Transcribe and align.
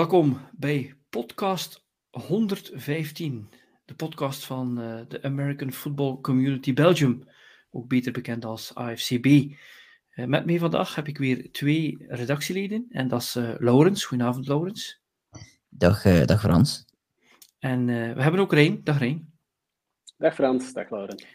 Welkom 0.00 0.40
bij 0.52 0.94
podcast 1.10 1.84
115, 2.10 3.48
de 3.84 3.94
podcast 3.94 4.44
van 4.44 4.80
uh, 4.80 5.00
de 5.08 5.22
American 5.22 5.72
Football 5.72 6.20
Community 6.20 6.72
Belgium, 6.72 7.28
ook 7.70 7.88
beter 7.88 8.12
bekend 8.12 8.44
als 8.44 8.74
AFCB. 8.74 9.26
Uh, 9.26 9.52
eh, 10.10 10.26
met 10.26 10.46
mij 10.46 10.58
vandaag 10.58 10.94
heb 10.94 11.08
ik 11.08 11.18
weer 11.18 11.52
twee 11.52 12.04
redactieleden, 12.08 12.86
en 12.90 13.08
dat 13.08 13.20
is 13.20 13.36
uh, 13.36 13.54
Laurens. 13.58 14.04
Goedenavond, 14.04 14.46
Laurens. 14.46 15.00
Dag, 15.68 16.02
dag 16.02 16.40
Frans. 16.40 16.84
En 17.58 17.86
we 17.86 18.22
hebben 18.22 18.40
ook 18.40 18.52
Rijn. 18.52 18.80
Dag 18.84 18.98
Rijn. 18.98 19.32
Dag 20.16 20.34
Frans, 20.34 20.72
dag 20.72 20.90
Laurens. 20.90 21.26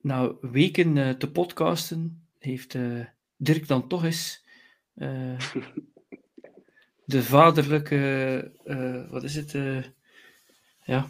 nou, 0.00 0.36
weken 0.40 1.18
te 1.18 1.30
podcasten 1.30 2.26
heeft 2.38 2.78
Dirk 3.36 3.68
dan 3.68 3.88
toch 3.88 4.04
eens 4.04 4.44
de 7.12 7.22
vaderlijke, 7.22 8.52
uh, 8.64 9.10
wat 9.10 9.22
is 9.22 9.34
het? 9.34 9.54
Uh, 9.54 9.82
ja. 10.84 11.08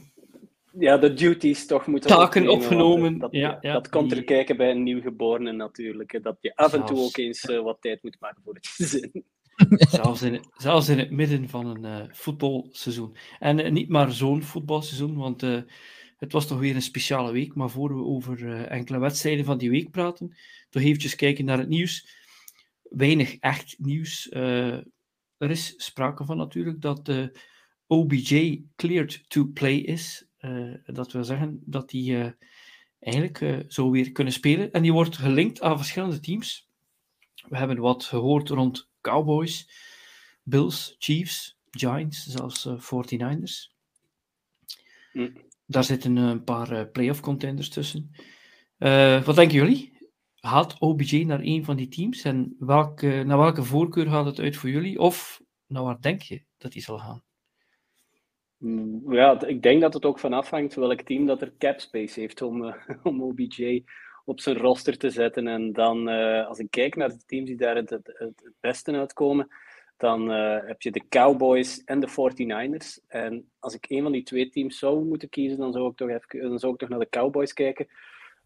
ja, 0.79 0.97
de 0.97 1.15
duties 1.15 1.67
toch 1.67 1.87
moeten 1.87 2.11
Taken 2.11 2.49
opgenomen. 2.49 3.19
Dat, 3.19 3.33
ja, 3.33 3.59
ja, 3.61 3.73
dat 3.73 3.89
komt 3.89 4.13
er 4.13 4.25
kijken 4.25 4.57
bij 4.57 4.71
een 4.71 4.83
nieuwgeborene 4.83 5.53
natuurlijk. 5.53 6.23
Dat 6.23 6.37
je 6.41 6.57
af 6.57 6.73
en 6.73 6.85
toe 6.85 6.99
ook 6.99 7.17
eens 7.17 7.45
uh, 7.45 7.63
wat 7.63 7.77
tijd 7.81 8.03
moet 8.03 8.17
maken 8.21 8.43
voor 8.45 8.55
het 8.55 8.67
gezin. 8.77 9.25
zelfs, 9.79 10.23
in, 10.23 10.45
zelfs 10.57 10.89
in 10.89 10.99
het 10.99 11.11
midden 11.11 11.49
van 11.49 11.85
een 11.85 12.15
voetbalseizoen. 12.15 13.17
En 13.39 13.73
niet 13.73 13.89
maar 13.89 14.13
zo'n 14.13 14.43
voetbalseizoen, 14.43 15.17
want 15.17 15.41
het 16.17 16.33
was 16.33 16.47
toch 16.47 16.59
weer 16.59 16.75
een 16.75 16.83
speciale 16.83 17.33
week. 17.33 17.55
Maar 17.55 17.71
voor 17.71 17.97
we 17.97 18.05
over 18.05 18.65
enkele 18.67 18.99
wedstrijden 18.99 19.45
van 19.45 19.59
die 19.59 19.71
week 19.71 19.91
praten, 19.91 20.37
toch 20.71 20.83
eventjes 20.83 21.15
kijken 21.15 21.45
naar 21.45 21.59
het 21.59 21.69
nieuws. 21.69 22.21
Weinig 22.83 23.37
echt 23.39 23.77
nieuws 23.79 24.29
er 25.43 25.51
is 25.51 25.75
sprake 25.77 26.25
van 26.25 26.37
natuurlijk 26.37 26.81
dat 26.81 27.07
de 27.07 27.39
OBJ 27.87 28.63
cleared 28.77 29.25
to 29.29 29.45
play 29.45 29.77
is. 29.77 30.27
Uh, 30.41 30.75
dat 30.85 31.13
wil 31.13 31.25
zeggen 31.25 31.63
dat 31.65 31.91
hij 31.91 32.01
uh, 32.01 32.31
eigenlijk 32.99 33.41
uh, 33.41 33.59
zou 33.67 33.91
weer 33.91 34.13
kunnen 34.13 34.33
spelen. 34.33 34.73
En 34.73 34.83
die 34.83 34.93
wordt 34.93 35.17
gelinkt 35.17 35.61
aan 35.61 35.77
verschillende 35.77 36.21
teams. 36.21 36.69
We 37.49 37.57
hebben 37.57 37.79
wat 37.79 38.05
gehoord 38.05 38.49
rond 38.49 38.89
Cowboys, 39.01 39.71
Bills, 40.43 40.97
Chiefs, 40.99 41.59
Giants, 41.71 42.27
zelfs 42.27 42.69
49ers. 42.69 43.75
Mm. 45.13 45.33
Daar 45.67 45.85
zitten 45.85 46.17
een 46.17 46.45
paar 46.45 46.87
playoff 46.87 47.21
contenders 47.21 47.69
tussen. 47.69 48.11
wat 49.25 49.35
denken 49.35 49.57
jullie? 49.57 49.92
Gaat 50.47 50.77
OBJ 50.81 51.25
naar 51.25 51.41
een 51.43 51.65
van 51.65 51.77
die 51.77 51.89
teams? 51.89 52.23
En 52.23 52.57
welke, 52.59 53.23
naar 53.27 53.39
welke 53.39 53.63
voorkeur 53.63 54.07
gaat 54.07 54.27
het 54.27 54.39
uit 54.39 54.57
voor 54.57 54.71
jullie? 54.71 54.99
Of 54.99 55.43
naar 55.67 55.83
waar 55.83 56.01
denk 56.01 56.23
je 56.23 56.43
dat 56.59 56.73
hij 56.73 56.83
zal 56.83 56.99
gaan? 56.99 57.23
Mm, 58.57 59.13
ja, 59.13 59.47
ik 59.47 59.63
denk 59.63 59.81
dat 59.81 59.95
het 59.95 60.05
ook 60.05 60.19
van 60.19 60.33
afhangt 60.33 60.75
welk 60.75 61.01
team 61.01 61.27
dat 61.27 61.43
er 61.43 61.53
cap 61.59 61.81
space 61.81 62.21
heeft 62.21 62.43
om, 62.43 62.65
uh, 62.65 62.75
om 63.03 63.23
OBJ 63.23 63.85
op 64.25 64.41
zijn 64.41 64.57
roster 64.57 64.99
te 64.99 65.11
zetten. 65.11 65.47
En 65.47 65.73
dan, 65.73 66.09
uh, 66.09 66.47
als 66.47 66.59
ik 66.59 66.71
kijk 66.71 66.97
naar 66.97 67.09
de 67.09 67.25
teams 67.27 67.47
die 67.47 67.57
daar 67.57 67.77
het, 67.77 67.91
het, 67.91 68.15
het 68.19 68.53
beste 68.61 68.93
uitkomen, 68.93 69.49
dan 69.97 70.31
uh, 70.31 70.59
heb 70.67 70.83
je 70.83 70.91
de 70.91 71.09
Cowboys 71.09 71.85
en 71.85 72.01
de 72.01 72.09
49ers. 72.09 73.07
En 73.07 73.51
als 73.59 73.75
ik 73.75 73.85
een 73.89 74.03
van 74.03 74.13
die 74.13 74.23
twee 74.23 74.49
teams 74.49 74.79
zou 74.79 75.05
moeten 75.05 75.29
kiezen, 75.29 75.59
dan 75.59 75.73
zou 75.73 75.91
ik 75.91 75.97
toch, 75.97 76.09
even, 76.09 76.49
dan 76.49 76.59
zou 76.59 76.73
ik 76.73 76.79
toch 76.79 76.89
naar 76.89 76.99
de 76.99 77.09
Cowboys 77.09 77.53
kijken. 77.53 77.87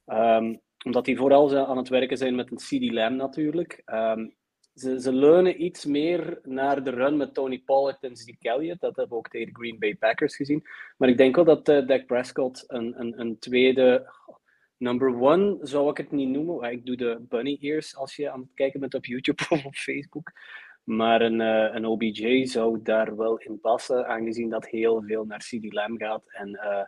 Um, 0.06 0.64
omdat 0.84 1.04
die 1.04 1.16
vooral 1.16 1.56
aan 1.56 1.76
het 1.76 1.88
werken 1.88 2.16
zijn 2.16 2.34
met 2.34 2.50
een 2.50 2.56
CD 2.56 2.92
Lamb 2.92 3.16
natuurlijk. 3.16 3.82
Um, 3.86 4.36
ze, 4.76 5.00
ze 5.00 5.12
leunen 5.12 5.64
iets 5.64 5.84
meer 5.84 6.38
naar 6.42 6.84
de 6.84 6.90
run 6.90 7.16
met 7.16 7.34
Tony 7.34 7.58
Pollard 7.58 8.02
en 8.02 8.16
Zeke 8.16 8.48
Elliott. 8.48 8.80
Dat 8.80 8.96
hebben 8.96 9.08
we 9.08 9.18
ook 9.18 9.28
tegen 9.28 9.46
de 9.46 9.58
Green 9.60 9.78
Bay 9.78 9.94
Packers 9.94 10.36
gezien. 10.36 10.66
Maar 10.96 11.08
ik 11.08 11.16
denk 11.16 11.34
wel 11.36 11.44
dat 11.44 11.68
uh, 11.68 11.86
Dak 11.86 12.06
Prescott 12.06 12.64
een, 12.66 13.00
een, 13.00 13.20
een 13.20 13.38
tweede 13.38 14.12
number 14.76 15.20
one 15.20 15.58
zou 15.60 15.90
ik 15.90 15.96
het 15.96 16.10
niet 16.10 16.28
noemen. 16.28 16.70
Ik 16.70 16.86
doe 16.86 16.96
de 16.96 17.24
bunny 17.28 17.56
ears 17.60 17.96
als 17.96 18.16
je 18.16 18.30
aan 18.30 18.40
het 18.40 18.54
kijken 18.54 18.80
bent 18.80 18.94
op 18.94 19.04
YouTube 19.04 19.42
of 19.48 19.64
op 19.64 19.74
Facebook. 19.74 20.32
Maar 20.84 21.20
een, 21.20 21.40
uh, 21.40 21.74
een 21.74 21.86
OBJ 21.86 22.44
zou 22.44 22.82
daar 22.82 23.16
wel 23.16 23.38
in 23.38 23.60
passen, 23.60 24.06
aangezien 24.06 24.48
dat 24.48 24.66
heel 24.66 25.02
veel 25.02 25.24
naar 25.24 25.38
CD 25.38 25.72
Lamb 25.72 26.00
gaat. 26.00 26.32
En 26.32 26.48
uh, 26.48 26.82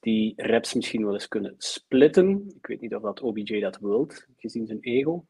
die 0.00 0.32
reps 0.36 0.74
misschien 0.74 1.04
wel 1.04 1.12
eens 1.12 1.28
kunnen 1.28 1.54
splitten. 1.58 2.54
Ik 2.56 2.66
weet 2.66 2.80
niet 2.80 2.94
of 2.94 3.02
dat 3.02 3.20
OBJ 3.20 3.60
dat 3.60 3.78
wilt, 3.78 4.26
gezien 4.36 4.66
zijn 4.66 4.80
ego. 4.80 5.26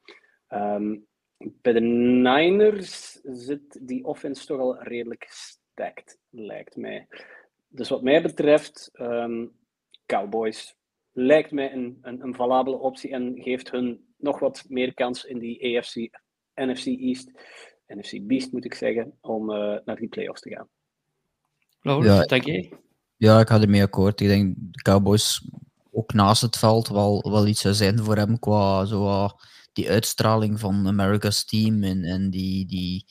Um, 0.49 1.07
bij 1.37 1.73
de 1.73 1.81
Niners 1.81 3.21
zit 3.23 3.87
die 3.87 4.05
offense 4.05 4.47
toch 4.47 4.61
al 4.61 4.83
redelijk 4.83 5.27
stacked, 5.29 6.19
lijkt 6.31 6.77
mij. 6.77 7.07
Dus 7.69 7.89
wat 7.89 8.03
mij 8.03 8.23
betreft, 8.23 8.91
um, 8.93 9.53
Cowboys 10.07 10.77
lijkt 11.13 11.51
mij 11.51 11.73
een, 11.73 11.99
een, 12.03 12.23
een 12.23 12.35
valabele 12.35 12.79
optie 12.79 13.11
en 13.11 13.43
geeft 13.43 13.71
hun 13.71 14.15
nog 14.17 14.39
wat 14.39 14.65
meer 14.69 14.95
kans 14.95 15.25
in 15.25 15.39
die 15.39 15.79
AFC, 15.79 15.95
NFC 16.55 16.87
East, 16.87 17.31
NFC 17.87 18.27
Beast 18.27 18.53
moet 18.53 18.65
ik 18.65 18.75
zeggen, 18.75 19.19
om 19.21 19.51
uh, 19.51 19.79
naar 19.85 19.97
die 19.97 20.09
playoffs 20.09 20.41
te 20.41 20.51
gaan. 20.51 20.69
Laurens, 21.81 22.17
ja, 22.17 22.23
denk 22.23 22.45
je? 22.45 22.69
Ja, 23.17 23.41
ik 23.41 23.49
ga 23.49 23.61
ermee 23.61 23.83
akkoord. 23.83 24.21
Ik 24.21 24.29
denk 24.29 24.55
de 24.57 24.83
Cowboys 24.83 25.49
ook 25.93 26.13
naast 26.13 26.43
het 26.43 26.57
veld 26.57 26.89
wel, 26.89 27.31
wel 27.31 27.47
iets 27.47 27.61
zou 27.61 27.75
zijn 27.75 27.99
voor 27.99 28.17
hem 28.17 28.39
qua 28.39 28.85
zo, 28.85 29.29
die 29.73 29.91
uitstraling 29.91 30.61
van 30.61 30.87
America's 30.87 31.45
team 31.45 31.83
en, 31.83 32.05
en 32.05 32.31
die, 32.31 32.67
die 32.67 33.07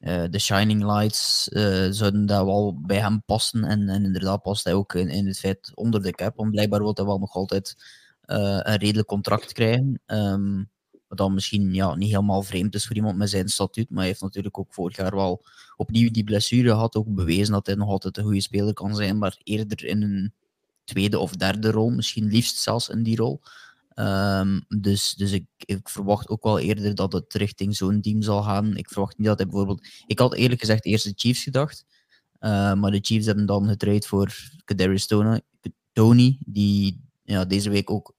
uh, 0.00 0.24
de 0.30 0.38
Shining 0.38 0.84
Lights 0.84 1.48
uh, 1.48 1.86
zouden 1.90 2.26
daar 2.26 2.46
wel 2.46 2.80
bij 2.80 3.00
hem 3.00 3.22
passen. 3.26 3.64
En, 3.64 3.88
en 3.88 4.04
inderdaad 4.04 4.42
past 4.42 4.64
hij 4.64 4.74
ook 4.74 4.94
in, 4.94 5.08
in 5.08 5.26
het 5.26 5.38
feit 5.38 5.72
onder 5.74 6.02
de 6.02 6.10
cap. 6.10 6.36
Want 6.36 6.50
blijkbaar 6.50 6.80
wil 6.80 6.94
hij 6.94 7.04
wel 7.04 7.18
nog 7.18 7.34
altijd 7.34 7.76
uh, 8.26 8.60
een 8.62 8.76
redelijk 8.76 9.08
contract 9.08 9.52
krijgen. 9.52 10.00
Um, 10.06 10.70
wat 11.14 11.26
dan 11.26 11.34
misschien 11.34 11.74
ja, 11.74 11.94
niet 11.94 12.10
helemaal 12.10 12.42
vreemd 12.42 12.74
is 12.74 12.86
voor 12.86 12.96
iemand 12.96 13.16
met 13.16 13.30
zijn 13.30 13.48
statuut. 13.48 13.90
Maar 13.90 13.98
hij 13.98 14.06
heeft 14.06 14.20
natuurlijk 14.20 14.58
ook 14.58 14.74
vorig 14.74 14.96
jaar 14.96 15.14
wel 15.14 15.44
opnieuw 15.76 16.10
die 16.10 16.24
blessure 16.24 16.68
gehad. 16.68 16.96
Ook 16.96 17.14
bewezen 17.14 17.52
dat 17.52 17.66
hij 17.66 17.74
nog 17.74 17.88
altijd 17.88 18.16
een 18.16 18.24
goede 18.24 18.40
speler 18.40 18.72
kan 18.72 18.94
zijn. 18.94 19.18
Maar 19.18 19.38
eerder 19.42 19.84
in 19.84 20.02
een 20.02 20.32
tweede 20.84 21.18
of 21.18 21.32
derde 21.32 21.70
rol. 21.70 21.90
Misschien 21.90 22.26
liefst 22.26 22.56
zelfs 22.56 22.88
in 22.88 23.02
die 23.02 23.16
rol. 23.16 23.40
Um, 23.94 24.64
dus 24.68 25.14
dus 25.14 25.32
ik, 25.32 25.44
ik, 25.56 25.88
verwacht 25.88 26.28
ook 26.28 26.42
wel 26.42 26.58
eerder 26.58 26.94
dat 26.94 27.12
het 27.12 27.34
richting 27.34 27.76
zo'n 27.76 28.00
team 28.00 28.22
zal 28.22 28.42
gaan. 28.42 28.76
Ik 28.76 28.88
verwacht 28.88 29.18
niet 29.18 29.26
dat 29.26 29.38
hij 29.38 29.46
bijvoorbeeld. 29.46 29.86
Ik 30.06 30.18
had 30.18 30.34
eerlijk 30.34 30.60
gezegd 30.60 30.84
eerst 30.84 31.04
de 31.04 31.12
Chiefs 31.16 31.42
gedacht. 31.42 31.84
Uh, 32.40 32.74
maar 32.74 32.90
de 32.90 32.98
Chiefs 33.02 33.26
hebben 33.26 33.46
dan 33.46 33.68
getraind 33.68 34.06
voor 34.06 34.34
Kadarius 34.64 35.06
Tony, 35.92 36.38
die 36.46 37.00
ja, 37.22 37.44
deze 37.44 37.70
week 37.70 37.90
ook 37.90 38.13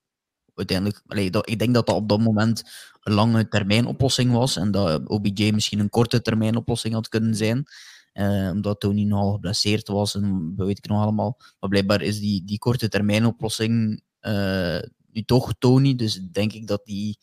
uiteindelijk. 0.56 1.32
Dat, 1.32 1.50
ik 1.50 1.60
denk 1.60 1.74
dat 1.74 1.86
dat 1.86 1.96
op 1.96 2.10
dat 2.10 2.20
moment 2.20 2.64
een 3.02 3.14
lange 3.14 3.48
termijn 3.48 3.86
oplossing 3.86 4.32
was. 4.32 4.56
En 4.56 4.72
dat 4.72 5.08
OBJ 5.08 5.52
misschien 5.52 5.80
een 5.80 5.90
korte 5.90 6.22
termijn 6.22 6.56
oplossing 6.56 6.94
had 6.94 7.10
kunnen 7.10 7.36
zijn. 7.36 7.66
Uh, 8.14 8.50
omdat 8.52 8.80
Tony 8.80 9.04
nogal 9.04 9.32
geblesseerd 9.32 9.88
was 9.88 10.16
en 10.16 10.54
weet 10.56 10.78
ik 10.78 10.88
nog 10.88 11.02
allemaal. 11.02 11.38
Maar 11.60 11.70
blijkbaar 11.70 12.02
is 12.02 12.20
die, 12.20 12.44
die 12.46 12.58
korte 12.58 12.88
termijn 12.90 13.26
oplossing. 13.26 14.02
Uh, 14.22 14.80
nu 15.12 15.24
toch 15.26 15.54
Tony, 15.60 15.96
dus 15.96 16.22
denk 16.32 16.54
ik 16.54 16.68
dat 16.68 16.86
die 16.86 17.18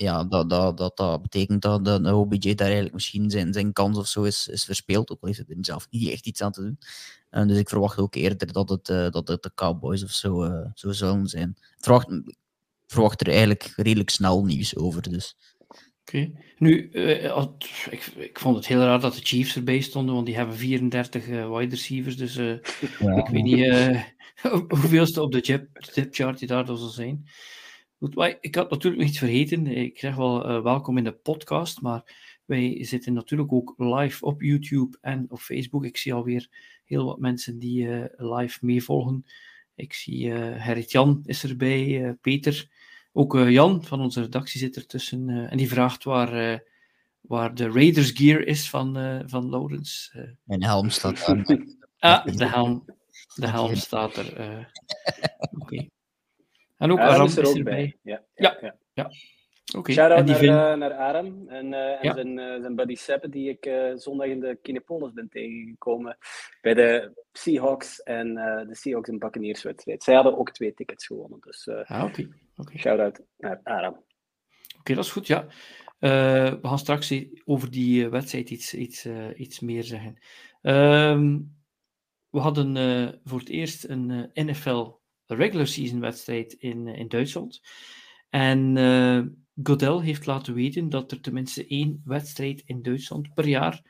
ja, 0.00 0.24
dat, 0.24 0.50
dat, 0.50 0.76
dat, 0.76 0.96
dat 0.96 1.22
betekent 1.22 1.62
dat 1.62 1.84
de 1.84 2.14
OBJ 2.14 2.54
daar 2.54 2.66
eigenlijk 2.66 2.94
misschien 2.94 3.30
zijn, 3.30 3.52
zijn 3.52 3.72
kans 3.72 3.98
of 3.98 4.06
zo 4.06 4.22
is, 4.22 4.48
is 4.48 4.64
verspeeld. 4.64 5.10
Ook 5.10 5.20
al 5.20 5.26
heeft 5.26 5.38
het 5.38 5.50
er 5.50 5.56
zelf 5.60 5.86
niet 5.90 6.10
echt 6.10 6.26
iets 6.26 6.42
aan 6.42 6.52
te 6.52 6.60
doen. 6.60 6.78
En 7.30 7.48
dus 7.48 7.58
ik 7.58 7.68
verwacht 7.68 7.98
ook 7.98 8.14
eerder 8.14 8.52
dat 8.52 8.68
het, 8.68 8.88
uh, 8.88 9.10
dat 9.10 9.28
het 9.28 9.42
de 9.42 9.50
Cowboys 9.54 10.04
of 10.04 10.10
zo, 10.10 10.44
uh, 10.44 10.66
zo 10.74 10.92
zullen 10.92 11.26
zijn. 11.26 11.48
Ik 11.58 11.84
verwacht, 11.84 12.08
verwacht 12.90 13.20
er 13.20 13.28
eigenlijk 13.28 13.72
redelijk 13.76 14.10
snel 14.10 14.44
nieuws 14.44 14.76
over. 14.76 15.02
Dus. 15.02 15.36
Oké. 16.00 16.32
Nu, 16.58 16.88
uh, 16.92 17.46
ik, 17.90 18.06
ik 18.16 18.38
vond 18.38 18.56
het 18.56 18.66
heel 18.66 18.80
raar 18.80 19.00
dat 19.00 19.14
de 19.14 19.20
Chiefs 19.22 19.56
erbij 19.56 19.80
stonden, 19.80 20.14
want 20.14 20.26
die 20.26 20.36
hebben 20.36 20.56
34 20.56 21.26
wide 21.26 21.68
receivers. 21.68 22.16
Dus 22.16 22.34
ja. 22.34 23.16
ik 23.16 23.26
weet 23.26 23.42
niet 23.42 23.66
hoeveelste 24.68 25.22
op 25.22 25.32
de 25.32 25.62
chart 26.10 26.38
die 26.38 26.48
daar 26.48 26.66
zal 26.66 26.76
zijn. 26.76 27.28
Goed, 27.98 28.14
maar 28.14 28.38
ik 28.40 28.54
had 28.54 28.70
natuurlijk 28.70 29.02
nog 29.02 29.10
iets 29.10 29.18
vergeten. 29.18 29.66
Ik 29.66 29.98
zeg 29.98 30.14
wel 30.14 30.62
welkom 30.62 30.98
in 30.98 31.04
de 31.04 31.12
podcast, 31.12 31.80
maar 31.80 32.16
wij 32.44 32.84
zitten 32.84 33.12
natuurlijk 33.12 33.52
ook 33.52 33.74
live 33.76 34.24
op 34.24 34.42
YouTube 34.42 34.98
en 35.00 35.26
op 35.28 35.38
Facebook. 35.38 35.84
Ik 35.84 35.96
zie 35.96 36.14
alweer 36.14 36.48
heel 36.84 37.04
wat 37.04 37.18
mensen 37.18 37.58
die 37.58 37.88
live 38.16 38.58
meevolgen. 38.60 39.24
Ik 39.74 39.92
zie 39.92 40.26
uh, 40.26 40.64
Gerrit 40.64 40.90
Jan 40.90 41.20
is 41.24 41.44
erbij, 41.44 42.16
Peter. 42.20 42.68
Ook 43.12 43.38
Jan 43.38 43.84
van 43.84 44.00
onze 44.00 44.20
redactie 44.20 44.60
zit 44.60 44.76
ertussen. 44.76 45.28
en 45.28 45.56
die 45.56 45.68
vraagt 45.68 46.04
waar, 46.04 46.62
waar 47.20 47.54
de 47.54 47.70
Raiders 47.70 48.10
gear 48.10 48.40
is 48.40 48.70
van, 48.70 49.22
van 49.26 49.50
Laurens. 49.50 50.14
Mijn 50.44 50.62
helm 50.62 50.90
staat 50.90 51.24
aan. 51.24 51.44
ah, 51.98 52.24
de 52.24 52.46
helm. 52.46 52.84
De 53.34 53.48
helm 53.48 53.74
staat 53.74 54.16
er. 54.16 54.40
Uh, 54.40 54.58
Oké. 55.50 55.74
Okay. 55.74 55.90
En 56.76 56.92
ook 56.92 56.98
Aram 56.98 57.26
is, 57.26 57.36
er 57.36 57.46
ook 57.46 57.56
erbij. 57.56 57.96
Ja, 58.02 58.22
ja, 58.34 58.58
ja. 58.60 58.76
ja. 58.92 59.10
Okay. 59.76 59.94
Shout-out 59.94 60.26
naar, 60.26 60.42
uh, 60.42 60.74
naar 60.74 60.92
Aram 60.92 61.48
en, 61.48 61.72
uh, 61.72 62.04
en 62.04 62.14
zijn, 62.14 62.38
uh, 62.38 62.60
zijn 62.60 62.74
buddy 62.74 62.94
Seppe, 62.94 63.28
die 63.28 63.58
ik 63.58 63.70
zondag 63.96 64.26
in 64.26 64.40
de 64.40 64.58
Kinepolis 64.62 65.12
ben 65.12 65.28
tegengekomen 65.28 66.18
bij 66.60 66.74
de 66.74 67.12
Seahawks 67.32 68.02
en 68.02 68.34
de 68.68 68.74
Seahawks 68.74 69.08
en 69.08 69.18
Buccaneers 69.18 69.62
wedstrijd. 69.62 70.02
Zij 70.02 70.14
hadden 70.14 70.38
ook 70.38 70.50
twee 70.50 70.74
tickets 70.74 71.06
gewonnen, 71.06 71.38
dus 71.40 71.68
ah, 71.68 72.04
okay. 72.04 72.28
Okay. 72.60 72.78
shout-out 72.78 73.22
naar 73.38 73.60
Aram. 73.62 74.04
Oké, 74.78 74.94
dat 74.94 75.04
is 75.04 75.10
goed, 75.10 75.26
ja. 75.26 75.46
we 75.98 76.58
gaan 76.62 76.78
straks 76.78 77.14
over 77.44 77.70
die 77.70 78.08
wedstrijd 78.08 78.50
iets, 78.50 78.74
iets, 78.74 79.06
iets 79.36 79.60
meer 79.60 79.84
zeggen. 79.84 80.18
Ehm, 80.62 81.38
we 82.30 82.38
hadden 82.38 83.20
voor 83.24 83.38
het 83.38 83.48
eerst 83.48 83.84
een 83.84 84.30
NFL 84.34 84.90
regular 85.26 85.66
season 85.66 86.00
wedstrijd 86.00 86.52
in, 86.52 86.86
in 86.86 87.08
Duitsland. 87.08 87.60
En 88.28 88.76
Godel 89.62 90.00
heeft 90.00 90.26
laten 90.26 90.54
weten 90.54 90.88
dat 90.88 91.12
er 91.12 91.20
tenminste 91.20 91.66
één 91.66 92.02
wedstrijd 92.04 92.62
in 92.64 92.82
Duitsland 92.82 93.34
per 93.34 93.46
jaar 93.46 93.82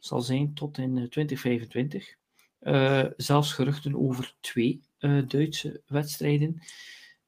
zal 0.00 0.20
zijn 0.20 0.54
tot 0.54 0.78
in 0.78 0.94
2025. 0.94 2.16
Uh, 2.60 3.00
eh, 3.00 3.10
zelfs 3.16 3.52
geruchten 3.52 3.94
over 3.96 4.34
twee 4.40 4.80
Duitse 5.26 5.82
wedstrijden. 5.86 6.62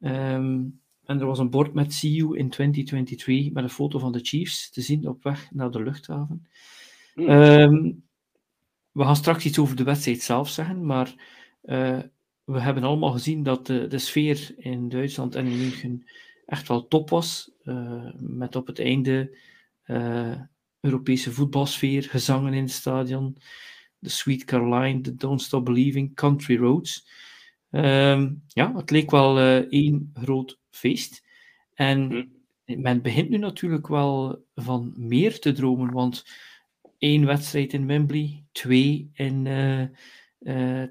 Um, 0.01 0.81
en 1.05 1.21
er 1.21 1.27
was 1.27 1.39
een 1.39 1.51
bord 1.51 1.75
met 1.75 1.93
See 1.93 2.13
you 2.13 2.39
in 2.39 2.51
2023 2.51 3.53
met 3.53 3.65
een 3.65 3.71
foto 3.71 3.99
van 3.99 4.13
de 4.13 4.21
Chiefs 4.23 4.71
te 4.71 4.81
zien 4.81 5.09
op 5.09 5.23
weg 5.23 5.51
naar 5.53 5.71
de 5.71 5.83
luchthaven. 5.83 6.47
Um, 7.15 8.03
we 8.93 9.05
gaan 9.05 9.17
straks 9.17 9.45
iets 9.45 9.59
over 9.59 9.77
de 9.77 9.83
wedstrijd 9.83 10.23
zelf 10.23 10.49
zeggen, 10.49 10.87
maar 10.87 11.15
uh, 11.65 11.99
we 12.45 12.61
hebben 12.61 12.85
allemaal 12.85 13.13
gezien 13.13 13.43
dat 13.43 13.67
de, 13.67 13.87
de 13.87 13.99
sfeer 13.99 14.55
in 14.57 14.89
Duitsland 14.89 15.35
en 15.35 15.47
in 15.47 15.59
München 15.59 16.05
echt 16.47 16.69
wel 16.69 16.89
top 16.89 17.11
was. 17.11 17.51
Uh, 17.65 18.11
met 18.17 18.57
op 18.57 18.67
het 18.67 18.79
einde 18.79 19.37
uh, 19.87 20.41
Europese 20.81 21.33
voetbalsfeer, 21.33 22.03
gezangen 22.03 22.55
in 22.55 22.63
het 22.63 22.73
stadion, 22.73 23.37
de 23.99 24.09
Sweet 24.09 24.45
Caroline, 24.45 25.01
de 25.01 25.15
Don't 25.15 25.43
Stop 25.43 25.65
Believing, 25.65 26.15
Country 26.15 26.57
Roads. 26.57 27.09
Um, 27.71 28.43
ja, 28.47 28.75
het 28.77 28.91
leek 28.91 29.11
wel 29.11 29.39
uh, 29.39 29.57
één 29.57 30.11
groot 30.15 30.59
feest. 30.71 31.27
En 31.75 32.11
hm. 32.65 32.81
men 32.81 33.03
begint 33.03 33.29
nu 33.29 33.37
natuurlijk 33.37 33.87
wel 33.89 34.45
van 34.55 34.93
meer 34.97 35.41
te 35.41 35.53
dromen, 35.53 35.93
want 35.93 36.25
één 36.99 37.27
wedstrijd 37.27 37.73
in 37.73 37.87
Wembley, 37.87 38.45
twee 38.53 39.11
in 39.13 39.49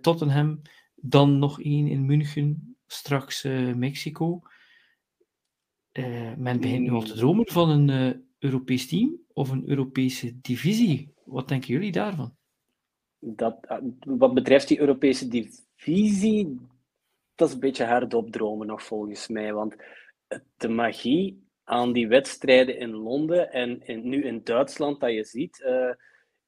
Tottenham, 0.01 0.61
dan 0.95 1.39
nog 1.39 1.61
één 1.61 1.87
in 1.87 2.05
München, 2.05 2.77
straks 2.87 3.43
Mexico. 3.75 4.41
Men 6.37 6.59
begint 6.59 6.81
nu 6.81 6.91
al 6.91 7.01
te 7.01 7.13
dromen 7.13 7.47
van 7.47 7.69
een 7.69 8.23
Europees 8.39 8.87
team 8.87 9.17
of 9.33 9.49
een 9.49 9.69
Europese 9.69 10.39
divisie. 10.41 11.13
Wat 11.25 11.47
denken 11.47 11.73
jullie 11.73 11.91
daarvan? 11.91 12.35
Dat, 13.19 13.79
wat 13.99 14.33
betreft 14.33 14.67
die 14.67 14.79
Europese 14.79 15.27
divisie, 15.27 15.67
dat 17.35 17.47
is 17.47 17.53
een 17.53 17.59
beetje 17.59 17.85
hardop 17.85 18.31
dromen 18.31 18.67
nog 18.67 18.83
volgens 18.83 19.27
mij. 19.27 19.53
Want 19.53 19.75
de 20.57 20.69
magie 20.69 21.47
aan 21.63 21.93
die 21.93 22.07
wedstrijden 22.07 22.77
in 22.77 22.91
Londen 22.91 23.51
en 23.51 23.81
nu 23.85 24.23
in 24.23 24.43
Duitsland 24.43 24.99
dat 24.99 25.11
je 25.11 25.23
ziet, 25.23 25.63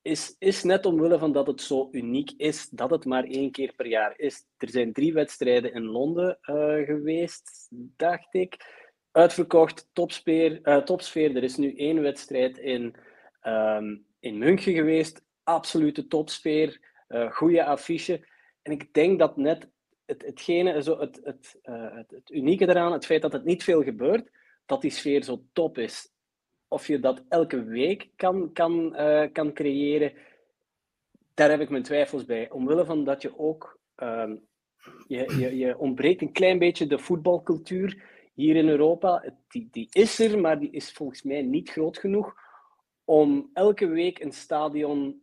is, 0.02 0.36
is 0.40 0.64
net 0.64 0.86
omwille 0.86 1.20
van 1.20 1.32
dat 1.32 1.48
het 1.48 1.62
zo 1.62 1.90
uniek 1.92 2.32
is 2.38 2.70
dat 2.70 2.90
het 2.90 3.06
maar 3.06 3.24
één 3.24 3.52
keer 3.52 3.74
per 3.76 3.88
jaar 3.88 4.14
is. 4.18 4.46
Er 4.58 4.70
zijn 4.70 4.94
drie 4.94 5.14
wedstrijden 5.14 5.74
in 5.74 5.84
Londen 5.84 6.38
geweest, 6.86 7.68
dacht 7.98 8.34
ik 8.34 8.80
uitverkocht, 9.12 9.90
topsfeer, 9.94 10.60
uh, 10.64 10.78
topsfeer. 10.78 11.36
Er 11.36 11.44
is 11.44 11.58
nu 11.58 11.76
één 11.76 12.02
wedstrijd 12.02 12.58
in, 12.58 12.96
um, 13.44 14.06
in 14.20 14.38
München 14.38 14.74
geweest. 14.74 15.24
Absolute 15.44 16.08
topsfeer, 16.08 16.80
goede 17.30 17.66
affiche. 17.66 18.30
En 18.62 18.72
ik 18.72 18.94
denk 18.94 19.20
dat 19.20 19.38
net 19.38 19.70
het, 20.06 20.26
hetgene, 20.26 20.84
zo 20.84 21.00
het, 21.00 21.20
het, 21.24 21.60
uh, 21.64 21.96
het, 21.96 22.12
het, 22.12 22.30
unieke 22.30 22.70
eraan, 22.70 22.92
het 22.92 23.06
feit 23.06 23.22
dat 23.22 23.34
het 23.34 23.46
niet 23.46 23.64
veel 23.64 23.84
gebeurt, 23.84 24.32
dat 24.66 24.82
die 24.82 24.92
sfeer 24.92 25.24
zo 25.24 25.44
top 25.54 25.78
is. 25.78 26.10
Of 26.68 26.88
je 26.88 27.00
dat 27.00 27.24
elke 27.30 27.64
week 27.64 28.10
kan, 28.16 28.54
kan, 28.54 28.96
kan 29.32 29.54
creëren, 29.54 30.14
daar 31.34 31.50
heb 31.50 31.60
ik 31.60 31.70
mijn 31.70 31.84
twijfels 31.84 32.26
bij. 32.26 32.50
Omwille 32.50 32.86
van 32.86 33.04
dat 33.04 33.22
je 33.22 33.40
ook, 33.40 33.80
um, 33.98 34.42
je, 35.08 35.36
je, 35.40 35.58
je 35.58 35.78
ontbreekt 35.78 36.22
een 36.22 36.32
klein 36.32 36.60
beetje 36.60 36.88
de 36.88 37.00
voetbalcultuur 37.00 38.04
hier 38.34 38.56
in 38.56 38.70
Europa. 38.70 39.34
Die, 39.48 39.68
die 39.72 39.88
is 39.92 40.20
er, 40.20 40.40
maar 40.40 40.60
die 40.60 40.72
is 40.72 40.92
volgens 40.92 41.24
mij 41.24 41.42
niet 41.42 41.70
groot 41.70 41.98
genoeg 41.98 42.36
om 43.06 43.50
elke 43.54 43.88
week 43.88 44.20
een 44.20 44.32
stadion 44.32 45.22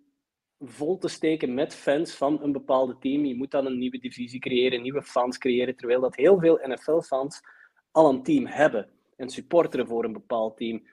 vol 0.60 0.98
te 0.98 1.08
steken 1.08 1.54
met 1.54 1.74
fans 1.74 2.14
van 2.14 2.42
een 2.42 2.52
bepaalde 2.52 2.96
team. 2.98 3.24
Je 3.24 3.34
moet 3.34 3.50
dan 3.50 3.66
een 3.66 3.78
nieuwe 3.78 3.98
divisie 3.98 4.40
creëren, 4.40 4.82
nieuwe 4.82 5.02
fans 5.02 5.38
creëren, 5.38 5.76
terwijl 5.76 6.00
dat 6.00 6.16
heel 6.16 6.38
veel 6.38 6.60
NFL-fans 6.62 7.40
al 7.90 8.08
een 8.08 8.22
team 8.22 8.46
hebben 8.46 8.88
en 9.16 9.28
supporteren 9.28 9.86
voor 9.86 10.04
een 10.04 10.12
bepaald 10.12 10.56
team. 10.56 10.86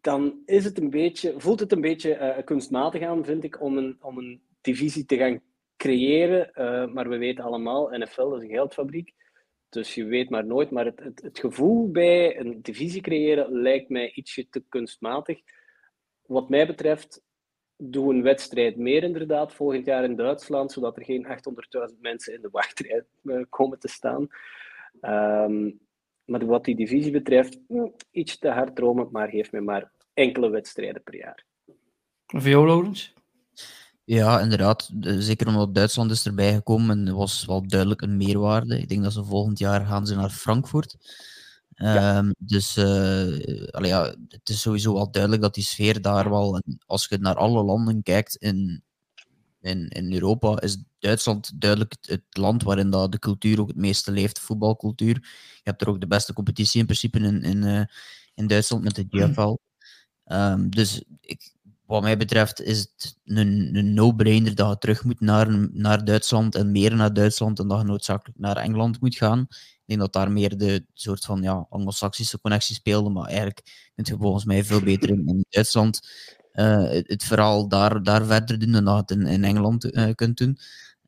Dan 0.00 0.42
is 0.44 0.64
het 0.64 0.78
een 0.78 0.90
beetje, 0.90 1.34
voelt 1.36 1.60
het 1.60 1.72
een 1.72 1.80
beetje 1.80 2.16
uh, 2.16 2.44
kunstmatig 2.44 3.02
aan, 3.02 3.24
vind 3.24 3.44
ik, 3.44 3.60
om 3.60 3.76
een, 3.78 3.96
om 4.00 4.18
een 4.18 4.42
divisie 4.60 5.04
te 5.04 5.16
gaan 5.16 5.42
creëren. 5.76 6.50
Uh, 6.54 6.92
maar 6.92 7.08
we 7.08 7.16
weten 7.16 7.44
allemaal, 7.44 7.88
NFL 7.90 8.34
is 8.34 8.42
een 8.42 8.48
geldfabriek. 8.48 9.14
Dus 9.68 9.94
je 9.94 10.04
weet 10.04 10.30
maar 10.30 10.46
nooit. 10.46 10.70
Maar 10.70 10.84
het, 10.84 11.22
het 11.22 11.38
gevoel 11.38 11.90
bij 11.90 12.38
een 12.38 12.62
divisie 12.62 13.00
creëren 13.00 13.52
lijkt 13.52 13.88
mij 13.88 14.12
ietsje 14.12 14.48
te 14.48 14.64
kunstmatig. 14.68 15.40
Wat 16.26 16.48
mij 16.48 16.66
betreft, 16.66 17.22
doe 17.80 18.14
een 18.14 18.22
wedstrijd 18.22 18.76
meer 18.76 19.02
inderdaad 19.02 19.52
volgend 19.52 19.84
jaar 19.84 20.04
in 20.04 20.16
Duitsland, 20.16 20.72
zodat 20.72 20.96
er 20.96 21.04
geen 21.04 21.26
800.000 21.90 22.00
mensen 22.00 22.34
in 22.34 22.40
de 22.40 22.48
wachtrij 22.52 23.04
eh, 23.24 23.40
komen 23.48 23.78
te 23.78 23.88
staan. 23.88 24.28
Um, 25.00 25.80
maar 26.24 26.46
wat 26.46 26.64
die 26.64 26.76
divisie 26.76 27.12
betreft, 27.12 27.58
hm, 27.68 27.86
iets 28.10 28.38
te 28.38 28.48
hard 28.48 28.76
dromen, 28.76 29.08
maar 29.10 29.28
geef 29.28 29.52
me 29.52 29.60
maar 29.60 29.90
enkele 30.14 30.50
wedstrijden 30.50 31.02
per 31.02 31.16
jaar. 31.16 31.44
Voor 32.26 32.48
jou, 32.48 32.66
Laurens? 32.66 33.14
Ja, 34.04 34.40
inderdaad. 34.40 34.90
Zeker 35.00 35.46
omdat 35.46 35.74
Duitsland 35.74 36.10
is 36.10 36.26
erbij 36.26 36.54
gekomen 36.54 37.06
en 37.06 37.14
was 37.14 37.46
wel 37.46 37.66
duidelijk 37.66 38.02
een 38.02 38.16
meerwaarde. 38.16 38.78
Ik 38.78 38.88
denk 38.88 39.02
dat 39.02 39.12
ze 39.12 39.24
volgend 39.24 39.58
jaar 39.58 39.86
gaan 39.86 40.06
ze 40.06 40.14
naar 40.14 40.30
Frankfurt. 40.30 40.96
Ja. 41.80 42.18
Um, 42.18 42.34
dus 42.38 42.76
uh, 42.76 43.64
allee, 43.70 43.90
ja, 43.90 44.14
het 44.28 44.48
is 44.48 44.60
sowieso 44.60 44.94
wel 44.94 45.10
duidelijk 45.10 45.42
dat 45.42 45.54
die 45.54 45.64
sfeer 45.64 46.02
daar 46.02 46.30
wel, 46.30 46.62
als 46.86 47.06
je 47.08 47.18
naar 47.18 47.34
alle 47.34 47.62
landen 47.62 48.02
kijkt 48.02 48.36
in, 48.36 48.82
in, 49.60 49.88
in 49.88 50.12
Europa, 50.12 50.60
is 50.60 50.82
Duitsland 50.98 51.52
duidelijk 51.54 51.94
het, 52.00 52.22
land 52.30 52.62
waarin 52.62 52.90
dat 52.90 53.12
de 53.12 53.18
cultuur 53.18 53.60
ook 53.60 53.68
het 53.68 53.76
meeste 53.76 54.12
leeft, 54.12 54.34
de 54.34 54.40
voetbalcultuur. 54.40 55.14
Je 55.54 55.60
hebt 55.62 55.80
er 55.80 55.88
ook 55.88 56.00
de 56.00 56.06
beste 56.06 56.32
competitie 56.32 56.80
in 56.80 56.86
principe 56.86 57.18
in, 57.18 57.42
in, 57.42 57.62
uh, 57.62 57.82
in 58.34 58.46
Duitsland 58.46 58.82
met 58.82 58.94
de 58.94 59.06
GFL. 59.08 59.40
Um, 59.40 59.58
ehm, 60.24 60.68
dus 60.68 61.04
ik, 61.20 61.54
wat 61.86 62.02
mij 62.02 62.16
betreft 62.16 62.60
is 62.60 62.78
het 62.78 63.18
een, 63.24 63.76
een 63.76 63.94
no-brainer 63.94 64.54
dat 64.54 64.68
je 64.68 64.78
terug 64.78 65.04
moet 65.04 65.20
naar, 65.20 65.68
naar 65.72 66.04
Duitsland 66.04 66.54
en 66.54 66.70
meer 66.70 66.96
naar 66.96 67.12
Duitsland 67.12 67.58
en 67.58 67.68
dat 67.68 67.78
je 67.78 67.84
noodzakelijk 67.84 68.38
naar 68.38 68.56
Engeland 68.56 69.00
moet 69.00 69.16
gaan. 69.16 69.46
Denk 69.90 70.02
dat 70.02 70.12
daar 70.12 70.32
meer 70.32 70.56
de 70.56 70.84
soort 70.94 71.24
van 71.24 71.42
ja, 71.42 71.66
anglo-saxische 71.68 72.40
connectie 72.40 72.74
speelde, 72.74 73.10
maar 73.10 73.26
eigenlijk 73.26 73.90
kun 73.94 74.04
je 74.04 74.16
volgens 74.16 74.44
mij 74.44 74.64
veel 74.64 74.80
beter 74.82 75.08
in, 75.08 75.44
Duitsland 75.48 76.00
uh, 76.52 76.88
het, 76.88 77.24
verhaal 77.24 77.68
daar, 77.68 78.02
daar 78.02 78.24
verder 78.24 78.58
doen 78.58 78.72
dan 78.72 78.84
dat 78.84 78.94
je 78.94 79.00
het 79.00 79.10
in, 79.10 79.32
in 79.32 79.44
Engeland 79.44 79.84
uh, 79.84 80.10
kunt 80.14 80.36
doen. 80.36 80.58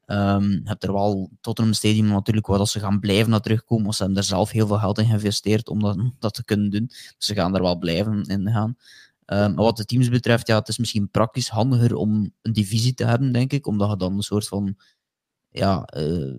Um, 0.07 0.51
je 0.51 0.61
hebt 0.65 0.85
er 0.85 0.93
wel 0.93 1.31
Tottenham 1.41 1.75
Stadium 1.75 2.07
natuurlijk 2.07 2.47
waar 2.47 2.59
dat 2.59 2.69
ze 2.69 2.81
gaan 2.81 3.01
blijven 3.01 3.31
naar 3.31 3.41
terugkomen, 3.41 3.85
want 3.85 3.97
ze 3.97 4.03
hebben 4.03 4.21
er 4.21 4.29
zelf 4.29 4.51
heel 4.51 4.67
veel 4.67 4.79
geld 4.79 4.99
in 4.99 5.07
geïnvesteerd 5.07 5.69
om 5.69 5.81
dat, 5.81 5.99
dat 6.19 6.35
te 6.35 6.45
kunnen 6.45 6.71
doen. 6.71 6.87
Dus 6.87 7.27
ze 7.27 7.35
gaan 7.35 7.55
er 7.55 7.62
wel 7.62 7.79
blijven 7.79 8.23
in 8.23 8.51
gaan. 8.51 8.77
Um, 9.27 9.55
wat 9.55 9.77
de 9.77 9.85
teams 9.85 10.09
betreft, 10.09 10.47
ja, 10.47 10.59
het 10.59 10.69
is 10.69 10.79
misschien 10.79 11.11
praktisch 11.11 11.49
handiger 11.49 11.95
om 11.95 12.33
een 12.43 12.53
divisie 12.53 12.95
te 12.95 13.05
hebben, 13.05 13.33
denk 13.33 13.53
ik, 13.53 13.67
omdat 13.67 13.91
je 13.91 13.97
dan 13.97 14.17
een 14.17 14.23
soort 14.23 14.49
van 14.49 14.77
ja, 15.51 15.89
uh, 15.97 16.35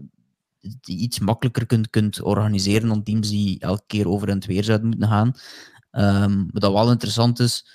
iets 0.86 1.20
makkelijker 1.20 1.66
kunt, 1.66 1.90
kunt 1.90 2.22
organiseren 2.22 2.88
dan 2.88 3.04
teams 3.04 3.30
die 3.30 3.60
elke 3.60 3.84
keer 3.88 4.08
over 4.08 4.30
en 4.30 4.46
weer 4.46 4.64
zouden 4.64 4.88
moeten 4.88 5.08
gaan. 5.08 5.34
Um, 5.92 6.48
wat 6.52 6.72
wel 6.72 6.92
interessant 6.92 7.40
is, 7.40 7.66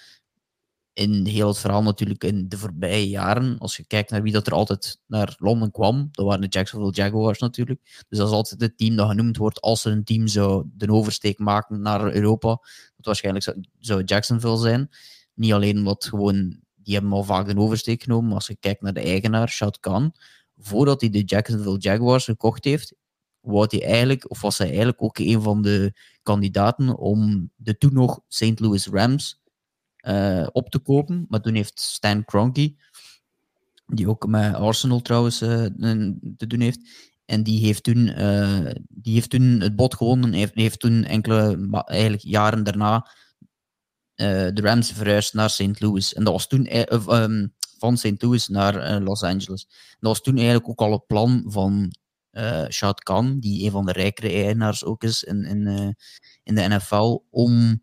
in 0.99 1.27
heel 1.27 1.49
het 1.49 1.59
verhaal 1.59 1.83
natuurlijk 1.83 2.25
in 2.25 2.49
de 2.49 2.59
voorbije 2.59 3.09
jaren, 3.09 3.59
als 3.59 3.77
je 3.77 3.87
kijkt 3.87 4.11
naar 4.11 4.23
wie 4.23 4.33
dat 4.33 4.47
er 4.47 4.53
altijd 4.53 5.01
naar 5.07 5.37
Londen 5.39 5.71
kwam, 5.71 6.09
dat 6.13 6.27
waren 6.27 6.41
de 6.41 6.47
Jacksonville 6.47 6.93
Jaguars 6.93 7.39
natuurlijk. 7.39 7.81
Dus 8.09 8.19
dat 8.19 8.29
is 8.29 8.35
altijd 8.35 8.61
het 8.61 8.79
team 8.79 8.97
dat 8.97 9.09
genoemd 9.09 9.37
wordt 9.37 9.61
als 9.61 9.85
er 9.85 9.93
een 9.93 10.05
team 10.05 10.27
zou 10.27 10.67
de 10.75 10.93
oversteek 10.93 11.39
maken 11.39 11.81
naar 11.81 12.15
Europa. 12.15 12.49
Dat 12.97 13.07
waarschijnlijk 13.07 13.45
zou, 13.45 13.65
zou 13.79 14.05
Jacksonville 14.05 14.59
zijn. 14.59 14.89
Niet 15.35 15.53
alleen 15.53 15.79
omdat 15.79 16.05
gewoon, 16.05 16.61
die 16.75 16.95
hebben 16.95 17.13
al 17.13 17.25
vaak 17.25 17.49
de 17.49 17.61
oversteek 17.61 18.03
genomen, 18.03 18.27
maar 18.27 18.35
als 18.35 18.47
je 18.47 18.57
kijkt 18.61 18.83
naar 18.83 18.95
de 18.95 19.01
eigenaar, 19.01 19.49
Shad 19.49 19.81
Khan, 19.81 20.15
voordat 20.59 21.01
hij 21.01 21.11
de 21.11 21.23
Jacksonville 21.23 21.79
Jaguars 21.79 22.25
gekocht 22.25 22.65
heeft, 22.65 22.95
eigenlijk, 23.71 24.31
of 24.31 24.41
was 24.41 24.59
hij 24.59 24.67
eigenlijk 24.67 25.03
ook 25.03 25.19
een 25.19 25.43
van 25.43 25.63
de 25.63 25.93
kandidaten 26.23 26.97
om 26.97 27.51
de 27.57 27.79
toen 27.79 27.93
nog 27.93 28.21
St. 28.29 28.61
Louis 28.61 28.87
Rams 28.87 29.43
uh, 30.07 30.47
op 30.53 30.71
te 30.71 30.79
kopen. 30.79 31.27
Maar 31.29 31.41
toen 31.41 31.55
heeft 31.55 31.81
Stan 31.81 32.25
Kroenke, 32.25 32.75
die 33.87 34.09
ook 34.09 34.27
met 34.27 34.55
Arsenal 34.55 35.01
trouwens 35.01 35.43
uh, 35.43 35.65
te 36.37 36.47
doen 36.47 36.61
heeft, 36.61 36.81
en 37.25 37.43
die 37.43 37.65
heeft 37.65 37.83
toen, 37.83 38.21
uh, 38.21 38.71
die 38.89 39.15
heeft 39.15 39.31
toen 39.31 39.61
het 39.61 39.77
bod 39.77 39.95
gewonnen. 39.95 40.33
Heeft, 40.33 40.55
heeft 40.55 40.81
toen 40.81 41.05
enkele 41.05 41.69
eigenlijk 41.85 42.23
jaren 42.23 42.65
daarna 42.65 43.11
de 44.15 44.53
Rams 44.55 44.93
verhuisd 44.93 45.35
naar 45.35 45.51
St. 45.51 45.81
Louis. 45.81 46.15
En 46.15 46.25
dat 46.25 46.33
was 46.33 46.47
toen 46.47 46.69
um, 47.13 47.55
van 47.79 47.97
St. 47.97 48.23
Louis 48.23 48.49
naar 48.49 49.01
Los 49.01 49.23
Angeles. 49.23 49.67
Dat 49.69 50.11
was 50.11 50.21
toen 50.21 50.37
eigenlijk 50.37 50.69
ook 50.69 50.81
al 50.81 50.93
het 50.93 51.07
plan 51.07 51.45
van 51.47 51.93
uh, 52.33 52.65
Shad 52.69 53.03
Khan, 53.03 53.39
die 53.41 53.65
een 53.65 53.71
van 53.71 53.87
de 53.87 53.93
rijkere 53.93 54.33
eigenaars 54.33 54.85
ook 54.85 55.03
is 55.03 55.25
in, 55.25 55.45
in, 55.45 55.67
uh, 55.67 55.89
in 56.43 56.55
de 56.55 56.69
NFL, 56.69 57.25
om 57.31 57.83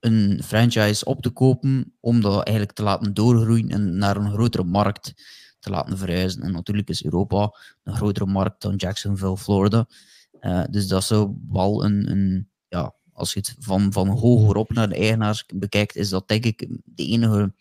een 0.00 0.40
franchise 0.44 1.04
op 1.04 1.22
te 1.22 1.30
kopen, 1.30 1.94
om 2.00 2.20
dat 2.20 2.46
eigenlijk 2.46 2.76
te 2.76 2.82
laten 2.82 3.14
doorgroeien 3.14 3.68
en 3.68 3.98
naar 3.98 4.16
een 4.16 4.30
grotere 4.30 4.64
markt 4.64 5.14
te 5.58 5.70
laten 5.70 5.98
verhuizen. 5.98 6.42
En 6.42 6.52
natuurlijk 6.52 6.88
is 6.88 7.04
Europa 7.04 7.56
een 7.82 7.96
grotere 7.96 8.26
markt 8.26 8.62
dan 8.62 8.76
Jacksonville, 8.76 9.36
Florida. 9.36 9.88
Dus 10.70 10.88
dat 10.88 11.04
zou 11.04 11.36
wel 11.48 11.84
een, 11.84 12.10
een 12.10 12.48
ja, 12.68 12.94
als 13.12 13.32
je 13.32 13.38
het 13.38 13.56
van, 13.58 13.92
van 13.92 14.08
hogerop 14.08 14.70
naar 14.72 14.88
de 14.88 14.94
eigenaars 14.94 15.44
bekijkt, 15.54 15.96
is 15.96 16.08
dat 16.08 16.28
denk 16.28 16.44
ik 16.44 16.68
de 16.84 17.06
enige, 17.06 17.52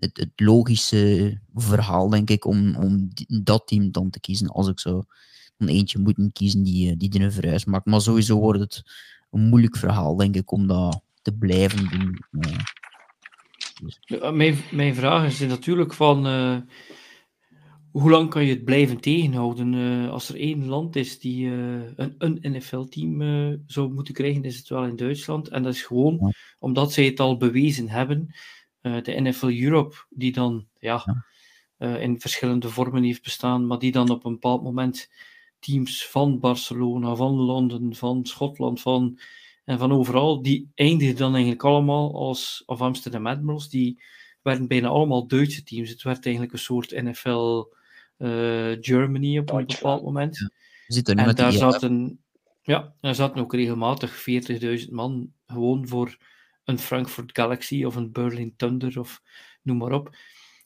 het, 0.00 0.16
het 0.16 0.30
logische 0.36 1.38
verhaal, 1.54 2.08
denk 2.08 2.30
ik, 2.30 2.44
om, 2.44 2.76
om 2.76 3.08
dat 3.42 3.66
team 3.66 3.90
dan 3.92 4.10
te 4.10 4.20
kiezen 4.20 4.48
als 4.48 4.68
ik 4.68 4.78
zo 4.78 5.02
een 5.60 5.68
eentje 5.68 5.98
moeten 5.98 6.32
kiezen 6.32 6.62
die, 6.62 6.96
die 6.96 7.12
er 7.14 7.22
een 7.22 7.32
verhuis 7.32 7.64
maakt. 7.64 7.86
Maar 7.86 8.00
sowieso 8.00 8.38
wordt 8.38 8.60
het 8.60 8.82
een 9.30 9.48
moeilijk 9.48 9.76
verhaal, 9.76 10.16
denk 10.16 10.36
ik, 10.36 10.50
om 10.50 10.66
dat 10.66 11.02
te 11.22 11.32
blijven 11.32 11.88
doen. 11.88 12.24
Dus. 13.82 14.20
Mijn, 14.32 14.56
mijn 14.70 14.94
vraag 14.94 15.26
is 15.26 15.38
natuurlijk 15.40 15.94
van 15.94 16.26
uh, 16.26 16.56
hoe 17.90 18.10
lang 18.10 18.30
kan 18.30 18.44
je 18.44 18.52
het 18.52 18.64
blijven 18.64 19.00
tegenhouden? 19.00 19.72
Uh, 19.72 20.10
als 20.10 20.28
er 20.28 20.36
één 20.36 20.66
land 20.66 20.96
is 20.96 21.18
die 21.18 21.46
uh, 21.46 21.82
een, 21.96 22.14
een 22.18 22.38
NFL-team 22.42 23.20
zou 23.66 23.92
moeten 23.92 24.14
krijgen, 24.14 24.44
is 24.44 24.56
het 24.56 24.68
wel 24.68 24.84
in 24.84 24.96
Duitsland. 24.96 25.48
En 25.48 25.62
dat 25.62 25.74
is 25.74 25.82
gewoon 25.82 26.18
ja. 26.20 26.30
omdat 26.58 26.92
zij 26.92 27.04
het 27.04 27.20
al 27.20 27.36
bewezen 27.36 27.88
hebben. 27.88 28.34
De 28.80 29.20
NFL 29.20 29.46
Europe, 29.46 29.96
die 30.08 30.32
dan 30.32 30.66
ja, 30.78 31.24
ja. 31.78 31.96
in 31.96 32.20
verschillende 32.20 32.68
vormen 32.68 33.02
heeft 33.02 33.22
bestaan, 33.22 33.66
maar 33.66 33.78
die 33.78 33.92
dan 33.92 34.10
op 34.10 34.24
een 34.24 34.32
bepaald 34.32 34.62
moment 34.62 35.10
teams 35.58 36.06
van 36.06 36.40
Barcelona, 36.40 37.14
van 37.14 37.32
Londen, 37.32 37.94
van 37.94 38.26
Schotland, 38.26 38.80
van 38.80 39.18
en 39.64 39.78
van 39.78 39.92
overal, 39.92 40.42
die 40.42 40.70
eindigden 40.74 41.16
dan 41.16 41.32
eigenlijk 41.32 41.64
allemaal 41.64 42.14
als, 42.14 42.62
of 42.66 42.80
Amsterdam 42.80 43.26
Admirals, 43.26 43.68
die 43.68 44.02
werden 44.42 44.68
bijna 44.68 44.88
allemaal 44.88 45.26
Duitse 45.26 45.62
teams. 45.62 45.90
Het 45.90 46.02
werd 46.02 46.24
eigenlijk 46.24 46.54
een 46.54 46.60
soort 46.60 47.02
NFL 47.02 47.64
uh, 48.18 48.76
Germany 48.80 49.38
op 49.38 49.50
een 49.50 49.66
bepaald 49.66 50.02
moment. 50.02 50.50
Ja. 50.86 51.14
En 51.14 51.34
daar 51.34 51.52
zaten, 51.52 52.20
ja, 52.62 52.94
daar 53.00 53.14
zaten 53.14 53.40
ook 53.40 53.54
regelmatig 53.54 54.24
40.000 54.84 54.88
man 54.90 55.32
gewoon 55.46 55.88
voor 55.88 56.18
een 56.70 56.78
Frankfurt 56.78 57.30
Galaxy 57.32 57.84
of 57.84 57.96
een 57.96 58.12
Berlin 58.12 58.54
Thunder 58.56 58.98
of 58.98 59.22
noem 59.62 59.76
maar 59.76 59.92
op. 59.92 60.16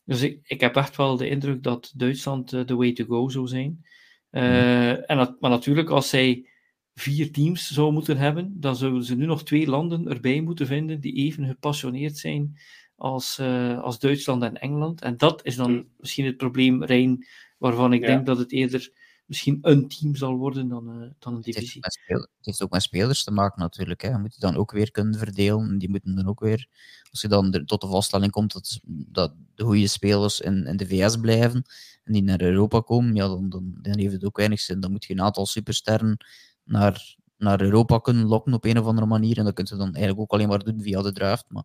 Dus 0.05 0.23
ik, 0.23 0.41
ik 0.43 0.61
heb 0.61 0.77
echt 0.77 0.97
wel 0.97 1.17
de 1.17 1.29
indruk 1.29 1.63
dat 1.63 1.93
Duitsland 1.97 2.51
de 2.51 2.65
uh, 2.69 2.77
way 2.77 2.93
to 2.93 3.05
go 3.05 3.29
zou 3.29 3.47
zijn. 3.47 3.85
Uh, 4.31 5.11
en 5.11 5.17
dat, 5.17 5.41
maar 5.41 5.51
natuurlijk, 5.51 5.91
als 5.91 6.09
zij 6.09 6.49
vier 6.95 7.33
teams 7.33 7.71
zou 7.71 7.93
moeten 7.93 8.17
hebben, 8.17 8.61
dan 8.61 8.77
zouden 8.77 9.05
ze 9.05 9.17
nu 9.17 9.27
nog 9.27 9.45
twee 9.45 9.67
landen 9.67 10.09
erbij 10.09 10.41
moeten 10.41 10.67
vinden 10.67 11.01
die 11.01 11.13
even 11.13 11.47
gepassioneerd 11.47 12.19
zijn 12.19 12.59
als, 12.97 13.39
uh, 13.41 13.81
als 13.81 13.99
Duitsland 13.99 14.43
en 14.43 14.61
Engeland. 14.61 15.01
En 15.01 15.17
dat 15.17 15.45
is 15.45 15.57
dan 15.57 15.71
hmm. 15.71 15.89
misschien 15.99 16.25
het 16.25 16.37
probleem, 16.37 16.85
Rijn, 16.85 17.27
waarvan 17.59 17.93
ik 17.93 18.01
ja. 18.01 18.07
denk 18.07 18.27
dat 18.27 18.39
het 18.39 18.53
eerder 18.53 18.93
misschien 19.27 19.59
een 19.63 19.89
team 19.89 20.17
zal 20.17 20.37
worden 20.37 20.69
dan, 20.69 21.03
uh, 21.03 21.11
dan 21.19 21.35
een 21.35 21.41
divisie. 21.41 21.81
Het 21.81 22.01
heeft, 22.05 22.21
het 22.21 22.47
heeft, 22.47 22.63
ook 22.63 22.71
met 22.71 22.83
spelers 22.83 23.25
te 23.25 23.31
maken 23.31 23.61
natuurlijk. 23.61 24.03
Hè. 24.03 24.09
Je 24.09 24.19
moet 24.19 24.35
je 24.35 24.41
dan 24.41 24.57
ook 24.57 24.73
weer 24.73 24.91
kunnen 24.91 25.19
verdelen. 25.19 25.79
Die 25.79 25.91
moeten 25.91 26.15
dan 26.15 26.27
ook 26.27 26.41
weer, 26.41 26.69
als 27.11 27.21
je 27.21 27.29
dan 27.29 27.65
tot 27.65 27.81
de 27.81 27.87
vaststelling 27.87 28.33
komt 28.33 28.53
dat, 28.53 28.81
dat 28.87 29.35
de 29.55 29.65
goede 29.65 29.87
spelers 29.87 30.41
in, 30.41 30.67
in 30.67 30.77
de 30.77 30.87
VS 30.87 31.17
blijven 31.17 31.65
en 32.05 32.13
die 32.13 32.23
naar 32.23 32.41
Europa 32.41 32.81
komen, 32.81 33.15
ja, 33.15 33.29
dan, 33.29 33.49
dan, 33.49 33.75
dan 33.83 33.99
heeft 33.99 34.13
het 34.13 34.25
ook 34.25 34.37
weinig 34.37 34.61
zin. 34.61 34.81
Dan 34.81 34.91
moet 34.91 35.05
je 35.05 35.13
een 35.13 35.23
aantal 35.23 35.47
supersterren 35.47 36.17
naar, 36.65 37.17
naar 37.37 37.61
Europa 37.61 37.99
kunnen 37.99 38.27
lokken 38.27 38.53
op 38.53 38.65
een 38.65 38.79
of 38.79 38.87
andere 38.87 39.07
manier. 39.07 39.39
En 39.39 39.45
dat 39.45 39.55
kun 39.55 39.67
je 39.69 39.77
dan 39.77 39.95
eigenlijk 39.95 40.21
ook 40.21 40.33
alleen 40.33 40.49
maar 40.49 40.65
doen 40.65 40.83
via 40.83 41.03
de 41.03 41.13
draft. 41.13 41.45
Maar, 41.49 41.65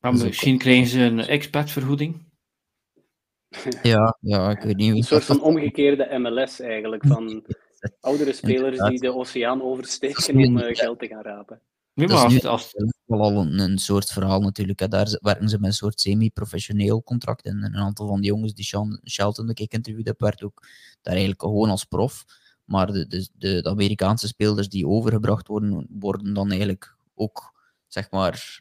maar 0.00 0.14
misschien 0.14 0.54
ook... 0.54 0.60
krijgen 0.60 0.86
ze 0.86 1.00
een 1.00 1.20
expertvergoeding. 1.20 2.28
Ja, 3.82 4.16
ja, 4.20 4.50
ik 4.50 4.60
weet 4.60 4.76
niet. 4.76 4.96
Een 4.96 5.02
soort 5.02 5.24
van 5.24 5.42
omgekeerde 5.42 6.18
MLS 6.18 6.60
eigenlijk, 6.60 7.06
van 7.06 7.44
oudere 8.00 8.32
spelers 8.32 8.78
die 8.78 9.00
de 9.00 9.14
oceaan 9.14 9.62
oversteken 9.62 10.34
om 10.34 10.58
uh, 10.58 10.76
geld 10.76 10.98
te 10.98 11.06
gaan 11.06 11.22
rapen. 11.22 11.60
Maar 11.94 12.06
dat 12.06 12.32
is 12.32 12.44
als... 12.44 12.74
wel 13.04 13.20
al 13.20 13.36
een, 13.36 13.58
een, 13.58 13.78
soort 13.78 14.10
verhaal 14.10 14.40
natuurlijk. 14.40 14.80
Hè. 14.80 14.88
Daar 14.88 15.18
werken 15.20 15.48
ze 15.48 15.58
met 15.58 15.66
een 15.66 15.76
soort 15.76 16.00
semi-professioneel 16.00 17.02
contract. 17.02 17.44
En 17.44 17.64
een 17.64 17.76
aantal 17.76 18.06
van 18.08 18.20
die 18.20 18.30
jongens 18.30 18.54
die 18.54 18.64
Shelton, 19.04 19.46
die 19.46 19.64
ik 19.64 19.72
interviewd 19.72 20.06
heb, 20.06 20.20
werd 20.20 20.42
ook 20.42 20.62
daar 21.02 21.12
eigenlijk 21.12 21.42
gewoon 21.42 21.70
als 21.70 21.84
prof. 21.84 22.24
Maar 22.64 22.92
de, 22.92 23.06
de, 23.06 23.28
de, 23.38 23.64
Amerikaanse 23.64 24.26
spelers 24.26 24.68
die 24.68 24.86
overgebracht 24.86 25.46
worden, 25.46 25.86
worden 25.90 26.34
dan 26.34 26.50
eigenlijk 26.50 26.96
ook, 27.14 27.62
zeg 27.86 28.10
maar, 28.10 28.60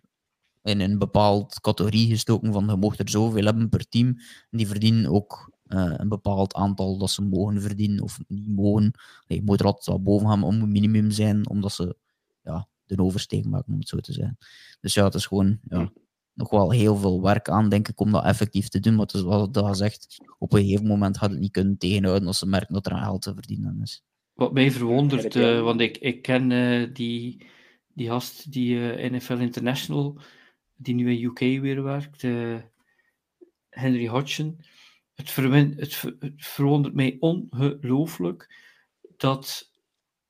in 0.63 0.79
een 0.79 0.97
bepaald 0.97 1.59
categorie 1.61 2.07
gestoken 2.07 2.53
van 2.53 2.65
je 2.65 2.75
mocht 2.75 2.99
er 2.99 3.09
zoveel 3.09 3.45
hebben 3.45 3.69
per 3.69 3.89
team. 3.89 4.07
En 4.49 4.57
die 4.57 4.67
verdienen 4.67 5.11
ook 5.11 5.51
uh, 5.67 5.93
een 5.97 6.09
bepaald 6.09 6.53
aantal 6.53 6.97
dat 6.97 7.09
ze 7.09 7.21
mogen 7.21 7.61
verdienen 7.61 8.03
of 8.03 8.19
niet 8.27 8.55
mogen. 8.55 8.93
je 9.27 9.41
moet 9.43 9.59
er 9.59 9.65
altijd 9.65 9.85
wel 9.85 10.01
boven 10.01 10.27
gaan 10.27 10.43
om 10.43 10.61
een 10.61 10.71
minimum 10.71 11.11
zijn, 11.11 11.49
omdat 11.49 11.71
ze 11.71 11.95
ja, 12.43 12.67
de 12.85 13.03
oversteek 13.03 13.45
maken, 13.45 13.73
om 13.73 13.79
het 13.79 13.87
zo 13.87 13.97
te 13.97 14.13
zijn. 14.13 14.37
Dus 14.81 14.93
ja, 14.93 15.03
het 15.03 15.13
is 15.13 15.25
gewoon 15.25 15.59
ja, 15.69 15.91
nog 16.33 16.49
wel 16.49 16.71
heel 16.71 16.95
veel 16.95 17.21
werk 17.21 17.49
aan, 17.49 17.69
denk 17.69 17.87
ik, 17.87 17.99
om 17.99 18.11
dat 18.11 18.23
effectief 18.23 18.67
te 18.67 18.79
doen. 18.79 18.95
Maar 18.95 19.05
het 19.05 19.13
is 19.13 19.21
wat 19.21 19.53
dat 19.53 19.77
zegt, 19.77 20.17
op 20.37 20.53
een 20.53 20.59
gegeven 20.59 20.87
moment 20.87 21.17
had 21.17 21.29
het 21.29 21.39
niet 21.39 21.51
kunnen 21.51 21.77
tegenhouden 21.77 22.27
als 22.27 22.39
ze 22.39 22.45
merken 22.45 22.73
dat 22.73 22.85
er 22.85 22.91
een 22.91 23.03
geld 23.03 23.21
te 23.21 23.33
verdienen 23.33 23.79
is. 23.81 24.03
Wat 24.33 24.53
mij 24.53 24.71
verwondert, 24.71 25.35
uh, 25.35 25.61
want 25.61 25.81
ik, 25.81 25.97
ik 25.97 26.21
ken 26.21 26.49
uh, 26.49 26.93
die, 26.93 27.45
die 27.93 28.07
gast, 28.07 28.51
die 28.51 28.75
uh, 28.75 29.11
NFL 29.11 29.33
International, 29.33 30.19
die 30.81 30.93
nu 30.93 31.11
in 31.11 31.23
UK 31.23 31.39
weer 31.39 31.83
werkt, 31.83 32.21
Henry 33.69 34.07
Hodgson. 34.07 34.61
Het, 35.13 35.35
het, 35.35 36.01
het 36.19 36.33
verwondert 36.35 36.93
mij 36.93 37.17
ongelooflijk 37.19 38.55
dat 39.17 39.71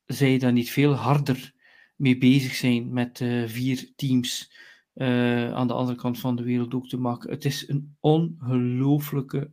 zij 0.06 0.38
daar 0.38 0.52
niet 0.52 0.72
veel 0.72 0.94
harder 0.94 1.54
mee 1.96 2.18
bezig 2.18 2.56
zijn 2.56 2.94
met 2.94 3.18
vier 3.46 3.92
teams 3.96 4.52
uh, 4.96 5.54
aan 5.54 5.68
de 5.68 5.74
andere 5.74 5.98
kant 5.98 6.20
van 6.20 6.36
de 6.36 6.44
wereld 6.44 6.74
ook 6.74 6.88
te 6.88 6.98
maken. 6.98 7.30
Het 7.30 7.46
is 7.46 7.68
een 7.68 7.96
ongelooflijke 8.00 9.52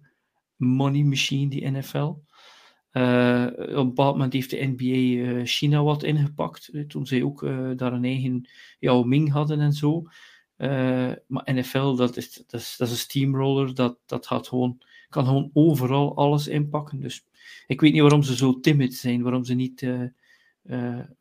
money 0.57 1.03
machine, 1.03 1.51
die 1.51 1.71
NFL. 1.71 1.99
Op 2.07 2.23
een 2.93 3.87
bepaald 3.87 4.15
moment 4.15 4.33
heeft 4.33 4.51
de 4.51 4.75
NBA 4.77 5.31
eh, 5.31 5.45
China 5.45 5.83
wat 5.83 6.03
ingepakt, 6.03 6.71
toen 6.89 7.07
zij 7.07 7.23
ook 7.23 7.41
daar 7.77 7.93
een 7.93 8.05
eigen 8.05 8.49
Yao 8.79 9.05
Ming 9.05 9.33
hadden 9.33 9.61
en 9.61 9.73
zo. 9.73 10.03
Maar 11.27 11.55
NFL, 11.55 11.95
dat 11.95 12.17
is, 12.17 12.35
dat, 12.47 12.61
is, 12.61 12.77
dat 12.77 12.87
is 12.87 12.93
een 12.93 12.99
steamroller, 12.99 13.75
dat, 13.75 13.99
dat 14.07 14.27
gaat 14.27 14.49
gewoon, 14.49 14.83
kan 15.09 15.25
gewoon 15.25 15.51
overal 15.53 16.17
alles 16.17 16.49
inpakken. 16.49 17.01
Dus 17.01 17.25
ik 17.67 17.81
weet 17.81 17.93
niet 17.93 18.01
waarom 18.01 18.23
ze 18.23 18.37
zo 18.37 18.61
timid 18.61 18.95
zijn, 18.95 19.23
waarom 19.23 19.45
ze 19.45 19.55
niet 19.55 19.81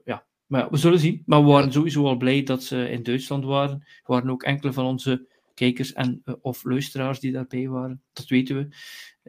ja, 0.06 0.26
maar 0.46 0.70
we 0.70 0.78
zullen 0.78 1.00
zien. 1.00 1.24
Maar 1.26 1.44
we 1.44 1.48
waren 1.48 1.72
sowieso 1.72 2.06
al 2.06 2.18
blij 2.18 2.44
dat 2.44 2.64
ze 2.64 2.90
in 2.90 3.04
Duitsland 3.04 3.46
waren. 3.46 3.80
Er 3.80 4.04
waren 4.06 4.30
ook 4.30 4.44
enkele 4.44 4.74
van 4.74 4.86
onze 4.86 5.28
kijkers 5.54 5.94
en 5.94 6.24
of 6.42 6.64
luisteraars 6.64 7.20
die 7.20 7.32
daarbij 7.32 7.68
waren. 7.68 8.02
Dat 8.14 8.28
weten 8.28 8.56
we. 8.56 8.68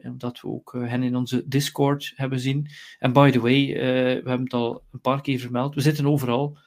Omdat 0.09 0.41
we 0.41 0.47
ook 0.47 0.73
hen 0.73 1.03
in 1.03 1.15
onze 1.15 1.47
Discord 1.47 2.13
hebben 2.15 2.39
zien. 2.39 2.67
En 2.99 3.13
by 3.13 3.31
the 3.31 3.39
way, 3.39 3.67
we 3.73 4.29
hebben 4.29 4.43
het 4.43 4.53
al 4.53 4.83
een 4.91 5.01
paar 5.01 5.21
keer 5.21 5.39
vermeld. 5.39 5.75
We 5.75 5.81
zitten 5.81 6.07
overal. 6.07 6.57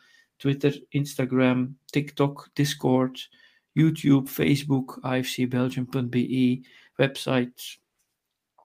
Twitter, 0.40 0.84
Instagram, 0.88 1.78
TikTok, 1.84 2.50
Discord, 2.52 3.28
YouTube, 3.72 4.30
Facebook, 4.30 4.98
afcbelgium.be, 5.00 6.66
website. 6.94 7.78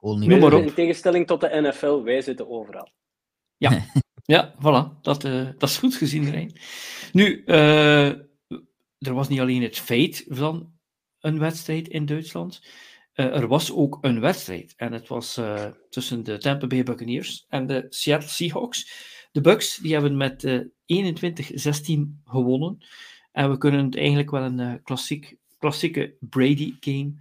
Noem 0.00 0.40
maar 0.40 0.54
op. 0.54 0.62
In 0.62 0.74
tegenstelling 0.74 1.26
tot 1.26 1.40
de 1.40 1.60
NFL, 1.60 2.02
wij 2.02 2.20
zitten 2.20 2.48
overal. 2.48 2.90
Ja, 3.56 3.84
Ja, 4.26 4.54
voilà. 4.58 5.00
Dat, 5.02 5.24
uh, 5.24 5.48
dat 5.58 5.68
is 5.68 5.76
goed 5.76 5.94
gezien, 5.94 6.30
Rijn. 6.30 6.52
Nu, 7.12 7.42
uh, 7.46 8.08
er 8.98 9.14
was 9.14 9.28
niet 9.28 9.40
alleen 9.40 9.62
het 9.62 9.78
feit 9.78 10.24
van 10.28 10.72
een 11.20 11.38
wedstrijd 11.38 11.88
in 11.88 12.06
Duitsland. 12.06 12.62
Uh, 13.14 13.36
er 13.36 13.46
was 13.46 13.72
ook 13.72 13.98
een 14.00 14.20
wedstrijd. 14.20 14.74
En 14.76 14.92
het 14.92 15.08
was 15.08 15.40
tussen 15.90 16.24
de 16.24 16.38
Tampa 16.38 16.66
Bay 16.66 16.82
Buccaneers 16.82 17.46
en 17.48 17.66
de 17.66 17.86
Seattle 17.88 18.30
Seahawks. 18.30 19.14
De 19.36 19.42
Bucks 19.42 19.76
die 19.76 19.92
hebben 19.92 20.16
met 20.16 20.64
21-16 20.86 22.20
gewonnen. 22.24 22.78
En 23.32 23.50
we 23.50 23.58
kunnen 23.58 23.84
het 23.84 23.96
eigenlijk 23.96 24.30
wel 24.30 24.42
een 24.42 24.82
klassiek, 24.82 25.36
klassieke 25.58 26.16
Brady-game 26.20 27.14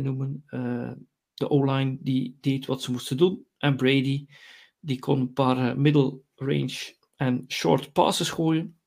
noemen. 0.00 0.44
de 1.34 1.48
O-line 1.48 1.96
die 2.00 2.38
deed 2.40 2.66
wat 2.66 2.82
ze 2.82 2.90
moesten 2.90 3.16
doen. 3.16 3.46
En 3.58 3.76
Brady 3.76 4.26
die 4.80 4.98
kon 4.98 5.20
een 5.20 5.32
paar 5.32 5.78
middle 5.78 6.20
range 6.34 6.94
en 7.16 7.44
short 7.48 7.92
passes 7.92 8.30
gooien. 8.30 8.78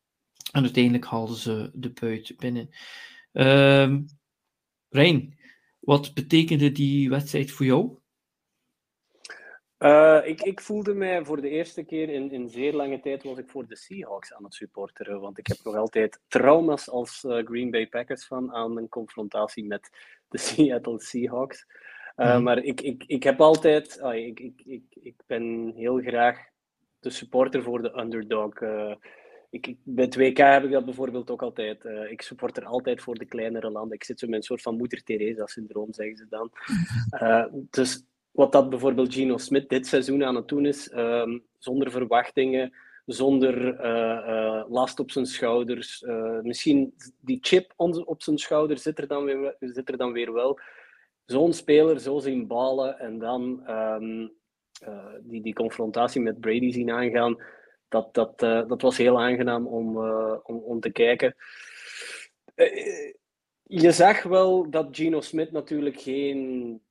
En 0.52 0.64
uiteindelijk 0.64 1.06
haalden 1.06 1.36
ze 1.36 1.72
de 1.74 1.90
buit 1.90 2.34
binnen. 2.38 2.70
Um, 3.32 4.06
Rijn, 4.90 5.40
wat 5.80 6.14
betekende 6.14 6.72
die 6.72 7.10
wedstrijd 7.10 7.52
voor 7.52 7.66
jou? 7.66 7.98
Uh, 9.80 10.22
ik, 10.24 10.42
ik, 10.42 10.62
voelde 10.62 10.94
mij 10.94 11.26
voor 11.26 11.42
de 11.42 11.50
eerste 11.50 11.84
keer 11.84 12.10
in, 12.10 12.32
in 12.32 12.50
zeer 12.50 12.74
lange 12.74 13.00
tijd 13.00 13.24
was 13.24 13.38
ik 13.38 13.50
voor 13.50 13.68
de 13.68 13.76
Seahawks 13.76 14.34
aan 14.34 14.44
het 14.44 14.54
supporteren. 14.54 15.20
Want 15.20 15.38
ik 15.38 15.48
heb 15.48 15.58
nog 15.64 15.76
altijd 15.76 16.20
trauma's 16.28 16.90
als 16.90 17.24
uh, 17.24 17.46
Green 17.46 17.72
Bay 17.72 17.88
Packers 17.88 18.26
van 18.26 18.54
aan 18.54 18.78
een 18.78 18.90
confrontatie 18.90 19.66
met 19.66 19.90
de 20.28 20.38
Seattle 20.48 21.02
Seahawks. 21.02 21.66
Uh, 22.18 22.38
mm. 22.38 22.44
Maar 22.44 22.58
ik, 22.58 22.82
ik, 22.82 23.04
ik 23.08 23.24
heb 23.24 23.42
altijd, 23.42 24.00
ik, 24.14 24.40
ik, 24.40 24.62
ik, 24.66 24.84
ik 24.90 25.16
ben 25.26 25.74
heel 25.76 25.98
graag 25.98 26.40
de 27.00 27.10
supporter 27.10 27.64
voor 27.64 27.82
de 27.82 28.00
underdog. 28.00 28.54
Ik, 29.50 29.68
ik, 29.68 29.78
bij 29.84 30.08
2K 30.08 30.38
heb 30.38 30.64
ik 30.64 30.72
dat 30.72 30.86
bijvoorbeeld 30.86 31.30
ook 31.30 31.42
altijd. 31.42 31.86
Uh, 31.86 32.12
ik 32.12 32.22
supporter 32.22 32.66
altijd 32.66 33.02
voor 33.02 33.16
de 33.16 33.26
kleinere 33.26 33.72
landen. 33.72 33.96
Ik 33.96 34.04
zit 34.04 34.20
zo 34.20 34.28
met 34.28 34.36
een 34.36 34.44
soort 34.44 34.62
van 34.62 34.78
moeder 34.78 35.04
Teresa-syndroom, 35.04 35.94
zeggen 35.94 36.18
ze 36.18 36.26
dan. 36.30 36.52
Uh, 37.22 37.46
dus 37.70 38.06
wat 38.36 38.52
dat 38.52 38.70
bijvoorbeeld 38.70 39.14
Gino 39.14 39.38
Smith 39.38 39.70
dit 39.70 39.88
seizoen 39.88 40.24
aan 40.24 40.36
het 40.36 40.48
doen 40.48 40.66
is, 40.66 40.92
um, 40.94 41.44
zonder 41.58 41.92
verwachtingen, 41.92 42.74
zonder 43.06 43.80
uh, 43.86 44.64
last 44.70 45.00
op 45.00 45.12
zijn 45.12 45.26
schouders. 45.26 46.04
misschien 46.42 46.94
die 47.20 47.38
chip 47.42 47.74
op 48.06 48.22
zijn 48.22 48.38
schouder 48.38 48.78
zit 48.78 49.00
er 49.00 49.08
dan 49.08 49.24
weer, 49.24 49.56
zit 49.60 49.90
er 49.90 49.98
dan 49.98 50.12
weer 50.12 50.34
wel. 50.34 50.60
Zo'n 51.26 51.54
speler, 51.54 52.00
zo 52.00 52.20
zien 52.20 52.48
balen 52.48 53.00
en 53.00 53.20
dan 53.20 53.70
um, 53.70 54.34
die, 55.22 55.42
die 55.42 55.54
confrontatie 55.54 56.22
met 56.22 56.40
Brady 56.40 56.72
zien 56.72 56.92
aangaan 56.92 57.42
dat, 57.88 58.14
dat, 58.14 58.40
dat 58.40 58.82
was 58.82 58.98
heel 58.98 59.22
aangenaam 59.22 59.68
om, 59.68 59.98
om, 60.44 60.58
om 60.58 60.80
te 60.80 60.92
kijken. 60.92 61.36
Je 63.64 63.92
zag 63.92 64.24
wel 64.24 64.70
dat 64.70 64.88
Gino 64.92 65.22
Smith 65.22 65.52
natuurlijk 65.52 66.02
geen 66.02 66.82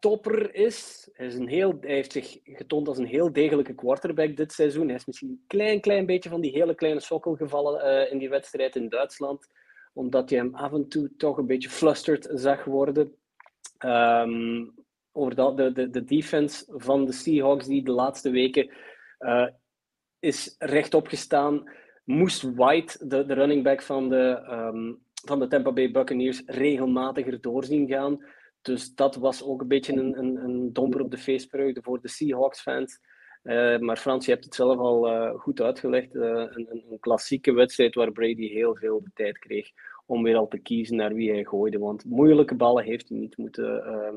topper 0.00 0.54
is. 0.54 1.08
Hij, 1.12 1.26
is 1.26 1.34
een 1.34 1.48
heel, 1.48 1.78
hij 1.80 1.94
heeft 1.94 2.12
zich 2.12 2.38
getoond 2.44 2.88
als 2.88 2.98
een 2.98 3.06
heel 3.06 3.32
degelijke 3.32 3.74
quarterback 3.74 4.36
dit 4.36 4.52
seizoen. 4.52 4.86
Hij 4.86 4.96
is 4.96 5.06
misschien 5.06 5.28
een 5.28 5.44
klein, 5.46 5.80
klein 5.80 6.06
beetje 6.06 6.30
van 6.30 6.40
die 6.40 6.52
hele 6.52 6.74
kleine 6.74 7.00
sokkel 7.00 7.34
gevallen 7.34 8.10
in 8.10 8.18
die 8.18 8.28
wedstrijd 8.28 8.76
in 8.76 8.88
Duitsland. 8.88 9.46
Omdat 9.92 10.30
je 10.30 10.36
hem 10.36 10.54
af 10.54 10.72
en 10.72 10.88
toe 10.88 11.10
toch 11.16 11.36
een 11.38 11.46
beetje 11.46 11.68
flustered 11.68 12.28
zag 12.32 12.64
worden. 12.64 13.14
Um, 13.84 14.74
over 15.12 15.34
de, 15.34 15.54
de, 15.54 15.72
de, 15.72 15.90
de 15.90 16.04
defense 16.04 16.64
van 16.68 17.04
de 17.04 17.12
Seahawks 17.12 17.66
die 17.66 17.84
de 17.84 17.90
laatste 17.90 18.30
weken 18.30 18.70
uh, 19.20 19.46
is 20.18 20.54
rechtop 20.58 21.06
gestaan. 21.06 21.70
Moest 22.04 22.42
White, 22.42 23.08
de, 23.08 23.26
de 23.26 23.34
running 23.34 23.62
back 23.62 23.82
van 23.82 24.08
de, 24.08 24.46
um, 24.50 24.98
van 25.24 25.38
de 25.38 25.46
Tampa 25.46 25.72
Bay 25.72 25.90
Buccaneers, 25.90 26.42
regelmatiger 26.46 27.40
doorzien 27.40 27.88
gaan. 27.88 28.24
Dus 28.62 28.94
dat 28.94 29.16
was 29.16 29.42
ook 29.42 29.60
een 29.60 29.68
beetje 29.68 29.92
een, 29.92 30.18
een, 30.18 30.36
een 30.36 30.72
domper 30.72 31.00
op 31.00 31.10
de 31.10 31.18
feestvreugde 31.18 31.82
voor 31.82 32.00
de 32.00 32.08
Seahawks-fans. 32.08 32.98
Uh, 33.42 33.78
maar 33.78 33.96
Frans, 33.96 34.24
je 34.24 34.32
hebt 34.32 34.44
het 34.44 34.54
zelf 34.54 34.78
al 34.78 35.08
uh, 35.08 35.40
goed 35.40 35.60
uitgelegd. 35.60 36.14
Uh, 36.14 36.22
een, 36.22 36.68
een, 36.70 36.98
klassieke 37.00 37.52
wedstrijd 37.52 37.94
waar 37.94 38.12
Brady 38.12 38.48
heel 38.48 38.76
veel 38.76 39.02
de 39.02 39.10
tijd 39.14 39.38
kreeg 39.38 39.70
om 40.06 40.22
weer 40.22 40.36
al 40.36 40.48
te 40.48 40.58
kiezen 40.58 40.96
naar 40.96 41.14
wie 41.14 41.30
hij 41.30 41.44
gooide. 41.44 41.78
Want 41.78 42.04
moeilijke 42.04 42.54
ballen 42.54 42.84
heeft 42.84 43.08
hij 43.08 43.18
niet 43.18 43.36
moeten 43.36 43.84
ehm, 43.84 44.16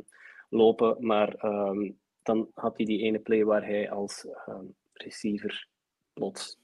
lopen. 0.49 0.97
Maar 0.99 1.45
um, 1.45 1.97
dan 2.23 2.49
had 2.53 2.77
hij 2.77 2.85
die 2.85 3.01
ene 3.01 3.19
play 3.19 3.43
waar 3.43 3.65
hij 3.65 3.91
als 3.91 4.27
um, 4.49 4.75
receiver 4.93 5.67
plots 6.13 6.57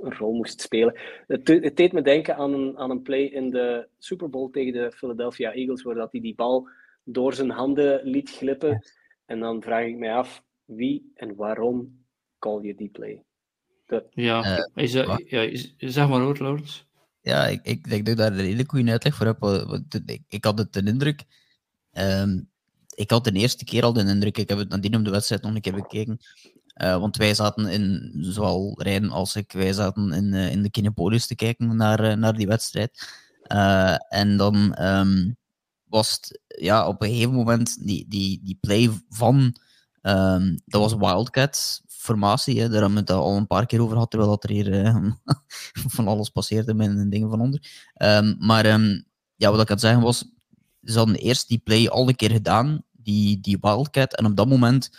een 0.00 0.14
rol 0.14 0.32
moest 0.32 0.60
spelen. 0.60 1.00
Het, 1.26 1.48
het, 1.48 1.76
deed 1.76 1.92
me 1.92 2.02
denken 2.02 2.36
aan 2.36 2.52
een, 2.52 2.78
aan 2.78 2.90
een 2.90 3.02
play 3.02 3.22
in 3.22 3.50
de 3.50 3.88
Super 3.98 4.30
Bowl 4.30 4.50
tegen 4.50 4.72
de 4.72 4.92
Philadelphia 4.92 5.52
Eagles, 5.52 5.82
waar 5.82 5.94
dat 5.94 6.12
hij 6.12 6.20
die 6.20 6.34
bal 6.34 6.68
door 7.06 7.34
zijn 7.34 7.50
handen 7.50 8.00
liet 8.04 8.30
glippen. 8.30 8.86
En 9.26 9.40
dan 9.40 9.62
vraag 9.62 9.84
ik 9.84 9.96
mij 9.96 10.14
af, 10.14 10.42
wie 10.64 11.12
en 11.14 11.34
waarom 11.34 12.04
call 12.38 12.62
je 12.62 12.74
die 12.74 12.88
play? 12.88 13.24
De... 13.86 14.06
Ja, 14.10 14.58
uh, 14.74 14.84
is, 14.84 14.92
ja, 15.76 15.90
zeg 15.90 16.08
maar 16.08 16.20
hoor, 16.20 16.38
Lawrence. 16.38 16.82
Ja, 17.20 17.46
ik, 17.46 17.60
ik 17.62 17.88
denk 17.88 18.04
dat 18.04 18.14
ik 18.14 18.20
daar 18.20 18.32
een 18.32 18.44
hele 18.44 18.64
goede 18.66 18.90
uitleg 18.90 19.14
voor 19.14 19.26
heb. 19.26 19.42
Ik, 20.06 20.22
ik 20.28 20.44
had 20.44 20.58
het 20.58 20.72
de 20.72 20.82
indruk... 20.84 21.24
Um, 21.92 22.48
ik 22.94 23.10
had 23.10 23.24
de 23.24 23.32
eerste 23.32 23.64
keer 23.64 23.82
al 23.82 23.92
de 23.92 24.04
indruk, 24.04 24.38
ik 24.38 24.48
heb 24.48 24.58
het 24.58 24.68
nadien 24.68 24.96
op 24.96 25.04
de 25.04 25.10
wedstrijd 25.10 25.42
nog 25.42 25.54
een 25.54 25.60
keer 25.60 25.74
bekeken, 25.74 26.18
uh, 26.82 26.98
want 26.98 27.16
wij 27.16 27.34
zaten 27.34 27.66
in, 27.66 28.12
zowel 28.20 28.82
Rijn 28.82 29.10
als 29.10 29.36
ik, 29.36 29.52
wij 29.52 29.72
zaten 29.72 30.12
in, 30.12 30.32
uh, 30.32 30.50
in 30.50 30.62
de 30.62 30.70
Kinepolis 30.70 31.26
te 31.26 31.34
kijken 31.34 31.76
naar, 31.76 32.04
uh, 32.04 32.12
naar 32.12 32.36
die 32.36 32.46
wedstrijd. 32.46 33.08
en 34.08 34.36
dan 34.36 34.82
um, 34.82 35.36
was 35.88 36.20
ja, 36.46 36.88
op 36.88 37.02
een 37.02 37.08
gegeven 37.08 37.34
moment 37.34 37.86
die, 37.86 38.06
die, 38.08 38.40
die 38.42 38.58
play 38.60 38.90
van, 39.08 39.56
um, 40.02 40.58
dat 40.64 40.80
was 40.80 40.94
Wildcat 40.94 41.82
formatie, 41.86 42.60
hè, 42.60 42.68
daar 42.68 42.80
hebben 42.80 42.92
we 42.94 42.98
het 42.98 43.10
al 43.10 43.36
een 43.36 43.46
paar 43.46 43.66
keer 43.66 43.80
over 43.80 43.92
gehad, 43.92 44.10
terwijl 44.10 44.30
dat 44.30 44.44
er 44.44 44.50
hier 44.50 45.14
van 45.96 46.08
alles 46.08 46.28
passeerde 46.28 46.74
met 46.74 47.10
dingen 47.10 47.30
van 47.30 47.40
onder. 47.40 47.90
Um, 48.02 48.36
maar 48.38 48.66
ja, 49.36 49.50
wat 49.50 49.60
ik 49.60 49.68
het 49.68 49.80
zeggen 49.80 50.02
was, 50.02 50.24
ze 50.82 50.98
hadden 50.98 51.16
eerst 51.16 51.48
die 51.48 51.58
play 51.58 51.88
al 51.88 52.08
een 52.08 52.16
keer 52.16 52.30
gedaan, 52.30 52.82
die, 52.92 53.40
die 53.40 53.58
Wildcat, 53.60 54.16
en 54.16 54.26
op 54.26 54.36
dat 54.36 54.48
moment 54.48 54.90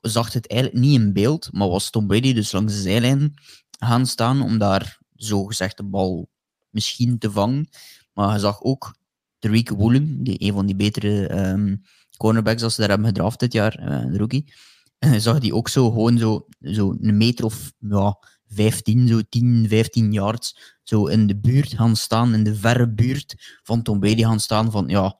zag 0.00 0.32
het 0.32 0.48
eigenlijk 0.48 0.84
niet 0.84 1.00
in 1.00 1.12
beeld, 1.12 1.52
maar 1.52 1.68
was 1.68 1.90
Tom 1.90 2.06
Brady 2.06 2.32
dus 2.32 2.52
langs 2.52 2.72
de 2.72 2.80
zijlijn 2.80 3.34
gaan 3.78 4.06
staan 4.06 4.42
om 4.42 4.58
daar 4.58 4.98
zogezegd 5.14 5.76
de 5.76 5.84
bal 5.84 6.28
misschien 6.70 7.18
te 7.18 7.30
vangen. 7.30 7.68
Maar 8.14 8.32
je 8.32 8.38
zag 8.38 8.62
ook 8.62 8.96
Tariq 9.46 9.76
Woolen, 9.76 10.22
die 10.22 10.42
een 10.42 10.52
van 10.52 10.66
die 10.66 10.76
betere 10.76 11.48
um, 11.50 11.82
cornerbacks 12.16 12.62
als 12.62 12.74
ze 12.74 12.80
daar 12.80 12.88
hebben 12.90 13.06
gedraft 13.06 13.40
dit 13.40 13.52
jaar, 13.52 13.80
uh, 13.80 14.12
de 14.12 14.18
rookie. 14.18 14.52
En 14.98 15.20
zag 15.20 15.38
die 15.38 15.54
ook 15.54 15.68
zo 15.68 15.90
gewoon 15.90 16.18
zo, 16.18 16.46
zo 16.60 16.96
een 17.00 17.16
meter 17.16 17.44
of 17.44 17.72
ja, 17.78 18.18
15, 18.48 19.08
zo 19.08 19.20
10, 19.28 19.66
15 19.68 20.12
yards 20.12 20.76
zo 20.82 21.06
in 21.06 21.26
de 21.26 21.36
buurt 21.36 21.74
gaan 21.74 21.96
staan, 21.96 22.34
in 22.34 22.44
de 22.44 22.54
verre 22.54 22.88
buurt 22.88 23.60
van 23.62 23.82
Tom 23.82 24.00
Brady 24.00 24.22
gaan 24.22 24.40
staan 24.40 24.70
van 24.70 24.88
ja, 24.88 25.18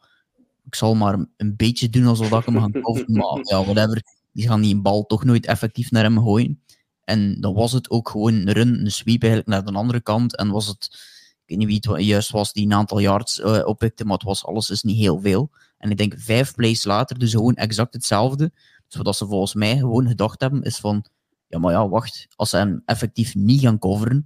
ik 0.65 0.75
zal 0.75 0.95
maar 0.95 1.27
een 1.37 1.57
beetje 1.57 1.91
doen 1.91 2.07
alsof 2.07 2.33
ik 2.33 2.45
hem 2.45 2.59
gaan 2.59 2.73
kopen, 2.81 3.13
maar 3.13 3.39
ja, 3.43 3.65
whatever 3.65 4.03
die 4.33 4.49
gaan 4.49 4.61
die 4.61 4.81
bal 4.81 5.07
toch 5.07 5.25
nooit 5.25 5.47
effectief 5.47 5.91
naar 5.91 6.03
hem 6.03 6.19
gooien. 6.19 6.63
En 7.05 7.41
dan 7.41 7.55
was 7.55 7.73
het 7.73 7.91
ook 7.91 8.09
gewoon 8.09 8.35
een 8.35 8.53
run, 8.53 8.81
een 8.81 8.93
sweep 8.93 9.23
eigenlijk 9.23 9.51
naar 9.51 9.65
de 9.65 9.79
andere 9.79 10.01
kant. 10.01 10.37
En 10.37 10.51
was 10.51 10.67
het, 10.67 11.12
ik 11.45 11.59
weet 11.59 11.59
niet 11.59 11.83
wie 11.83 11.95
het 11.95 12.05
juist 12.05 12.31
was 12.31 12.53
die 12.53 12.65
een 12.65 12.73
aantal 12.73 13.01
yards 13.01 13.39
uh, 13.39 13.61
oppikte, 13.65 14.05
maar 14.05 14.13
het 14.13 14.23
was 14.23 14.45
alles 14.45 14.71
is 14.71 14.83
niet 14.83 14.97
heel 14.97 15.21
veel. 15.21 15.51
En 15.79 15.91
ik 15.91 15.97
denk 15.97 16.15
vijf 16.17 16.55
plays 16.55 16.85
later, 16.85 17.19
dus 17.19 17.31
gewoon 17.31 17.55
exact 17.55 17.95
hetzelfde. 17.95 18.53
Dus 18.89 19.03
wat 19.03 19.17
ze 19.17 19.27
volgens 19.27 19.55
mij 19.55 19.77
gewoon 19.77 20.07
gedacht 20.09 20.41
hebben, 20.41 20.63
is 20.63 20.77
van, 20.77 21.05
ja 21.47 21.59
maar 21.59 21.73
ja, 21.73 21.89
wacht, 21.89 22.27
als 22.37 22.51
ze 22.51 22.57
hem 22.57 22.83
effectief 22.85 23.35
niet 23.35 23.61
gaan 23.61 23.79
coveren, 23.79 24.25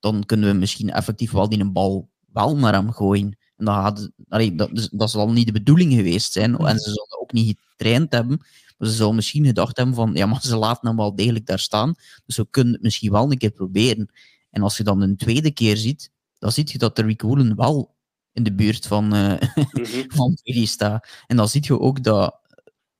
dan 0.00 0.24
kunnen 0.24 0.50
we 0.50 0.58
misschien 0.58 0.90
effectief 0.90 1.30
wel 1.30 1.48
die 1.48 1.60
een 1.60 1.72
bal 1.72 2.10
wel 2.32 2.56
naar 2.56 2.72
hem 2.72 2.92
gooien. 2.92 3.36
En 3.56 3.64
dan 3.64 3.74
had, 3.74 4.10
allee, 4.28 4.54
dat, 4.54 4.70
dus, 4.74 4.88
dat 4.88 5.10
zal 5.10 5.32
niet 5.32 5.46
de 5.46 5.52
bedoeling 5.52 5.92
geweest 5.92 6.32
zijn. 6.32 6.56
En 6.56 6.78
ze 6.78 6.90
zullen 6.90 7.20
ook 7.20 7.32
niet 7.32 7.58
getraind 7.76 8.12
hebben 8.12 8.40
maar 8.76 8.88
ze 8.88 8.94
zou 8.94 9.14
misschien 9.14 9.44
gedacht 9.44 9.76
hebben 9.76 9.94
van, 9.94 10.14
ja, 10.14 10.26
maar 10.26 10.40
ze 10.42 10.56
laten 10.56 10.88
hem 10.88 10.96
wel 10.96 11.14
degelijk 11.14 11.46
daar 11.46 11.58
staan. 11.58 11.94
Dus 12.26 12.36
we 12.36 12.46
kunnen 12.50 12.72
het 12.72 12.82
misschien 12.82 13.10
wel 13.10 13.30
een 13.30 13.38
keer 13.38 13.50
proberen. 13.50 14.08
En 14.50 14.62
als 14.62 14.76
je 14.76 14.84
dan 14.84 15.00
een 15.00 15.16
tweede 15.16 15.50
keer 15.50 15.76
ziet, 15.76 16.10
dan 16.38 16.52
zie 16.52 16.68
je 16.68 16.78
dat 16.78 16.96
de 16.96 17.02
Rick 17.02 17.22
Woolen 17.22 17.56
wel 17.56 17.94
in 18.32 18.42
de 18.42 18.52
buurt 18.52 18.86
van, 18.86 19.14
uh, 19.14 19.34
van 20.16 20.38
staat. 20.42 21.08
En 21.26 21.36
dan 21.36 21.48
zie 21.48 21.64
je 21.64 21.80
ook 21.80 22.02
dat 22.02 22.40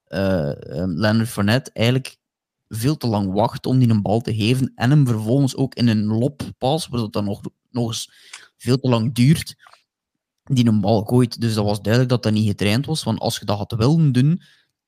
uh, 0.08 0.52
Leonard 0.86 1.28
Fournette 1.28 1.70
eigenlijk 1.72 2.16
veel 2.68 2.96
te 2.96 3.06
lang 3.06 3.32
wacht 3.32 3.66
om 3.66 3.78
die 3.78 3.88
een 3.88 4.02
bal 4.02 4.20
te 4.20 4.34
geven 4.34 4.72
en 4.74 4.90
hem 4.90 5.06
vervolgens 5.06 5.56
ook 5.56 5.74
in 5.74 5.88
een 5.88 6.04
loppas, 6.04 6.88
wat 6.88 7.12
dan 7.12 7.24
nog, 7.24 7.40
nog 7.70 7.86
eens 7.86 8.12
veel 8.56 8.78
te 8.78 8.88
lang 8.88 9.14
duurt, 9.14 9.56
die 10.42 10.66
een 10.66 10.80
bal 10.80 11.02
gooit. 11.02 11.40
Dus 11.40 11.54
dat 11.54 11.64
was 11.64 11.82
duidelijk 11.82 12.12
dat 12.12 12.22
dat 12.22 12.32
niet 12.32 12.48
getraind 12.48 12.86
was, 12.86 13.02
want 13.02 13.18
als 13.18 13.38
je 13.38 13.44
dat 13.44 13.58
had 13.58 13.72
willen 13.72 14.12
doen, 14.12 14.42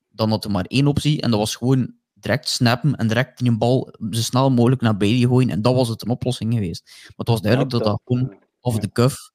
dan 0.09 0.31
had 0.31 0.45
hij 0.45 0.53
maar 0.53 0.65
één 0.65 0.87
optie 0.87 1.21
en 1.21 1.31
dat 1.31 1.39
was 1.39 1.57
gewoon 1.57 1.95
direct 2.21 2.49
snappen 2.49 2.95
en 2.97 3.09
direct 3.09 3.39
die 3.39 3.49
een 3.49 3.59
bal 3.59 3.95
zo 4.11 4.21
snel 4.21 4.51
mogelijk 4.51 4.81
naar 4.81 4.97
Brady 4.97 5.27
gooien. 5.27 5.51
En 5.51 5.63
dat 5.63 5.75
was 5.75 5.89
het 5.89 6.03
een 6.03 6.09
oplossing 6.09 6.55
geweest. 6.55 6.83
Maar 6.85 7.13
het 7.17 7.29
was 7.29 7.41
duidelijk 7.41 7.71
dat 7.73 7.85
dat 7.85 8.01
gewoon 8.05 8.37
off 8.61 8.79
the 8.79 8.93
cuff 8.93 9.31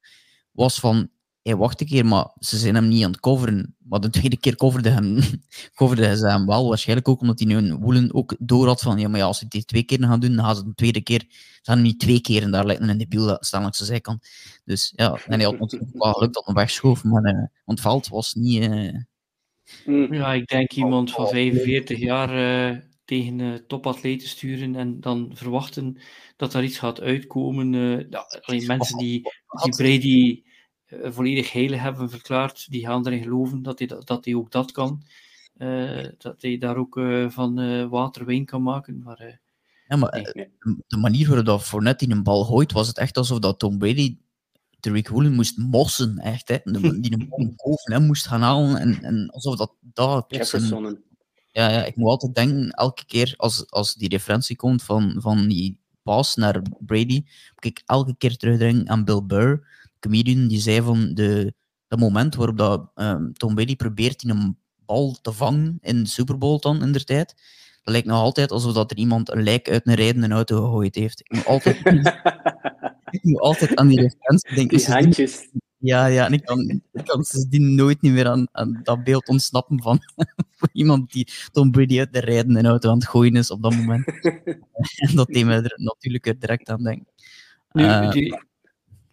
was 0.52 0.80
van 0.80 1.08
hey, 1.44 1.56
wacht 1.56 1.80
een 1.80 1.86
keer, 1.86 2.06
maar 2.06 2.30
ze 2.38 2.56
zijn 2.56 2.74
hem 2.74 2.88
niet 2.88 3.04
aan 3.04 3.10
het 3.10 3.20
coveren. 3.20 3.76
Maar 3.78 4.00
de 4.00 4.10
tweede 4.10 4.36
keer 4.36 4.56
coverde, 4.56 4.88
hem, 4.88 5.18
coverde 5.74 6.16
ze 6.16 6.28
hem 6.28 6.46
wel. 6.46 6.68
Waarschijnlijk 6.68 7.08
ook 7.08 7.20
omdat 7.20 7.38
hij 7.38 7.48
nu 7.48 7.56
een 7.56 7.78
woelen 7.78 8.14
ook 8.14 8.34
door 8.38 8.66
had 8.66 8.80
van, 8.80 8.98
ja, 8.98 9.08
maar 9.08 9.18
ja, 9.18 9.26
als 9.26 9.38
ze 9.38 9.46
het 9.48 9.66
twee 9.66 9.82
keer 9.82 9.98
gaan 9.98 10.20
doen, 10.20 10.36
dan 10.36 10.44
gaan 10.44 10.56
ze 10.56 10.64
de 10.64 10.74
tweede 10.74 11.00
keer, 11.00 11.24
ze 11.28 11.60
gaan 11.62 11.82
niet 11.82 12.00
twee 12.00 12.20
keer 12.20 12.42
en 12.42 12.50
daar 12.50 12.66
lijkt 12.66 12.82
een 12.82 12.98
debiel 12.98 13.36
staan 13.40 13.62
langs 13.62 13.78
de 13.78 13.84
zijkant. 13.84 14.28
Dus 14.64 14.92
ja, 14.96 15.12
en 15.26 15.40
hij 15.40 15.44
had 15.44 15.58
natuurlijk 15.60 15.92
wel 15.92 16.12
geluk 16.12 16.32
dat 16.32 16.44
hij 16.44 16.54
wegschoof, 16.54 17.04
maar 17.04 17.34
uh, 17.34 17.44
want 17.64 17.80
Veld 17.80 18.08
was 18.08 18.34
niet... 18.34 18.62
Uh... 18.62 18.96
Ja, 20.10 20.32
ik 20.32 20.46
denk 20.46 20.72
iemand 20.72 21.10
van 21.10 21.28
45 21.28 21.98
jaar 21.98 22.70
uh, 22.70 22.78
tegen 23.04 23.38
uh, 23.38 23.54
topatleten 23.54 24.28
sturen 24.28 24.76
en 24.76 25.00
dan 25.00 25.30
verwachten 25.34 25.98
dat 26.36 26.52
daar 26.52 26.64
iets 26.64 26.78
gaat 26.78 27.00
uitkomen. 27.00 27.72
Ja, 28.10 28.24
alleen 28.40 28.66
mensen 28.76 28.98
die, 28.98 29.22
die 29.62 29.76
Brady 29.76 30.42
uh, 30.86 31.12
volledig 31.12 31.52
heilig 31.52 31.80
hebben 31.80 32.10
verklaard, 32.10 32.70
die 32.70 32.86
gaan 32.86 33.06
erin 33.06 33.22
geloven 33.22 33.62
dat 33.62 33.78
hij, 33.78 33.88
dat 34.04 34.24
hij 34.24 34.34
ook 34.34 34.50
dat 34.50 34.72
kan. 34.72 35.02
Uh, 35.58 36.06
dat 36.18 36.42
hij 36.42 36.58
daar 36.58 36.76
ook 36.76 36.96
uh, 36.96 37.30
van 37.30 37.88
water 37.88 38.24
wijn 38.24 38.44
kan 38.44 38.62
maken. 38.62 39.02
Maar, 39.02 39.40
ja, 39.88 39.96
maar 39.96 40.32
nee. 40.32 40.48
de 40.86 40.96
manier 40.96 41.26
waarop 41.26 41.46
dat 41.46 41.64
Fournette 41.64 42.04
in 42.04 42.10
een 42.10 42.22
bal 42.22 42.44
gooit, 42.44 42.72
was 42.72 42.86
het 42.86 42.98
echt 42.98 43.16
alsof 43.16 43.38
dat 43.38 43.58
Tom 43.58 43.78
Brady 43.78 44.16
Tariq 44.88 45.08
Woolen 45.08 45.32
moest 45.32 45.58
mossen, 45.58 46.18
echt. 46.18 46.48
Hè? 46.48 46.58
Die 47.00 47.12
een 47.12 47.26
bal 47.28 47.52
boven 47.56 47.92
hem 47.92 48.06
moest 48.06 48.26
gaan 48.26 48.42
halen. 48.42 48.76
En, 48.76 49.02
en 49.02 49.30
alsof 49.30 49.56
dat 49.56 49.72
daar 49.80 50.22
een... 50.28 51.02
Ja, 51.52 51.70
ja, 51.70 51.84
ik 51.84 51.96
moet 51.96 52.08
altijd 52.08 52.34
denken, 52.34 52.70
elke 52.70 53.06
keer 53.06 53.34
als, 53.36 53.70
als 53.70 53.94
die 53.94 54.08
referentie 54.08 54.56
komt 54.56 54.82
van, 54.82 55.14
van 55.18 55.48
die 55.48 55.78
pass 56.02 56.34
naar 56.34 56.62
Brady, 56.78 57.24
moet 57.54 57.64
ik 57.64 57.82
elke 57.86 58.14
keer 58.18 58.36
terugdenken 58.36 58.88
aan 58.88 59.04
Bill 59.04 59.22
Burr 59.26 59.66
comedian 60.04 60.46
die 60.46 60.60
zei 60.60 60.82
van 60.82 61.14
de, 61.14 61.54
dat 61.88 61.98
moment 61.98 62.34
waarop 62.34 62.58
dat, 62.58 62.90
um, 62.94 63.32
Tom 63.32 63.54
Brady 63.54 63.76
probeert 63.76 64.22
in 64.22 64.30
een 64.30 64.56
bal 64.86 65.16
te 65.22 65.32
vangen 65.32 65.78
in 65.80 66.02
de 66.02 66.08
Super 66.08 66.38
Bowl 66.38 66.58
dan 66.58 66.82
in 66.82 66.92
der 66.92 67.04
tijd. 67.04 67.34
Dat 67.82 67.92
lijkt 67.92 68.06
nog 68.06 68.18
altijd 68.20 68.50
alsof 68.50 68.72
dat 68.72 68.90
er 68.90 68.96
iemand 68.96 69.30
een 69.30 69.42
lijk 69.42 69.70
uit 69.70 69.86
een 69.86 69.94
rijdende 69.94 70.34
auto 70.34 70.64
gegooid 70.64 70.94
heeft. 70.94 71.20
Ik 71.20 71.32
moet 71.32 71.46
altijd, 71.46 71.82
ik 73.14 73.24
moet 73.24 73.40
altijd 73.40 73.76
aan 73.76 73.88
die 73.88 74.00
referentie 74.00 74.54
denken. 74.54 74.76
Die 74.76 74.86
handjes. 74.86 75.48
Ja, 75.78 76.06
ja, 76.06 76.26
en 76.26 76.32
ik 76.32 76.44
kan, 76.44 76.80
ik 76.92 77.04
kan 77.04 77.24
sindsdien 77.24 77.74
nooit 77.74 78.02
niet 78.02 78.12
meer 78.12 78.28
aan, 78.28 78.48
aan 78.52 78.80
dat 78.82 79.04
beeld 79.04 79.28
ontsnappen 79.28 79.82
van 79.82 79.98
iemand 80.72 81.12
die 81.12 81.28
Tom 81.52 81.70
Brady 81.70 81.98
uit 81.98 82.12
de 82.12 82.20
rijdende 82.20 82.68
auto 82.68 82.90
aan 82.90 82.98
het 82.98 83.08
gooien 83.08 83.36
is 83.36 83.50
op 83.50 83.62
dat 83.62 83.74
moment. 83.74 84.06
en 85.08 85.14
dat 85.14 85.26
deed 85.26 85.44
me 85.44 85.54
er 85.54 85.72
natuurlijk 85.76 86.40
direct 86.40 86.68
aan 86.68 86.82
denken. 86.82 87.06
Nu, 87.72 87.84
uh, 87.84 88.10
die, 88.10 88.40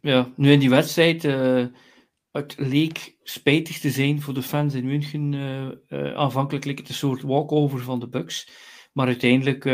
ja, 0.01 0.31
nu 0.35 0.51
in 0.51 0.59
die 0.59 0.69
wedstrijd, 0.69 1.23
uh, 1.23 1.65
het 2.31 2.55
leek 2.57 3.15
spijtig 3.23 3.79
te 3.79 3.89
zijn 3.89 4.21
voor 4.21 4.33
de 4.33 4.41
fans 4.41 4.73
in 4.73 4.85
München. 4.85 5.33
Uh, 5.33 5.67
uh, 5.89 6.13
aanvankelijk 6.13 6.65
leek 6.65 6.77
het 6.77 6.89
een 6.89 6.95
soort 6.95 7.21
walkover 7.21 7.79
van 7.79 7.99
de 7.99 8.07
Bucks. 8.07 8.49
Maar 8.93 9.07
uiteindelijk, 9.07 9.65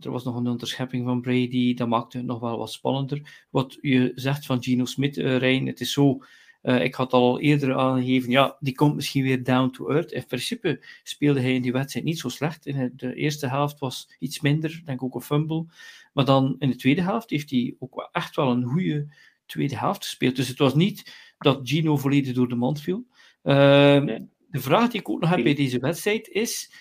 er 0.00 0.10
was 0.10 0.24
nog 0.24 0.36
een 0.36 0.46
onderschepping 0.46 1.04
van 1.04 1.20
Brady. 1.20 1.74
Dat 1.74 1.88
maakte 1.88 2.16
het 2.16 2.26
nog 2.26 2.40
wel 2.40 2.58
wat 2.58 2.72
spannender. 2.72 3.46
Wat 3.50 3.78
je 3.80 4.12
zegt 4.14 4.46
van 4.46 4.62
Gino 4.62 4.84
Smith, 4.84 5.16
Rijn, 5.16 5.66
het 5.66 5.80
is 5.80 5.92
zo... 5.92 6.18
ik 6.62 6.94
had 6.94 7.12
al 7.12 7.40
eerder 7.40 7.74
aangegeven, 7.74 8.30
ja, 8.30 8.56
die 8.60 8.74
komt 8.74 8.94
misschien 8.94 9.22
weer 9.22 9.44
down 9.44 9.70
to 9.70 9.88
earth. 9.88 10.12
In 10.12 10.26
principe 10.26 10.84
speelde 11.02 11.40
hij 11.40 11.54
in 11.54 11.62
die 11.62 11.72
wedstrijd 11.72 12.06
niet 12.06 12.18
zo 12.18 12.28
slecht. 12.28 12.66
In 12.66 12.92
de 12.96 13.14
eerste 13.14 13.48
helft 13.48 13.78
was 13.78 14.16
iets 14.18 14.40
minder, 14.40 14.82
denk 14.84 15.02
ook 15.02 15.14
een 15.14 15.20
fumble. 15.20 15.66
Maar 16.12 16.24
dan 16.24 16.56
in 16.58 16.70
de 16.70 16.76
tweede 16.76 17.02
helft 17.02 17.30
heeft 17.30 17.50
hij 17.50 17.74
ook 17.78 17.94
wel 17.94 18.08
echt 18.12 18.36
wel 18.36 18.50
een 18.50 18.64
goede 18.64 19.06
tweede 19.46 19.78
helft 19.78 20.04
gespeeld. 20.04 20.36
Dus 20.36 20.48
het 20.48 20.58
was 20.58 20.74
niet 20.74 21.14
dat 21.38 21.60
Gino 21.62 21.96
volledig 21.96 22.34
door 22.34 22.48
de 22.48 22.54
mand 22.54 22.80
viel. 22.80 23.04
Uh, 23.42 23.54
nee. 24.02 24.28
De 24.50 24.60
vraag 24.60 24.90
die 24.90 25.00
ik 25.00 25.08
ook 25.08 25.20
nog 25.20 25.30
heb 25.30 25.42
bij 25.42 25.54
deze 25.54 25.78
wedstrijd 25.78 26.28
is: 26.28 26.72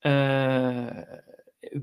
uh, 0.00 0.86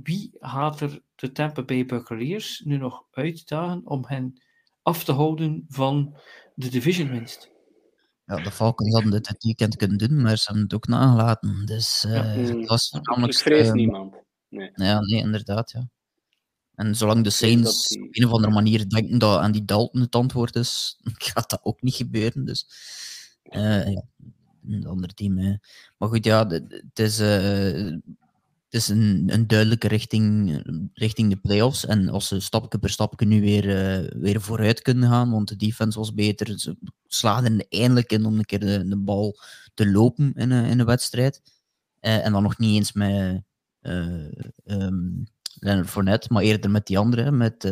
wie 0.04 0.36
gaat 0.40 0.80
er 0.82 1.02
de 1.16 1.32
Tampa 1.32 1.64
Bay 1.64 1.86
Buccaneers 1.86 2.62
nu 2.66 2.78
nog 2.78 3.06
uitdagen 3.12 3.82
om 3.86 4.06
hen 4.06 4.42
af 4.82 5.04
te 5.04 5.12
houden 5.12 5.66
van 5.68 6.18
de 6.56 6.70
division 6.70 7.10
winst? 7.10 7.52
Ja, 8.26 8.36
de 8.36 8.52
Falcons 8.52 8.94
hadden 8.94 9.12
dit 9.12 9.28
het 9.28 9.44
weekend 9.44 9.76
kunnen 9.76 9.98
doen, 9.98 10.22
maar 10.22 10.38
ze 10.38 10.44
hebben 10.46 10.64
het 10.64 10.74
ook 10.74 10.88
nagelaten. 10.88 11.66
Dus 11.66 12.06
uh, 12.06 12.14
ja, 12.14 12.24
het 12.24 12.68
was 12.68 12.90
voornamelijk... 12.90 13.34
Ik 13.34 13.40
vrees 13.40 13.72
niemand. 13.72 14.16
Nee. 14.50 14.70
Ja, 14.74 15.00
nee, 15.00 15.22
inderdaad, 15.22 15.72
ja. 15.72 15.90
En 16.76 16.96
zolang 16.96 17.24
de 17.24 17.30
Saints 17.30 17.88
die... 17.88 18.04
op 18.04 18.08
een 18.12 18.26
of 18.26 18.32
andere 18.32 18.54
manier 18.54 18.90
denken 18.90 19.18
dat 19.18 19.40
aan 19.40 19.52
die 19.52 19.66
Dalton 19.66 20.02
het 20.02 20.16
antwoord 20.16 20.56
is, 20.56 21.00
gaat 21.34 21.50
dat 21.50 21.60
ook 21.64 21.82
niet 21.82 21.96
gebeuren. 21.96 22.46
Dus 22.46 22.70
uh, 23.44 23.92
ja, 23.92 24.04
een 24.68 24.86
ander 24.86 25.14
team. 25.14 25.38
Hè. 25.38 25.56
Maar 25.98 26.10
goed, 26.10 26.26
ja, 26.26 26.48
het 26.48 27.00
is, 27.00 27.20
het 28.70 28.82
is 28.82 28.88
een, 28.88 29.24
een 29.34 29.48
duidelijke 29.48 29.88
richting, 29.88 30.62
richting 30.94 31.30
de 31.30 31.36
playoffs. 31.36 31.86
En 31.86 32.10
als 32.10 32.28
ze 32.28 32.40
stapje 32.40 32.80
per 32.80 32.90
stapje 32.90 33.26
nu 33.26 33.42
weer, 33.42 33.66
uh, 33.66 34.12
weer 34.22 34.42
vooruit 34.42 34.82
kunnen 34.82 35.10
gaan, 35.10 35.32
want 35.32 35.48
de 35.48 35.56
defense 35.56 36.00
was 36.00 36.14
beter, 36.14 36.60
ze 36.60 36.78
slaagden 37.08 37.66
eindelijk 37.70 38.12
in 38.12 38.26
om 38.26 38.38
een 38.38 38.46
keer 38.46 38.60
de, 38.60 38.88
de 38.88 38.98
bal 38.98 39.40
te 39.74 39.92
lopen 39.92 40.34
in 40.36 40.52
een, 40.52 40.66
in 40.66 40.80
een 40.80 40.86
wedstrijd. 40.86 41.42
en 42.00 42.32
dan 42.32 42.44
nog 42.44 42.58
niet 42.58 42.76
eens 42.76 42.94
met. 42.94 43.44
Um, 44.64 45.26
Leonard 45.60 45.90
Fournette, 45.90 46.34
maar 46.34 46.44
eerder 46.44 46.72
met 46.72 46.88
die 46.88 46.98
andere, 46.98 47.32
met 47.32 47.64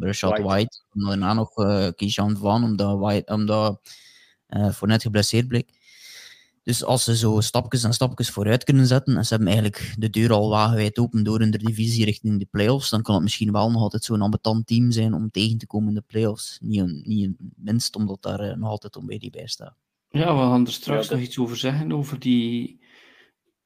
Rashad 0.00 0.30
White. 0.30 0.42
White. 0.42 0.80
En 0.92 1.04
daarna 1.04 1.34
nog 1.34 1.56
uh, 1.56 1.88
Van, 2.36 2.64
omdat, 2.64 2.98
White, 2.98 3.32
omdat 3.32 3.80
Fournette 4.48 5.04
geblesseerd 5.04 5.48
bleek. 5.48 5.79
Dus 6.70 6.84
als 6.84 7.04
ze 7.04 7.16
zo 7.16 7.40
stapjes 7.40 7.82
en 7.82 7.92
stapjes 7.92 8.30
vooruit 8.30 8.64
kunnen 8.64 8.86
zetten, 8.86 9.16
en 9.16 9.24
ze 9.24 9.34
hebben 9.34 9.52
eigenlijk 9.52 9.94
de 9.98 10.10
deur 10.10 10.32
al 10.32 10.48
wagenwijd 10.48 10.98
open 10.98 11.24
door 11.24 11.40
in 11.40 11.50
de 11.50 11.58
divisie 11.58 12.04
richting 12.04 12.38
de 12.38 12.46
playoffs, 12.50 12.90
dan 12.90 13.02
kan 13.02 13.14
het 13.14 13.22
misschien 13.22 13.52
wel 13.52 13.70
nog 13.70 13.82
altijd 13.82 14.04
zo'n 14.04 14.22
ambetant 14.22 14.66
team 14.66 14.90
zijn 14.90 15.14
om 15.14 15.30
tegen 15.30 15.58
te 15.58 15.66
komen 15.66 15.88
in 15.88 15.94
de 15.94 16.04
playoffs. 16.06 16.58
Niet, 16.62 17.06
niet 17.06 17.30
minst 17.56 17.96
omdat 17.96 18.22
daar 18.22 18.58
nog 18.58 18.68
altijd 18.68 18.96
om 18.96 19.06
bij 19.06 19.30
staat. 19.44 19.74
Ja, 20.08 20.34
we 20.34 20.40
gaan 20.40 20.66
er 20.66 20.72
straks 20.72 21.08
ja, 21.08 21.14
nog 21.14 21.22
iets 21.22 21.38
over 21.38 21.56
zeggen, 21.56 21.92
over 21.92 22.18
die 22.18 22.80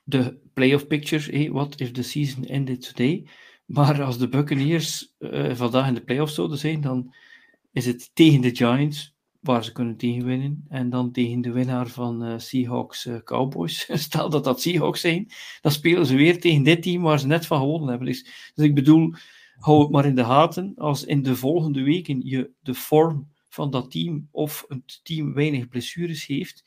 de 0.03 0.39
playoff 0.53 0.87
picture. 0.87 1.37
Hey, 1.37 1.51
what 1.51 1.81
if 1.81 1.91
the 1.91 2.03
season 2.03 2.45
ended 2.45 2.87
today? 2.87 3.27
Maar 3.65 4.03
als 4.03 4.19
de 4.19 4.29
Buccaneers 4.29 5.15
uh, 5.19 5.55
vandaag 5.55 5.89
in 5.89 5.95
de 5.95 6.05
playoffs 6.05 6.35
zouden 6.35 6.59
zijn, 6.59 6.81
dan 6.81 7.15
is 7.73 7.87
het 7.87 8.11
tegen 8.15 8.41
de 8.41 8.57
Giants, 8.57 9.14
waar 9.47 9.65
ze 9.65 9.73
kunnen 9.73 9.97
tegenwinnen. 9.97 10.65
En 10.69 10.91
dan 10.91 11.13
tegen 11.13 11.41
de 11.41 11.53
winnaar 11.53 11.89
van 11.89 12.25
uh, 12.25 12.39
Seahawks 12.39 13.07
uh, 13.07 13.17
Cowboys. 13.25 13.89
Stel 13.93 14.31
dat 14.31 14.45
dat 14.45 14.61
Seahawks 14.61 15.01
zijn, 15.01 15.31
dan 15.61 15.73
spelen 15.73 16.07
ze 16.07 16.17
weer 16.17 16.41
tegen 16.41 16.63
dit 16.63 16.83
team 16.83 17.03
waar 17.03 17.19
ze 17.19 17.27
net 17.27 17.47
van 17.47 17.59
gewonnen 17.59 17.89
hebben. 17.89 18.07
Dus, 18.07 18.53
dus 18.55 18.65
ik 18.65 18.75
bedoel, 18.75 19.15
hou 19.59 19.83
het 19.83 19.91
maar 19.91 20.05
in 20.05 20.15
de 20.15 20.25
gaten. 20.25 20.73
Als 20.77 21.05
in 21.05 21.23
de 21.23 21.37
volgende 21.37 21.83
weken 21.83 22.21
je 22.25 22.51
de 22.61 22.75
vorm 22.75 23.33
van 23.49 23.71
dat 23.71 23.91
team 23.91 24.29
of 24.31 24.65
een 24.69 24.85
team 25.03 25.35
weinig 25.35 25.69
blessures 25.69 26.27
heeft, 26.27 26.65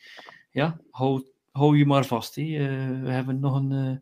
ja, 0.52 0.80
hou, 0.92 1.28
hou 1.52 1.78
je 1.78 1.86
maar 1.86 2.06
vast. 2.06 2.36
Hè. 2.36 2.44
we 3.02 3.12
hebben 3.12 3.40
nog 3.40 3.56
een 3.56 4.02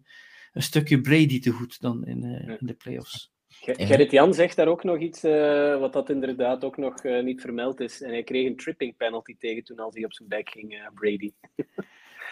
een 0.56 0.64
stukje 0.64 1.02
Brady 1.02 1.40
te 1.40 1.52
goed 1.52 1.82
dan 1.82 2.06
in, 2.06 2.24
in 2.24 2.58
de 2.60 2.74
playoffs. 2.74 3.35
Gerrit 3.62 4.12
Jan 4.12 4.34
zegt 4.34 4.56
daar 4.56 4.68
ook 4.68 4.84
nog 4.84 5.00
iets, 5.00 5.24
uh, 5.24 5.80
wat 5.80 5.94
dat 5.94 6.10
inderdaad 6.10 6.64
ook 6.64 6.78
nog 6.78 7.04
uh, 7.04 7.24
niet 7.24 7.42
vermeld 7.42 7.80
is. 7.80 8.02
En 8.02 8.10
hij 8.10 8.24
kreeg 8.24 8.46
een 8.46 8.56
tripping 8.56 8.98
penalty 8.98 9.36
tegen 9.40 9.64
toen 9.64 9.80
als 9.80 9.96
hij 9.96 10.06
op 10.06 10.14
zijn 10.14 10.30
bek 10.30 10.50
ging, 10.50 10.74
uh, 10.74 10.88
Brady. 10.94 11.32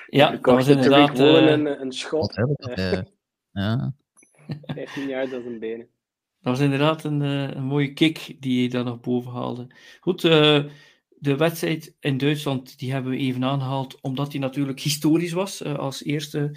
Ja, 0.08 0.32
dat 0.32 0.46
was 0.46 0.68
inderdaad... 0.68 1.20
een, 1.20 1.82
een 1.82 1.92
schot. 1.92 2.36
ja. 3.52 3.94
15 4.66 5.08
jaar 5.08 5.30
dat 5.30 5.44
zijn 5.44 5.60
benen. 5.60 5.88
Dat 6.42 6.58
was 6.58 6.60
inderdaad 6.60 7.04
een, 7.04 7.22
een 7.22 7.64
mooie 7.64 7.94
kick 7.94 8.36
die 8.40 8.60
hij 8.60 8.70
dan 8.70 8.86
nog 8.86 9.00
boven 9.00 9.32
haalde. 9.32 9.68
Goed, 10.00 10.22
de 10.22 11.36
wedstrijd 11.38 11.96
in 12.00 12.18
Duitsland 12.18 12.80
die 12.80 12.92
hebben 12.92 13.12
we 13.12 13.18
even 13.18 13.44
aangehaald, 13.44 14.02
omdat 14.02 14.32
die 14.32 14.40
natuurlijk 14.40 14.80
historisch 14.80 15.32
was 15.32 15.64
als 15.64 16.04
eerste 16.04 16.52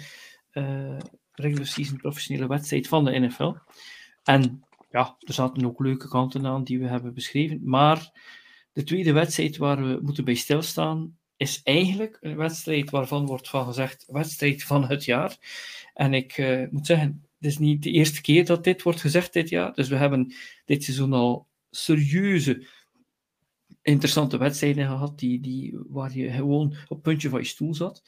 regular 1.31 1.65
season 1.65 1.97
professionele 1.97 2.47
wedstrijd 2.47 2.87
van 2.87 3.05
de 3.05 3.19
NFL. 3.19 3.53
En 4.27 4.63
ja, 4.91 5.15
er 5.19 5.33
zaten 5.33 5.65
ook 5.65 5.79
leuke 5.79 6.07
kanten 6.07 6.45
aan 6.45 6.63
die 6.63 6.79
we 6.79 6.87
hebben 6.87 7.13
beschreven. 7.13 7.61
Maar 7.63 8.11
de 8.73 8.83
tweede 8.83 9.11
wedstrijd 9.11 9.57
waar 9.57 9.87
we 9.87 9.99
moeten 10.01 10.25
bij 10.25 10.35
stilstaan, 10.35 11.17
is 11.37 11.61
eigenlijk 11.63 12.17
een 12.21 12.35
wedstrijd 12.35 12.89
waarvan 12.89 13.25
wordt 13.25 13.49
van 13.49 13.65
gezegd 13.65 14.05
wedstrijd 14.07 14.63
van 14.63 14.85
het 14.85 15.05
jaar. 15.05 15.37
En 15.93 16.13
ik 16.13 16.37
uh, 16.37 16.67
moet 16.69 16.85
zeggen, 16.85 17.25
het 17.39 17.49
is 17.49 17.57
niet 17.57 17.83
de 17.83 17.91
eerste 17.91 18.21
keer 18.21 18.45
dat 18.45 18.63
dit 18.63 18.81
wordt 18.81 19.01
gezegd 19.01 19.33
dit 19.33 19.49
jaar. 19.49 19.73
Dus 19.73 19.87
we 19.87 19.95
hebben 19.95 20.33
dit 20.65 20.83
seizoen 20.83 21.13
al 21.13 21.47
serieuze, 21.69 22.67
interessante 23.81 24.37
wedstrijden 24.37 24.87
gehad, 24.87 25.19
die, 25.19 25.39
die, 25.41 25.77
waar 25.87 26.17
je 26.17 26.31
gewoon 26.31 26.67
op 26.67 26.89
het 26.89 27.01
puntje 27.01 27.29
van 27.29 27.39
je 27.39 27.45
stoel 27.45 27.73
zat. 27.73 28.03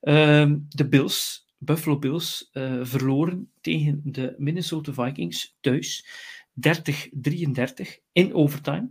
Um, 0.00 0.66
de 0.68 0.88
Bills 0.88 1.41
Buffalo 1.64 1.98
Bills 1.98 2.50
uh, 2.52 2.78
verloren 2.82 3.50
tegen 3.60 4.00
de 4.04 4.34
Minnesota 4.38 4.92
Vikings 4.92 5.56
thuis. 5.60 6.06
30-33 6.54 8.02
in 8.12 8.34
overtime. 8.34 8.90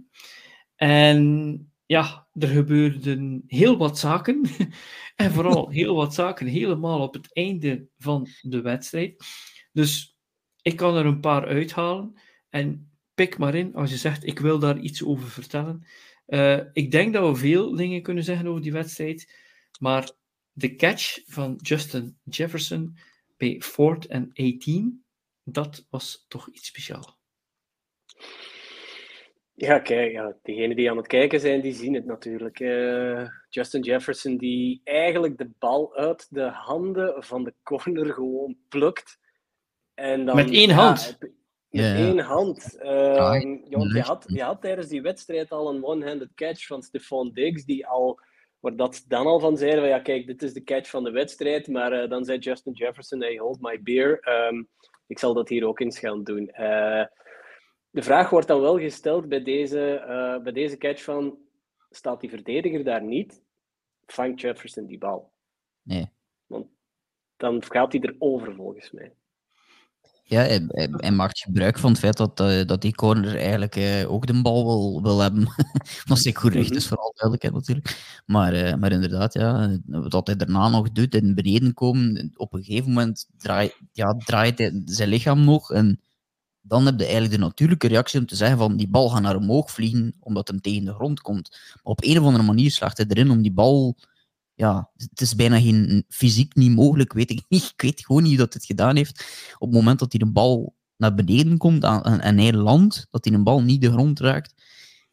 En 0.75 1.71
ja, 1.85 2.27
er 2.33 2.47
gebeurden 2.47 3.43
heel 3.47 3.77
wat 3.77 3.99
zaken. 3.99 4.41
en 5.15 5.31
vooral 5.31 5.69
heel 5.79 5.95
wat 5.95 6.13
zaken 6.13 6.47
helemaal 6.47 7.01
op 7.01 7.13
het 7.13 7.33
einde 7.33 7.87
van 7.97 8.27
de 8.41 8.61
wedstrijd. 8.61 9.23
Dus 9.71 10.17
ik 10.61 10.75
kan 10.75 10.95
er 10.95 11.05
een 11.05 11.19
paar 11.19 11.47
uithalen. 11.47 12.13
En 12.49 12.91
pik 13.13 13.37
maar 13.37 13.55
in 13.55 13.75
als 13.75 13.89
je 13.89 13.97
zegt, 13.97 14.27
ik 14.27 14.39
wil 14.39 14.59
daar 14.59 14.79
iets 14.79 15.03
over 15.03 15.29
vertellen. 15.29 15.85
Uh, 16.27 16.59
ik 16.73 16.91
denk 16.91 17.13
dat 17.13 17.29
we 17.29 17.35
veel 17.35 17.75
dingen 17.75 18.01
kunnen 18.01 18.23
zeggen 18.23 18.47
over 18.47 18.61
die 18.61 18.71
wedstrijd. 18.71 19.33
Maar 19.79 20.11
de 20.51 20.75
catch 20.75 21.19
van 21.25 21.59
Justin 21.61 22.17
Jefferson 22.23 22.97
bij 23.37 23.61
Ford 23.61 24.05
en 24.05 24.31
18, 24.33 25.03
dat 25.43 25.85
was 25.89 26.25
toch 26.27 26.49
iets 26.49 26.67
speciaals. 26.67 27.19
Ja, 29.53 29.79
kijk, 29.79 30.11
ja, 30.11 30.35
degenen 30.41 30.75
die 30.75 30.89
aan 30.89 30.97
het 30.97 31.07
kijken 31.07 31.39
zijn, 31.39 31.61
die 31.61 31.73
zien 31.73 31.93
het 31.93 32.05
natuurlijk. 32.05 32.59
Uh, 32.59 33.27
Justin 33.49 33.81
Jefferson 33.81 34.37
die 34.37 34.81
eigenlijk 34.83 35.37
de 35.37 35.49
bal 35.59 35.95
uit 35.95 36.27
de 36.29 36.49
handen 36.49 37.23
van 37.23 37.43
de 37.43 37.53
corner 37.63 38.13
gewoon 38.13 38.57
plukt. 38.69 39.19
En 39.93 40.25
dan, 40.25 40.35
met 40.35 40.51
één 40.51 40.69
hand? 40.69 41.17
met 41.19 41.31
ja, 41.69 41.95
één 41.95 42.19
hand. 42.19 42.77
Uh, 42.79 43.41
je, 43.69 44.01
had, 44.01 44.25
je 44.27 44.43
had 44.43 44.61
tijdens 44.61 44.87
die 44.87 45.01
wedstrijd 45.01 45.51
al 45.51 45.69
een 45.69 45.83
one-handed 45.83 46.33
catch 46.35 46.65
van 46.65 46.83
Stephon 46.83 47.31
Diggs, 47.33 47.65
die 47.65 47.87
al, 47.87 48.19
waar 48.61 48.75
dat 48.75 49.03
dan 49.07 49.25
al 49.25 49.39
van 49.39 49.57
zeiden, 49.57 49.79
van, 49.79 49.89
ja 49.89 49.99
kijk, 49.99 50.27
dit 50.27 50.41
is 50.43 50.53
de 50.53 50.63
catch 50.63 50.89
van 50.89 51.03
de 51.03 51.11
wedstrijd. 51.11 51.67
Maar 51.67 52.03
uh, 52.03 52.09
dan 52.09 52.25
zei 52.25 52.37
Justin 52.37 52.73
Jefferson, 52.73 53.21
hey, 53.21 53.37
hold 53.37 53.61
my 53.61 53.81
beer. 53.81 54.27
Um, 54.47 54.69
ik 55.07 55.19
zal 55.19 55.33
dat 55.33 55.49
hier 55.49 55.67
ook 55.67 55.79
eens 55.79 55.99
gaan 55.99 56.23
doen. 56.23 56.49
Uh, 56.51 57.05
de 57.89 58.01
vraag 58.01 58.29
wordt 58.29 58.47
dan 58.47 58.61
wel 58.61 58.79
gesteld 58.79 59.29
bij 59.29 59.43
deze, 59.43 60.05
uh, 60.07 60.43
bij 60.43 60.51
deze 60.51 60.77
catch 60.77 61.03
van, 61.03 61.37
staat 61.89 62.19
die 62.19 62.29
verdediger 62.29 62.83
daar 62.83 63.03
niet, 63.03 63.43
vangt 64.05 64.41
Jefferson 64.41 64.85
die 64.85 64.97
bal? 64.97 65.31
Nee. 65.81 66.11
Want 66.45 66.67
dan 67.37 67.63
gaat 67.63 67.91
hij 67.91 68.01
erover 68.01 68.55
volgens 68.55 68.91
mij. 68.91 69.13
Ja, 70.31 70.41
hij, 70.41 70.67
hij, 70.97 71.11
maakt 71.11 71.39
gebruik 71.39 71.79
van 71.79 71.89
het 71.89 71.99
feit 71.99 72.17
dat, 72.17 72.39
uh, 72.39 72.65
dat 72.65 72.81
die 72.81 72.95
corner 72.95 73.37
eigenlijk 73.37 73.75
uh, 73.75 74.11
ook 74.11 74.27
de 74.27 74.41
bal 74.41 74.65
wil, 74.65 75.01
wil 75.01 75.19
hebben. 75.19 75.47
Als 76.07 76.25
ik 76.25 76.37
goed 76.37 76.53
recht 76.53 76.71
is, 76.71 76.83
mhm. 76.83 76.87
vooral 76.87 77.13
duidelijkheid 77.15 77.53
natuurlijk. 77.53 78.21
Maar, 78.25 78.53
uh, 78.53 78.75
maar 78.75 78.91
inderdaad, 78.91 79.33
ja, 79.33 79.77
wat 79.85 80.27
hij 80.27 80.35
daarna 80.35 80.69
nog 80.69 80.91
doet, 80.91 81.15
in 81.15 81.35
beneden 81.35 81.73
komen, 81.73 82.31
op 82.35 82.53
een 82.53 82.63
gegeven 82.63 82.89
moment 82.89 83.27
draai, 83.37 83.71
ja, 83.91 84.13
draait 84.13 84.57
hij 84.57 84.81
zijn 84.85 85.09
lichaam 85.09 85.43
nog 85.43 85.71
en 85.71 85.99
dan 86.61 86.85
heb 86.85 86.97
je 86.97 87.03
eigenlijk 87.03 87.33
de 87.33 87.39
natuurlijke 87.39 87.87
reactie 87.87 88.19
om 88.19 88.25
te 88.25 88.35
zeggen 88.35 88.57
van 88.57 88.77
die 88.77 88.89
bal 88.89 89.09
gaat 89.09 89.21
naar 89.21 89.35
omhoog 89.35 89.71
vliegen 89.71 90.15
omdat 90.19 90.47
hem 90.47 90.61
tegen 90.61 90.85
de 90.85 90.93
grond 90.93 91.21
komt. 91.21 91.49
Maar 91.73 91.93
op 91.93 92.03
een 92.03 92.19
of 92.19 92.25
andere 92.25 92.43
manier 92.43 92.71
slaagt 92.71 92.97
hij 92.97 93.05
erin 93.09 93.31
om 93.31 93.41
die 93.41 93.53
bal... 93.53 93.97
Ja, 94.61 94.89
het 94.95 95.21
is 95.21 95.35
bijna 95.35 95.59
geen, 95.59 96.05
fysiek 96.07 96.55
niet 96.55 96.75
mogelijk, 96.75 97.13
weet 97.13 97.29
ik 97.29 97.43
niet. 97.49 97.63
Ik 97.63 97.81
weet 97.81 98.05
gewoon 98.05 98.21
niet 98.21 98.31
hoe 98.31 98.41
dat 98.41 98.53
het 98.53 98.65
gedaan 98.65 98.95
heeft. 98.95 99.25
Op 99.57 99.67
het 99.67 99.77
moment 99.77 99.99
dat 99.99 100.11
hij 100.11 100.19
de 100.19 100.31
bal 100.31 100.75
naar 100.97 101.13
beneden 101.13 101.57
komt 101.57 101.83
en 101.83 102.37
hij 102.37 102.53
landt, 102.53 103.07
dat 103.09 103.25
hij 103.25 103.33
een 103.33 103.43
bal 103.43 103.61
niet 103.61 103.81
de 103.81 103.91
grond 103.91 104.19
raakt, 104.19 104.53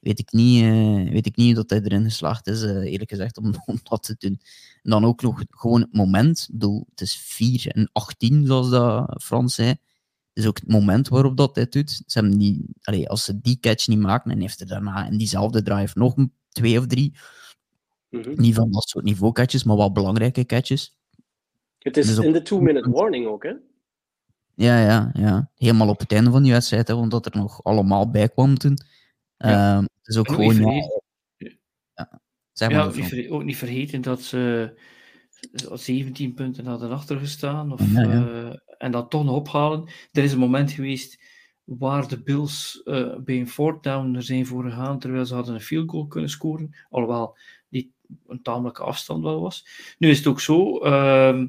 weet 0.00 0.18
ik 0.18 0.32
niet, 0.32 0.62
uh, 0.62 1.10
weet 1.10 1.26
ik 1.26 1.36
niet 1.36 1.56
dat 1.56 1.70
hij 1.70 1.80
erin 1.82 2.04
geslaagd 2.04 2.46
is, 2.46 2.62
uh, 2.62 2.70
eerlijk 2.70 3.10
gezegd, 3.10 3.38
om, 3.66 3.78
dat 3.82 4.02
te 4.02 4.14
doen. 4.18 4.40
En 4.82 4.90
dan 4.90 5.04
ook 5.04 5.22
nog 5.22 5.44
gewoon 5.48 5.80
het 5.80 5.92
moment. 5.92 6.40
Ik 6.40 6.52
bedoel, 6.52 6.86
het 6.90 7.00
is 7.00 7.16
4 7.16 7.66
en 7.66 7.90
18, 7.92 8.46
zoals 8.46 8.70
dat 8.70 9.22
Frans 9.22 9.54
zei 9.54 9.76
is 10.32 10.46
ook 10.46 10.58
het 10.58 10.68
moment 10.68 11.08
waarop 11.08 11.36
dat 11.36 11.54
hij 11.54 11.68
doet. 11.68 11.90
Ze 11.90 12.18
hebben 12.18 12.38
die, 12.38 13.08
als 13.08 13.24
ze 13.24 13.40
die 13.40 13.58
catch 13.60 13.86
niet 13.86 13.98
maken, 13.98 14.30
en 14.30 14.40
heeft 14.40 14.60
er 14.60 14.66
daarna 14.66 15.06
in 15.06 15.18
diezelfde 15.18 15.62
drive 15.62 15.98
nog 15.98 16.14
twee 16.48 16.78
of 16.78 16.86
drie. 16.86 17.14
Mm 18.10 18.22
Niet 18.34 18.54
van 18.54 18.70
dat 18.70 18.88
soort 18.88 19.04
niveau 19.04 19.32
catches, 19.32 19.64
maar 19.64 19.76
wel 19.76 19.92
belangrijke 19.92 20.46
catches. 20.46 20.96
Het 21.78 21.96
is 21.96 22.06
dus 22.06 22.24
in 22.24 22.32
de 22.32 22.42
two-minute 22.42 22.90
warning 22.90 23.26
ook, 23.26 23.42
hè? 23.42 23.52
Ja, 24.54 24.80
ja, 24.80 25.10
ja. 25.12 25.50
Helemaal 25.54 25.88
op 25.88 25.98
het 25.98 26.12
einde 26.12 26.30
van 26.30 26.42
die 26.42 26.52
wedstrijd, 26.52 26.88
hè, 26.88 26.94
omdat 26.94 27.26
er 27.26 27.36
nog 27.36 27.64
allemaal 27.64 28.10
bij 28.10 28.28
kwam 28.28 28.58
toen. 28.58 28.78
Ja. 29.36 29.76
Um, 29.76 29.82
het 29.82 30.08
is 30.08 30.16
ook 30.16 30.30
gewoon... 30.30 30.54
Ja, 31.94 32.20
zeg 32.52 32.70
maar 32.70 32.96
ja, 32.96 33.26
ook, 33.26 33.32
ook 33.32 33.44
niet 33.44 33.56
vergeten 33.56 34.00
dat 34.00 34.22
ze 34.22 34.72
17 35.72 36.34
punten 36.34 36.66
hadden 36.66 36.90
achtergestaan. 36.90 37.72
Of, 37.72 37.92
ja, 37.92 38.04
uh, 38.04 38.52
en 38.78 38.90
dat 38.90 39.10
toch 39.10 39.24
nog 39.24 39.34
ophalen. 39.34 39.90
Er 40.12 40.22
is 40.22 40.32
een 40.32 40.38
moment 40.38 40.70
geweest 40.70 41.22
waar 41.64 42.08
de 42.08 42.22
Bills 42.22 42.80
uh, 42.84 43.16
bij 43.18 43.38
een 43.38 43.48
fourth 43.48 43.82
down 43.82 44.14
er 44.14 44.22
zijn 44.22 44.46
voor 44.46 44.64
gegaan, 44.64 44.98
terwijl 44.98 45.26
ze 45.26 45.34
hadden 45.34 45.54
een 45.54 45.60
field 45.60 45.90
goal 45.90 46.06
kunnen 46.06 46.30
scoren. 46.30 46.76
Alhoewel 46.88 47.38
een 48.26 48.42
tamelijke 48.42 48.82
afstand 48.82 49.22
wel 49.22 49.40
was. 49.40 49.66
Nu 49.98 50.10
is 50.10 50.18
het 50.18 50.26
ook 50.26 50.40
zo. 50.40 50.84
Uh, 50.84 51.42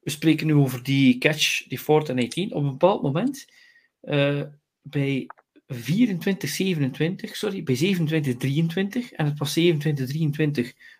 we 0.00 0.10
spreken 0.10 0.46
nu 0.46 0.54
over 0.54 0.82
die 0.82 1.18
catch, 1.18 1.66
die 1.66 1.78
fourth 1.78 2.08
en 2.08 2.18
18. 2.18 2.54
Op 2.54 2.62
een 2.62 2.70
bepaald 2.70 3.02
moment, 3.02 3.46
uh, 4.02 4.42
bij 4.82 5.26
24-27, 5.74 5.76
sorry, 7.32 7.62
bij 7.62 7.76
27-23, 7.76 9.12
en 9.12 9.24
het 9.24 9.38
was 9.38 9.58
27-23 9.58 9.62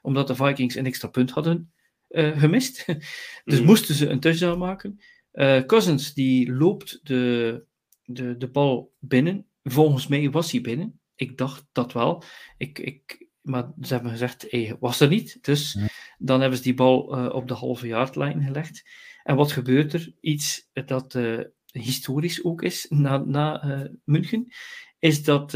omdat 0.03 0.27
de 0.27 0.35
Vikings 0.35 0.75
een 0.75 0.87
extra 0.87 1.09
punt 1.09 1.31
hadden 1.31 1.71
uh, 2.09 2.41
gemist. 2.41 2.85
dus 3.45 3.61
mm. 3.61 3.67
moesten 3.67 3.95
ze 3.95 4.09
een 4.09 4.21
touchdown 4.21 4.59
maken. 4.59 5.01
Uh, 5.33 5.61
Cousins 5.61 6.15
die 6.15 6.53
loopt 6.53 7.01
de, 7.03 7.65
de, 8.05 8.37
de 8.37 8.49
bal 8.49 8.93
binnen. 8.99 9.47
Volgens 9.63 10.07
mij 10.07 10.31
was 10.31 10.53
hij 10.53 10.61
binnen. 10.61 11.01
Ik 11.15 11.39
dacht 11.39 11.67
dat 11.73 11.93
wel. 11.93 12.23
Ik, 12.57 12.79
ik, 12.79 13.26
maar 13.47 13.73
ze 13.83 13.93
hebben 13.95 14.11
gezegd, 14.11 14.47
hij 14.51 14.77
was 14.81 15.01
er 15.01 15.09
niet. 15.09 15.39
Dus 15.41 15.79
dan 16.19 16.41
hebben 16.41 16.59
ze 16.59 16.65
die 16.65 16.75
bal 16.75 17.19
uh, 17.19 17.35
op 17.35 17.49
de 17.49 17.55
halve 17.55 17.87
yardlijn 17.87 18.43
gelegd. 18.43 18.85
En 19.23 19.37
wat 19.37 19.53
gebeurt 19.53 19.93
er? 19.93 20.15
Iets 20.21 20.71
dat 20.73 21.15
uh, 21.15 21.41
historisch 21.67 22.45
ook 22.45 22.63
is 22.63 22.87
na, 22.89 23.17
na 23.17 23.91
München, 24.05 24.53
is 24.99 25.23
dat 25.23 25.55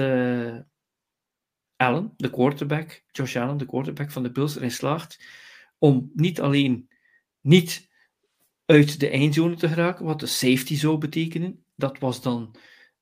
Allen, 1.76 2.14
de 2.16 2.31
quarterback, 2.31 3.03
Josh 3.12 3.37
Allen, 3.37 3.57
de 3.57 3.66
quarterback 3.66 4.11
van 4.11 4.22
de 4.22 4.31
Bills, 4.31 4.57
erin 4.57 4.70
slaagt 4.70 5.24
om 5.79 6.11
niet 6.14 6.40
alleen 6.40 6.88
niet 7.40 7.88
uit 8.64 9.00
de 9.00 9.09
eindzone 9.09 9.57
te 9.57 9.68
geraken, 9.68 10.05
wat 10.05 10.20
de 10.20 10.26
safety 10.26 10.76
zou 10.76 10.98
betekenen. 10.98 11.64
Dat 11.76 11.98
was 11.98 12.22
dan 12.22 12.57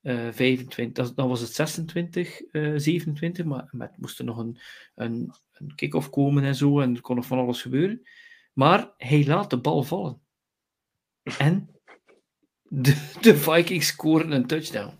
uh, 0.09 0.31
25, 0.31 1.13
dan 1.13 1.27
was 1.27 1.41
het 1.41 1.53
26, 1.53 2.41
uh, 2.51 2.73
27, 2.77 3.45
maar 3.45 3.67
met 3.71 3.97
moest 3.97 4.19
er 4.19 4.25
nog 4.25 4.37
een, 4.37 4.59
een, 4.95 5.33
een 5.51 5.75
kick-off 5.75 6.09
komen 6.09 6.43
en 6.43 6.55
zo, 6.55 6.79
en 6.79 6.95
er 6.95 7.01
kon 7.01 7.15
nog 7.15 7.25
van 7.25 7.37
alles 7.37 7.61
gebeuren. 7.61 8.07
Maar 8.53 8.93
hij 8.97 9.25
laat 9.25 9.49
de 9.49 9.59
bal 9.59 9.83
vallen. 9.83 10.21
En 11.37 11.69
de, 12.63 13.17
de 13.21 13.35
Vikings 13.35 13.87
scoren 13.87 14.31
een 14.31 14.47
touchdown. 14.47 14.97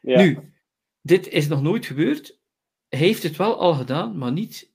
Ja. 0.00 0.22
Nu, 0.22 0.52
dit 1.00 1.28
is 1.28 1.48
nog 1.48 1.62
nooit 1.62 1.86
gebeurd. 1.86 2.40
Hij 2.88 2.98
heeft 2.98 3.22
het 3.22 3.36
wel 3.36 3.60
al 3.60 3.74
gedaan, 3.74 4.18
maar 4.18 4.32
niet 4.32 4.72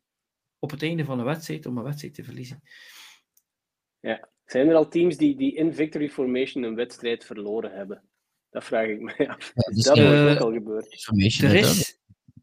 op 0.60 0.72
het 0.72 0.84
einde 0.84 1.06
van 1.06 1.20
een 1.20 1.26
wedstrijd 1.26 1.66
om 1.66 1.78
een 1.78 1.84
wedstrijd 1.84 2.14
te 2.14 2.24
verliezen. 2.24 2.64
Ja. 4.00 4.30
Zijn 4.46 4.70
er 4.70 4.76
al 4.76 4.88
teams 4.88 5.18
die, 5.18 5.36
die 5.36 5.56
in 5.56 5.74
Victory 5.74 6.10
Formation 6.10 6.64
een 6.64 6.76
wedstrijd 6.76 7.26
verloren 7.26 7.72
hebben? 7.72 8.04
Dat 8.56 8.64
vraag 8.64 8.88
ik 8.88 9.02
me 9.02 9.28
af. 9.28 9.52
Ja, 9.56 9.74
dus, 9.74 9.84
dat 9.84 9.98
uh, 9.98 10.32
ook 10.32 10.40
al 10.40 10.54
gebeurd. 10.54 11.08
Er 11.42 11.56
is, 11.56 11.98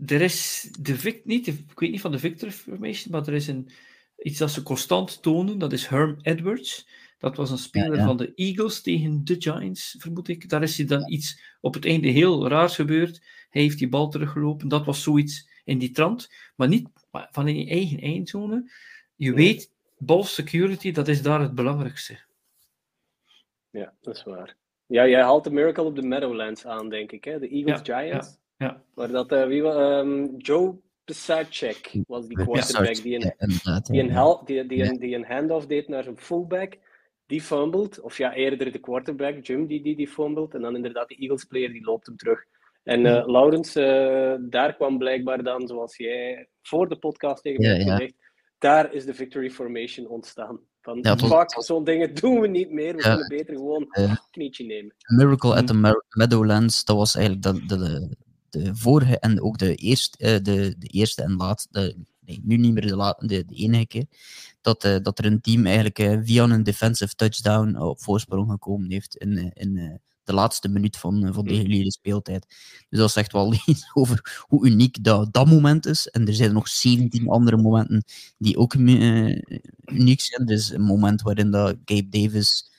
er 0.07 0.20
is 0.20 0.68
de, 0.79 0.96
vic, 0.96 1.25
niet 1.25 1.44
de, 1.44 1.53
ik 1.53 1.79
weet 1.79 1.90
niet 1.90 2.01
van 2.01 2.12
de 2.12 2.18
Victory 2.18 2.53
Formation, 2.53 3.12
maar 3.12 3.27
er 3.27 3.35
is 3.35 3.46
een, 3.46 3.70
iets 4.18 4.38
dat 4.38 4.51
ze 4.51 4.62
constant 4.62 5.22
tonen. 5.22 5.59
Dat 5.59 5.72
is 5.72 5.87
Herm 5.87 6.18
Edwards. 6.22 6.88
Dat 7.18 7.37
was 7.37 7.51
een 7.51 7.59
speler 7.59 7.92
ja, 7.92 7.98
ja. 7.98 8.05
van 8.05 8.16
de 8.16 8.33
Eagles 8.35 8.81
tegen 8.81 9.25
de 9.25 9.37
Giants, 9.38 9.96
vermoed 9.98 10.29
ik. 10.29 10.48
Daar 10.48 10.62
is 10.62 10.77
hij 10.77 10.87
dan 10.87 11.12
iets 11.12 11.42
op 11.61 11.75
het 11.75 11.85
einde 11.85 12.09
heel 12.09 12.48
raars 12.48 12.75
gebeurd. 12.75 13.22
Hij 13.51 13.62
heeft 13.62 13.79
die 13.79 13.88
bal 13.88 14.09
teruggelopen. 14.09 14.68
Dat 14.68 14.85
was 14.85 15.03
zoiets 15.03 15.48
in 15.64 15.79
die 15.79 15.90
trant. 15.90 16.33
Maar 16.57 16.68
niet 16.68 16.88
van 17.11 17.48
in 17.48 17.59
je 17.59 17.68
eigen 17.68 18.01
eindzone. 18.01 18.72
Je 19.16 19.35
weet, 19.35 19.70
ball 19.98 20.22
security, 20.22 20.92
dat 20.92 21.09
is 21.09 21.22
daar 21.22 21.40
het 21.40 21.55
belangrijkste. 21.55 22.18
Ja, 23.70 23.94
dat 24.01 24.16
is 24.16 24.22
waar. 24.22 24.61
Ja, 24.87 25.07
jij 25.07 25.23
haalt 25.23 25.45
de 25.45 25.51
Miracle 25.51 25.85
op 25.85 25.97
de 25.97 26.03
Meadowlands 26.03 26.66
aan, 26.66 26.88
denk 26.88 27.12
ik. 27.12 27.25
Hè? 27.25 27.38
De 27.38 27.49
Eagles 27.49 27.81
Giants. 27.83 28.38
Ja. 28.57 28.83
Waar 28.95 29.09
dat, 29.09 29.33
uh, 29.33 29.47
wie, 29.47 29.62
um, 29.62 30.37
Joe 30.37 30.79
Pisacek 31.05 31.92
was 32.07 32.27
die 32.27 32.37
quarterback 32.37 32.95
die 32.95 33.14
een, 33.14 33.21
die 33.21 34.01
een, 34.01 34.38
die, 34.45 34.66
die, 34.66 34.85
een, 34.85 34.99
die 34.99 35.14
een 35.14 35.25
handoff 35.25 35.66
deed 35.66 35.88
naar 35.88 36.03
zijn 36.03 36.18
fullback. 36.18 36.79
Die 37.27 37.40
fumbled, 37.40 38.01
of 38.01 38.18
ja, 38.18 38.35
eerder 38.35 38.73
de 38.73 38.79
quarterback, 38.79 39.47
Jim, 39.47 39.66
die, 39.66 39.83
die, 39.83 39.97
die 39.97 40.09
fumbled. 40.09 40.55
En 40.55 40.61
dan 40.61 40.77
inderdaad 40.77 41.09
de 41.09 41.16
Eagles 41.16 41.45
player, 41.45 41.73
die 41.73 41.85
loopt 41.85 42.07
hem 42.07 42.16
terug. 42.16 42.45
En 42.83 43.01
uh, 43.05 43.27
Laurens, 43.27 43.77
uh, 43.77 44.35
daar 44.40 44.75
kwam 44.77 44.99
blijkbaar 44.99 45.42
dan, 45.42 45.66
zoals 45.66 45.97
jij 45.97 46.49
voor 46.62 46.88
de 46.88 46.97
podcast 46.97 47.42
tegen 47.42 47.61
mij 47.61 47.71
hebt 47.71 47.90
gezegd, 47.90 48.14
daar 48.59 48.92
is 48.92 49.05
de 49.05 49.14
Victory 49.14 49.51
Formation 49.51 50.07
ontstaan. 50.07 50.61
Van, 50.83 50.99
ja, 51.03 51.16
fuck, 51.16 51.62
zo'n 51.62 51.85
dingen 51.85 52.14
doen 52.21 52.40
we 52.40 52.49
niet 52.49 52.71
meer, 52.71 52.97
we 52.97 53.03
ja. 53.03 53.09
kunnen 53.09 53.29
beter 53.29 53.55
gewoon 53.55 53.87
een 53.90 54.18
knietje 54.31 54.64
nemen. 54.64 54.95
Miracle 55.07 55.55
at 55.55 55.66
the 55.66 56.03
Meadowlands, 56.09 56.85
dat 56.85 56.97
was 56.97 57.14
eigenlijk 57.14 57.45
de, 57.45 57.66
de, 57.66 58.16
de, 58.51 58.75
vorige 58.75 59.18
en 59.18 59.42
ook 59.42 59.59
de 59.59 59.75
eerste, 59.75 60.25
uh, 60.25 60.42
de, 60.42 60.75
de 60.79 60.87
eerste 60.87 61.23
en 61.23 61.37
laatste, 61.37 61.97
de, 62.21 62.40
nu 62.42 62.57
niet 62.57 62.73
meer 62.73 62.87
de, 62.87 63.14
de, 63.18 63.45
de 63.45 63.55
enige 63.55 63.87
keer, 63.87 64.07
dat, 64.61 64.85
uh, 64.85 64.97
dat 65.03 65.18
er 65.18 65.25
een 65.25 65.40
team 65.40 65.66
eigenlijk 65.66 65.99
uh, 65.99 66.18
via 66.23 66.45
een 66.45 66.62
defensive 66.62 67.14
touchdown 67.14 67.77
op 67.77 68.03
voorsprong 68.03 68.51
gekomen 68.51 68.90
heeft 68.90 69.16
in, 69.16 69.51
in 69.55 70.01
de 70.25 70.33
laatste 70.33 70.69
minuut 70.69 70.97
van, 70.97 71.31
van 71.33 71.45
de 71.45 71.55
hele 71.55 71.85
mm. 71.85 71.91
speeltijd. 71.91 72.47
Dus 72.89 72.99
dat 72.99 73.11
zegt 73.11 73.33
wel 73.33 73.55
iets 73.67 73.91
over 73.95 74.45
hoe 74.49 74.67
uniek 74.67 75.05
dat, 75.05 75.33
dat 75.33 75.47
moment 75.47 75.87
is. 75.87 76.09
En 76.09 76.27
er 76.27 76.35
zijn 76.35 76.53
nog 76.53 76.69
17 76.69 77.29
andere 77.29 77.57
momenten 77.57 78.05
die 78.39 78.57
ook 78.57 78.75
uniek 79.85 80.21
zijn. 80.21 80.47
Dus 80.47 80.71
een 80.71 80.83
moment 80.83 81.23
waarin 81.23 81.51
dat 81.51 81.77
Gabe 81.85 82.09
Davis 82.09 82.71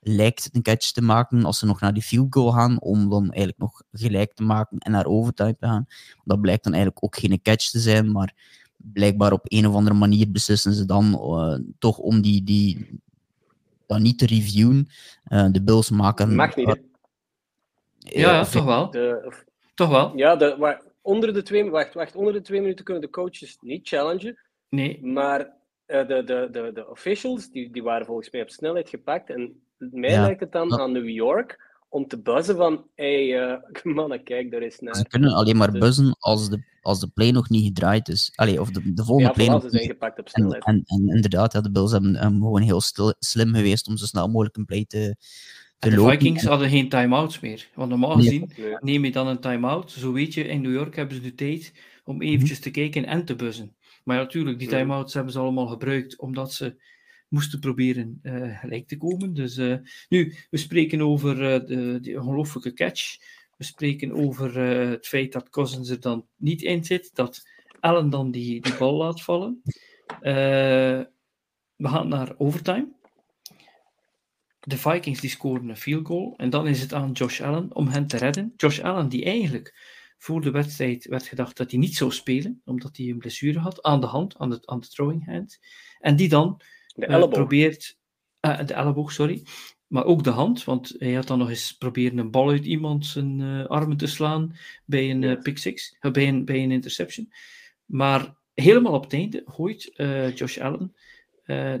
lijkt 0.00 0.48
een 0.52 0.62
catch 0.62 0.92
te 0.92 1.02
maken 1.02 1.44
als 1.44 1.58
ze 1.58 1.66
nog 1.66 1.80
naar 1.80 1.94
die 1.94 2.02
field 2.02 2.34
goal 2.34 2.52
gaan, 2.52 2.80
om 2.80 3.10
dan 3.10 3.22
eigenlijk 3.22 3.58
nog 3.58 3.82
gelijk 3.92 4.34
te 4.34 4.42
maken 4.42 4.78
en 4.78 4.92
naar 4.92 5.06
overtime 5.06 5.56
te 5.56 5.66
gaan. 5.66 5.86
Dat 6.24 6.40
blijkt 6.40 6.64
dan 6.64 6.72
eigenlijk 6.72 7.04
ook 7.04 7.16
geen 7.16 7.42
catch 7.42 7.70
te 7.70 7.78
zijn, 7.78 8.12
maar 8.12 8.34
blijkbaar 8.76 9.32
op 9.32 9.40
een 9.44 9.66
of 9.66 9.74
andere 9.74 9.96
manier 9.96 10.30
beslissen 10.30 10.74
ze 10.74 10.84
dan 10.84 11.04
uh, 11.04 11.58
toch 11.78 11.98
om 11.98 12.20
die, 12.20 12.42
die, 12.44 13.00
dat 13.86 14.00
niet 14.00 14.18
te 14.18 14.26
reviewen. 14.26 14.88
Uh, 15.28 15.46
de 15.50 15.62
Bills 15.62 15.90
maken... 15.90 16.34
Mag 16.34 16.56
niet, 16.56 16.80
ja, 18.00 18.20
ja 18.20 18.44
toch 18.44 18.64
wel. 18.64 18.90
De, 18.90 19.32
toch 19.74 19.88
wel. 19.88 20.16
Ja, 20.16 20.36
de, 20.36 20.56
waar, 20.58 20.82
onder 21.02 21.32
de 21.32 21.42
twee, 21.42 21.70
wacht, 21.70 21.94
wacht, 21.94 22.16
onder 22.16 22.32
de 22.32 22.40
twee 22.40 22.60
minuten 22.60 22.84
kunnen 22.84 23.02
de 23.02 23.10
coaches 23.10 23.56
niet 23.60 23.88
challengen. 23.88 24.38
Nee. 24.68 24.98
Maar 25.02 25.40
uh, 25.40 26.06
de, 26.06 26.24
de, 26.24 26.48
de, 26.52 26.70
de 26.74 26.88
officials, 26.88 27.50
die, 27.50 27.70
die 27.70 27.82
waren 27.82 28.06
volgens 28.06 28.30
mij 28.30 28.42
op 28.42 28.50
snelheid 28.50 28.88
gepakt 28.88 29.30
en 29.30 29.62
mij 29.76 30.20
lijkt 30.20 30.40
het 30.40 30.52
dan 30.52 30.78
aan 30.78 30.92
New 30.92 31.08
York 31.08 31.68
om 31.88 32.06
te 32.06 32.18
buzzen 32.18 32.56
van 32.56 32.86
hey, 32.94 33.50
uh, 33.50 33.56
mannen, 33.94 34.22
kijk, 34.22 34.50
daar 34.50 34.62
is 34.62 34.80
naar. 34.80 34.94
Ze 34.96 35.06
kunnen 35.06 35.32
alleen 35.32 35.56
maar 35.56 35.70
dus- 35.72 35.80
buzzen 35.80 36.16
als 36.18 36.48
de, 36.48 36.62
als 36.82 37.00
de 37.00 37.08
play 37.08 37.30
nog 37.30 37.48
niet 37.48 37.64
gedraaid 37.64 38.08
is. 38.08 38.32
Allee, 38.34 38.60
of 38.60 38.70
de, 38.70 38.92
de 38.94 39.04
volgende 39.04 39.28
ja, 39.28 39.34
play 39.34 39.48
nog 39.48 39.64
zijn 39.66 39.86
gepakt 39.86 40.18
op 40.18 40.28
snelheid. 40.28 40.64
En, 40.64 40.82
en, 40.86 40.98
en 40.98 41.14
inderdaad, 41.14 41.52
ja, 41.52 41.60
de 41.60 41.70
Bills 41.70 41.92
hebben, 41.92 42.16
gewoon 42.16 42.62
heel 42.62 42.80
stil, 42.80 43.14
slim 43.18 43.54
geweest 43.54 43.88
om 43.88 43.96
zo 43.96 44.04
snel 44.04 44.28
mogelijk 44.28 44.56
een 44.56 44.64
play 44.64 44.84
te, 44.88 45.16
de. 45.80 46.08
Vikings 46.10 46.44
hadden 46.44 46.68
geen 46.70 46.88
time-outs 46.88 47.40
meer. 47.40 47.68
Want 47.74 47.90
normaal 47.90 48.16
gezien 48.16 48.52
neem 48.80 49.04
je 49.04 49.10
dan 49.10 49.26
een 49.26 49.40
time-out. 49.40 49.90
Zo 49.90 50.12
weet 50.12 50.34
je, 50.34 50.44
in 50.44 50.62
New 50.62 50.72
York 50.72 50.96
hebben 50.96 51.16
ze 51.16 51.22
de 51.22 51.34
tijd 51.34 51.72
om 52.04 52.16
mhm. 52.16 52.24
eventjes 52.24 52.60
te 52.60 52.70
kijken 52.70 53.04
en 53.04 53.24
te 53.24 53.36
buzzen. 53.36 53.76
Maar 54.04 54.16
natuurlijk, 54.16 54.58
die 54.58 54.68
time-outs 54.68 55.14
hebben 55.14 55.32
ze 55.32 55.38
allemaal 55.38 55.66
gebruikt 55.66 56.18
omdat 56.18 56.52
ze 56.52 56.82
moesten 57.28 57.60
proberen 57.60 58.18
uh, 58.22 58.58
gelijk 58.58 58.88
te 58.88 58.96
komen. 58.96 59.34
Dus 59.34 59.58
uh, 59.58 59.76
nu, 60.08 60.34
we 60.50 60.56
spreken 60.56 61.00
over 61.02 61.36
uh, 61.36 61.66
de, 61.66 61.98
die 62.00 62.20
ongelooflijke 62.20 62.72
catch. 62.72 63.16
We 63.56 63.64
spreken 63.64 64.12
over 64.12 64.58
het 64.58 65.06
feit 65.06 65.32
dat 65.32 65.50
Cousins 65.50 65.88
er 65.88 66.00
dan 66.00 66.26
niet 66.36 66.62
in 66.62 66.84
zit, 66.84 67.10
dat 67.14 67.42
Allen 67.80 68.10
dan 68.10 68.30
die, 68.30 68.60
die 68.60 68.76
bal 68.76 68.94
laat 68.94 69.22
vallen. 69.22 69.62
we 70.20 71.06
gaan 71.88 72.08
naar 72.08 72.34
overtime. 72.38 72.99
De 74.60 74.76
Vikings 74.76 75.20
die 75.20 75.30
scoren 75.30 75.68
een 75.68 75.76
field 75.76 76.06
goal 76.06 76.34
en 76.36 76.50
dan 76.50 76.66
is 76.66 76.80
het 76.80 76.92
aan 76.94 77.12
Josh 77.12 77.40
Allen 77.40 77.74
om 77.74 77.88
hen 77.88 78.06
te 78.06 78.16
redden. 78.16 78.52
Josh 78.56 78.80
Allen 78.80 79.08
die 79.08 79.24
eigenlijk 79.24 79.74
voor 80.18 80.40
de 80.40 80.50
wedstrijd 80.50 81.06
werd 81.06 81.26
gedacht 81.26 81.56
dat 81.56 81.70
hij 81.70 81.80
niet 81.80 81.96
zou 81.96 82.12
spelen, 82.12 82.60
omdat 82.64 82.96
hij 82.96 83.06
een 83.06 83.18
blessure 83.18 83.58
had 83.58 83.82
aan 83.82 84.00
de 84.00 84.06
hand, 84.06 84.38
aan 84.38 84.50
de, 84.50 84.60
aan 84.64 84.80
de 84.80 84.88
throwing 84.88 85.26
hand. 85.26 85.58
En 85.98 86.16
die 86.16 86.28
dan 86.28 86.60
de 86.94 87.06
eh, 87.06 87.28
probeert, 87.28 87.98
uh, 88.40 88.64
de 88.66 88.74
elleboog, 88.74 89.12
sorry. 89.12 89.42
Maar 89.86 90.04
ook 90.04 90.24
de 90.24 90.30
hand, 90.30 90.64
want 90.64 90.94
hij 90.98 91.12
had 91.12 91.26
dan 91.26 91.38
nog 91.38 91.48
eens 91.48 91.76
proberen 91.76 92.18
een 92.18 92.30
bal 92.30 92.50
uit 92.50 92.64
iemand 92.64 93.06
zijn 93.06 93.40
uh, 93.40 93.66
armen 93.66 93.96
te 93.96 94.06
slaan 94.06 94.56
bij 94.84 95.10
een 95.10 95.42
pick 95.42 95.58
six, 95.58 95.96
bij 96.12 96.28
een, 96.28 96.44
bij 96.44 96.62
een 96.62 96.70
interception. 96.70 97.32
Maar 97.84 98.36
helemaal 98.54 98.92
op 98.92 99.02
het 99.02 99.12
einde 99.12 99.42
gooit 99.46 99.92
Josh 100.34 100.58
Allen 100.58 100.94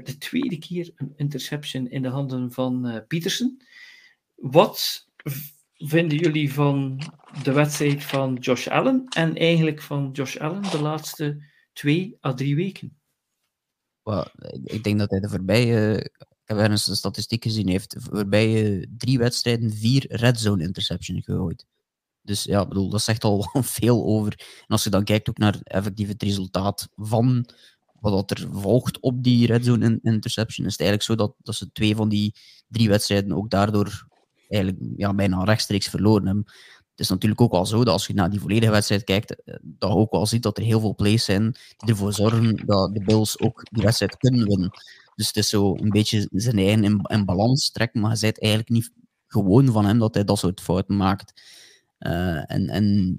de 0.04 0.16
tweede 0.18 0.58
keer 0.58 0.92
een 0.94 1.12
interception 1.16 1.90
in 1.90 2.02
de 2.02 2.08
handen 2.08 2.52
van 2.52 3.04
Peterson. 3.08 3.62
Wat 4.34 5.06
vinden 5.74 6.18
jullie 6.18 6.52
van 6.52 7.02
de 7.42 7.52
wedstrijd 7.52 8.04
van 8.04 8.34
Josh 8.34 8.68
Allen 8.68 9.04
en 9.08 9.36
eigenlijk 9.36 9.82
van 9.82 10.10
Josh 10.12 10.36
Allen 10.36 10.62
de 10.62 10.80
laatste 10.80 11.42
twee 11.72 12.16
à 12.26 12.34
drie 12.34 12.56
weken? 12.56 12.98
ik 14.64 14.82
denk 14.82 14.98
dat 14.98 15.10
hij 15.10 15.20
de 15.20 15.28
voorbije, 15.28 15.96
ik 16.18 16.28
heb 16.44 16.58
ergens 16.58 16.88
een 16.88 16.96
statistiek 16.96 17.42
gezien, 17.42 17.68
heeft 17.68 17.90
de 17.90 18.00
voorbije 18.00 18.86
drie 18.96 19.18
wedstrijden 19.18 19.72
vier 19.72 20.04
red 20.08 20.40
zone 20.40 20.62
interception 20.62 21.22
gegooid. 21.22 21.66
Dus 22.22 22.44
ja, 22.44 22.66
bedoel, 22.66 22.90
dat 22.90 23.02
zegt 23.02 23.24
al 23.24 23.48
veel 23.78 24.04
over. 24.04 24.32
En 24.38 24.66
als 24.66 24.84
je 24.84 24.90
dan 24.90 25.04
kijkt 25.04 25.28
ook 25.28 25.38
naar 25.38 25.60
effectief 25.62 26.08
het 26.08 26.22
resultaat 26.22 26.88
van 26.96 27.46
wat 28.00 28.30
er 28.30 28.48
volgt 28.52 29.00
op 29.00 29.22
die 29.22 29.46
red 29.46 29.64
zone 29.64 29.98
interception, 30.02 30.66
is 30.66 30.72
het 30.72 30.80
eigenlijk 30.80 31.10
zo 31.10 31.14
dat, 31.14 31.34
dat 31.42 31.54
ze 31.54 31.72
twee 31.72 31.96
van 31.96 32.08
die 32.08 32.34
drie 32.68 32.88
wedstrijden 32.88 33.32
ook 33.32 33.50
daardoor 33.50 34.06
eigenlijk 34.48 34.82
ja, 34.96 35.14
bijna 35.14 35.44
rechtstreeks 35.44 35.88
verloren 35.88 36.26
hebben 36.26 36.46
is 37.00 37.08
natuurlijk 37.08 37.40
ook 37.40 37.52
wel 37.52 37.66
zo 37.66 37.84
dat 37.84 37.92
als 37.92 38.06
je 38.06 38.14
naar 38.14 38.30
die 38.30 38.40
volledige 38.40 38.72
wedstrijd 38.72 39.04
kijkt, 39.04 39.42
eh, 39.42 39.54
dat 39.62 39.90
je 39.90 39.96
ook 39.96 40.10
wel 40.10 40.26
ziet 40.26 40.42
dat 40.42 40.58
er 40.58 40.64
heel 40.64 40.80
veel 40.80 40.94
plays 40.94 41.24
zijn 41.24 41.56
die 41.76 41.88
ervoor 41.90 42.12
zorgen 42.12 42.66
dat 42.66 42.94
de 42.94 43.04
Bills 43.04 43.40
ook 43.40 43.66
die 43.70 43.82
wedstrijd 43.82 44.16
kunnen 44.16 44.46
winnen. 44.46 44.70
Dus 45.14 45.26
het 45.26 45.36
is 45.36 45.48
zo 45.48 45.74
een 45.76 45.90
beetje 45.90 46.28
zijn 46.32 46.58
eigen 46.58 47.02
in, 47.02 47.24
balans 47.24 47.70
trekken, 47.70 48.00
maar 48.00 48.14
je 48.14 48.20
bent 48.20 48.40
eigenlijk 48.40 48.72
niet 48.72 48.90
gewoon 49.26 49.66
van 49.66 49.84
hem 49.84 49.98
dat 49.98 50.14
hij 50.14 50.24
dat 50.24 50.38
soort 50.38 50.60
fouten 50.60 50.96
maakt. 50.96 51.42
Uh, 51.98 52.50
en, 52.50 52.68
en 52.68 53.18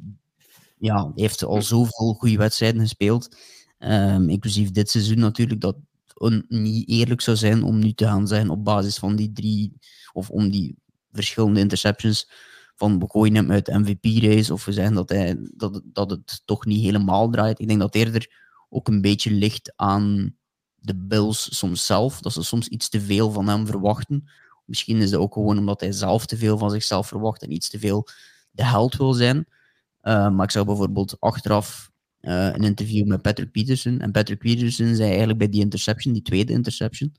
ja, 0.77 1.03
hij 1.03 1.11
heeft 1.15 1.43
al 1.43 1.61
zoveel 1.61 2.13
goede 2.13 2.37
wedstrijden 2.37 2.81
gespeeld, 2.81 3.35
um, 3.83 4.29
inclusief 4.29 4.71
dit 4.71 4.89
seizoen 4.89 5.19
natuurlijk, 5.19 5.61
dat 5.61 5.77
het 6.13 6.49
niet 6.49 6.89
eerlijk 6.89 7.21
zou 7.21 7.37
zijn 7.37 7.63
om 7.63 7.79
nu 7.79 7.93
te 7.93 8.05
gaan 8.05 8.27
zijn 8.27 8.49
op 8.49 8.63
basis 8.63 8.97
van 8.97 9.15
die 9.15 9.31
drie, 9.31 9.73
of 10.13 10.29
om 10.29 10.49
die 10.49 10.75
verschillende 11.11 11.59
interceptions, 11.59 12.29
van 12.75 12.99
we 12.99 13.09
gooien 13.09 13.35
hem 13.35 13.51
uit 13.51 13.65
de 13.65 13.79
MVP-race 13.79 14.53
of 14.53 14.65
we 14.65 14.71
zeggen 14.71 14.93
dat, 14.93 15.09
hij, 15.09 15.37
dat, 15.55 15.81
dat 15.83 16.09
het 16.09 16.41
toch 16.45 16.65
niet 16.65 16.83
helemaal 16.83 17.29
draait. 17.29 17.59
Ik 17.59 17.67
denk 17.67 17.79
dat 17.79 17.95
eerder 17.95 18.29
ook 18.69 18.87
een 18.87 19.01
beetje 19.01 19.31
ligt 19.31 19.73
aan 19.75 20.35
de 20.75 20.95
Bills 20.95 21.57
soms 21.57 21.85
zelf, 21.85 22.21
dat 22.21 22.33
ze 22.33 22.43
soms 22.43 22.67
iets 22.67 22.89
te 22.89 23.01
veel 23.01 23.31
van 23.31 23.47
hem 23.47 23.65
verwachten. 23.65 24.29
Misschien 24.65 24.97
is 24.97 25.11
het 25.11 25.19
ook 25.19 25.33
gewoon 25.33 25.57
omdat 25.57 25.79
hij 25.79 25.91
zelf 25.91 26.25
te 26.25 26.37
veel 26.37 26.57
van 26.57 26.71
zichzelf 26.71 27.07
verwacht 27.07 27.41
en 27.41 27.51
iets 27.51 27.69
te 27.69 27.79
veel 27.79 28.07
de 28.51 28.65
held 28.65 28.95
wil 28.95 29.13
zijn. 29.13 29.37
Uh, 29.37 30.29
maar 30.29 30.45
ik 30.45 30.51
zou 30.51 30.65
bijvoorbeeld 30.65 31.19
achteraf 31.19 31.90
uh, 32.21 32.45
een 32.45 32.63
interview 32.63 33.07
met 33.07 33.21
Patrick 33.21 33.51
Peterson. 33.51 33.99
En 33.99 34.11
Patrick 34.11 34.39
Peterson 34.39 34.95
zei 34.95 35.09
eigenlijk 35.09 35.37
bij 35.37 35.49
die 35.49 35.61
interception, 35.61 36.13
die 36.13 36.21
tweede 36.21 36.53
interception, 36.53 37.15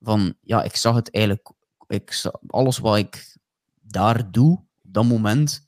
van 0.00 0.34
ja, 0.40 0.62
ik 0.62 0.76
zag 0.76 0.94
het 0.94 1.10
eigenlijk, 1.10 1.52
ik 1.86 2.12
zag, 2.12 2.32
alles 2.46 2.78
wat 2.78 2.96
ik 2.96 3.36
daar 3.80 4.30
doe, 4.30 4.64
dat 4.82 5.04
moment 5.04 5.66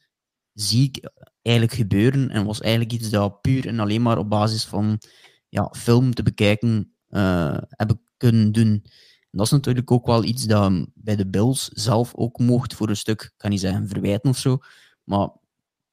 zie 0.52 0.84
ik 0.84 1.10
eigenlijk 1.42 1.76
gebeuren 1.76 2.30
en 2.30 2.44
was 2.44 2.60
eigenlijk 2.60 2.92
iets 2.92 3.10
dat 3.10 3.40
puur 3.40 3.66
en 3.66 3.80
alleen 3.80 4.02
maar 4.02 4.18
op 4.18 4.30
basis 4.30 4.64
van 4.64 5.00
ja, 5.48 5.72
film 5.76 6.14
te 6.14 6.22
bekijken 6.22 6.94
uh, 7.10 7.56
heb 7.68 7.90
ik 7.90 7.98
kunnen 8.16 8.52
doen. 8.52 8.82
En 9.30 9.40
dat 9.40 9.46
is 9.46 9.52
natuurlijk 9.52 9.90
ook 9.90 10.06
wel 10.06 10.24
iets 10.24 10.44
dat 10.44 10.86
bij 10.94 11.16
de 11.16 11.26
Bills 11.26 11.68
zelf 11.68 12.14
ook 12.14 12.38
mocht 12.38 12.74
voor 12.74 12.88
een 12.88 12.96
stuk, 12.96 13.32
kan 13.36 13.50
niet 13.50 13.60
zeggen 13.60 13.88
verwijten 13.88 14.30
of 14.30 14.38
zo, 14.38 14.58
maar 15.04 15.28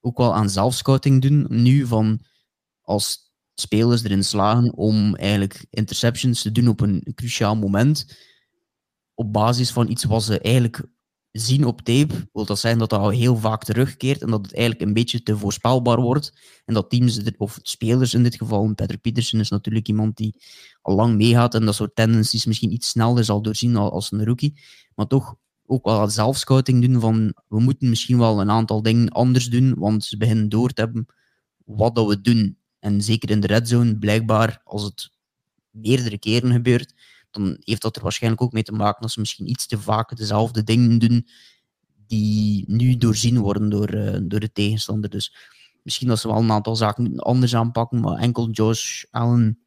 ook 0.02 0.18
wel 0.18 0.36
aan 0.36 0.50
zelfscouting 0.50 1.22
doen. 1.22 1.46
Nu 1.50 1.86
van 1.86 2.22
als 2.92 3.34
spelers 3.54 4.04
erin 4.04 4.24
slagen 4.24 4.74
om 4.74 5.16
eigenlijk 5.16 5.66
interceptions 5.70 6.42
te 6.42 6.52
doen 6.52 6.68
op 6.68 6.82
een 6.82 7.12
cruciaal 7.16 7.56
moment, 7.56 8.18
op 9.14 9.34
basis 9.34 9.72
van 9.72 9.90
iets 9.90 10.04
wat 10.04 10.24
ze 10.24 10.40
eigenlijk 10.40 10.84
zien 11.32 11.66
op 11.66 11.82
tape, 11.82 12.30
wil 12.34 12.46
dat 12.46 12.60
zijn 12.60 12.78
dat 12.78 12.90
dat 12.90 13.00
al 13.00 13.10
heel 13.10 13.36
vaak 13.36 13.64
terugkeert 13.64 14.22
en 14.22 14.30
dat 14.30 14.42
het 14.42 14.54
eigenlijk 14.54 14.86
een 14.86 14.94
beetje 14.94 15.24
te 15.24 15.38
voorspelbaar 15.38 16.02
wordt. 16.02 16.34
En 16.66 16.74
dat 16.74 16.90
teams, 16.90 17.22
of 17.38 17.60
spelers 17.62 18.14
in 18.14 18.24
dit 18.24 18.36
geval, 18.36 18.74
Patrick 18.74 19.02
Peterson 19.02 19.40
is 19.40 19.50
natuurlijk 19.50 19.88
iemand 19.88 20.18
die 20.18 20.42
al 20.82 20.96
lang 20.96 21.16
meegaat 21.16 21.56
en 21.56 21.66
dat 21.66 21.76
soort 21.76 21.96
tendencies 21.96 22.46
misschien 22.46 22.74
iets 22.74 22.90
sneller 22.90 23.24
zal 23.24 23.42
doorzien 23.42 23.76
als 23.76 24.12
een 24.12 24.26
rookie. 24.26 24.60
Maar 24.96 25.08
toch 25.08 25.36
ook 25.66 25.86
wel 25.86 26.10
zelfscouting 26.10 26.86
doen 26.86 27.00
van 27.00 27.34
we 27.48 27.60
moeten 27.60 27.90
misschien 27.90 28.18
wel 28.18 28.42
een 28.42 28.52
aantal 28.52 28.82
dingen 28.82 29.10
anders 29.10 29.50
doen, 29.50 29.74
want 29.78 30.04
ze 30.04 30.18
beginnen 30.18 30.50
door 30.50 30.70
te 30.70 30.82
hebben 30.82 31.06
wat 31.66 31.96
dat 31.96 32.08
we 32.08 32.22
doen. 32.22 32.58
En 32.82 33.02
zeker 33.02 33.30
in 33.30 33.40
de 33.40 33.48
red 33.48 33.68
zone, 33.68 33.98
blijkbaar, 33.98 34.62
als 34.64 34.84
het 34.84 35.12
meerdere 35.70 36.18
keren 36.18 36.52
gebeurt, 36.52 36.94
dan 37.32 37.58
heeft 37.60 37.82
dat 37.82 37.96
er 37.96 38.02
waarschijnlijk 38.02 38.42
ook 38.42 38.52
mee 38.52 38.64
te 38.64 38.72
maken 38.72 39.02
dat 39.02 39.12
ze 39.12 39.20
misschien 39.20 39.50
iets 39.50 39.68
te 39.68 39.80
vaak 39.80 40.18
dezelfde 40.18 40.64
dingen 40.64 41.00
doen 41.00 41.28
die 42.08 42.64
nu 42.68 42.98
doorzien 42.98 43.40
worden 43.40 43.70
door, 43.70 43.94
uh, 43.94 44.18
door 44.22 44.40
de 44.40 44.52
tegenstander. 44.52 45.10
Dus 45.10 45.36
misschien 45.84 46.08
dat 46.08 46.20
ze 46.20 46.28
wel 46.28 46.38
een 46.38 46.52
aantal 46.52 46.76
zaken 46.76 47.20
anders 47.20 47.56
aanpakken, 47.56 48.00
maar 48.00 48.18
enkel 48.18 48.50
Josh 48.50 49.04
Allen 49.12 49.60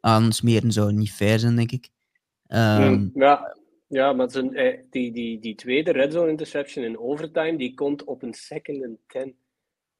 aansmeren 0.00 0.72
zou 0.72 0.92
niet 0.92 1.12
fair 1.12 1.38
zijn, 1.38 1.56
denk 1.56 1.70
ik. 1.70 1.90
Um, 2.48 3.10
ja, 3.14 3.56
ja, 3.86 4.12
maar 4.12 4.30
zijn, 4.30 4.54
eh, 4.54 4.78
die, 4.90 5.12
die, 5.12 5.40
die 5.40 5.54
tweede 5.54 5.92
red 5.92 6.12
zone 6.12 6.30
interception 6.30 6.84
in 6.84 6.98
overtime, 6.98 7.56
die 7.56 7.74
komt 7.74 8.04
op 8.04 8.22
een 8.22 8.34
second 8.34 8.84
and 8.84 8.98
ten 9.06 9.34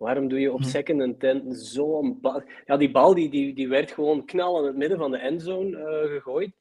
Waarom 0.03 0.29
doe 0.29 0.41
je 0.41 0.53
op 0.53 0.61
Hm. 0.61 0.65
second 0.67 1.01
and 1.03 1.21
ten 1.21 1.53
zo'n 1.53 2.21
bal? 2.21 2.43
Ja, 2.67 2.77
die 2.77 2.91
bal 2.91 3.15
die, 3.15 3.31
die, 3.31 3.55
die 3.55 3.69
werd 3.69 3.91
gewoon 3.91 4.25
knal 4.25 4.59
in 4.59 4.65
het 4.67 4.77
midden 4.77 4.99
van 4.99 5.11
de 5.11 5.19
endzone 5.19 5.77
eh, 5.77 6.11
gegooid. 6.11 6.53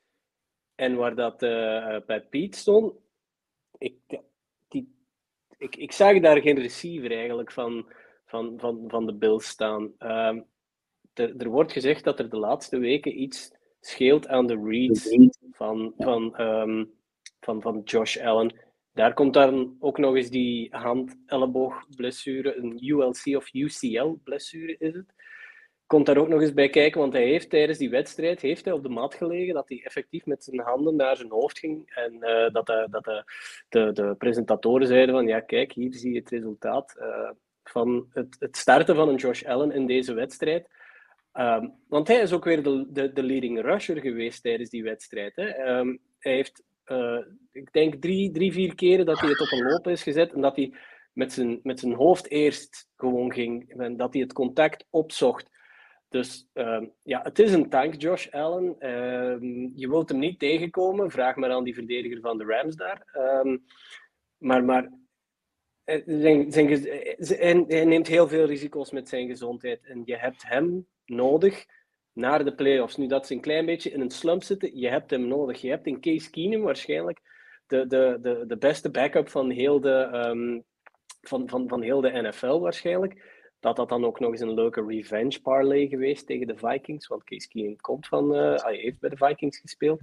En 0.76 0.96
waar 0.96 1.16
dat 1.16 1.44
eh, 1.44 1.98
bij 2.06 2.22
Piet 2.22 2.56
stond, 2.56 2.94
ik, 3.78 3.96
die, 4.68 4.96
ik, 5.58 5.76
ik 5.76 5.92
zag 5.92 6.20
daar 6.20 6.42
geen 6.42 6.60
receiver 6.60 7.12
eigenlijk 7.12 7.52
van, 7.52 7.86
van, 8.26 8.54
van, 8.58 8.84
van 8.88 9.06
de 9.06 9.14
Bills 9.14 9.48
staan. 9.48 9.94
Ehm, 9.98 10.42
er, 11.14 11.38
er 11.38 11.50
wordt 11.50 11.72
gezegd 11.72 12.04
dat 12.04 12.20
er 12.20 12.30
de 12.30 12.38
laatste 12.38 12.78
weken 12.78 13.22
iets 13.22 13.52
scheelt 13.80 14.28
aan 14.28 14.48
de 14.48 14.62
reads 14.64 15.18
van, 15.52 15.94
van, 15.98 16.36
ehm, 16.36 16.86
van, 17.39 17.62
van 17.62 17.82
Josh 17.84 18.18
Allen. 18.18 18.56
Daar 18.94 19.14
komt 19.14 19.34
dan 19.34 19.76
ook 19.80 19.98
nog 19.98 20.16
eens 20.16 20.30
die 20.30 20.68
hand-elleboog-blessure, 20.72 22.58
een 22.58 22.88
ULC 22.88 23.38
of 23.38 23.54
UCL-blessure 23.54 24.76
is 24.78 24.94
het. 24.94 25.14
Komt 25.86 26.06
daar 26.06 26.18
ook 26.18 26.28
nog 26.28 26.42
eens 26.42 26.54
bij 26.54 26.70
kijken, 26.70 27.02
want 27.02 27.14
hij 27.14 27.26
heeft 27.26 27.50
tijdens 27.50 27.78
die 27.78 27.89
wedstrijd 27.89 28.42
heeft 28.42 28.66
hij 28.66 28.74
op 28.74 28.84
de 28.84 28.89
mat 28.89 29.16
gelegen, 29.16 29.54
dat 29.54 29.70
hij 29.70 29.82
effectief 29.84 30.26
met 30.26 30.44
zijn 30.44 30.60
handen 30.60 30.96
naar 30.96 31.18
zijn 31.18 31.30
hoofd 31.30 31.60
ging. 31.60 31.92
En 31.96 32.22
eh, 32.22 32.54
dat, 32.54 32.66
de, 32.66 32.88
dat 32.89 33.04
de, 33.70 33.92
de, 33.92 34.16
presentatoren 34.18 34.88
zeiden 34.88 35.16
van, 35.16 35.28
ja 35.28 35.39
kijk, 35.39 35.72
hier 35.72 35.94
zie 35.94 36.14
je 36.14 36.20
het 36.20 36.30
resultaat 36.30 36.96
eh, 37.00 37.30
van 37.64 38.08
het, 38.10 38.36
het 38.39 38.58
starten 38.58 38.96
van 38.96 39.10
een 39.10 39.16
Josh 39.16 39.44
Allen 39.44 39.72
in 39.72 39.86
deze 39.86 40.14
wedstrijd. 40.14 40.70
Ehm, 41.32 41.68
want 41.88 42.08
hij 42.08 42.22
is 42.22 42.34
ook 42.34 42.44
weer 42.44 42.64
de, 42.64 42.86
de, 42.89 43.14
de 43.14 43.24
leading 43.24 43.62
rusher 43.62 44.00
geweest 44.00 44.44
tijdens 44.44 44.70
die 44.70 44.84
wedstrijd. 44.84 45.36
Hè. 45.36 45.48
Ehm, 45.48 45.98
hij 46.20 46.34
heeft, 46.34 46.64
eh, 46.92 47.26
ik 47.52 47.74
denk, 47.74 47.96
drie, 47.96 48.32
drie, 48.32 48.52
vier 48.52 48.76
keren 48.76 49.06
dat 49.06 49.20
hij 49.20 49.30
het 49.30 49.42
op 49.42 49.52
een 49.52 49.64
loop 49.64 49.88
is 49.88 50.04
gezet 50.04 50.34
en 50.34 50.42
dat 50.42 50.56
hij 50.56 50.74
met 51.14 51.34
zijn, 51.34 51.60
met 51.64 51.80
zijn 51.80 51.94
hoofd 51.94 52.30
eerst 52.30 52.89
gewoon 52.96 53.34
ging 53.34 53.74
en 53.78 53.98
dat 53.98 54.14
hij 54.14 54.22
het 54.22 54.34
contact 54.34 54.86
opzocht. 54.89 55.50
Dus 56.10 56.48
ehm, 56.54 56.86
ja, 57.04 57.22
het 57.22 57.39
is 57.39 57.54
een 57.54 57.70
tank, 57.70 58.02
Josh 58.02 58.28
Allen. 58.30 58.76
Ehm, 58.80 59.70
je 59.76 59.89
wilt 59.89 60.10
hem 60.10 60.20
niet 60.20 60.39
tegenkomen. 60.39 61.12
Vraag 61.12 61.36
maar 61.36 61.52
aan 61.52 61.64
die 61.64 61.74
verdediger 61.74 62.20
van 62.20 62.38
de 62.38 62.46
Rams 62.46 62.76
daar. 62.76 63.04
Ehm, 63.12 63.58
maar 64.38 64.64
maar 64.64 64.92
eh, 65.84 66.08
eh, 66.48 67.68
hij 67.68 67.86
neemt 67.86 68.08
heel 68.08 68.28
veel 68.28 68.46
risico's 68.46 68.92
met 68.92 69.10
zijn 69.10 69.28
gezondheid. 69.28 69.86
En 69.86 70.02
je 70.06 70.18
hebt 70.18 70.44
hem 70.48 70.88
nodig 71.06 71.66
naar 72.14 72.45
de 72.45 72.55
playoffs. 72.55 72.97
Nu 72.97 73.07
dat 73.07 73.28
ze 73.28 73.34
een 73.34 73.41
klein 73.41 73.66
beetje 73.66 73.91
in 73.91 74.01
een 74.01 74.09
slump 74.09 74.43
zitten, 74.43 74.80
je 74.80 74.88
hebt 74.88 75.12
hem 75.12 75.28
nodig. 75.28 75.62
Je 75.62 75.70
hebt 75.70 75.88
in 75.88 76.01
Case 76.01 76.30
Keenum 76.30 76.62
waarschijnlijk 76.62 77.22
de, 77.68 77.88
de, 77.88 78.18
de, 78.22 78.43
de 78.47 78.57
beste 78.57 78.91
backup 78.91 79.30
van 79.30 79.49
heel 79.49 79.82
de, 79.82 80.09
ehm, 80.12 80.59
van, 81.22 81.49
van, 81.49 81.68
van 81.68 81.82
heel 81.82 82.01
de 82.01 82.22
NFL 82.22 82.59
waarschijnlijk. 82.59 83.39
Dat 83.59 83.76
dat 83.76 83.89
dan 83.89 84.05
ook 84.05 84.20
nog 84.20 84.32
eens 84.32 84.41
een 84.41 84.53
leuke 84.53 84.86
revenge 84.88 85.41
parlay 85.41 85.88
geweest 85.88 86.26
tegen 86.26 86.47
de 86.47 86.57
Vikings. 86.57 87.07
Want 87.07 87.24
Case 87.24 87.47
Keenum 87.47 87.76
komt 87.76 88.07
van, 88.07 88.36
eh, 88.36 88.64
hij 88.64 88.76
heeft 88.76 88.99
bij 88.99 89.09
de 89.09 89.18
Vikings 89.18 89.59
gespeeld. 89.59 90.01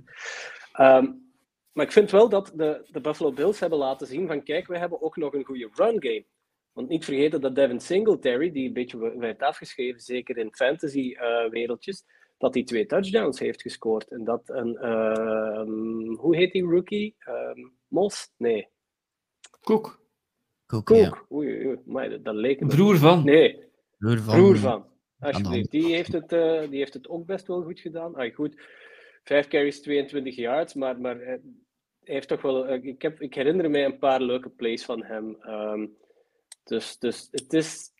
Ehm, 0.73 1.13
maar 1.73 1.85
ik 1.85 1.93
vind 1.93 2.11
wel 2.11 2.29
dat 2.29 2.53
de, 2.55 2.89
de 2.91 3.01
Buffalo 3.01 3.33
Bills 3.33 3.61
hebben 3.61 3.79
laten 3.79 4.07
zien 4.07 4.27
van 4.27 4.43
kijk, 4.43 4.67
we 4.67 4.79
hebben 4.79 5.03
ook 5.03 5.17
nog 5.17 5.35
een 5.35 5.45
goede 5.45 5.71
run 5.75 6.03
game. 6.03 6.25
Want 6.79 6.91
niet 6.91 7.05
vergeten 7.05 7.41
dat 7.41 7.55
Devin 7.55 7.81
Singletary, 7.81 8.53
die 8.53 8.67
een 8.67 8.73
beetje 8.73 9.19
werd 9.19 9.43
afgeschreven, 9.43 10.01
zeker 10.01 10.37
in 10.37 10.55
fantasy 10.55 11.15
eh, 11.15 11.51
wereldjes, 11.51 12.05
dat 12.37 12.55
hij 12.55 12.65
twee 12.65 12.87
touchdowns 12.87 13.39
heeft 13.39 13.63
gescoord. 13.63 14.09
En 14.11 14.25
dat 14.25 14.43
een, 14.45 14.77
ehm, 14.77 16.15
hoe 16.15 16.37
heet 16.37 16.53
die 16.53 16.65
rookie? 16.65 17.15
Ehm, 17.19 17.69
Mos? 17.89 18.33
Nee, 18.37 18.69
Koek, 19.61 20.01
Cook, 20.67 20.85
Cook. 20.85 20.99
ja. 20.99 21.25
Oei, 21.33 21.67
oei, 21.67 21.79
maar 21.85 22.11
dat, 22.11 22.25
dat 22.25 22.35
leek 22.35 22.61
me. 22.61 22.67
broer 22.67 22.97
van. 22.97 23.25
Nee, 23.25 23.65
Broer 23.99 24.19
van, 24.19 24.35
broer 24.35 24.57
van. 24.57 24.87
Alsjeblieft, 25.19 25.71
die 25.71 25.95
heeft, 25.95 26.13
het, 26.13 26.33
eh, 26.33 26.69
die 26.69 26.79
heeft 26.79 26.95
het 26.95 27.09
ook 27.09 27.27
best 27.27 27.47
wel 27.47 27.63
goed 27.63 27.81
gedaan. 27.81 28.15
Ah, 28.15 28.35
goed, 28.35 28.61
vijf 29.25 29.49
carries, 29.49 29.81
22 29.83 30.37
yards, 30.37 30.75
maar, 30.75 31.01
maar 31.01 31.21
eh, 31.21 31.27
hij 31.27 32.15
heeft 32.15 32.29
toch 32.29 32.43
wel... 32.43 32.73
ik, 32.73 33.03
heb, 33.03 33.21
ik 33.21 33.35
herinner 33.35 33.71
mij 33.71 33.85
een 33.85 33.99
paar 33.99 34.21
leuke 34.21 34.49
plays 34.51 34.85
van 34.85 35.05
hem. 35.05 35.37
Ehm, 35.41 35.87
dus, 36.69 36.99
dus 36.99 37.29
het 37.31 37.53
is... 37.53 37.91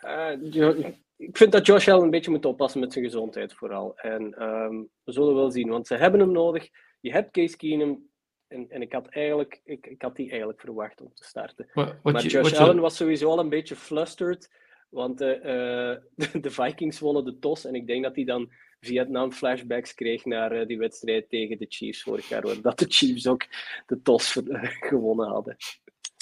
eh, 0.00 0.92
ik 1.16 1.36
vind 1.36 1.52
dat 1.52 1.66
Josh 1.66 1.88
Allen 1.88 2.02
een 2.04 2.10
beetje 2.10 2.30
moet 2.30 2.44
oppassen 2.44 2.80
met 2.80 2.92
zijn 2.92 3.04
gezondheid 3.04 3.54
vooral. 3.54 3.98
En 3.98 4.34
ehm, 4.34 4.82
we 5.04 5.12
zullen 5.12 5.34
wel 5.34 5.50
zien, 5.50 5.68
want 5.68 5.86
ze 5.86 5.94
hebben 5.94 6.20
hem 6.20 6.32
nodig. 6.32 6.68
Je 7.00 7.12
hebt 7.12 7.30
Case 7.30 7.56
Keenum. 7.56 8.08
En, 8.46 8.66
en 8.70 8.82
ik, 8.82 8.92
had 8.92 9.08
eigenlijk, 9.08 9.60
ik, 9.64 9.86
ik 9.86 10.02
had 10.02 10.16
die 10.16 10.28
eigenlijk 10.28 10.60
verwacht 10.60 11.00
om 11.00 11.10
te 11.14 11.24
starten. 11.24 11.70
Maar 11.74 12.22
Josh 12.22 12.52
Allen 12.52 12.80
was 12.80 12.96
sowieso 12.96 13.30
al 13.30 13.38
een 13.38 13.48
beetje 13.48 13.76
flustered. 13.76 14.50
Want 14.88 15.20
eh, 15.20 15.30
eh, 15.30 16.00
de, 16.14 16.40
de 16.40 16.50
Vikings 16.50 16.98
wonnen 16.98 17.24
de 17.24 17.38
TOS. 17.38 17.64
En 17.64 17.74
ik 17.74 17.86
denk 17.86 18.02
dat 18.02 18.14
hij 18.14 18.24
dan 18.24 18.52
Vietnam 18.80 19.32
flashbacks 19.32 19.94
kreeg 19.94 20.24
naar 20.24 20.66
die 20.66 20.78
wedstrijd 20.78 21.28
tegen 21.28 21.58
de 21.58 21.66
Chiefs 21.68 22.02
vorig 22.02 22.28
jaar. 22.28 22.42
Waar 22.42 22.60
dat 22.60 22.78
de 22.78 22.86
Chiefs 22.88 23.26
ook 23.26 23.46
de 23.86 24.02
TOS 24.02 24.40
gewonnen 24.80 25.28
hadden. 25.28 25.56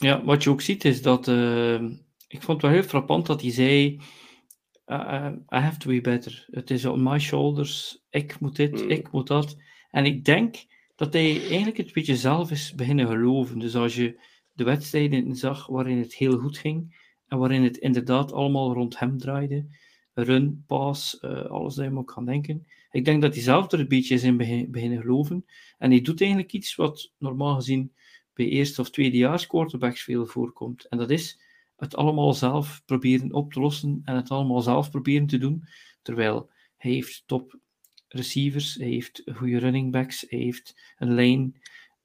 Ja, 0.02 0.24
wat 0.24 0.42
je 0.42 0.50
ook 0.50 0.60
ziet 0.60 0.84
is 0.84 1.02
dat. 1.02 1.28
eh, 1.28 1.82
ik 2.28 2.42
vond 2.42 2.46
het 2.46 2.62
wel 2.62 2.70
heel 2.70 2.82
frappant 2.88 3.26
dat 3.26 3.42
hij 3.42 3.50
zei. 3.50 4.00
uh, 4.86 4.98
uh, 4.98 5.32
I 5.32 5.56
have 5.56 5.78
to 5.78 5.90
be 5.90 6.00
better. 6.00 6.46
Het 6.50 6.70
is 6.70 6.84
on 6.84 7.02
my 7.02 7.18
shoulders. 7.18 8.02
Ik 8.10 8.40
moet 8.40 8.56
dit, 8.56 8.82
Mm. 8.84 8.90
ik 8.90 9.10
moet 9.12 9.26
dat. 9.26 9.56
En 9.90 10.04
ik 10.04 10.24
denk 10.24 10.56
dat 10.96 11.12
hij 11.12 11.40
eigenlijk 11.48 11.78
een 11.78 11.90
beetje 11.92 12.16
zelf 12.16 12.50
is 12.50 12.74
beginnen 12.74 13.06
geloven. 13.06 13.58
Dus 13.58 13.74
als 13.74 13.94
je 13.94 14.20
de 14.52 14.64
wedstrijden 14.64 15.36
zag 15.36 15.66
waarin 15.66 15.98
het 15.98 16.14
heel 16.14 16.38
goed 16.38 16.58
ging. 16.58 17.00
En 17.26 17.38
waarin 17.38 17.62
het 17.62 17.76
inderdaad 17.76 18.32
allemaal 18.32 18.72
rond 18.72 18.98
hem 18.98 19.18
draaide. 19.18 19.66
Run, 20.14 20.64
pass, 20.66 21.18
eh, 21.20 21.44
alles 21.44 21.74
dat 21.74 21.84
je 21.84 21.90
maar 21.90 22.04
kan 22.04 22.24
denken. 22.24 22.66
Ik 22.90 23.04
denk 23.04 23.22
dat 23.22 23.34
hij 23.34 23.42
zelf 23.42 23.72
er 23.72 23.80
een 23.80 23.88
beetje 23.88 24.14
is 24.14 24.22
in 24.22 24.36
begin- 24.36 24.70
beginnen 24.70 25.00
geloven. 25.00 25.44
En 25.78 25.90
hij 25.90 26.00
doet 26.00 26.20
eigenlijk 26.20 26.52
iets 26.52 26.74
wat 26.74 27.12
normaal 27.18 27.54
gezien 27.54 27.92
bij 28.34 28.46
eerste 28.46 28.80
of 28.80 28.90
tweedejaars 28.90 29.46
quarterbacks 29.46 30.02
veel 30.02 30.26
voorkomt. 30.26 30.88
En 30.88 30.98
dat 30.98 31.10
is 31.10 31.40
het 31.76 31.96
allemaal 31.96 32.32
zelf 32.32 32.82
proberen 32.84 33.32
op 33.32 33.52
te 33.52 33.60
lossen 33.60 34.02
en 34.04 34.16
het 34.16 34.30
allemaal 34.30 34.60
zelf 34.60 34.90
proberen 34.90 35.26
te 35.26 35.38
doen. 35.38 35.64
Terwijl 36.02 36.50
hij 36.76 36.90
heeft 36.90 37.22
top 37.26 37.58
receivers, 38.08 38.74
hij 38.74 38.88
heeft 38.88 39.22
goede 39.34 39.58
running 39.58 39.92
backs, 39.92 40.24
hij 40.28 40.38
heeft 40.38 40.94
een 40.96 41.14
lane, 41.14 41.52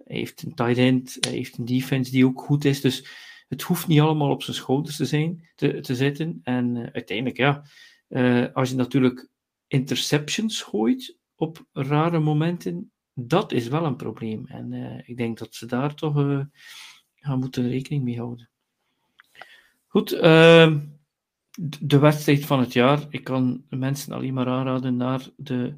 hij 0.04 0.18
heeft 0.18 0.42
een 0.42 0.54
tight 0.54 0.78
end, 0.78 1.18
hij 1.20 1.34
heeft 1.34 1.58
een 1.58 1.66
defense 1.66 2.12
die 2.12 2.26
ook 2.26 2.42
goed 2.42 2.66
is. 2.66 2.82
Dus 2.82 3.08
het 3.48 3.62
hoeft 3.62 3.88
niet 3.88 4.00
allemaal 4.00 4.32
op 4.32 4.44
zijn 4.44 4.56
schouders 4.56 4.96
te 4.96 5.06
zijn, 5.06 5.50
te, 5.56 5.80
te 5.80 5.96
zitten. 5.96 6.40
En 6.44 6.76
uh, 6.76 6.88
uiteindelijk, 6.92 7.38
ja, 7.38 7.64
uh, 8.10 8.46
als 8.54 8.70
je 8.70 8.76
natuurlijk 8.76 9.30
interceptions 9.68 10.62
gooit 10.62 11.18
op 11.36 11.66
rare 11.72 12.20
momenten, 12.20 12.92
dat 13.20 13.52
is 13.52 13.68
wel 13.68 13.86
een 13.86 13.96
probleem. 13.96 14.46
En 14.48 14.72
uh, 14.72 15.10
ik 15.10 15.18
denk 15.18 15.38
dat 15.38 15.56
ze 15.56 15.66
daar 15.66 15.96
toch 15.96 16.18
uh, 16.18 16.42
gaan 17.16 17.40
moeten 17.40 17.70
rekening 17.70 18.04
mee 18.04 18.18
houden. 18.18 18.50
Goed, 19.88 20.14
uh, 20.14 20.78
de 21.82 22.00
wedstrijd 22.00 22.46
van 22.46 22.60
het 22.60 22.74
jaar. 22.74 23.06
Ik 23.10 23.24
kan 23.24 23.64
mensen 23.70 24.14
alleen 24.14 24.34
maar 24.34 24.48
aanraden 24.48 24.98
naar 24.98 25.30
de 25.36 25.76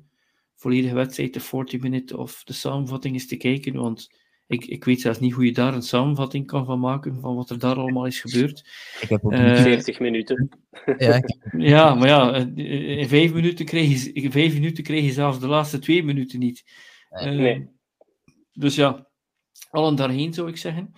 volledige 0.56 0.94
wedstrijd, 0.94 1.34
de 1.34 1.40
40 1.40 1.82
minuten 1.82 2.18
of 2.18 2.44
de 2.44 2.54
samenvatting 2.54 3.14
eens 3.14 3.28
te 3.28 3.38
kijken, 3.38 3.74
want 3.74 4.10
ik, 4.48 4.66
ik 4.66 4.86
weet 4.86 5.02
zelfs 5.02 5.20
niet 5.20 5.34
hoe 5.34 5.46
je 5.46 5.52
daar 5.52 5.74
een 5.74 5.82
samenvatting 5.82 6.48
kan 6.48 6.66
van 6.66 6.80
maken, 6.80 7.20
van 7.22 7.36
wat 7.36 7.50
er 7.50 7.60
daar 7.60 7.76
allemaal 7.76 8.06
is 8.06 8.20
gebeurd. 8.20 8.60
Ik 9.02 9.10
heb 9.10 9.26
ook 9.26 9.34
uh, 9.34 9.62
40 9.62 10.00
minuten. 10.00 10.50
Ja, 10.98 11.22
ja, 11.58 11.96
maar 11.96 12.08
ja, 12.08 12.36
in 12.56 13.08
vijf 13.08 13.34
minuten, 13.34 13.66
kreeg 13.66 14.04
je, 14.04 14.12
in 14.12 14.32
vijf 14.32 14.54
minuten 14.54 14.84
kreeg 14.84 15.04
je 15.04 15.12
zelfs 15.12 15.40
de 15.40 15.48
laatste 15.48 15.80
twee 15.80 16.04
minuten 16.04 16.40
niet. 16.40 16.64
Nee. 17.10 17.60
Uh, 17.60 17.66
dus 18.54 18.76
ja, 18.76 19.08
allen 19.70 19.96
daarheen 19.96 20.34
zou 20.34 20.50
ik 20.50 20.58
zeggen. 20.58 20.94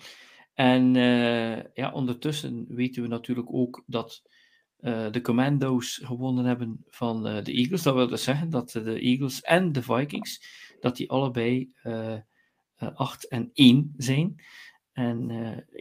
En 0.54 0.94
uh, 0.94 1.62
ja, 1.74 1.92
ondertussen 1.92 2.64
weten 2.68 3.02
we 3.02 3.08
natuurlijk 3.08 3.52
ook 3.52 3.82
dat 3.86 4.22
uh, 4.80 5.10
de 5.10 5.20
Commando's 5.20 6.00
gewonnen 6.04 6.44
hebben 6.44 6.84
van 6.88 7.26
uh, 7.26 7.44
de 7.44 7.52
Eagles. 7.52 7.82
Dat 7.82 7.94
wil 7.94 8.08
dus 8.08 8.22
zeggen 8.22 8.50
dat 8.50 8.70
de 8.70 9.00
Eagles 9.00 9.40
en 9.40 9.72
de 9.72 9.82
Vikings, 9.82 10.44
dat 10.80 10.96
die 10.96 11.10
allebei 11.10 11.72
8 12.94 13.28
en 13.28 13.50
1 13.52 13.94
zijn. 13.96 14.42
En 14.92 15.30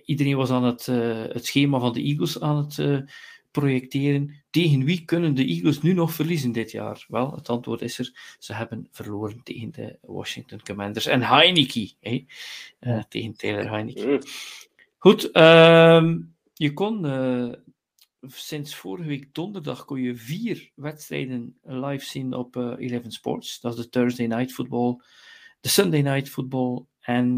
iedereen 0.06 0.36
was 0.36 0.50
aan 0.50 0.64
het, 0.64 0.86
het 1.34 1.46
schema 1.46 1.80
van 1.80 1.94
de 1.94 2.02
Eagles 2.02 2.40
aan 2.40 2.58
het 2.58 3.04
projecteren. 3.52 4.44
Tegen 4.50 4.84
wie 4.84 5.06
kunnen 5.06 5.34
de 5.34 5.46
Eagles 5.46 5.82
nu 5.82 5.94
nog 5.94 6.14
verliezen 6.14 6.52
dit 6.52 6.72
jaar? 6.72 7.06
Wel, 7.08 7.32
het 7.32 7.50
antwoord 7.50 7.82
is 7.82 8.00
er. 8.00 8.36
Ze 8.40 8.54
hebben 8.54 8.88
verloren 8.92 9.42
tegen 9.44 9.72
de 9.72 9.98
Washington 10.02 10.62
Commanders. 10.64 11.06
En 11.06 11.22
Heineke, 11.22 11.92
hè? 12.00 12.26
Uh, 12.80 13.04
tegen 13.10 13.36
Taylor 13.36 13.70
Heineke. 13.70 14.22
Goed, 14.98 15.30
uh, 15.34 16.16
je 16.54 16.74
kon 16.74 17.06
uh, 17.06 17.54
sinds 18.22 18.76
vorige 18.76 19.08
week 19.08 19.34
donderdag 19.34 19.86
kon 19.86 20.02
je 20.02 20.16
vier 20.16 20.72
wedstrijden 20.76 21.58
live 21.62 22.06
zien 22.06 22.34
op 22.34 22.56
uh, 22.56 22.74
Eleven 22.78 23.12
Sports. 23.12 23.60
Dat 23.60 23.78
is 23.78 23.84
de 23.84 23.90
Thursday 23.90 24.26
Night 24.26 24.54
Football, 24.54 25.02
de 25.62 25.70
Sunday 25.70 26.02
Night 26.02 26.30
Football 26.30 26.86
en 27.00 27.36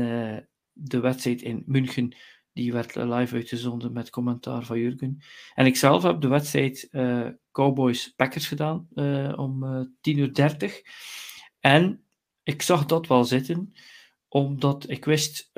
de 0.73 0.99
wedstrijd 0.99 1.41
in 1.41 1.63
München 1.65 2.15
Die 2.53 2.73
werd 2.73 2.95
live 2.95 3.35
uitgezonden 3.35 3.93
met 3.93 4.09
commentaar 4.09 4.63
van 4.63 4.79
Jurgen. 4.79 5.21
En 5.53 5.65
ik 5.65 5.75
zelf 5.75 6.03
heb 6.03 6.21
de 6.21 6.27
wedstrijd 6.27 6.89
Cowboys-Packers 7.51 8.47
gedaan 8.47 8.87
om 9.35 9.63
10.30 9.87 10.01
uur. 10.03 10.81
En 11.59 12.03
ik 12.43 12.61
zag 12.61 12.85
dat 12.85 13.07
wel 13.07 13.23
zitten 13.23 13.73
omdat 14.27 14.89
ik 14.89 15.05
wist 15.05 15.49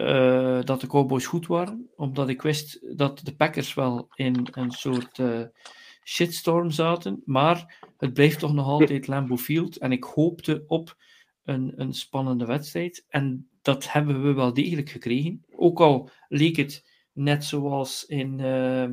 dat 0.66 0.82
de 0.82 0.88
Cowboys 0.88 1.26
goed 1.26 1.48
waren, 1.48 1.90
omdat 1.96 2.30
ik 2.30 2.42
wist 2.42 2.98
dat 2.98 3.20
de 3.24 3.36
Packers 3.36 3.74
wel 3.74 4.08
in 4.16 4.48
een 4.52 4.72
soort 4.72 5.22
shitstorm 6.06 6.72
zaten, 6.72 7.22
maar 7.26 7.86
het 7.98 8.14
bleef 8.14 8.36
toch 8.36 8.54
nog 8.54 8.66
altijd 8.66 9.08
Lambeau 9.08 9.42
Field 9.42 9.78
en 9.78 9.92
ik 9.92 10.04
hoopte 10.04 10.64
op 10.68 10.98
een, 11.44 11.74
een 11.76 11.94
spannende 11.94 12.46
wedstrijd 12.46 13.06
en 13.08 13.50
dat 13.66 13.92
hebben 13.92 14.24
we 14.24 14.34
wel 14.34 14.54
degelijk 14.54 14.90
gekregen. 14.90 15.46
Ook 15.56 15.80
al 15.80 16.10
leek 16.28 16.56
het 16.56 16.90
net 17.12 17.44
zoals 17.44 18.06
in, 18.06 18.40
uh, 18.40 18.90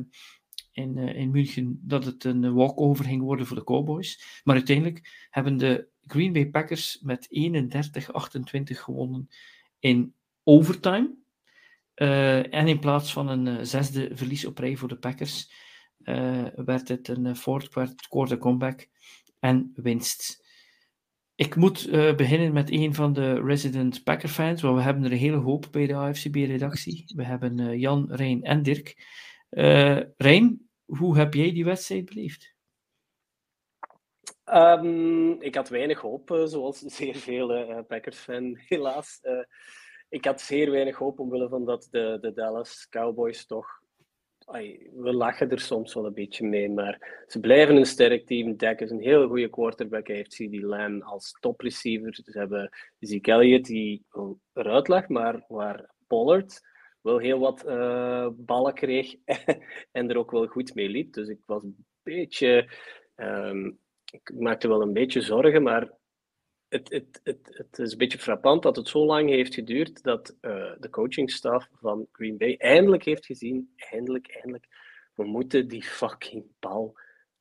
in, 0.71 0.97
in 0.97 1.31
München 1.31 1.79
dat 1.81 2.05
het 2.05 2.23
een 2.23 2.53
walkover 2.53 3.05
ging 3.05 3.21
worden 3.21 3.45
voor 3.45 3.57
de 3.57 3.63
Cowboys, 3.63 4.41
maar 4.43 4.55
uiteindelijk 4.55 5.27
hebben 5.29 5.57
de 5.57 5.87
Green 6.05 6.33
Bay 6.33 6.49
Packers 6.49 6.99
met 7.01 7.27
31-28 7.27 8.63
gewonnen 8.63 9.29
in 9.79 10.13
overtime. 10.43 11.15
Uh, 11.95 12.53
en 12.53 12.67
in 12.67 12.79
plaats 12.79 13.13
van 13.13 13.27
een 13.27 13.65
zesde 13.65 14.09
verlies 14.13 14.45
op 14.45 14.57
rij 14.57 14.75
voor 14.75 14.87
de 14.87 14.97
Packers, 14.97 15.53
werd 16.55 16.87
het 16.87 17.07
een 17.07 17.35
fourth 17.35 17.69
quarter 18.09 18.37
comeback 18.37 18.87
en 19.39 19.71
winst. 19.75 20.42
Ik 21.35 21.55
moet 21.55 21.91
beginnen 21.91 22.53
met 22.53 22.71
een 22.71 22.93
van 22.93 23.13
de 23.13 23.41
resident 23.41 24.03
Packer 24.03 24.29
fans, 24.29 24.61
want 24.61 24.75
we 24.75 24.81
hebben 24.81 25.03
er 25.03 25.11
een 25.11 25.17
hele 25.17 25.37
hoop 25.37 25.67
bij 25.71 25.87
de 25.87 25.93
AFCB-redactie. 25.93 27.03
We 27.15 27.23
hebben 27.23 27.79
Jan, 27.79 28.13
Rijn 28.13 28.43
en 28.43 28.63
Dirk. 28.63 29.07
Rijn, 30.17 30.69
hoe 30.85 31.17
heb 31.17 31.33
jij 31.33 31.51
die 31.51 31.65
wedstrijd 31.65 32.05
beleefd? 32.05 32.53
Um, 34.45 35.41
ik 35.41 35.55
had 35.55 35.69
weinig 35.69 35.99
hoop, 35.99 36.31
uh, 36.31 36.45
zoals 36.45 36.79
zeer 36.79 37.15
veel 37.15 37.57
uh, 37.57 37.79
Packers-fan, 37.87 38.57
helaas. 38.67 39.19
Uh, 39.23 39.43
ik 40.09 40.25
had 40.25 40.41
zeer 40.41 40.71
weinig 40.71 40.97
hoop 40.97 41.19
omwille 41.19 41.49
van 41.49 41.65
dat 41.65 41.87
de, 41.91 42.17
de 42.21 42.33
Dallas 42.33 42.87
Cowboys 42.89 43.45
toch... 43.45 43.81
We 44.45 45.13
lachen 45.13 45.49
er 45.49 45.59
soms 45.59 45.93
wel 45.93 46.05
een 46.05 46.13
beetje 46.13 46.47
mee, 46.47 46.69
maar 46.69 47.23
ze 47.27 47.39
blijven 47.39 47.75
een 47.75 47.85
sterk 47.85 48.25
team. 48.25 48.57
Dak 48.57 48.79
is 48.79 48.91
een 48.91 49.01
heel 49.01 49.27
goede 49.27 49.49
quarterback. 49.49 50.07
Hij 50.07 50.15
heeft 50.15 50.35
CD 50.35 50.61
Lamb 50.61 51.03
als 51.03 51.37
topreceiver. 51.39 52.15
Ze 52.15 52.39
hebben 52.39 52.69
Zeke 52.99 53.31
Elliott, 53.31 53.65
die 53.65 54.05
eruit 54.53 54.87
lag, 54.87 55.07
maar 55.07 55.45
waar 55.47 55.93
Pollard 56.07 56.61
wel 57.01 57.17
heel 57.17 57.39
wat 57.39 57.63
ballen 58.45 58.73
kreeg 58.73 59.15
en 59.91 60.09
er 60.09 60.17
ook 60.17 60.31
wel 60.31 60.47
goed 60.47 60.75
mee 60.75 60.89
liep. 60.89 61.13
Dus 61.13 61.27
ik 61.27 61.39
was 61.45 61.63
een 61.63 61.85
beetje... 62.03 62.69
Um, 63.15 63.81
ik 64.13 64.31
maakte 64.33 64.67
wel 64.67 64.81
een 64.81 64.93
beetje 64.93 65.21
zorgen, 65.21 65.63
maar 65.63 65.91
het, 66.73 67.19
het, 67.23 67.49
het, 67.53 67.79
is 67.79 67.91
een 67.91 67.97
beetje 67.97 68.17
frappant 68.17 68.63
dat 68.63 68.75
het 68.75 68.87
zo 68.87 69.05
lang 69.05 69.29
heeft 69.29 69.53
geduurd 69.53 70.03
dat 70.03 70.37
uh, 70.41 70.71
de 70.79 70.89
coachingstaf 70.89 71.69
van 71.73 72.07
Green 72.11 72.37
Bay 72.37 72.55
eindelijk 72.57 73.03
heeft 73.03 73.25
gezien, 73.25 73.73
eindelijk, 73.75 74.27
eindelijk, 74.27 74.67
we 75.15 75.23
moeten 75.23 75.67
die 75.67 75.83
fucking 75.83 76.45
bal 76.59 76.97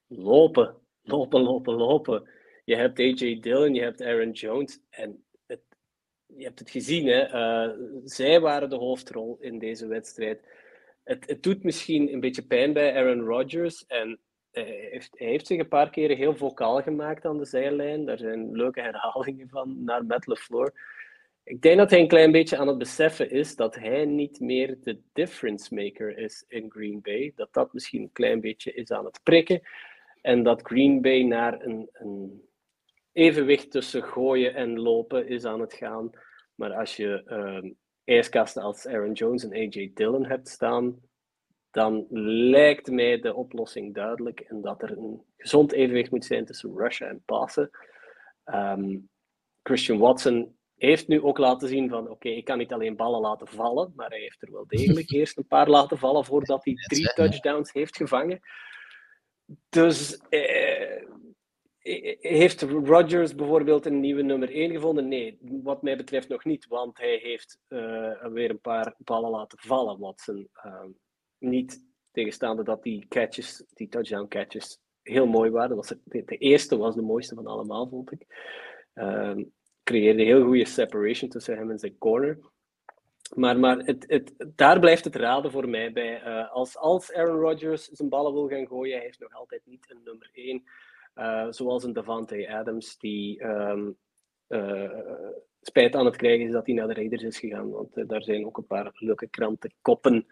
lopen, 0.07 0.77
lopen, 1.03 1.41
lopen, 1.41 1.75
lopen. 1.75 2.29
Je 2.65 2.77
hebt 2.77 2.99
AJ 2.99 3.41
Dillon, 3.41 3.75
je 3.75 3.83
hebt 3.83 4.03
Aaron 4.03 4.31
Jones 4.31 4.81
en 4.91 5.25
je 6.37 6.45
hebt 6.45 6.59
het 6.59 6.71
gezien, 6.71 7.07
hè? 7.07 7.29
Uh, 7.29 7.75
zij 8.05 8.41
waren 8.41 8.71
de 8.71 8.77
hoofdrol 8.77 9.37
in 9.41 9.59
deze 9.59 9.87
wedstrijd. 9.87 10.41
Het, 11.05 11.29
het 11.29 11.43
doet 11.43 11.63
misschien 11.63 12.13
een 12.13 12.21
beetje 12.21 12.47
pijn 12.47 12.73
bij 12.73 12.97
Aaron 12.97 13.25
Rodgers 13.25 13.87
en 13.87 14.21
hij 14.53 14.89
heeft, 14.91 15.19
hij 15.19 15.27
heeft 15.27 15.47
zich 15.47 15.59
een 15.59 15.69
paar 15.69 15.91
keren 15.91 16.17
heel 16.17 16.37
vocaal 16.37 16.83
gemaakt 16.83 17.25
aan 17.25 17.39
de 17.39 17.45
zijlijn. 17.45 18.05
Daar 18.05 18.19
zijn 18.19 18.53
leuke 18.53 18.81
herhalingen 18.81 19.49
van 19.49 19.85
naar 19.85 20.05
Matt 20.05 20.27
LeFleur. 20.27 20.73
Ik 21.45 21.63
denk 21.63 21.79
dat 21.79 21.91
hij 21.91 22.01
een 22.01 22.09
klein 22.09 22.33
beetje 22.33 22.57
aan 22.57 22.69
het 22.69 22.79
beseffen 22.79 23.31
is 23.31 23.57
dat 23.57 23.75
hij 23.75 24.05
niet 24.05 24.41
meer 24.41 24.79
de 24.83 25.01
difference 25.13 25.75
maker 25.75 26.19
is 26.19 26.45
in 26.49 26.71
Green 26.71 27.01
Bay. 27.03 27.33
Dat 27.35 27.53
dat 27.53 27.73
misschien 27.73 28.03
een 28.03 28.13
klein 28.13 28.41
beetje 28.41 28.73
is 28.73 28.91
aan 28.91 29.05
het 29.05 29.21
prikken. 29.23 29.61
En 30.21 30.43
dat 30.43 30.63
Green 30.63 31.01
Bay 31.01 31.23
naar 31.23 31.63
een, 31.63 31.89
een 31.93 32.43
evenwicht 33.13 33.71
tussen 33.71 34.03
gooien 34.03 34.55
en 34.55 34.81
lopen 34.81 35.29
is 35.29 35.45
aan 35.45 35.61
het 35.61 35.75
gaan. 35.75 36.11
Maar 36.55 36.73
als 36.73 36.97
je 36.97 37.23
uh, 37.27 37.71
ijskasten 38.05 38.63
als 38.63 38.87
Aaron 38.87 39.13
Jones 39.13 39.45
en 39.45 39.53
AJ 39.53 39.91
Dillon 39.95 40.27
hebt 40.27 40.49
staan, 40.49 41.01
dan 41.73 42.07
lijkt 42.51 42.91
mij 42.91 43.21
de 43.21 43.35
oplossing 43.35 43.95
duidelijk 43.95 44.41
en 44.41 44.61
dat 44.61 44.83
er 44.83 44.99
een 44.99 45.23
gezond 45.37 45.73
evenwicht 45.73 46.11
moet 46.11 46.25
zijn 46.25 46.45
tussen 46.45 46.77
rushen 46.77 47.09
en 47.09 47.23
passen. 47.25 47.71
Um, 48.45 49.09
Christian 49.63 49.99
Watson 49.99 50.57
heeft 50.77 51.09
nu 51.09 51.23
ook 51.23 51.39
laten 51.39 51.69
zien 51.69 51.89
van 51.89 52.11
oké, 52.11 52.29
ik 52.29 52.45
kan 52.45 52.59
niet 52.59 52.73
alleen 52.73 52.97
ballen 52.97 53.21
laten 53.21 53.47
vallen, 53.47 53.93
maar 53.97 54.09
hij 54.09 54.21
heeft 54.21 54.43
er 54.43 54.53
wel 54.53 54.67
degelijk 54.67 55.11
eerst 55.13 55.39
een 55.39 55.47
paar 55.47 55.69
laten 55.69 55.99
vallen 55.99 56.25
voordat 56.25 56.65
hij 56.65 56.75
drie 56.75 57.13
touchdowns 57.13 57.73
heeft 57.73 57.97
gevangen. 57.97 58.41
Dus 59.69 60.21
eh, 60.29 60.93
eh, 60.93 62.17
heeft 62.21 62.63
Rodgers 62.63 63.35
bijvoorbeeld 63.35 63.87
een 63.87 64.01
nieuwe 64.01 64.23
nummer 64.23 64.51
1 64.51 64.71
gevonden? 64.71 65.09
Nee, 65.09 65.39
wat 65.41 65.83
mij 65.83 65.97
betreft 65.97 66.29
nog 66.29 66.45
niet, 66.45 66.67
want 66.67 66.99
hij 66.99 67.17
heeft 67.17 67.59
uh, 67.69 68.25
weer 68.25 68.51
een 68.51 68.61
paar 68.61 68.95
ballen 68.99 69.31
laten 69.31 69.59
vallen, 69.59 69.99
Watson. 69.99 70.49
Um, 70.65 70.97
niet 71.43 71.85
tegenstaande 72.11 72.63
dat 72.63 72.83
die 72.83 73.07
catches, 73.09 73.65
die 73.75 73.89
touchdown 73.89 74.29
catches, 74.29 74.81
heel 75.03 75.27
mooi 75.27 75.51
waren. 75.51 75.77
Dat 75.77 75.89
was 75.89 75.99
de, 76.05 76.37
eerste 76.37 76.77
was 76.77 76.95
de 76.95 77.03
mooiste 77.03 77.35
van 77.35 77.47
allemaal, 77.47 77.89
vond 77.89 78.13
ik. 78.13 78.27
Um, 78.95 79.53
creëerde 79.85 80.23
heel 80.23 80.45
goede 80.45 80.65
separation 80.65 81.31
tussen 81.31 81.57
hem 81.57 81.71
en 81.71 81.79
zijn 81.79 81.99
corner. 81.99 82.39
Maar, 83.35 83.59
maar 83.59 83.79
het, 83.79 84.05
het, 84.09 84.35
daar 84.55 84.81
blijft 84.81 85.05
het 85.05 85.17
raden 85.17 85.51
voor 85.51 85.69
mij 85.69 85.93
bij. 85.93 86.23
Uh, 86.27 86.53
als, 86.53 86.77
als 86.77 87.13
Aaron 87.13 87.41
Rodgers 87.41 87.89
zijn 87.89 88.09
ballen 88.09 88.33
wil 88.33 88.49
gaan 88.49 88.67
gooien, 88.67 88.97
hij 88.97 89.05
heeft 89.05 89.21
nog 89.21 89.33
altijd 89.35 89.63
niet 89.65 89.91
een 89.91 90.01
nummer 90.05 90.31
1. 90.33 90.63
Uh, 91.15 91.47
zoals 91.51 91.85
een 91.85 91.93
Davante 91.93 92.49
Adams, 92.49 92.99
die 92.99 93.45
um, 93.45 93.97
uh, 94.49 94.91
spijt 95.61 95.95
aan 95.95 96.05
het 96.05 96.17
krijgen 96.17 96.47
is 96.47 96.53
dat 96.53 96.67
hij 96.67 96.75
naar 96.75 96.87
de 96.87 96.95
Raiders 96.95 97.23
is 97.23 97.39
gegaan. 97.39 97.71
Want 97.71 98.09
daar 98.09 98.23
zijn 98.23 98.47
ook 98.47 98.57
een 98.57 98.67
paar 98.67 98.91
leuke 98.95 99.29
kranten 99.29 99.73
koppen 99.81 100.27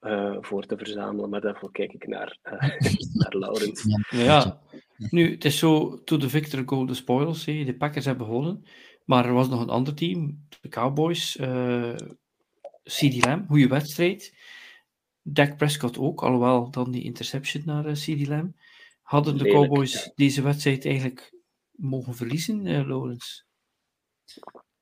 uh, 0.00 0.36
voor 0.40 0.66
te 0.66 0.76
verzamelen. 0.76 1.30
Maar 1.30 1.40
daarvoor 1.40 1.72
kijk 1.72 1.92
ik 1.92 2.06
naar, 2.06 2.38
uh, 2.44 2.52
naar 3.20 3.36
Laurens. 3.36 3.84
Ja, 4.10 4.60
nu, 4.96 5.30
het 5.30 5.44
is 5.44 5.58
zo, 5.58 6.02
to 6.04 6.16
the 6.16 6.28
victor 6.28 6.62
go 6.66 6.84
the 6.84 6.94
spoils. 6.94 7.44
Hè. 7.44 7.64
De 7.64 7.76
Packers 7.76 8.04
hebben 8.04 8.26
gewonnen. 8.26 8.64
Maar 9.04 9.26
er 9.26 9.32
was 9.32 9.48
nog 9.48 9.60
een 9.60 9.70
ander 9.70 9.94
team, 9.94 10.46
de 10.60 10.68
Cowboys. 10.68 11.36
Uh, 11.36 11.94
CD 12.82 13.24
Lamb, 13.24 13.48
goede 13.48 13.68
wedstrijd. 13.68 14.34
Dak 15.22 15.56
Prescott 15.56 15.98
ook, 15.98 16.22
alhoewel 16.22 16.70
dan 16.70 16.90
die 16.90 17.02
interception 17.02 17.62
naar 17.66 17.86
uh, 17.86 17.92
CD 17.92 18.26
Lamb. 18.26 18.54
Hadden 19.02 19.38
de 19.38 19.44
Lelijk, 19.44 19.60
Cowboys 19.60 20.04
ja. 20.04 20.12
deze 20.14 20.42
wedstrijd 20.42 20.84
eigenlijk 20.84 21.34
mogen 21.70 22.14
verliezen, 22.14 22.66
uh, 22.66 22.86
Laurens? 22.86 23.46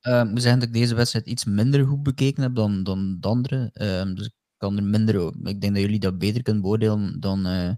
Uh, 0.03 0.21
ik 0.21 0.31
moet 0.31 0.43
zeggen 0.43 0.61
dat 0.61 0.69
ik 0.69 0.75
deze 0.75 0.95
wedstrijd 0.95 1.27
iets 1.27 1.45
minder 1.45 1.87
goed 1.87 2.03
bekeken 2.03 2.43
heb 2.43 2.55
dan, 2.55 2.83
dan 2.83 3.17
de 3.21 3.29
andere. 3.29 3.71
Uh, 3.75 4.15
dus 4.15 4.31
kan 4.59 4.77
er 4.77 4.85
minder 4.85 5.33
Ik 5.43 5.61
denk 5.61 5.73
dat 5.73 5.83
jullie 5.83 5.99
dat 5.99 6.19
beter 6.19 6.43
kunnen 6.43 6.63
beoordelen 6.63 7.21
dan, 7.21 7.47
uh, 7.47 7.71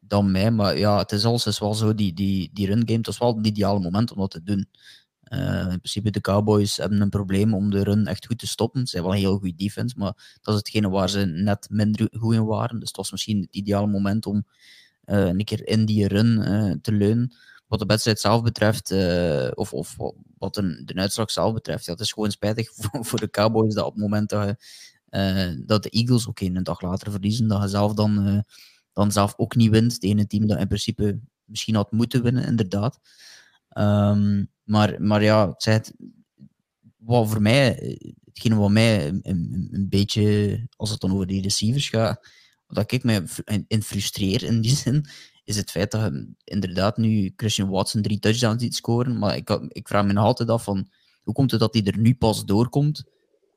dan 0.00 0.30
mij. 0.30 0.50
Maar 0.50 0.78
ja, 0.78 0.98
het 0.98 1.12
is 1.12 1.24
alles 1.24 1.58
wel 1.58 1.74
zo. 1.74 1.94
Die, 1.94 2.12
die, 2.12 2.50
die 2.52 2.66
run 2.66 2.82
game, 2.86 2.96
het 2.96 3.06
was 3.06 3.18
wel 3.18 3.36
het 3.36 3.46
ideale 3.46 3.80
moment 3.80 4.12
om 4.12 4.18
dat 4.18 4.30
te 4.30 4.42
doen. 4.42 4.68
Uh, 5.24 5.60
in 5.60 5.66
principe, 5.66 6.10
de 6.10 6.20
Cowboys 6.20 6.76
hebben 6.76 7.00
een 7.00 7.08
probleem 7.08 7.54
om 7.54 7.70
de 7.70 7.82
run 7.82 8.06
echt 8.06 8.26
goed 8.26 8.38
te 8.38 8.46
stoppen. 8.46 8.86
Ze 8.86 8.96
hebben 8.96 9.12
wel 9.12 9.20
een 9.20 9.26
heel 9.26 9.38
goede 9.38 9.56
defense, 9.56 9.94
maar 9.98 10.38
dat 10.40 10.54
is 10.54 10.60
hetgene 10.60 10.88
waar 10.88 11.10
ze 11.10 11.24
net 11.24 11.66
minder 11.70 12.08
goed 12.18 12.34
in 12.34 12.44
waren. 12.44 12.78
Dus 12.78 12.88
het 12.88 12.96
was 12.96 13.10
misschien 13.10 13.40
het 13.40 13.54
ideale 13.54 13.86
moment 13.86 14.26
om 14.26 14.46
uh, 15.04 15.26
een 15.26 15.44
keer 15.44 15.66
in 15.66 15.84
die 15.84 16.08
run 16.08 16.80
te 16.82 16.92
leunen. 16.92 17.34
Wat 17.66 17.78
de 17.78 17.86
wedstrijd 17.86 18.20
zelf 18.20 18.42
betreft, 18.42 18.92
of, 19.54 19.72
of 19.72 19.96
wat 20.38 20.54
de, 20.54 20.92
uitslag 20.94 21.30
zelf 21.30 21.52
betreft, 21.52 21.86
het 21.86 22.00
is 22.00 22.12
gewoon 22.12 22.30
spijtig 22.30 22.70
voor, 22.74 23.04
voor 23.04 23.20
de 23.20 23.30
Cowboys 23.30 23.74
dat 23.74 23.84
op 23.84 23.92
het 23.92 24.02
moment 24.02 24.28
dat 24.28 24.46
je 24.46 24.56
dat 25.66 25.82
de 25.82 25.90
Eagles 25.90 26.28
ook 26.28 26.40
een 26.40 26.62
dag 26.62 26.80
later 26.80 27.10
verliezen, 27.10 27.48
dat 27.48 27.62
je 27.62 27.68
zelf 27.68 27.94
dan, 27.94 28.28
uh, 28.28 28.38
dan 28.92 29.12
zelf 29.12 29.34
ook 29.36 29.56
niet 29.56 29.70
wint. 29.70 29.92
Het 29.92 30.02
ene 30.02 30.26
team 30.26 30.46
dat 30.46 30.58
in 30.58 30.66
principe 30.66 31.20
misschien 31.44 31.74
had 31.74 31.92
moeten 31.92 32.22
winnen, 32.22 32.44
inderdaad. 32.44 33.00
Um, 33.78 34.50
maar, 34.64 35.02
maar 35.02 35.22
ja, 35.22 35.48
het 35.48 35.64
het, 35.64 35.94
wat 36.96 37.28
voor 37.28 37.42
mij, 37.42 37.98
hetgene 38.24 38.54
wat 38.54 38.70
mij 38.70 39.08
een, 39.08 39.20
een, 39.22 39.68
een, 39.70 39.88
beetje, 39.88 40.66
als 40.76 40.90
het 40.90 41.00
dan 41.00 41.12
over 41.12 41.26
die 41.26 41.42
receivers 41.42 41.88
gaat, 41.88 42.28
wat 42.66 42.92
ik 42.92 43.04
me 43.04 43.24
in 43.66 43.82
frustreer 43.82 44.42
in 44.42 44.60
die 44.60 44.76
zin, 44.84 45.06
is 45.44 45.56
het 45.56 45.70
feit 45.70 45.90
dat 45.90 46.12
je 46.12 46.34
inderdaad 46.44 46.96
nu 46.96 47.32
Christian 47.36 47.68
Watson 47.68 48.02
drie 48.02 48.18
touchdowns 48.18 48.62
ziet 48.62 48.74
scoren, 48.74 49.18
maar 49.18 49.36
ik, 49.36 49.50
ik 49.68 49.88
vraag 49.88 50.04
me 50.04 50.12
nog 50.12 50.24
altijd 50.24 50.48
af 50.48 50.64
van, 50.64 50.88
hoe 51.22 51.34
komt 51.34 51.50
het 51.50 51.60
dat 51.60 51.74
hij 51.74 51.84
er 51.84 51.98
nu 51.98 52.14
pas 52.14 52.44
doorkomt 52.44 53.04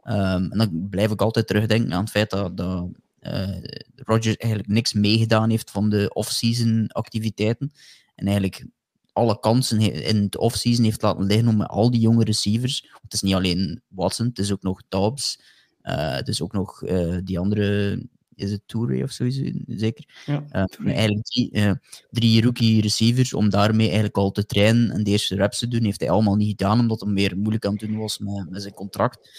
Ehm, 0.07 0.51
en 0.51 0.57
dan 0.57 0.87
blijf 0.89 1.11
ik 1.11 1.21
altijd 1.21 1.47
terugdenken 1.47 1.93
aan 1.93 2.01
het 2.01 2.09
feit 2.09 2.29
dat, 2.29 2.57
dat 2.57 2.89
uh, 3.21 3.57
Rodgers 3.95 4.35
eigenlijk 4.35 4.71
niks 4.73 4.93
meegedaan 4.93 5.49
heeft 5.49 5.71
van 5.71 5.89
de 5.89 6.09
off-season 6.13 6.87
activiteiten. 6.87 7.73
En 8.15 8.25
eigenlijk 8.25 8.65
alle 9.13 9.39
kansen 9.39 9.79
in 9.79 10.23
het 10.23 10.37
offseason 10.37 10.83
heeft 10.83 11.01
laten 11.01 11.25
liggen 11.25 11.47
om 11.47 11.57
met 11.57 11.67
al 11.67 11.91
die 11.91 11.99
jonge 11.99 12.23
receivers. 12.23 12.89
Het 13.01 13.13
is 13.13 13.21
niet 13.21 13.33
alleen 13.33 13.81
Watson, 13.87 14.27
het 14.27 14.39
is 14.39 14.51
ook 14.51 14.61
nog 14.61 14.81
Dobbs. 14.89 15.39
Uh, 15.83 16.15
het 16.15 16.27
is 16.27 16.41
ook 16.41 16.53
nog 16.53 16.83
uh, 16.83 17.17
die 17.23 17.39
andere, 17.39 17.99
is 18.35 18.51
het 18.51 18.61
Toure 18.65 19.03
of 19.03 19.11
zo, 19.11 19.29
zeker? 19.67 20.23
Ja, 20.25 20.45
uh, 20.51 20.93
eigenlijk 20.95 21.25
drie, 21.25 21.79
drie, 22.11 22.41
rookie 22.41 22.81
receivers 22.81 23.33
om 23.33 23.49
daarmee 23.49 23.85
eigenlijk 23.85 24.17
al 24.17 24.31
te 24.31 24.45
trainen 24.45 24.91
en 24.91 25.03
de 25.03 25.11
eerste 25.11 25.35
reps 25.35 25.59
te 25.59 25.67
doen. 25.67 25.83
Heeft 25.83 25.99
hij 25.99 26.09
allemaal 26.09 26.35
niet 26.35 26.49
gedaan, 26.49 26.79
omdat 26.79 27.01
hij 27.01 27.11
meer 27.11 27.37
moeilijk 27.37 27.65
aan 27.65 27.71
het 27.71 27.81
doen 27.81 27.97
was 27.97 28.17
met, 28.17 28.49
met 28.49 28.61
zijn 28.61 28.73
contract. 28.73 29.29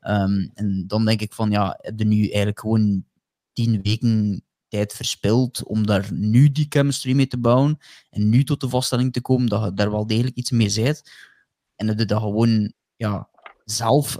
Um, 0.00 0.50
en 0.54 0.84
dan 0.86 1.04
denk 1.04 1.20
ik 1.20 1.32
van, 1.32 1.50
ja, 1.50 1.78
heb 1.80 1.98
je 1.98 2.04
nu 2.04 2.22
eigenlijk 2.22 2.60
gewoon 2.60 3.04
tien 3.52 3.82
weken 3.82 4.42
tijd 4.68 4.92
verspild 4.92 5.64
om 5.64 5.86
daar 5.86 6.12
nu 6.12 6.52
die 6.52 6.66
chemistry 6.68 7.12
mee 7.12 7.26
te 7.26 7.38
bouwen 7.38 7.78
en 8.10 8.28
nu 8.28 8.44
tot 8.44 8.60
de 8.60 8.68
vaststelling 8.68 9.12
te 9.12 9.20
komen 9.20 9.46
dat 9.46 9.64
je 9.64 9.72
daar 9.72 9.90
wel 9.90 10.06
degelijk 10.06 10.36
iets 10.36 10.50
mee 10.50 10.68
zijt. 10.68 11.10
En 11.76 11.88
heb 11.88 11.98
je 11.98 12.04
dat 12.04 12.20
gewoon 12.20 12.72
ja, 12.96 13.28
zelf 13.64 14.18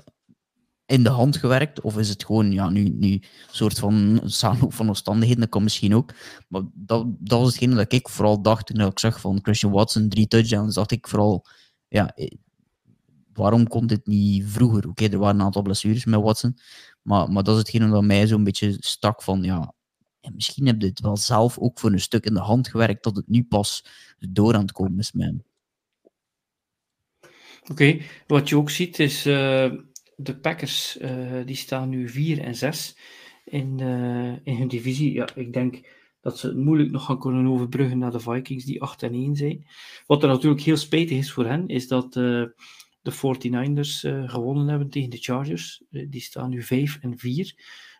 in 0.87 1.03
de 1.03 1.09
hand 1.09 1.37
gewerkt? 1.37 1.81
Of 1.81 1.99
is 1.99 2.09
het 2.09 2.24
gewoon 2.24 2.53
ja, 2.53 2.68
nu, 2.68 2.89
nu 2.89 3.12
een 3.12 3.22
soort 3.51 3.79
van 3.79 4.20
samenloop 4.24 4.74
van 4.74 4.89
omstandigheden? 4.89 5.41
Dat 5.41 5.51
kan 5.51 5.62
misschien 5.62 5.95
ook. 5.95 6.12
Maar 6.49 6.62
dat, 6.74 7.07
dat 7.18 7.41
was 7.41 7.49
hetgene 7.49 7.74
dat 7.74 7.93
ik 7.93 8.09
vooral 8.09 8.43
dacht 8.43 8.66
toen 8.66 8.81
ik 8.81 8.99
zag 8.99 9.20
van 9.20 9.39
Christian 9.43 9.72
Watson, 9.72 10.09
drie 10.09 10.29
touchdowns. 10.29 10.74
dacht 10.74 10.91
ik 10.91 11.09
vooral, 11.09 11.47
ja, 11.89 12.16
waarom 13.39 13.68
kon 13.68 13.86
dit 13.86 14.07
niet 14.07 14.45
vroeger? 14.47 14.89
Oké, 14.89 15.05
er 15.05 15.18
waren 15.18 15.39
een 15.39 15.47
aantal 15.47 15.62
blessures 15.62 16.05
met 16.05 16.20
Watson. 16.20 16.59
Maar, 17.03 17.32
maar 17.32 17.43
dat 17.43 17.55
is 17.55 17.61
hetgene 17.61 17.91
dat 17.91 18.05
mij 18.05 18.26
zo'n 18.26 18.45
beetje 18.45 18.76
stak 18.78 19.22
van, 19.22 19.43
ja, 19.43 19.74
en 20.20 20.34
misschien 20.34 20.66
heb 20.66 20.80
je 20.80 20.86
het 20.86 21.01
wel 21.01 21.16
zelf 21.16 21.59
ook 21.59 21.78
voor 21.78 21.93
een 21.93 22.01
stuk 22.01 22.24
in 22.24 22.34
de 22.34 22.41
hand 22.41 22.68
gewerkt 22.68 23.05
dat 23.05 23.16
het 23.16 23.28
nu 23.28 23.45
pas 23.45 23.84
door 24.18 24.55
aan 24.55 24.61
het 24.61 24.72
komen 24.72 24.99
is 24.99 25.12
hem. 25.16 25.43
Oké, 27.70 27.99
wat 28.26 28.49
je 28.49 28.57
ook 28.57 28.70
ziet 28.70 28.99
is 28.99 29.26
uh, 29.26 29.72
de 30.16 30.36
Packers, 30.41 30.99
uh, 31.01 31.47
die 31.47 31.57
staan 31.57 31.89
nu 31.89 32.09
4 32.09 32.41
en 32.41 32.55
6 32.55 32.99
in, 33.45 33.78
uh, 33.78 34.32
in 34.43 34.57
hun 34.57 34.68
divisie. 34.68 35.12
Ja, 35.12 35.28
ik 35.34 35.53
denk 35.53 35.89
dat 36.20 36.39
ze 36.39 36.47
het 36.47 36.57
moeilijk 36.57 36.91
nog 36.91 37.05
gaan 37.05 37.18
kunnen 37.18 37.47
overbruggen 37.47 37.99
naar 37.99 38.11
de 38.11 38.20
Vikings, 38.20 38.64
die 38.64 38.82
8 38.82 39.03
en 39.03 39.12
1 39.12 39.36
zijn. 39.36 39.66
Wat 40.07 40.22
er 40.22 40.28
natuurlijk 40.28 40.62
heel 40.62 40.76
spijtig 40.76 41.18
is 41.18 41.32
voor 41.32 41.47
hen, 41.47 41.68
is 41.68 41.89
dat 41.89 42.14
de 43.09 43.14
49ers 43.14 44.00
gewonnen 44.30 44.68
hebben 44.68 44.90
tegen 44.90 45.11
de 45.11 45.16
Chargers. 45.16 45.82
die 45.90 46.20
staan 46.20 46.50
nu 46.50 46.62
5 46.62 46.98
en 47.00 47.18
4. 47.18 47.54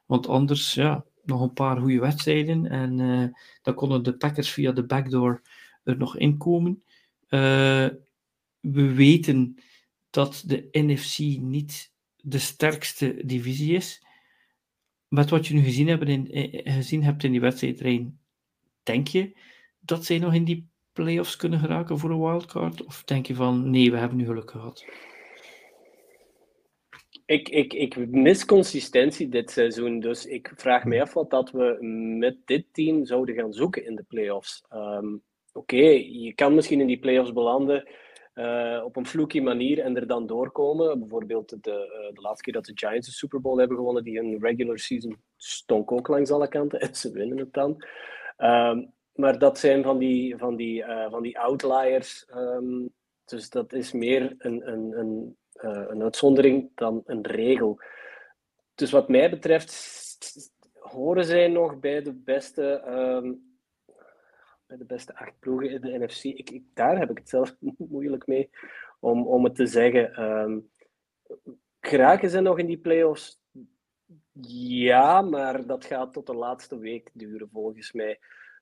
Want 0.06 0.26
anders, 0.26 0.74
ja, 0.74 1.04
nog 1.24 1.40
een 1.40 1.52
paar 1.52 1.76
goede 1.76 2.00
wedstrijden. 2.00 2.66
En 2.66 2.98
uh, 2.98 3.28
dan 3.62 3.74
konden 3.74 4.02
de 4.02 4.16
Packers 4.16 4.50
via 4.50 4.72
de 4.72 4.84
backdoor 4.84 5.42
er 5.84 5.96
nog 5.96 6.16
inkomen. 6.16 6.82
We 8.61 8.92
weten 8.94 9.56
dat 10.11 10.42
de 10.46 10.68
NFC 10.72 11.18
niet 11.40 11.92
de 12.16 12.38
sterkste 12.38 13.22
divisie 13.24 13.74
is. 13.74 14.02
Met 15.09 15.30
wat 15.30 15.46
je 15.46 15.54
nu 15.54 15.62
gezien, 15.62 15.88
hebben 15.88 16.30
eh, 16.30 16.74
gezien 16.74 17.02
hebt 17.02 17.24
in 17.24 17.30
die 17.30 17.40
wedstrijdrein, 17.40 18.18
denk 18.82 19.09
je 19.09 19.36
dat 19.80 20.04
zij 20.04 20.18
nog 20.18 20.34
in 20.34 20.44
die 20.44 20.67
playoffs 21.03 21.36
kunnen 21.36 21.59
geraken 21.59 21.99
voor 21.99 22.11
een 22.11 22.20
wildcard? 22.20 22.84
Of 22.84 23.05
denk 23.05 23.26
je 23.26 23.34
van 23.34 23.70
nee, 23.70 23.90
we 23.90 23.96
hebben 23.96 24.18
nu 24.18 24.24
geluk 24.24 24.51
gehad? 24.51 24.84
Ik, 27.24 27.49
ik, 27.49 27.72
ik 27.72 28.09
mis 28.09 28.44
consistentie 28.44 29.28
dit 29.28 29.51
seizoen, 29.51 30.01
dus 30.01 30.26
ik 30.26 30.53
vraag 30.57 30.84
me 30.84 31.01
af 31.01 31.12
wat 31.12 31.30
dat 31.30 31.51
we 31.51 31.76
met 32.18 32.36
dit 32.44 32.64
team 32.72 33.05
zouden 33.05 33.34
gaan 33.34 33.53
zoeken 33.53 33.86
in 33.86 33.96
de 33.96 34.05
playoffs. 34.09 34.64
Um, 34.72 35.22
Oké, 35.53 35.86
je 36.07 36.32
kan 36.34 36.55
misschien 36.55 36.80
in 36.80 36.86
die 36.86 36.99
playoffs 36.99 37.32
belanden 37.32 37.88
uh, 38.34 38.82
op 38.84 38.96
een 38.96 39.07
fluky 39.07 39.40
manier 39.40 39.78
en 39.78 39.96
er 39.96 40.07
dan 40.07 40.26
doorkomen. 40.26 40.99
Bijvoorbeeld 40.99 41.49
de, 41.49 41.70
uh, 41.70 42.14
de 42.14 42.20
laatste 42.20 42.42
keer 42.42 42.53
dat 42.53 42.64
de 42.64 42.72
Giants 42.74 43.07
de 43.07 43.12
Super 43.12 43.40
Bowl 43.40 43.59
hebben 43.59 43.76
gewonnen, 43.76 44.03
die 44.03 44.18
een 44.18 44.38
regular 44.40 44.78
season 44.78 45.16
stonk 45.36 45.92
ook 45.92 46.09
langs 46.09 46.30
alle 46.30 46.49
kanten 46.49 46.80
en 46.88 46.94
ze 46.94 47.12
winnen 47.12 47.38
het 47.38 47.53
dan. 47.53 47.84
Um, 48.38 48.92
maar 49.18 49.38
dat 49.38 49.58
zijn 49.58 49.82
van 49.82 49.98
die, 49.98 50.36
van 50.36 50.56
die, 50.56 50.82
uh, 50.82 51.10
van 51.10 51.22
die 51.22 51.38
outliers. 51.38 52.26
Um, 52.34 52.94
dus 53.24 53.50
dat 53.50 53.72
is 53.72 53.92
meer 53.92 54.34
een, 54.38 54.68
een, 54.72 54.98
een 54.98 55.36
uh, 55.62 55.84
een 55.88 56.02
uitzondering 56.02 56.70
dan 56.74 57.02
een 57.04 57.26
regel. 57.26 57.80
Dus 58.74 58.90
wat 58.90 59.08
mij 59.08 59.30
betreft 59.30 59.72
horen 60.72 61.24
zij 61.24 61.48
nog 61.48 61.78
bij 61.78 62.02
de 62.02 62.14
beste, 62.14 62.82
um, 62.88 63.58
bij 64.66 64.76
de 64.76 64.84
beste 64.84 65.16
acht 65.16 65.38
ploegen 65.38 65.70
in 65.70 65.80
de 65.80 65.98
NFC. 65.98 66.24
Ik, 66.24 66.50
ik, 66.50 66.64
daar 66.74 66.98
heb 66.98 67.10
ik 67.10 67.18
het 67.18 67.28
zelf 67.28 67.56
moeilijk 67.76 68.26
mee 68.26 68.50
om, 69.00 69.26
om 69.26 69.44
het 69.44 69.54
te 69.54 69.66
zeggen. 69.66 70.22
Um, 70.22 70.70
geraken 71.80 72.30
ze 72.30 72.40
nog 72.40 72.58
in 72.58 72.66
die 72.66 72.78
playoffs? 72.78 73.40
Ja, 74.40 75.22
maar 75.22 75.66
dat 75.66 75.84
gaat 75.84 76.12
tot 76.12 76.26
de 76.26 76.34
laatste 76.34 76.78
week 76.78 77.10
duren 77.12 77.48
volgens 77.52 77.92
mij. 77.92 78.18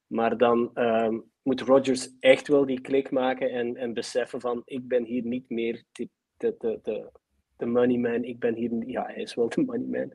Maar 0.06 0.38
dan 0.38 0.70
um, 0.74 1.24
moet 1.42 1.60
Rodgers 1.60 2.16
echt 2.20 2.48
wel 2.48 2.66
die 2.66 2.80
klik 2.80 3.10
maken 3.10 3.50
en, 3.50 3.76
en 3.76 3.92
beseffen 3.92 4.40
van 4.40 4.62
ik 4.64 4.88
ben 4.88 5.04
hier 5.04 5.24
niet 5.24 5.50
meer 5.50 5.84
de, 5.92 6.08
de, 6.36 6.78
de, 6.82 7.10
de 7.56 7.66
moneyman. 7.66 8.24
Ik 8.24 8.38
ben 8.38 8.54
hier, 8.54 8.70
ja, 8.86 9.04
hij 9.06 9.22
is 9.22 9.34
wel 9.34 9.48
de 9.48 9.62
moneyman. 9.62 10.12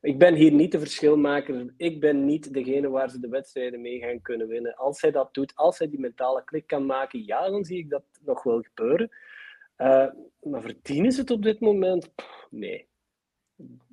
Ik 0.00 0.18
ben 0.18 0.34
hier 0.34 0.52
niet 0.52 0.72
de 0.72 0.78
verschilmaker. 0.78 1.74
Ik 1.76 2.00
ben 2.00 2.24
niet 2.24 2.52
degene 2.52 2.88
waar 2.88 3.10
ze 3.10 3.20
de 3.20 3.28
wedstrijden 3.28 3.80
mee 3.80 3.98
gaan 3.98 4.20
kunnen 4.20 4.48
winnen. 4.48 4.76
Als 4.76 5.00
hij 5.00 5.10
dat 5.10 5.34
doet, 5.34 5.54
als 5.54 5.78
hij 5.78 5.88
die 5.88 6.00
mentale 6.00 6.44
klik 6.44 6.66
kan 6.66 6.86
maken, 6.86 7.24
ja, 7.24 7.50
dan 7.50 7.64
zie 7.64 7.78
ik 7.78 7.90
dat 7.90 8.04
nog 8.24 8.42
wel 8.42 8.60
gebeuren. 8.62 9.10
Uh, 9.78 10.06
maar 10.40 10.62
verdienen 10.62 11.12
ze 11.12 11.20
het 11.20 11.30
op 11.30 11.42
dit 11.42 11.60
moment? 11.60 12.12
nee. 12.50 12.88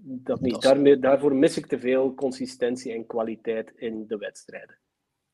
Dat 0.03 0.41
niet. 0.41 0.61
Daarmee, 0.61 0.99
daarvoor 0.99 1.35
mis 1.35 1.57
ik 1.57 1.65
te 1.65 1.79
veel 1.79 2.13
consistentie 2.13 2.93
en 2.93 3.05
kwaliteit 3.05 3.73
in 3.75 4.07
de 4.07 4.17
wedstrijden. 4.17 4.77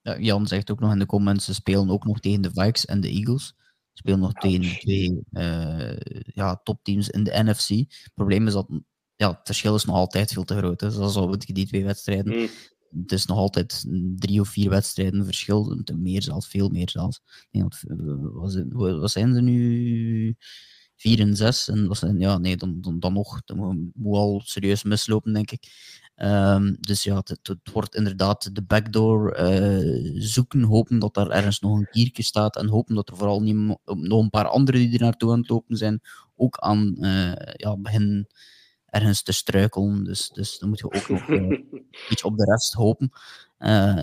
Ja, 0.09 0.19
Jan 0.19 0.47
zegt 0.47 0.71
ook 0.71 0.79
nog 0.79 0.91
in 0.91 0.99
de 0.99 1.05
comments, 1.05 1.45
ze 1.45 1.53
spelen 1.53 1.89
ook 1.89 2.05
nog 2.05 2.19
tegen 2.19 2.41
de 2.41 2.51
Vikes 2.53 2.85
en 2.85 3.01
de 3.01 3.09
Eagles. 3.09 3.53
Speel 3.93 4.17
nog 4.17 4.33
tegen 4.33 4.79
twee 4.79 5.23
uh, 5.31 5.97
ja, 6.23 6.55
topteams 6.63 7.09
in 7.09 7.23
de 7.23 7.43
NFC. 7.43 7.69
Het 7.69 8.11
probleem 8.13 8.47
is 8.47 8.53
dat 8.53 8.67
ja, 9.15 9.29
het 9.29 9.39
verschil 9.43 9.75
is 9.75 9.85
nog 9.85 9.95
altijd 9.95 10.31
veel 10.31 10.43
te 10.43 10.57
groot. 10.57 10.81
Hè. 10.81 10.91
Zoals 10.91 11.15
al 11.15 11.37
die 11.37 11.67
twee 11.67 11.83
wedstrijden. 11.83 12.37
Mm. 12.37 12.47
Het 13.01 13.11
is 13.11 13.25
nog 13.25 13.37
altijd 13.37 13.85
drie 14.15 14.41
of 14.41 14.49
vier 14.49 14.69
wedstrijden 14.69 15.25
verschil. 15.25 15.83
Meer 15.95 16.21
zelfs, 16.21 16.47
veel 16.47 16.69
meer 16.69 16.89
zelfs. 16.89 17.21
Nee, 17.51 17.63
wat, 18.73 19.11
zijn 19.11 19.33
ze 19.33 19.41
nu? 19.41 20.35
4 20.95 21.19
en 21.19 21.35
6. 21.35 21.67
En 21.67 21.87
was, 21.87 22.03
ja, 22.17 22.37
nee, 22.37 22.57
dan, 22.57 22.81
dan, 22.81 22.99
dan 22.99 23.13
nog. 23.13 23.41
Dan 23.45 23.91
moet 23.93 24.15
al 24.15 24.41
serieus 24.45 24.83
mislopen, 24.83 25.33
denk 25.33 25.51
ik. 25.51 25.63
Um, 26.21 26.77
dus 26.79 27.03
ja, 27.03 27.15
het, 27.15 27.39
het, 27.41 27.71
wordt 27.71 27.95
inderdaad 27.95 28.55
de 28.55 28.61
backdoor 28.61 29.39
uh, 29.39 30.21
zoeken, 30.21 30.63
hopen 30.63 30.99
dat 30.99 31.13
daar 31.13 31.29
ergens 31.29 31.59
nog 31.59 31.77
een 31.77 31.89
kiertje 31.89 32.23
staat 32.23 32.55
en 32.55 32.67
hopen 32.67 32.95
dat 32.95 33.09
er 33.09 33.17
vooral 33.17 33.41
niet, 33.41 33.77
nog 33.85 34.21
een 34.21 34.29
paar 34.29 34.47
anderen 34.47 34.81
die 34.81 34.93
er 34.93 35.03
naartoe 35.03 35.31
aan 35.31 35.39
het 35.39 35.49
lopen 35.49 35.77
zijn, 35.77 36.01
ook 36.35 36.57
aan 36.57 36.95
uh, 36.99 37.31
ja, 37.53 37.77
beginnen 37.77 38.27
ergens 38.85 39.23
te 39.23 39.31
struikelen. 39.31 40.03
Dus, 40.03 40.29
dus 40.29 40.59
dan 40.59 40.69
moet 40.69 40.79
je 40.79 40.85
ook 40.85 41.09
nog 41.09 41.27
uh, 41.39 41.59
iets 42.09 42.23
op 42.23 42.37
de 42.37 42.45
rest 42.45 42.73
hopen. 42.73 43.11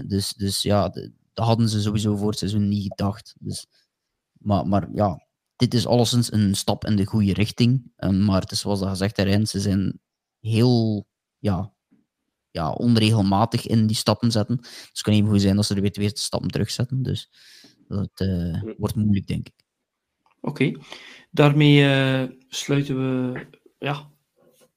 dus, 0.07 0.33
dus 0.33 0.62
ja, 0.62 0.89
dat 1.33 1.47
hadden 1.47 1.69
ze 1.69 1.81
sowieso 1.81 2.17
voor 2.17 2.31
het 2.31 2.39
seizoen 2.39 2.69
niet 2.69 2.87
gedacht. 2.89 3.35
Dus, 3.39 3.67
maar, 4.33 4.67
maar 4.67 4.89
ja, 4.93 5.27
dit 5.57 5.75
is 5.75 5.87
alleszins 5.87 6.33
een 6.33 6.55
stap 6.55 6.85
in 6.85 6.97
de 6.97 7.07
goede 7.07 7.33
richting. 7.33 7.93
maar 7.97 8.41
het 8.41 8.51
is 8.51 8.61
zoals 8.61 8.81
dat 8.81 8.89
gezegd, 8.89 9.19
erin, 9.19 9.47
ze 9.47 9.61
zijn 9.61 10.01
heel 10.41 11.07
ja, 11.39 11.75
ja, 12.57 12.70
onregelmatig 12.70 13.66
in 13.66 13.86
die 13.86 13.96
stappen 13.96 14.30
zetten. 14.30 14.57
Dus 14.57 14.88
het 14.88 15.00
kan 15.00 15.12
even 15.12 15.28
goed 15.28 15.40
zijn 15.40 15.57
dat 15.57 15.66
ze 15.66 15.74
er 15.74 15.80
weer 15.80 15.92
twee 15.92 16.11
stappen 16.12 16.50
terugzetten. 16.50 17.02
Dus 17.02 17.30
dat 17.88 18.20
uh, 18.20 18.62
wordt 18.78 18.94
moeilijk, 18.94 19.26
denk 19.26 19.46
ik. 19.46 19.54
Oké, 20.40 20.72
daarmee 21.30 21.82
uh, 21.82 22.30
sluiten 22.48 22.96
we 22.96 23.46
ja, 23.78 24.11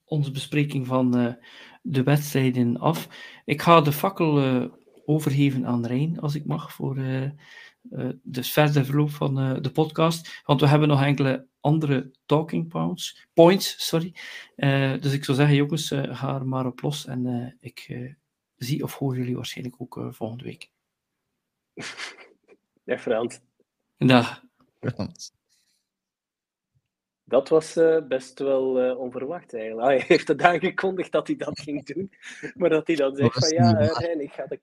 onze 0.05 0.32
bespreking 0.32 0.88
van 0.88 1.17
uh, 1.17 1.34
de 1.82 2.03
wedstrijden 2.03 2.77
af. 2.77 3.07
Ik 3.45 3.61
ga 3.61 3.82
de 3.82 3.91
fakkel 3.91 4.71
overgeven 5.05 5.65
aan 5.65 5.86
Rijn, 5.86 6.19
als 6.19 6.36
ik 6.36 6.45
mag, 6.45 6.73
voor 6.73 6.95
de 8.23 8.43
verder 8.43 8.86
verloop 8.86 9.11
van 9.11 9.61
de 9.61 9.71
podcast. 9.71 10.41
Want 10.45 10.61
we 10.61 10.67
hebben 10.67 10.88
nog 10.88 11.03
enkele 11.03 11.49
andere 11.60 12.12
talking 12.26 12.68
points, 12.68 13.28
points. 13.34 13.88
Sorry. 13.88 14.16
Uh, 14.55 15.01
dus 15.01 15.14
ik 15.14 15.24
zou 15.24 15.38
zeggen, 15.38 15.55
jongens, 15.55 15.91
uh, 15.91 16.18
ga 16.18 16.36
er 16.36 16.47
maar 16.47 16.66
op 16.66 16.82
los. 16.82 17.05
En 17.05 17.26
uh, 17.26 17.51
ik 17.60 18.10
zie 18.55 18.84
of 18.84 18.95
hoor 18.95 19.18
jullie 19.18 19.36
waarschijnlijk 19.36 19.76
ook 19.82 20.07
volgende 20.12 20.43
week. 20.43 20.70
Ja, 22.89 22.97
Frans. 22.97 23.39
Dag. 23.97 24.43
dat 27.24 27.49
was 27.49 27.78
uh, 27.78 28.07
best 28.07 28.39
wel 28.39 28.86
uh, 28.86 28.99
onverwacht 28.99 29.53
eigenlijk. 29.53 29.88
Hij 29.88 30.03
heeft 30.07 30.28
het 30.28 30.41
aangekondigd 30.41 31.12
dat 31.12 31.28
hij 31.28 31.36
dat 31.36 31.60
ging 31.60 31.86
doen. 31.86 32.12
Maar 32.57 32.70
dat 32.70 32.88
hij 32.88 32.95
dan 32.95 33.16
zegt 33.16 33.39
van 33.39 33.49
ja, 33.49 33.72
Rijn, 33.72 34.22
ik 34.22 34.32
ga 34.32 34.45
de 34.45 34.60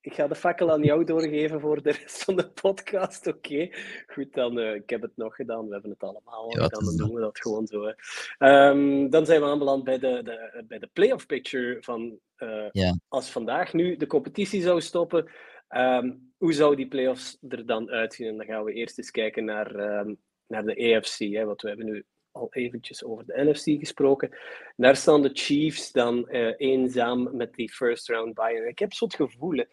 ik 0.00 0.14
ga 0.14 0.26
de 0.26 0.34
fakkel 0.34 0.72
aan 0.72 0.82
jou 0.82 1.04
doorgeven 1.04 1.60
voor 1.60 1.82
de 1.82 1.90
rest 1.92 2.24
van 2.24 2.36
de 2.36 2.50
podcast. 2.50 3.26
Oké, 3.26 3.68
goed, 4.06 4.32
dan 4.32 4.58
uh, 4.58 4.74
ik 4.74 4.90
heb 4.90 5.02
het 5.02 5.16
nog 5.16 5.34
gedaan. 5.34 5.66
We 5.66 5.72
hebben 5.72 5.90
het 5.90 6.02
allemaal 6.02 6.56
ja, 6.56 6.62
gedaan. 6.62 6.84
Dan 6.84 6.96
doen 6.96 7.14
we 7.14 7.20
dat 7.20 7.40
gewoon 7.40 7.66
zo. 7.66 7.92
Um, 8.38 9.10
dan 9.10 9.26
zijn 9.26 9.40
we 9.40 9.46
aanbeland 9.46 9.84
bij 9.84 9.98
de, 9.98 10.22
de, 10.22 10.64
bij 10.68 10.78
de 10.78 10.88
playoff 10.92 11.26
picture 11.26 11.82
van 11.82 12.18
uh, 12.38 12.68
ja. 12.72 12.98
als 13.08 13.30
vandaag 13.30 13.72
nu 13.72 13.96
de 13.96 14.06
competitie 14.06 14.62
zou 14.62 14.80
stoppen. 14.80 15.30
Um, 15.68 16.32
hoe 16.36 16.52
zou 16.52 16.76
die 16.76 16.88
playoffs 16.88 17.38
er 17.48 17.66
dan 17.66 17.90
uitzien? 17.90 18.26
En 18.26 18.36
dan 18.36 18.46
gaan 18.46 18.64
we 18.64 18.72
eerst 18.72 18.98
eens 18.98 19.10
kijken 19.10 19.44
naar, 19.44 19.98
um, 20.00 20.18
naar 20.46 20.64
de 20.64 20.96
AFC. 20.96 21.18
Hè, 21.18 21.44
want 21.44 21.62
we 21.62 21.68
hebben 21.68 21.86
nu 21.86 22.04
al 22.32 22.48
eventjes 22.50 23.04
over 23.04 23.26
de 23.26 23.42
NFC 23.44 23.78
gesproken. 23.78 24.30
Daar 24.76 24.96
staan 24.96 25.22
de 25.22 25.30
Chiefs 25.32 25.92
dan 25.92 26.26
uh, 26.30 26.52
eenzaam 26.56 27.36
met 27.36 27.54
die 27.54 27.72
first 27.72 28.08
round 28.08 28.34
bye. 28.34 28.60
En 28.62 28.68
ik 28.68 28.78
heb 28.78 28.92
zo'n 28.92 29.12
gevoel 29.12 29.64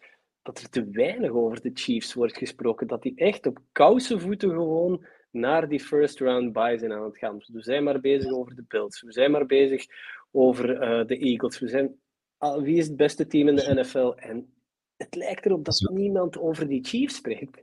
dat 0.48 0.62
er 0.62 0.68
te 0.68 0.90
weinig 0.90 1.30
over 1.30 1.60
de 1.60 1.70
Chiefs 1.74 2.14
wordt 2.14 2.36
gesproken. 2.36 2.86
Dat 2.86 3.02
die 3.02 3.14
echt 3.14 3.46
op 3.46 3.58
kousenvoeten 3.72 4.50
gewoon 4.50 5.06
naar 5.30 5.68
die 5.68 5.80
first 5.80 6.20
round 6.20 6.52
bye 6.52 6.78
zijn 6.78 6.92
aan 6.92 7.04
het 7.04 7.18
gaan. 7.18 7.38
We 7.38 7.62
zijn 7.62 7.84
maar 7.84 8.00
bezig 8.00 8.32
over 8.32 8.54
de 8.54 8.64
Bills. 8.68 9.02
We 9.02 9.12
zijn 9.12 9.30
maar 9.30 9.46
bezig 9.46 9.86
over 10.30 10.70
uh, 10.70 11.06
de 11.06 11.18
Eagles. 11.18 11.58
We 11.58 11.68
zijn, 11.68 11.94
uh, 12.40 12.56
wie 12.56 12.76
is 12.76 12.86
het 12.86 12.96
beste 12.96 13.26
team 13.26 13.48
in 13.48 13.56
de 13.56 13.74
NFL? 13.74 14.12
En 14.16 14.52
het 14.96 15.14
lijkt 15.14 15.46
erop 15.46 15.64
dat 15.64 15.90
niemand 15.92 16.38
over 16.38 16.68
die 16.68 16.84
Chiefs 16.84 17.14
spreekt. 17.14 17.62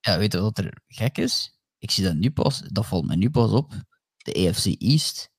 Ja, 0.00 0.18
weet 0.18 0.32
je 0.32 0.40
wat 0.40 0.58
er 0.58 0.82
gek 0.86 1.18
is? 1.18 1.60
Ik 1.78 1.90
zie 1.90 2.04
dat 2.04 2.14
nu 2.14 2.30
pas, 2.30 2.60
dat 2.60 2.86
valt 2.86 3.06
me 3.06 3.16
nu 3.16 3.30
pas 3.30 3.52
op. 3.52 3.72
De 4.16 4.48
AFC 4.48 4.64
East, 4.78 5.30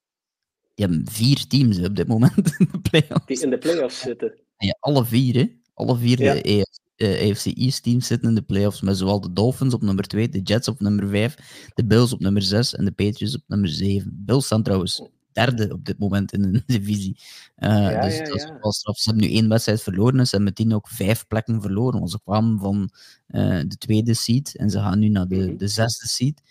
die 0.74 0.86
hebben 0.86 1.08
vier 1.08 1.48
teams 1.48 1.84
op 1.84 1.96
dit 1.96 2.08
moment 2.08 2.56
in 2.60 2.70
de 2.72 2.82
playoffs. 2.90 3.26
Die 3.26 3.42
in 3.42 3.50
de 3.50 3.58
playoffs 3.58 4.00
zitten. 4.00 4.40
Ja, 4.58 4.78
alle 4.80 5.06
vier, 5.06 5.36
hè? 5.36 5.66
Alle 5.78 5.98
vier 5.98 6.22
ja. 6.22 6.34
de 6.34 6.66
AFC 6.96 7.46
eh, 7.46 7.64
East 7.64 7.84
teams 7.84 8.08
zitten 8.08 8.30
in 8.30 8.36
de 8.36 8.42
playoffs 8.42 8.82
met 8.82 8.98
zowel 8.98 9.22
de 9.22 9.34
Dolphins 9.34 9.74
op 9.74 9.82
nummer 9.82 10.08
2, 10.08 10.30
de 10.30 10.42
Jets 10.42 10.68
op 10.68 10.80
nummer 10.80 11.08
5, 11.08 11.72
de 11.74 11.86
Bills 11.86 12.14
op 12.14 12.20
nummer 12.20 12.42
6 12.42 12.76
en 12.76 12.86
de 12.86 12.92
Patriots 12.92 13.36
op 13.36 13.44
nummer 13.48 13.70
7. 13.70 14.12
Bills 14.26 14.46
staan 14.46 14.64
trouwens 14.64 15.02
derde 15.32 15.74
op 15.74 15.86
dit 15.86 16.00
moment 16.00 16.34
in 16.34 16.42
de 16.42 16.64
divisie. 16.78 17.18
Uh, 17.58 17.70
ja, 17.70 18.02
dus 18.02 18.18
ja, 18.18 18.24
dat 18.24 18.36
is 18.36 18.52
wel 18.62 18.72
straf. 18.72 18.98
Ze 18.98 19.10
hebben 19.10 19.30
nu 19.30 19.36
één 19.36 19.50
wedstrijd 19.50 19.82
verloren 19.82 20.20
en 20.20 20.28
ze 20.28 20.36
hebben 20.36 20.54
meteen 20.58 20.76
ook 20.76 20.88
vijf 20.88 21.28
plekken 21.28 21.62
verloren. 21.62 22.00
Want 22.00 22.12
ze 22.12 22.20
kwamen 22.24 22.60
van 22.60 22.90
uh, 23.28 23.62
de 23.68 23.78
tweede 23.78 24.14
seed 24.14 24.56
en 24.56 24.70
ze 24.70 24.80
gaan 24.80 25.00
nu 25.00 25.10
naar 25.10 25.28
de, 25.28 25.36
mhm. 25.36 25.58
de 25.58 25.68
zesde 25.68 26.08
seed. 26.08 26.42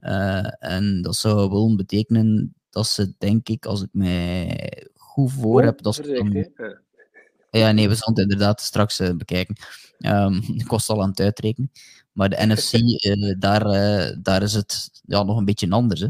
Uh, 0.00 0.46
en 0.58 1.02
dat 1.02 1.16
zou 1.16 1.50
wel 1.50 1.76
betekenen 1.76 2.54
dat 2.70 2.86
ze, 2.86 3.14
denk 3.18 3.48
ik, 3.48 3.66
als 3.66 3.82
ik 3.82 3.88
mij 3.92 4.86
goed 4.94 5.32
voor 5.32 5.62
heb, 5.62 5.82
dat 5.82 5.94
ze 5.94 6.02
dan, 6.02 6.46
ja, 7.58 7.72
nee, 7.72 7.88
we 7.88 7.94
zullen 7.94 8.22
inderdaad 8.22 8.60
straks 8.60 9.00
uh, 9.00 9.16
bekijken. 9.16 9.56
Um, 9.98 10.42
ik 10.62 10.66
was 10.66 10.88
al 10.88 11.02
aan 11.02 11.10
het 11.10 11.20
uitrekenen. 11.20 11.70
Maar 12.12 12.28
de 12.28 12.46
NFC, 12.46 12.72
uh, 12.72 13.30
eh, 13.30 13.38
daar, 13.38 13.66
uh, 13.66 14.16
daar 14.22 14.42
is 14.42 14.52
het 14.52 14.90
ja, 15.06 15.22
nog 15.22 15.36
een 15.36 15.44
beetje 15.44 15.70
anders. 15.70 16.00
Hè? 16.00 16.08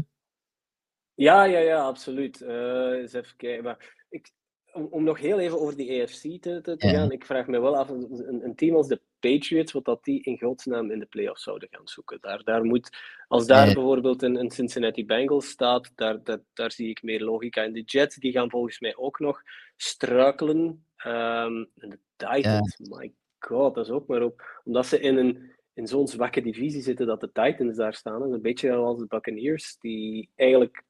Ja, 1.13 1.43
ja, 1.43 1.59
ja, 1.59 1.81
absoluut. 1.81 2.41
eens 2.41 3.13
even 3.13 3.35
kijken. 3.37 3.63
Maar 3.63 4.05
ik, 4.09 4.31
om, 4.73 4.87
om, 4.89 5.03
nog 5.03 5.19
heel 5.19 5.39
even 5.39 5.59
over 5.59 5.75
die 5.75 6.01
AFC 6.01 6.21
te, 6.21 6.39
te, 6.61 6.75
te 6.77 6.89
gaan, 6.89 7.11
ik 7.11 7.25
vraag 7.25 7.47
me 7.47 7.59
wel 7.59 7.77
af, 7.77 7.89
een, 7.89 8.43
een, 8.43 8.55
team 8.55 8.75
als 8.75 8.87
de 8.87 9.01
Patriots, 9.19 9.71
wat 9.71 9.85
dat 9.85 10.03
die 10.03 10.23
in 10.23 10.39
godsnaam 10.39 10.91
in 10.91 10.99
de 10.99 11.05
playoffs 11.05 11.43
zouden 11.43 11.67
gaan 11.71 11.87
zoeken. 11.87 12.17
Daar, 12.21 12.43
daar 12.43 12.63
moet, 12.63 12.97
als 13.27 13.47
daar 13.47 13.73
bijvoorbeeld 13.73 14.21
een, 14.21 14.35
een, 14.35 14.51
Cincinnati 14.51 15.05
Bengals 15.05 15.49
staat, 15.49 15.91
daar, 15.95 16.23
dat, 16.23 16.41
daar 16.53 16.71
zie 16.71 16.89
ik 16.89 17.03
meer 17.03 17.23
logica. 17.23 17.63
En 17.63 17.73
de 17.73 17.81
Jets, 17.81 18.15
die 18.15 18.31
gaan 18.31 18.49
volgens 18.49 18.79
mij 18.79 18.95
ook 18.95 19.19
nog 19.19 19.41
struikelen 19.75 20.86
Um, 21.05 21.69
en 21.75 21.89
de 21.89 21.99
Titans, 22.15 22.77
my 22.77 23.13
god, 23.39 23.75
dat 23.75 23.85
is 23.85 23.91
ook 23.91 24.07
maar 24.07 24.21
op. 24.21 24.61
Omdat 24.63 24.85
ze 24.85 24.99
in, 24.99 25.17
een, 25.17 25.51
in 25.73 25.87
zo'n 25.87 26.07
zwakke 26.07 26.41
divisie 26.41 26.81
zitten 26.81 27.07
dat 27.07 27.19
de 27.19 27.31
Titans 27.31 27.77
daar 27.77 27.93
staan. 27.93 28.19
Dat 28.19 28.27
is 28.27 28.33
een 28.33 28.41
beetje 28.41 28.73
als 28.73 28.99
de 28.99 29.05
Buccaneers, 29.07 29.77
die 29.79 30.29
eigenlijk 30.35 30.83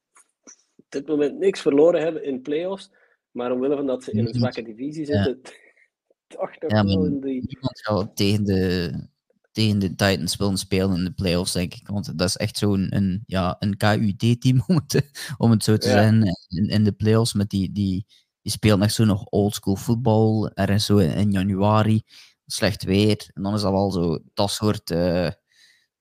op 0.76 0.86
dit 0.90 1.08
moment 1.08 1.38
niks 1.38 1.62
verloren 1.62 2.02
hebben 2.02 2.24
in 2.24 2.42
playoffs. 2.42 2.92
Maar 3.32 3.52
omwille 3.52 3.76
van 3.76 3.86
dat 3.86 4.04
ze 4.04 4.12
in 4.12 4.28
een 4.28 4.34
zwakke 4.34 4.62
divisie 4.62 5.06
zitten, 5.06 5.40
ja. 5.44 5.52
toch 6.38 6.60
nog 6.60 6.72
ja, 6.72 6.84
wel 6.84 7.06
in 7.06 7.20
die... 7.20 7.46
Niemand 7.46 7.80
gaat 7.82 8.16
tegen 8.16 8.44
de, 8.44 8.94
tegen 9.52 9.80
de 9.80 9.96
Titans 9.96 10.36
willen 10.36 10.58
spelen 10.58 10.98
in 10.98 11.04
de 11.04 11.14
playoffs, 11.14 11.54
denk 11.54 11.74
ik. 11.74 11.88
Want 11.88 12.18
dat 12.18 12.28
is 12.28 12.38
echt 12.38 12.58
zo'n 12.58 12.96
een, 12.96 13.24
ja, 13.26 13.56
een 13.60 13.78
KUT-team, 13.78 14.64
om, 14.68 14.76
het, 14.76 15.12
om 15.38 15.52
het 15.52 15.64
zo 15.64 15.78
te 15.78 15.88
zeggen, 15.88 16.24
in, 16.48 16.68
in 16.68 16.84
de 16.84 16.92
playoffs 16.92 17.34
met 17.34 17.50
die... 17.50 17.72
die 17.72 18.06
die 18.48 18.56
speelt 18.56 18.82
echt 18.82 18.94
zo 18.94 19.06
nog 19.06 19.26
oldschool 19.26 19.76
voetbal. 19.76 20.52
Er 20.54 20.70
is 20.70 20.86
zo 20.86 20.98
in, 20.98 21.32
januari 21.32 22.02
slecht 22.46 22.84
weer. 22.84 23.30
En 23.34 23.44
dan 23.44 23.54
is 23.54 23.62
dat 23.62 23.72
wel 23.72 23.92
zo 23.92 24.20
dat 24.34 24.52
soort 24.52 24.92
uh, 24.92 25.30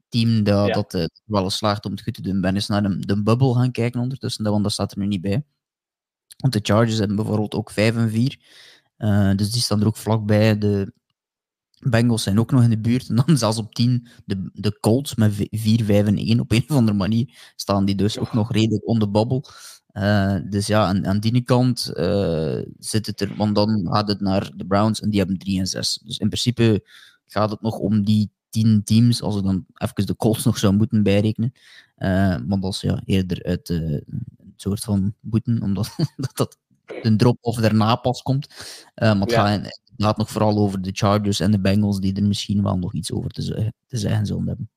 team 0.09 0.43
dat, 0.43 0.75
dat 0.75 0.95
uh, 0.95 1.05
wel 1.25 1.43
eens 1.43 1.57
slaagt 1.57 1.85
om 1.85 1.91
het 1.91 2.03
goed 2.03 2.15
te 2.15 2.23
doen. 2.23 2.41
Ben 2.41 2.55
eens 2.55 2.67
naar 2.67 2.83
de, 2.83 2.99
de 2.99 3.23
bubbel 3.23 3.55
gaan 3.55 3.71
kijken 3.71 4.01
ondertussen, 4.01 4.45
want 4.45 4.63
dat 4.63 4.73
staat 4.73 4.93
er 4.93 4.99
nu 4.99 5.07
niet 5.07 5.21
bij. 5.21 5.45
Want 6.37 6.53
de 6.53 6.61
Chargers 6.63 6.99
hebben 6.99 7.17
bijvoorbeeld 7.17 7.55
ook 7.55 7.71
5 7.71 7.97
en 7.97 8.11
4. 8.11 8.41
Uh, 8.99 9.35
dus 9.35 9.51
die 9.51 9.63
staan 9.63 9.81
er 9.81 9.87
ook 9.87 9.97
vlakbij. 9.97 10.59
De 10.59 10.93
Bengals 11.79 12.23
zijn 12.23 12.41
ook 12.41 12.51
nog 12.51 12.63
in 12.63 12.71
de 12.71 12.81
buurt. 12.81 13.09
En 13.09 13.17
dan 13.17 13.39
zelfs 13.45 13.59
op 13.59 13.75
10 13.75 14.07
de, 14.25 14.51
de 14.53 14.79
Colts 14.81 15.15
met 15.15 15.47
4, 15.51 15.85
5 15.85 16.07
en 16.07 16.17
1. 16.17 16.41
Op 16.41 16.53
een 16.53 16.65
of 16.69 16.77
andere 16.77 16.97
manier 16.97 17.53
staan 17.57 17.85
die 17.85 17.95
dus 17.95 18.19
ook 18.19 18.33
nog 18.33 18.53
redelijk 18.53 18.87
onder 18.89 19.11
bubbel. 19.11 19.45
Uh, 19.97 20.37
dus 20.45 20.67
ja, 20.67 20.87
aan, 20.87 21.07
aan 21.07 21.19
die 21.19 21.43
kant 21.43 21.93
uh, 21.95 22.59
zit 22.79 23.07
het 23.07 23.21
er, 23.21 23.33
want 23.37 23.55
dan 23.55 23.87
gaat 23.91 24.09
het 24.09 24.21
naar 24.21 24.51
de 24.57 24.67
Browns 24.67 25.01
en 25.01 25.11
die 25.11 25.19
hebben 25.19 25.39
3 25.39 25.59
en 25.59 25.67
6. 25.67 26.01
Dus 26.05 26.19
in 26.19 26.29
principe 26.29 26.85
gaat 27.27 27.51
het 27.51 27.61
nog 27.61 27.79
om 27.79 28.05
die 28.05 28.31
10 28.49 28.85
teams, 28.85 29.23
als 29.23 29.37
ik 29.37 29.43
dan 29.43 29.67
even 29.75 30.07
de 30.07 30.17
Colts 30.17 30.45
nog 30.45 30.59
zou 30.59 30.75
moeten 30.75 31.03
bijrekenen. 31.03 31.53
Uh, 31.99 32.37
want 32.47 32.63
dat 32.63 32.73
is 32.73 32.81
ja, 32.81 33.03
eerder 33.05 33.45
uit 33.45 33.69
een 33.69 34.05
soort 34.57 34.81
van 34.81 35.15
boeten, 35.21 35.63
omdat 35.63 35.97
dat, 36.17 36.37
dat 36.37 36.59
een 37.03 37.17
drop 37.17 37.39
of 37.41 37.57
daarna 37.57 37.97
pas 37.97 38.23
komt. 38.23 38.49
maar 38.95 39.21
het, 39.21 39.31
ja. 39.31 39.47
gaat, 39.47 39.65
het 39.65 39.81
gaat 39.97 40.17
nog 40.17 40.31
vooral 40.31 40.59
over 40.59 40.83
de 40.83 40.91
Chargers 40.93 41.41
en 41.41 41.51
de 41.51 41.61
Bengals, 41.61 42.01
die 42.01 42.15
er 42.17 42.27
misschien 42.27 42.63
wel 42.63 42.79
nog 42.79 42.95
iets 42.95 43.13
over 43.13 43.31
te, 43.31 43.73
te 43.87 43.97
zeggen 43.97 44.27
zullen 44.27 44.47
hebben. 44.47 44.71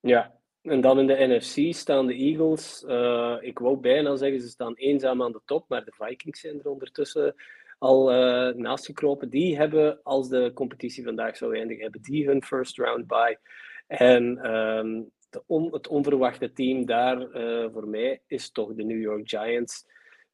Ja, 0.00 0.32
en 0.64 0.80
dan 0.80 0.98
in 0.98 1.06
de 1.06 1.26
NFC 1.26 1.74
staan 1.74 2.06
de 2.06 2.14
Eagles. 2.14 2.84
Uh, 2.86 3.36
ik 3.40 3.58
wou 3.58 3.76
bijna 3.76 4.16
zeggen, 4.16 4.40
ze 4.40 4.48
staan 4.48 4.74
eenzaam 4.74 5.22
aan 5.22 5.32
de 5.32 5.40
top, 5.44 5.68
maar 5.68 5.84
de 5.84 5.92
Vikings 5.98 6.40
zijn 6.40 6.58
er 6.58 6.70
ondertussen 6.70 7.34
al 7.78 8.12
uh, 8.12 8.54
naast 8.54 8.84
gekropen. 8.84 9.28
Die 9.28 9.56
hebben, 9.56 10.02
als 10.02 10.28
de 10.28 10.50
competitie 10.54 11.04
vandaag 11.04 11.36
zou 11.36 11.56
eindigen, 11.56 11.82
hebben 11.82 12.02
die 12.02 12.26
hun 12.26 12.42
first 12.42 12.78
round 12.78 13.06
bye. 13.06 13.38
En 13.86 14.52
um, 14.54 15.10
de 15.30 15.42
on, 15.46 15.72
het 15.72 15.88
onverwachte 15.88 16.52
team 16.52 16.86
daar 16.86 17.20
uh, 17.20 17.72
voor 17.72 17.88
mij 17.88 18.22
is 18.26 18.50
toch 18.50 18.74
de 18.74 18.84
New 18.84 19.00
York 19.00 19.28
Giants. 19.28 19.86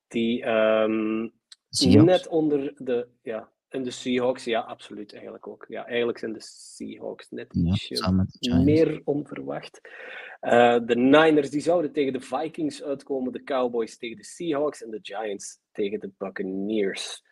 Die 0.09 0.47
um, 0.49 1.33
net 2.05 2.29
onder 2.29 2.73
de, 2.77 3.09
ja, 3.23 3.51
en 3.71 3.83
de 3.83 3.91
Seahawks, 3.91 4.45
ja, 4.45 4.61
absoluut 4.61 5.13
eigenlijk 5.13 5.47
ook. 5.47 5.65
Ja, 5.69 5.87
eigenlijk 5.87 6.19
zijn 6.19 6.33
de 6.33 6.41
Seahawks 6.41 7.31
net 7.31 7.55
ietsje 7.55 8.63
meer 8.65 9.01
onverwacht. 9.05 9.81
Uh, 10.41 10.79
de 10.85 10.97
Niners 10.97 11.51
die 11.51 11.61
zouden 11.61 11.93
tegen 11.93 12.13
de 12.13 12.21
Vikings 12.21 12.83
uitkomen, 12.83 13.33
de 13.33 13.45
Cowboys 13.45 13.99
tegen 13.99 14.17
de 14.17 14.25
Seahawks 14.25 14.83
en 14.83 14.91
de 14.91 14.99
Giants 15.03 15.59
tegen 15.73 16.01
de 16.01 16.11
Buccaneers. 16.19 17.23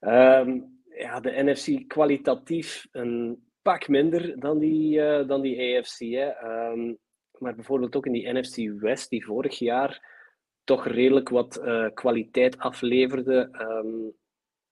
Um, 0.00 0.80
ja, 0.84 1.20
de 1.20 1.42
NFC 1.42 1.88
kwalitatief 1.88 2.88
een 2.92 3.42
pak 3.62 3.88
minder 3.88 4.40
dan 4.40 4.58
die, 4.58 4.98
uh, 4.98 5.28
dan 5.28 5.40
die 5.40 5.78
AFC. 5.78 5.98
Hè. 5.98 6.70
Um, 6.70 6.98
maar 7.38 7.54
bijvoorbeeld 7.54 7.96
ook 7.96 8.06
in 8.06 8.12
die 8.12 8.32
NFC 8.32 8.80
West, 8.80 9.10
die 9.10 9.24
vorig 9.24 9.58
jaar 9.58 10.16
toch 10.64 10.86
redelijk 10.86 11.28
wat 11.28 11.60
uh, 11.64 11.86
kwaliteit 11.94 12.58
afleverde. 12.58 13.48
Um, 13.60 14.12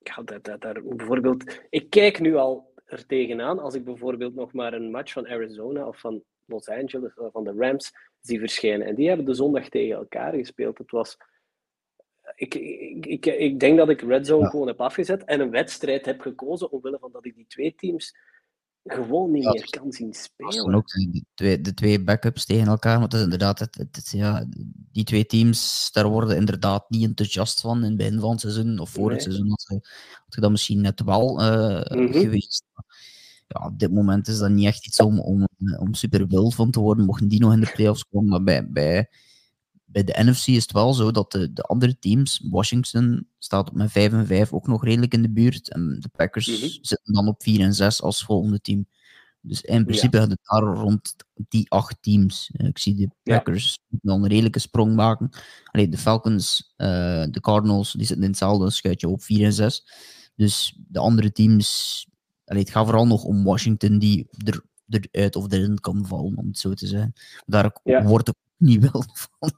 ja, 0.06 0.22
daar, 0.56 0.82
bijvoorbeeld, 0.82 1.60
ik 1.70 1.90
kijk 1.90 2.20
nu 2.20 2.34
al 2.34 2.74
er 2.84 3.06
tegenaan 3.06 3.58
als 3.58 3.74
ik 3.74 3.84
bijvoorbeeld 3.84 4.34
nog 4.34 4.52
maar 4.52 4.72
een 4.72 4.90
match 4.90 5.12
van 5.12 5.28
Arizona 5.28 5.86
of 5.86 6.00
van 6.00 6.22
Los 6.44 6.68
Angeles, 6.68 7.14
of 7.14 7.32
van 7.32 7.44
de 7.44 7.54
Rams, 7.56 7.92
zie 8.20 8.38
verschijnen. 8.38 8.86
En 8.86 8.94
die 8.94 9.08
hebben 9.08 9.26
de 9.26 9.34
zondag 9.34 9.68
tegen 9.68 9.96
elkaar 9.96 10.32
gespeeld. 10.32 10.78
Het 10.78 10.90
was, 10.90 11.16
ik, 12.34 12.54
ik, 12.54 13.06
ik, 13.06 13.26
ik 13.26 13.60
denk 13.60 13.76
dat 13.76 13.88
ik 13.88 14.00
Red 14.00 14.26
Zone 14.26 14.50
gewoon 14.50 14.66
heb 14.66 14.80
afgezet 14.80 15.24
en 15.24 15.40
een 15.40 15.50
wedstrijd 15.50 16.04
heb 16.04 16.20
gekozen 16.20 16.70
omwille 16.70 16.98
van 16.98 17.12
dat 17.12 17.24
ik 17.24 17.34
die 17.34 17.46
twee 17.46 17.74
teams 17.74 18.16
gewoon 18.86 19.30
niet 19.30 19.44
meer 19.44 19.70
kan 19.70 19.92
zien 19.92 20.14
spelen. 20.14 20.74
ook 20.74 20.88
de 20.88 21.24
twee, 21.34 21.60
de 21.60 21.74
twee 21.74 22.02
backups 22.02 22.44
tegen 22.44 22.66
elkaar, 22.66 22.98
want 22.98 23.12
het 23.12 23.20
is 23.20 23.24
inderdaad, 23.24 23.58
het, 23.58 23.76
het, 23.76 24.10
ja, 24.10 24.46
die 24.92 25.04
twee 25.04 25.26
teams, 25.26 25.88
daar 25.92 26.08
worden 26.08 26.36
inderdaad 26.36 26.90
niet 26.90 27.04
enthousiast 27.04 27.60
van 27.60 27.76
in 27.76 27.84
het 27.84 27.96
begin 27.96 28.20
van 28.20 28.30
het 28.30 28.40
seizoen, 28.40 28.78
of 28.78 28.90
voor 28.90 29.10
het 29.10 29.22
seizoen 29.22 29.48
had 29.48 29.80
je, 30.28 30.40
dat 30.40 30.50
misschien 30.50 30.80
net 30.80 31.02
wel 31.02 31.42
uh, 31.42 31.80
geweest. 32.12 32.64
Ja, 33.48 33.66
op 33.66 33.78
dit 33.78 33.92
moment 33.92 34.28
is 34.28 34.38
dat 34.38 34.50
niet 34.50 34.66
echt 34.66 34.86
iets 34.86 35.00
om, 35.00 35.20
om, 35.20 35.48
om 35.78 35.94
super 35.94 36.26
wild 36.26 36.54
van 36.54 36.70
te 36.70 36.80
worden, 36.80 37.04
mochten 37.04 37.28
die 37.28 37.40
nog 37.40 37.52
in 37.52 37.60
de 37.60 37.72
playoffs 37.74 38.04
komen, 38.10 38.28
maar 38.28 38.42
bij, 38.42 38.70
bij 38.70 39.08
bij 39.86 40.04
de 40.04 40.14
NFC 40.24 40.46
is 40.46 40.62
het 40.62 40.72
wel 40.72 40.94
zo 40.94 41.10
dat 41.10 41.32
de, 41.32 41.52
de 41.52 41.62
andere 41.62 41.98
teams, 41.98 42.40
Washington 42.50 43.28
staat 43.38 43.68
op 43.68 43.74
met 43.74 43.90
5 43.90 44.12
en 44.12 44.26
5 44.26 44.52
ook 44.52 44.66
nog 44.66 44.84
redelijk 44.84 45.12
in 45.14 45.22
de 45.22 45.30
buurt. 45.30 45.70
En 45.72 45.96
de 46.00 46.08
Packers 46.08 46.46
Mhm. 46.46 46.58
zitten 46.80 47.12
dan 47.14 47.28
op 47.28 47.42
4 47.42 47.60
en 47.60 47.74
6 47.74 48.02
als 48.02 48.24
volgende 48.24 48.60
team. 48.60 48.86
Dus 49.40 49.60
in 49.60 49.84
principe 49.84 50.16
gaat 50.18 50.30
het 50.30 50.38
daar 50.42 50.62
rond 50.62 51.14
die 51.48 51.70
acht 51.70 51.96
teams. 52.00 52.50
Eh, 52.52 52.66
Ik 52.66 52.78
zie 52.78 52.94
de 52.94 53.08
Ja. 53.22 53.36
Packers 53.36 53.78
dan 53.88 54.22
een 54.22 54.28
redelijke 54.28 54.58
sprong 54.58 54.94
maken. 54.94 55.28
Allee, 55.64 55.88
de 55.88 55.98
Falcons, 55.98 56.72
eh, 56.76 57.24
de 57.30 57.40
Cardinals, 57.40 57.92
die 57.92 58.04
zitten 58.06 58.24
in 58.24 58.30
hetzelfde 58.30 58.70
schuitje 58.70 59.08
op 59.08 59.22
4 59.22 59.44
en 59.44 59.52
6. 59.52 59.86
Dus 60.36 60.78
de 60.88 60.98
andere 60.98 61.32
teams, 61.32 62.06
allee, 62.44 62.62
het 62.62 62.70
gaat 62.70 62.84
vooral 62.84 63.06
nog 63.06 63.24
om 63.24 63.44
Washington 63.44 63.98
die 63.98 64.26
er, 64.44 64.64
eruit 65.10 65.36
of 65.36 65.52
erin 65.52 65.80
kan 65.80 66.06
vallen, 66.06 66.36
om 66.36 66.46
het 66.46 66.58
zo 66.58 66.72
te 66.74 66.86
zeggen. 66.86 67.12
Daar 67.46 67.80
Ja. 67.84 68.02
wordt 68.04 68.26
het 68.26 68.36
niet 68.68 68.90
wel 68.90 69.04
van. 69.12 69.52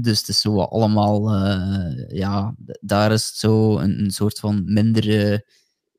Dus 0.00 0.18
het 0.18 0.28
is 0.28 0.40
zo 0.40 0.60
allemaal, 0.60 1.34
eh, 1.34 2.08
ja, 2.08 2.54
daar 2.80 3.12
is 3.12 3.26
het 3.26 3.36
zo 3.36 3.78
een, 3.78 4.00
een 4.00 4.10
soort 4.10 4.38
van 4.38 4.62
mindere, 4.72 5.46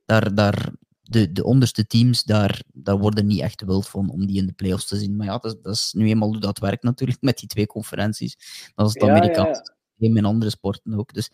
daar, 0.05 0.35
daar, 0.35 0.71
de, 1.01 1.31
de 1.31 1.43
onderste 1.43 1.87
teams, 1.87 2.23
daar, 2.23 2.63
daar 2.73 2.97
worden 2.97 3.25
niet 3.25 3.41
echt 3.41 3.63
wild 3.65 3.87
van 3.87 4.09
om 4.09 4.25
die 4.25 4.37
in 4.37 4.45
de 4.45 4.53
playoffs 4.53 4.87
te 4.87 4.97
zien. 4.97 5.15
Maar 5.15 5.27
ja, 5.27 5.37
dat 5.37 5.55
is, 5.55 5.61
dat 5.61 5.73
is 5.73 5.93
nu 5.93 6.07
eenmaal 6.07 6.27
hoe 6.27 6.39
dat 6.39 6.59
werkt 6.59 6.83
natuurlijk 6.83 7.21
met 7.21 7.37
die 7.37 7.47
twee 7.47 7.67
conferenties. 7.67 8.37
Dat 8.75 8.87
is 8.87 8.93
het 8.93 9.03
ja, 9.03 9.23
ja. 9.23 9.53
systeem 9.53 10.17
in 10.17 10.25
andere 10.25 10.51
sporten 10.51 10.93
ook. 10.93 11.13
Dus 11.13 11.29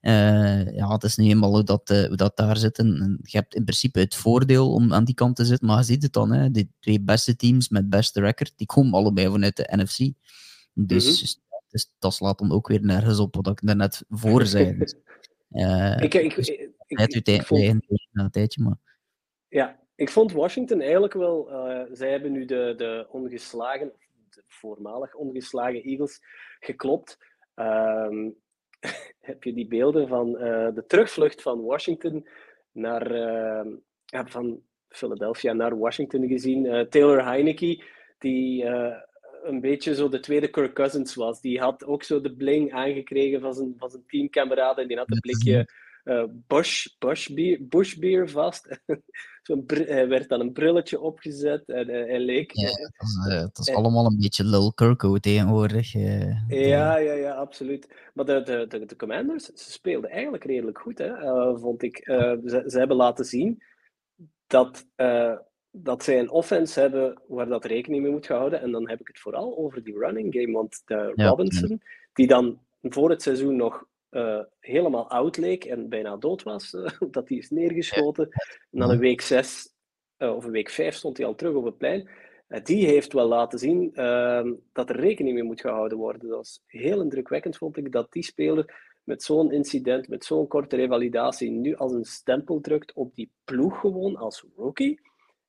eh, 0.00 0.74
ja, 0.74 0.92
het 0.92 1.02
is 1.02 1.16
nu 1.16 1.28
eenmaal 1.28 1.50
hoe 1.50 1.62
dat, 1.64 1.90
eh, 1.90 2.06
hoe 2.06 2.16
dat 2.16 2.36
daar 2.36 2.56
zit. 2.56 2.78
En, 2.78 3.00
en 3.00 3.18
je 3.22 3.36
hebt 3.36 3.54
in 3.54 3.64
principe 3.64 3.98
het 3.98 4.14
voordeel 4.14 4.72
om 4.72 4.92
aan 4.92 5.04
die 5.04 5.14
kant 5.14 5.36
te 5.36 5.44
zitten, 5.44 5.66
maar 5.66 5.78
je 5.78 5.84
ziet 5.84 6.02
het 6.02 6.12
dan, 6.12 6.32
hè, 6.32 6.50
die 6.50 6.70
twee 6.80 7.00
beste 7.00 7.36
teams 7.36 7.68
met 7.68 7.88
beste 7.90 8.20
record, 8.20 8.52
die 8.56 8.66
komen 8.66 8.92
allebei 8.92 9.28
vanuit 9.28 9.56
de 9.56 9.68
NFC. 9.76 10.12
Dus, 10.86 11.38
dus 11.70 11.92
dat 11.98 12.14
slaat 12.14 12.38
dan 12.38 12.52
ook 12.52 12.68
weer 12.68 12.82
nergens 12.84 13.18
op 13.18 13.34
wat 13.34 13.46
ik 13.46 13.60
daarnet 13.66 14.04
voor 14.08 14.46
zei. 14.46 14.76
Dus, 14.78 14.94
eh, 15.50 15.96
Ik, 16.00 16.14
ik, 16.14 16.34
dus 16.34 16.48
ik, 16.48 16.70
ik- 16.86 16.98
het 16.98 17.14
ik 17.14 17.42
vond- 17.42 17.60
uiteindelijk 17.60 18.08
na 18.12 18.24
een 18.24 18.30
tijdje, 18.30 18.62
maar 18.62 18.76
Ja, 19.48 19.78
ik 19.94 20.10
vond 20.10 20.32
Washington 20.32 20.80
eigenlijk 20.80 21.12
wel. 21.12 21.50
eh, 21.50 21.84
zij 21.92 22.10
hebben 22.10 22.32
nu 22.32 22.44
de, 22.44 22.74
de 22.76 23.06
ongeslagen, 23.10 23.92
de 24.30 24.42
voormalig 24.46 25.14
ongeslagen 25.14 25.82
Eagles 25.82 26.20
geklopt. 26.60 27.18
Ehm, 27.54 28.30
heb 29.20 29.44
je 29.44 29.52
die 29.54 29.68
beelden 29.68 30.08
van 30.08 30.38
eh, 30.38 30.74
de 30.74 30.84
terugvlucht 30.86 31.42
van 31.42 31.64
Washington 31.64 32.28
naar 32.72 33.10
ehm, 33.10 33.68
van 34.28 34.60
Philadelphia 34.88 35.52
naar 35.52 35.78
Washington 35.78 36.26
gezien? 36.28 36.66
Eh, 36.66 36.86
Taylor 36.86 37.24
Heineke, 37.24 37.82
die 38.18 38.64
een 39.42 39.60
beetje 39.60 39.94
zo 39.94 40.08
de 40.08 40.20
tweede 40.20 40.48
Kirk 40.50 40.74
Cousins 40.74 41.14
was. 41.14 41.40
Die 41.40 41.60
had 41.60 41.84
ook 41.84 42.02
zo 42.02 42.20
de 42.20 42.34
bling 42.36 42.72
aangekregen 42.72 43.40
van 43.40 43.54
zijn, 43.54 43.74
van 43.76 43.90
zijn 43.90 44.02
teamkameraden. 44.06 44.82
En 44.82 44.88
die 44.88 44.96
had 44.96 45.10
een 45.10 45.20
blikje 45.20 45.68
eh 46.04 46.24
Bush, 46.46 46.86
Bush, 46.98 47.28
beer, 47.28 47.58
Bush 47.68 47.94
beer 47.94 48.28
vast. 48.30 48.68
Zo'n 49.42 49.64
hij 49.66 50.08
werd 50.08 50.28
dan 50.28 50.40
een 50.40 50.52
brilletje 50.52 51.00
opgezet 51.00 51.68
en 51.68 51.88
hij, 51.88 52.00
hij 52.06 52.18
leek. 52.20 52.52
Ja, 52.52 52.66
het 52.68 52.94
is, 52.98 53.32
eh, 53.32 53.40
het 53.40 53.58
is 53.58 53.68
eh, 53.68 53.74
allemaal 53.76 54.06
een 54.06 54.18
beetje 54.20 54.44
Lil 54.44 54.72
Kirko 54.72 55.16
tegenwoordig. 55.18 55.94
eh, 55.94 56.02
de- 56.48 56.54
Ja, 56.56 56.96
ja, 56.96 57.12
ja, 57.12 57.32
absoluut. 57.34 57.88
Maar 58.14 58.24
de, 58.24 58.42
de, 58.42 58.66
de, 58.68 58.84
de 58.86 58.96
Commanders, 58.96 59.44
ze 59.44 59.70
speelden 59.72 60.10
eigenlijk 60.10 60.44
redelijk 60.44 60.78
goed, 60.78 60.98
hè, 60.98 61.06
eh, 61.16 61.56
vond 61.56 61.82
ik. 61.82 61.98
Eh, 61.98 62.32
ze, 62.44 62.62
ze 62.66 62.78
hebben 62.78 62.96
laten 62.96 63.24
zien 63.24 63.62
dat, 64.46 64.86
eh, 64.96 65.36
dat 65.70 66.04
zij 66.04 66.18
een 66.18 66.30
offense 66.30 66.80
hebben 66.80 67.22
waar 67.26 67.48
dat 67.48 67.64
rekening 67.64 68.02
mee 68.02 68.12
moet 68.12 68.26
gehouden. 68.26 68.60
En 68.60 68.70
dan 68.70 68.88
heb 68.88 69.00
ik 69.00 69.06
het 69.06 69.18
vooral 69.18 69.56
over 69.56 69.84
die 69.84 69.98
running 69.98 70.34
game. 70.34 70.52
Want 70.52 70.82
de 70.84 71.12
Ja, 71.14 71.28
Robinson, 71.28 71.82
die 72.12 72.26
dan 72.26 72.60
voor 72.82 73.10
het 73.10 73.22
seizoen 73.22 73.56
nog 73.56 73.86
eh, 74.08 74.40
helemaal 74.60 75.10
oud 75.10 75.36
leek 75.36 75.64
en 75.64 75.88
bijna 75.88 76.16
dood 76.16 76.42
was, 76.42 76.74
eh, 76.74 76.90
dat 77.10 77.28
die 77.28 77.38
is 77.38 77.50
neergeschoten. 77.50 78.28
En 78.70 78.78
dan 78.78 78.92
in 78.92 78.98
week 78.98 79.20
6 79.20 79.74
of 80.18 80.44
in 80.44 80.50
week 80.50 80.70
5 80.70 80.94
stond 80.94 81.16
hij 81.16 81.26
al 81.26 81.34
terug 81.34 81.54
op 81.54 81.64
het 81.64 81.78
plein. 81.78 82.08
Eh, 82.48 82.64
die 82.64 82.86
heeft 82.86 83.12
wel 83.12 83.28
laten 83.28 83.58
zien 83.58 83.94
ehm, 83.94 84.54
dat 84.72 84.90
er 84.90 85.00
rekening 85.00 85.34
mee 85.34 85.44
moet 85.44 85.60
gehouden 85.60 85.98
worden. 85.98 86.28
Dat 86.28 86.36
was 86.36 86.62
heel 86.66 87.00
indrukwekkend, 87.00 87.56
vond 87.56 87.76
ik, 87.76 87.92
dat 87.92 88.12
die 88.12 88.22
speler 88.22 88.86
met 89.04 89.22
zo'n 89.22 89.52
incident, 89.52 90.08
met 90.08 90.24
zo'n 90.24 90.46
korte 90.46 90.76
revalidatie, 90.76 91.50
nu 91.50 91.76
als 91.76 91.92
een 91.92 92.04
stempel 92.04 92.60
drukt 92.60 92.92
op 92.92 93.14
die 93.14 93.30
ploeg 93.44 93.80
gewoon 93.80 94.16
als 94.16 94.44
rookie. 94.56 95.00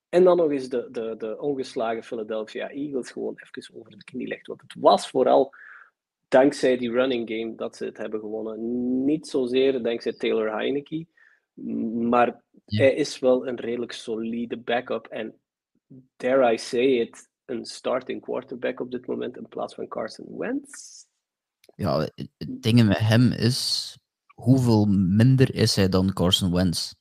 En 0.09 0.23
dan 0.23 0.37
nog 0.37 0.51
eens 0.51 0.69
de, 0.69 0.87
de, 0.91 1.15
de 1.17 1.39
ongeslagen 1.39 2.03
Philadelphia 2.03 2.69
Eagles 2.69 3.11
gewoon 3.11 3.33
even 3.43 3.75
over 3.79 3.97
de 3.97 4.03
knie 4.03 4.27
legt. 4.27 4.47
Want 4.47 4.61
het 4.61 4.75
was 4.79 5.09
vooral 5.09 5.53
dankzij 6.27 6.77
die 6.77 6.91
running 6.91 7.29
game 7.29 7.55
dat 7.55 7.75
ze 7.75 7.85
het 7.85 7.97
hebben 7.97 8.19
gewonnen. 8.19 9.05
Niet 9.05 9.27
zozeer 9.27 9.83
dankzij 9.83 10.13
Taylor 10.13 10.51
Heineke, 10.53 11.05
maar 12.09 12.43
Ja. 12.65 12.83
hij 12.83 12.93
is 12.93 13.19
wel 13.19 13.47
een 13.47 13.59
redelijk 13.59 13.91
solide 13.91 14.57
backup. 14.57 15.07
En 15.07 15.35
dare 16.17 16.53
I 16.53 16.57
say 16.57 16.85
it, 16.85 17.29
een 17.45 17.65
starting 17.65 18.21
quarterback 18.21 18.79
op 18.79 18.91
dit 18.91 19.07
moment 19.07 19.37
in 19.37 19.47
plaats 19.47 19.75
van 19.75 19.87
Carson 19.87 20.37
Wentz. 20.37 21.03
ja, 21.75 21.99
het 21.99 22.13
het 22.37 22.61
ding 22.61 22.87
met 22.87 22.97
hem 22.97 23.31
is, 23.31 23.97
hoeveel 24.35 24.85
minder 24.89 25.55
is 25.55 25.75
hij 25.75 25.89
dan 25.89 26.13
Carson 26.13 26.53
Wentz? 26.53 26.93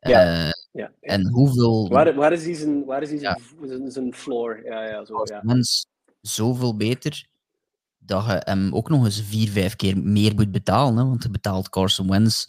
Ja. 0.00 0.46
Eh, 0.46 0.50
Ja, 0.72 0.92
ja. 1.00 1.08
en 1.08 1.28
hoeveel 1.28 1.88
Waar, 1.88 2.14
waar 2.14 2.32
is 2.32 2.44
hij 2.44 2.54
zijn, 2.54 2.84
waar 2.84 3.02
is 3.02 3.08
hij 3.10 3.18
zijn, 3.18 3.38
zijn, 3.68 3.90
zijn 3.90 4.14
floor? 4.14 4.60
Ja, 4.64 4.84
ja, 4.88 5.04
zo, 5.04 5.20
ja. 5.24 5.40
Wentz 5.44 5.84
zoveel 6.20 6.76
beter 6.76 7.26
dat 7.98 8.24
je 8.26 8.40
hem 8.44 8.74
ook 8.74 8.88
nog 8.88 9.04
eens 9.04 9.22
vier, 9.22 9.48
vijf 9.48 9.76
keer 9.76 9.98
meer 9.98 10.34
moet 10.34 10.50
betalen. 10.52 10.96
Hè? 10.96 11.04
Want 11.04 11.22
je 11.22 11.30
betaalt 11.30 11.68
Carson 11.68 12.08
Wentz 12.10 12.46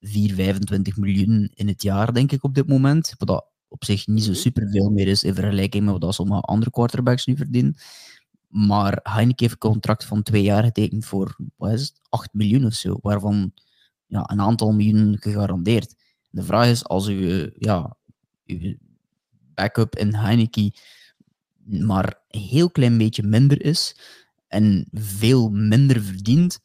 4, 0.00 0.34
25 0.34 0.96
miljoen 0.96 1.50
in 1.54 1.68
het 1.68 1.82
jaar, 1.82 2.12
denk 2.12 2.32
ik, 2.32 2.44
op 2.44 2.54
dit 2.54 2.68
moment. 2.68 3.14
Wat 3.18 3.28
dat 3.28 3.46
op 3.68 3.84
zich 3.84 4.06
niet 4.06 4.22
zo 4.24 4.30
Mhm. 4.30 4.38
superveel 4.40 4.90
meer 4.90 5.08
is 5.08 5.24
in 5.24 5.34
vergelijking 5.34 5.84
met 5.84 6.02
wat 6.02 6.14
sommige 6.14 6.40
andere 6.40 6.70
quarterbacks 6.70 7.26
nu 7.26 7.36
verdienen. 7.36 7.74
Maar 8.48 9.00
Heineken 9.02 9.36
heeft 9.46 9.52
een 9.62 9.70
contract 9.70 10.04
van 10.04 10.22
twee 10.22 10.42
jaar 10.42 10.62
getekend 10.64 11.04
voor 11.04 11.36
wat 11.56 11.72
is 11.72 11.80
het, 11.80 12.00
8 12.08 12.32
miljoen 12.32 12.66
of 12.66 12.72
zo, 12.74 12.98
waarvan 13.02 13.52
ja, 14.06 14.30
een 14.30 14.40
aantal 14.40 14.72
miljoen 14.72 15.16
gegarandeerd. 15.20 15.94
De 16.36 16.42
vraag 16.42 16.68
is, 16.68 16.84
als 16.84 17.08
u 17.08 17.50
ja, 17.58 17.96
uw 18.46 18.74
backup 19.54 19.96
in 19.96 20.14
Heineken 20.14 20.72
maar 21.64 22.20
een 22.28 22.40
heel 22.40 22.70
klein 22.70 22.98
beetje 22.98 23.22
minder 23.22 23.62
is 23.64 23.96
en 24.48 24.88
veel 24.92 25.48
minder 25.50 26.02
verdient, 26.02 26.58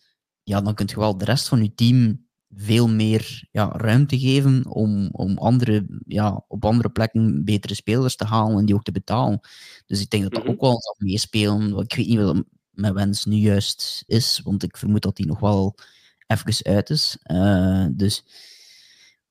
ja, 0.43 0.61
dan 0.61 0.73
kunt 0.75 0.89
je 0.89 0.95
wel 0.99 1.17
de 1.17 1.25
rest 1.25 1.47
van 1.47 1.63
je 1.63 1.73
team 1.75 2.25
veel 2.55 2.87
meer 2.89 3.47
ja, 3.51 3.71
ruimte 3.75 4.19
geven 4.19 4.65
om, 4.67 5.09
om 5.11 5.37
andere, 5.37 5.85
ja, 6.07 6.45
op 6.47 6.65
andere 6.65 6.89
plekken 6.89 7.43
betere 7.45 7.73
spelers 7.75 8.15
te 8.15 8.25
halen 8.25 8.57
en 8.59 8.65
die 8.65 8.75
ook 8.75 8.83
te 8.83 8.91
betalen. 8.91 9.39
Dus 9.85 10.01
ik 10.01 10.09
denk 10.09 10.23
dat 10.23 10.33
dat 10.33 10.43
Mhm. 10.43 10.51
ook 10.51 10.61
wel 10.61 10.81
zal 10.81 10.95
meespelen. 10.97 11.77
Ik 11.77 11.95
weet 11.95 12.07
niet 12.07 12.17
wat 12.17 12.43
met 12.71 12.93
Wens 12.93 13.25
nu 13.25 13.35
juist 13.35 14.03
is, 14.07 14.41
want 14.43 14.63
ik 14.63 14.77
vermoed 14.77 15.01
dat 15.01 15.17
hij 15.17 15.27
nog 15.27 15.39
wel 15.39 15.75
even 16.27 16.65
uit 16.73 16.89
is. 16.89 17.17
Eh, 17.23 17.85
dus 17.91 18.23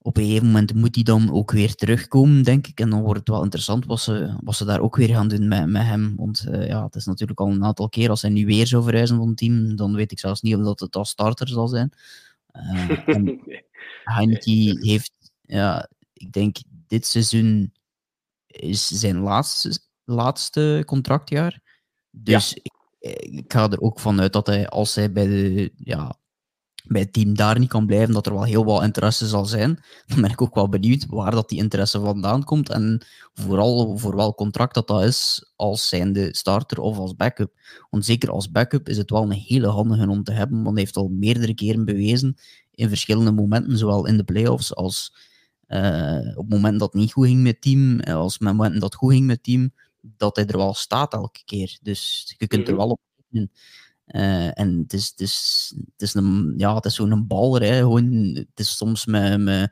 op 0.03 0.17
een 0.17 0.25
gegeven 0.25 0.47
moment 0.47 0.75
moet 0.75 0.95
hij 0.95 1.05
dan 1.05 1.33
ook 1.33 1.51
weer 1.51 1.75
terugkomen, 1.75 2.43
denk 2.43 2.67
ik. 2.67 2.81
En 2.81 2.91
dan 2.91 3.03
wordt 3.03 3.19
het 3.19 3.29
wel 3.29 3.43
interessant 3.43 3.87
wat 3.87 4.01
ze, 4.01 4.37
wat 4.43 4.55
ze 4.55 4.65
daar 4.65 4.81
ook 4.81 4.97
weer 4.97 5.09
gaan 5.09 5.29
doen 5.29 5.49
met, 5.49 5.67
met 5.67 5.83
hem. 5.83 6.17
Want 6.17 6.47
eh, 6.47 6.67
ja, 6.67 6.85
het 6.85 6.95
is 6.95 7.05
natuurlijk 7.05 7.41
al 7.41 7.49
een 7.49 7.65
aantal 7.65 7.89
keer, 7.89 8.11
als 8.11 8.23
hij 8.23 8.31
nu 8.31 8.47
weer 8.47 8.67
zou 8.67 8.83
verhuizen 8.83 9.17
van 9.17 9.29
het 9.29 9.37
team, 9.37 9.77
dan 9.77 9.95
weet 9.95 10.13
ik 10.13 10.19
zelfs 10.19 10.41
niet 10.41 10.57
of 10.57 10.63
dat 10.63 10.81
het 10.81 10.97
als 10.97 11.11
starter 11.11 11.49
zal 11.49 11.69
zijn. 11.69 11.93
En 12.53 13.41
Heineke 14.05 14.79
heeft, 14.81 15.13
ja, 15.43 15.89
ik 16.13 16.33
denk 16.33 16.57
dit 16.87 17.07
seizoen 17.07 17.73
is 18.47 18.87
zijn 18.87 19.19
laatste, 19.19 19.79
laatste 20.05 20.83
contractjaar. 20.87 21.61
Dus 22.11 22.55
ik, 22.55 22.73
ik 23.21 23.53
ga 23.53 23.69
er 23.71 23.81
ook 23.81 24.01
vanuit 24.01 24.33
dat 24.33 24.47
hij, 24.47 24.69
als 24.69 24.95
hij 24.95 25.13
bij, 25.13 25.27
de, 25.27 25.73
ja, 25.77 26.17
bij 26.85 27.01
het 27.01 27.13
team 27.13 27.35
daar 27.35 27.59
niet 27.59 27.69
kan 27.69 27.87
blijven, 27.87 28.15
dat 28.15 28.27
er 28.27 28.33
wel 28.33 28.43
heel 28.45 28.65
wat 28.65 28.83
interesse 28.83 29.27
zal 29.27 29.45
zijn. 29.45 29.79
Dan 30.07 30.21
ben 30.21 30.31
ik 30.31 30.43
ook 30.43 30.55
wel 30.55 30.69
benieuwd 30.69 31.07
waar 31.09 31.31
dat 31.31 31.49
die 31.49 31.59
interesse 31.59 32.01
vandaan 32.01 32.45
komt 32.45 32.69
en 32.69 33.07
vooral 33.35 33.99
voor 33.99 34.17
welk 34.17 34.37
contract 34.37 34.75
dat 34.75 34.87
dat 34.87 35.03
is 35.03 35.51
als 35.57 35.89
zijnde 35.89 36.29
starter 36.37 36.79
of 36.81 36.99
als 36.99 37.17
backup. 37.17 37.53
Want 37.91 38.05
zeker 38.05 38.31
als 38.31 38.51
backup 38.51 38.89
is 38.89 38.97
het 38.97 39.11
wel 39.11 39.23
een 39.23 39.31
hele 39.33 39.67
handige 39.67 40.09
om 40.09 40.25
te 40.25 40.33
hebben, 40.33 40.63
want 40.63 40.75
hij 40.75 40.85
heeft 40.85 40.97
al 40.97 41.09
meerdere 41.09 41.55
keren 41.55 41.85
bewezen 41.85 42.37
in 42.71 42.89
verschillende 42.89 43.33
momenten, 43.33 43.79
zowel 43.79 44.07
in 44.07 44.17
de 44.17 44.25
playoffs 44.25 44.75
als 44.75 45.15
eh, 45.67 46.19
op 46.35 46.45
het 46.45 46.49
moment 46.55 46.79
dat 46.81 46.93
het 46.93 47.01
niet 47.01 47.13
goed 47.13 47.27
ging 47.27 47.43
met 47.43 47.53
het 47.53 47.63
team, 47.63 48.01
eh, 48.01 48.15
als 48.15 48.35
op 48.35 48.41
het 48.41 48.49
moment 48.49 48.73
dat 48.73 48.83
het 48.83 48.95
goed 48.95 49.13
ging 49.13 49.27
met 49.27 49.37
het 49.37 49.45
team, 49.45 49.73
dat 50.01 50.37
hij 50.37 50.47
er 50.47 50.57
wel 50.57 50.75
staat 50.75 51.13
elke 51.13 51.41
keer. 51.45 51.79
Dus 51.83 52.35
je 52.39 52.47
kunt 52.47 52.69
er 52.69 52.75
Mhm. 52.75 52.83
wel 52.83 52.91
op. 52.91 53.01
Uh, 54.13 54.59
en 54.59 54.79
het 54.79 54.93
is, 54.93 55.09
het 55.09 55.21
is, 55.21 55.73
het 55.93 56.03
is, 56.03 56.15
een, 56.15 56.55
ja, 56.57 56.75
het 56.75 56.85
is 56.85 56.95
zo'n 56.95 57.27
baller. 57.27 57.63
Hè. 57.63 57.79
Gewoon, 57.79 58.13
het 58.35 58.61
is 58.61 58.77
soms 58.77 59.07
met, 59.07 59.41
met 59.41 59.71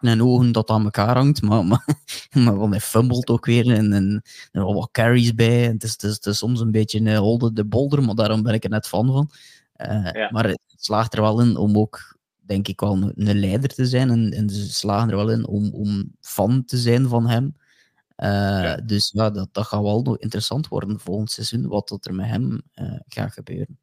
en 0.00 0.22
ogen 0.22 0.52
dat 0.52 0.70
aan 0.70 0.84
elkaar 0.84 1.16
hangt. 1.16 1.42
Maar, 1.42 1.64
maar, 1.64 1.84
maar 2.44 2.70
hij 2.70 2.80
fumbelt 2.80 3.28
ook 3.28 3.46
weer. 3.46 3.70
En, 3.70 3.92
en 3.92 4.22
er 4.52 4.64
wel 4.64 4.74
wat 4.74 4.90
carries 4.90 5.34
bij. 5.34 5.62
het, 5.62 5.82
is, 5.82 5.92
het, 5.92 6.02
is, 6.02 6.14
het 6.14 6.26
is 6.26 6.38
soms 6.38 6.60
een 6.60 6.70
beetje 6.70 6.98
een 6.98 7.16
holde 7.16 7.52
de 7.52 7.64
bolder. 7.64 8.02
Maar 8.02 8.14
daarom 8.14 8.42
ben 8.42 8.54
ik 8.54 8.64
er 8.64 8.70
net 8.70 8.86
fan 8.86 9.06
van. 9.06 9.30
Uh, 9.76 10.10
ja. 10.12 10.28
Maar 10.30 10.48
het 10.48 10.60
slaagt 10.76 11.14
er 11.14 11.20
wel 11.20 11.40
in 11.40 11.56
om 11.56 11.78
ook, 11.78 12.18
denk 12.40 12.68
ik, 12.68 12.80
wel 12.80 12.92
een, 12.92 13.28
een 13.28 13.38
leider 13.38 13.74
te 13.74 13.86
zijn. 13.86 14.10
En, 14.10 14.32
en 14.32 14.50
ze 14.50 14.72
slagen 14.72 15.10
er 15.10 15.16
wel 15.16 15.30
in 15.30 15.46
om, 15.46 15.70
om 15.72 16.12
fan 16.20 16.64
te 16.64 16.76
zijn 16.76 17.08
van 17.08 17.28
hem. 17.28 17.54
Uh, 18.16 18.28
ja. 18.62 18.76
Dus 18.76 19.10
ja, 19.14 19.30
dat, 19.30 19.48
dat 19.52 19.66
gaat 19.66 19.82
wel 19.82 20.02
nog 20.02 20.18
interessant 20.18 20.68
worden 20.68 21.00
volgend 21.00 21.30
seizoen, 21.30 21.68
wat 21.68 21.98
er 22.06 22.14
met 22.14 22.26
hem 22.26 22.62
uh, 22.74 23.00
gaat 23.06 23.32
gebeuren. 23.32 23.78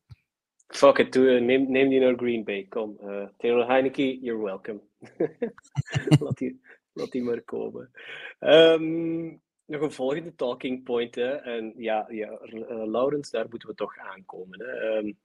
Fuck 0.67 0.97
it, 0.97 1.13
doe, 1.13 1.39
neem, 1.39 1.71
neem 1.71 1.89
die 1.89 1.99
naar 1.99 2.15
Green 2.15 2.43
Bay. 2.43 2.65
Kom, 2.69 2.97
uh, 3.01 3.27
Taylor 3.37 3.67
Heineke, 3.67 4.19
you're 4.19 4.43
welcome. 4.43 4.81
laat, 6.23 6.37
die, 6.37 6.61
laat 6.93 7.11
die 7.11 7.23
maar 7.23 7.41
komen. 7.41 7.91
Um, 8.39 9.41
nog 9.65 9.81
een 9.81 9.91
volgende 9.91 10.35
talking 10.35 10.83
point. 10.83 11.15
Hè? 11.15 11.35
En 11.35 11.73
ja, 11.77 12.07
ja 12.09 12.39
Laurens, 12.85 13.29
daar 13.29 13.49
moeten 13.49 13.69
we 13.69 13.75
toch 13.75 13.97
aankomen. 13.97 14.59
Hè? 14.59 14.97
Um, 14.97 15.17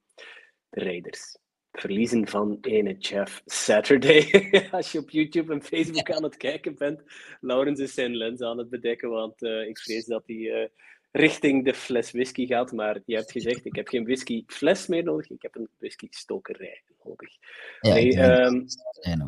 de 0.69 0.83
Raiders 0.83 1.37
verliezen 1.71 2.27
van 2.27 2.57
ene 2.61 2.97
Jeff 2.97 3.41
Saturday. 3.45 4.49
Als 4.71 4.91
je 4.91 4.99
op 4.99 5.09
YouTube 5.09 5.53
en 5.53 5.63
Facebook 5.63 6.11
aan 6.11 6.23
het 6.23 6.37
kijken 6.37 6.75
bent, 6.77 7.03
Laurens 7.39 7.79
is 7.79 7.93
zijn 7.93 8.15
lens 8.15 8.41
aan 8.41 8.57
het 8.57 8.69
bedekken, 8.69 9.09
want 9.09 9.41
uh, 9.41 9.67
ik 9.67 9.79
vrees 9.79 10.05
dat 10.05 10.23
hij 10.25 10.35
uh, 10.35 10.67
richting 11.11 11.65
de 11.65 11.73
fles 11.73 12.11
whisky 12.11 12.45
gaat. 12.45 12.71
Maar 12.71 12.99
je 13.05 13.15
hebt 13.15 13.31
gezegd, 13.31 13.65
ik 13.65 13.75
heb 13.75 13.87
geen 13.87 14.03
whisky 14.03 14.43
fles 14.47 14.87
meer 14.87 15.03
nodig, 15.03 15.29
ik 15.29 15.41
heb 15.41 15.55
een 15.55 15.69
whisky 15.77 16.07
stokerij 16.09 16.83
nodig. 17.03 17.29
Ja, 17.81 17.91
hey, 17.91 18.45
um, 18.45 18.65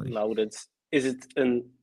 Laurens, 0.03 0.69
is 0.89 1.03
het 1.03 1.25
een 1.33 1.79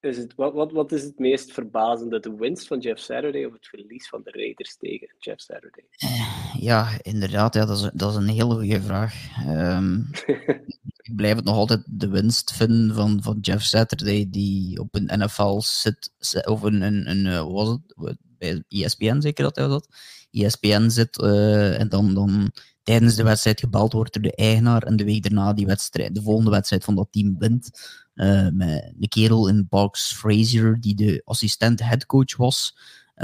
is 0.00 0.16
het, 0.16 0.34
wat, 0.34 0.52
wat, 0.54 0.72
wat 0.72 0.92
is 0.92 1.02
het 1.02 1.18
meest 1.18 1.52
verbazende? 1.52 2.20
De 2.20 2.34
winst 2.34 2.66
van 2.66 2.78
Jeff 2.78 3.00
Saturday 3.00 3.44
of 3.44 3.52
het 3.52 3.66
verlies 3.66 4.08
van 4.08 4.22
de 4.22 4.30
Raiders 4.30 4.76
tegen 4.76 5.14
Jeff 5.18 5.40
Saturday? 5.40 5.84
Eh, 5.96 6.39
ja, 6.58 6.88
inderdaad. 7.02 7.54
Ja, 7.54 7.64
dat, 7.64 7.78
is, 7.78 7.90
dat 7.92 8.10
is 8.10 8.16
een 8.16 8.28
hele 8.28 8.54
goede 8.54 8.82
vraag. 8.82 9.14
Um, 9.46 10.10
ik 11.10 11.16
blijf 11.16 11.36
het 11.36 11.44
nog 11.44 11.56
altijd 11.56 11.82
de 11.86 12.08
winst 12.08 12.52
vinden 12.52 12.94
van, 12.94 13.22
van 13.22 13.38
Jeff 13.40 13.64
Saturday, 13.64 14.26
die 14.30 14.80
op 14.80 14.94
een 14.94 15.10
NFL 15.18 15.60
zit, 15.60 16.12
of 16.44 16.62
een, 16.62 16.82
een, 16.82 17.10
een 17.10 17.26
eh, 17.26 17.52
was 17.52 17.68
het, 17.68 18.16
bij 18.38 18.62
ESPN 18.68 19.20
zeker 19.20 19.44
dat 19.44 19.56
hij 19.56 19.66
dat, 19.66 19.88
ESPN 20.30 20.88
zit 20.88 21.22
uh, 21.22 21.80
en 21.80 21.88
dan, 21.88 22.14
dan 22.14 22.52
tijdens 22.82 23.14
de 23.14 23.22
wedstrijd 23.22 23.60
gebeld 23.60 23.92
wordt 23.92 24.12
door 24.12 24.22
de 24.22 24.34
eigenaar 24.34 24.82
en 24.82 24.96
de 24.96 25.04
week 25.04 25.22
daarna 25.22 25.52
die 25.52 25.66
wedstrijd, 25.66 26.14
de 26.14 26.22
volgende 26.22 26.50
wedstrijd 26.50 26.84
van 26.84 26.94
dat 26.94 27.08
team 27.10 27.38
wint. 27.38 27.70
Uh, 28.14 28.48
met 28.52 28.92
een 29.00 29.08
kerel 29.08 29.48
in 29.48 29.66
Box 29.68 30.12
Frazier, 30.12 30.76
die 30.80 30.94
de 30.94 31.22
assistent 31.24 31.80
headcoach 31.82 32.36
was, 32.36 32.76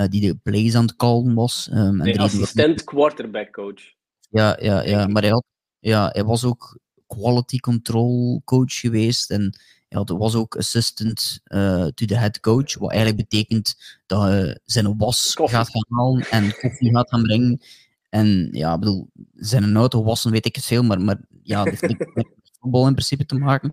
die 0.05 0.21
de 0.21 0.37
plays 0.43 0.75
aan 0.75 0.87
het 0.87 0.97
callen 0.97 1.35
was. 1.35 1.69
Um, 1.73 1.97
nee, 1.97 2.21
assistent 2.21 2.85
quarterback 2.85 3.53
coach. 3.53 3.95
Ja, 4.31 4.57
ja, 4.61 4.83
ja 4.83 5.07
maar 5.07 5.23
hij, 5.23 5.31
had, 5.31 5.45
ja, 5.79 6.09
hij 6.13 6.25
was 6.25 6.45
ook 6.45 6.79
quality 7.07 7.59
control 7.59 8.43
coach 8.45 8.81
geweest 8.81 9.31
en 9.31 9.41
hij 9.89 9.99
had, 9.99 10.09
was 10.09 10.35
ook 10.35 10.57
assistant 10.57 11.41
uh, 11.45 11.87
to 11.87 12.07
the 12.07 12.17
head 12.17 12.41
coach, 12.41 12.79
wat 12.79 12.91
eigenlijk 12.91 13.29
betekent 13.29 13.77
dat 14.07 14.23
hij 14.23 14.59
zijn 14.65 14.97
was 14.97 15.35
koffie. 15.35 15.57
gaat 15.57 15.71
gaan 15.71 15.99
halen 15.99 16.27
en 16.31 16.55
koffie 16.61 16.91
gaat 16.91 17.09
gaan 17.09 17.23
brengen. 17.23 17.61
En 18.09 18.49
ja, 18.53 18.79
bedoel, 18.79 19.11
zijn 19.35 19.77
auto 19.77 20.05
wassen 20.05 20.31
weet 20.31 20.47
ik 20.47 20.57
het 20.57 20.65
veel, 20.65 20.83
maar, 20.83 21.01
maar 21.01 21.21
ja, 21.43 21.65
dat 21.65 21.81
heeft 21.81 22.15
met 22.15 22.29
voetbal 22.61 22.87
in 22.87 22.93
principe 22.93 23.27
te 23.27 23.35
maken. 23.35 23.71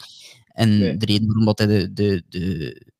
En 0.47 0.79
de 0.79 1.05
reden 1.05 1.27
waarom 1.27 1.45
dat 1.45 1.57
hij 1.57 1.67
de, 1.67 1.93
de, 1.93 2.23
de, 2.29 2.92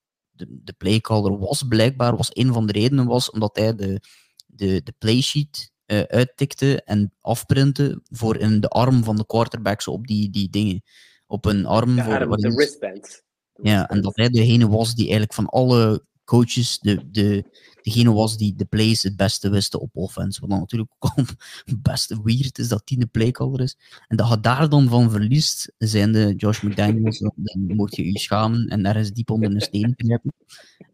de, 0.48 0.62
de 0.64 0.74
playcaller 0.74 1.39
was, 1.39 1.64
blijkbaar, 1.68 2.18
was 2.18 2.30
een 2.34 2.54
van 2.54 2.66
de 2.66 2.74
redenen 2.74 3.06
was 3.06 3.32
omdat 3.32 3.56
hij 3.58 3.76
de, 3.76 4.02
de, 4.46 4.84
de 4.84 4.94
playsheet 4.98 5.72
uh, 5.88 6.02
uittikte 6.02 6.84
en 6.84 7.14
afprintte 7.22 8.02
voor 8.04 8.38
in 8.38 8.60
de 8.60 8.68
arm 8.68 9.04
van 9.04 9.16
de 9.16 9.26
quarterbacks 9.26 9.88
op 9.88 10.08
die, 10.08 10.30
die 10.30 10.50
dingen. 10.50 10.84
Op 11.28 11.46
een 11.46 11.66
arm. 11.66 11.96
De, 11.96 12.04
voor, 12.04 12.14
arm, 12.14 12.32
de 12.32 12.54
wristband. 12.54 13.24
Ja, 13.62 13.89
en 13.89 14.02
dat 14.02 14.16
hij 14.16 14.30
degene 14.30 14.68
was 14.70 14.96
die 14.96 15.04
eigenlijk 15.04 15.34
van 15.34 15.46
alle 15.46 16.06
coaches 16.24 16.80
de, 16.80 17.09
de, 17.11 17.43
degene 17.82 18.11
was 18.11 18.38
die 18.38 18.55
de 18.55 18.65
plays 18.65 19.03
het 19.03 19.15
beste 19.15 19.49
wisten 19.49 19.80
op 19.80 19.89
offense. 19.93 20.39
Wat 20.39 20.49
dan 20.49 20.59
natuurlijk 20.59 20.91
ook 20.99 21.11
al 21.15 21.24
best 21.91 22.21
weird 22.24 22.57
is 22.57 22.67
dat 22.67 22.88
die 22.88 22.99
de 22.99 23.05
playcaller 23.05 23.61
is. 23.61 23.78
En 24.07 24.17
dat 24.17 24.30
je 24.30 24.39
daar 24.39 24.69
dan 24.69 24.88
van 24.88 25.11
verliest, 25.11 25.74
zijn 25.78 26.11
de 26.11 26.34
Josh 26.38 26.61
McDaniels, 26.61 27.19
dan 27.19 27.34
moet 27.55 27.95
je 27.95 28.11
je 28.11 28.19
schamen 28.19 28.67
en 28.67 28.84
daar 28.84 28.95
is 28.95 29.11
diep 29.11 29.30
onder 29.30 29.51
een 29.51 29.61
steen 29.61 29.95
knijpen. 29.95 30.34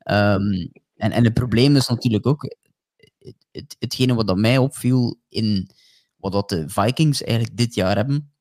Um, 0.03 0.71
en, 0.95 1.11
en 1.11 1.23
het 1.23 1.33
probleem 1.33 1.75
is 1.75 1.87
natuurlijk 1.87 2.27
ook, 2.27 2.55
het, 3.19 3.35
het, 3.51 3.75
hetgene 3.79 4.13
wat 4.13 4.27
dat 4.27 4.37
mij 4.37 4.57
opviel 4.57 5.19
in 5.29 5.69
wat 6.15 6.31
dat 6.31 6.49
de 6.49 6.69
Vikings 6.69 7.23
eigenlijk 7.23 7.57
dit 7.57 7.75
jaar 7.75 7.95
hebben, 7.95 8.31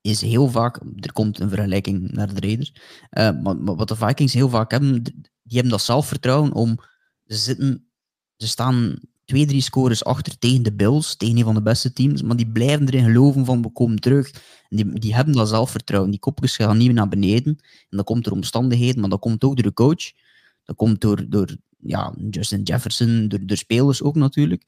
is 0.00 0.20
heel 0.20 0.48
vaak, 0.48 0.80
er 0.96 1.12
komt 1.12 1.40
een 1.40 1.48
vergelijking 1.48 2.10
naar 2.10 2.34
de 2.34 2.40
Raiders, 2.40 2.74
maar, 3.10 3.56
maar, 3.56 3.74
wat 3.74 3.88
de 3.88 3.96
Vikings 3.96 4.32
heel 4.32 4.48
vaak 4.48 4.70
hebben, 4.70 5.02
die 5.42 5.54
hebben 5.54 5.70
dat 5.70 5.82
zelfvertrouwen 5.82 6.52
om 6.52 6.78
ze, 7.26 7.36
zitten, 7.36 7.86
ze 8.36 8.48
staan 8.48 8.98
twee, 9.24 9.46
drie 9.46 9.60
scores 9.60 10.04
achter 10.04 10.38
tegen 10.38 10.62
de 10.62 10.72
Bills, 10.72 11.16
tegen 11.16 11.36
een 11.36 11.44
van 11.44 11.54
de 11.54 11.62
beste 11.62 11.92
teams, 11.92 12.22
maar 12.22 12.36
die 12.36 12.50
blijven 12.50 12.86
erin 12.86 13.04
geloven 13.04 13.44
van 13.44 13.62
we 13.62 13.72
komen 13.72 13.98
terug. 13.98 14.30
En 14.68 14.76
die, 14.76 14.98
die 14.98 15.14
hebben 15.14 15.34
dat 15.34 15.48
zelfvertrouwen. 15.48 16.10
Die 16.10 16.20
kopjes 16.20 16.56
gaan 16.56 16.76
niet 16.76 16.86
meer 16.86 16.96
naar 16.96 17.08
beneden. 17.08 17.58
En 17.88 17.96
dat 17.96 18.04
komt 18.04 18.24
door 18.24 18.32
omstandigheden, 18.32 19.00
maar 19.00 19.10
dat 19.10 19.20
komt 19.20 19.44
ook 19.44 19.54
door 19.56 19.64
de 19.64 19.72
coach. 19.72 20.12
Dat 20.64 20.76
komt 20.76 21.00
door, 21.00 21.28
door 21.28 21.56
ja, 21.78 22.14
Justin 22.30 22.62
Jefferson, 22.62 23.28
door, 23.28 23.46
door 23.46 23.56
spelers 23.56 24.02
ook 24.02 24.14
natuurlijk. 24.14 24.64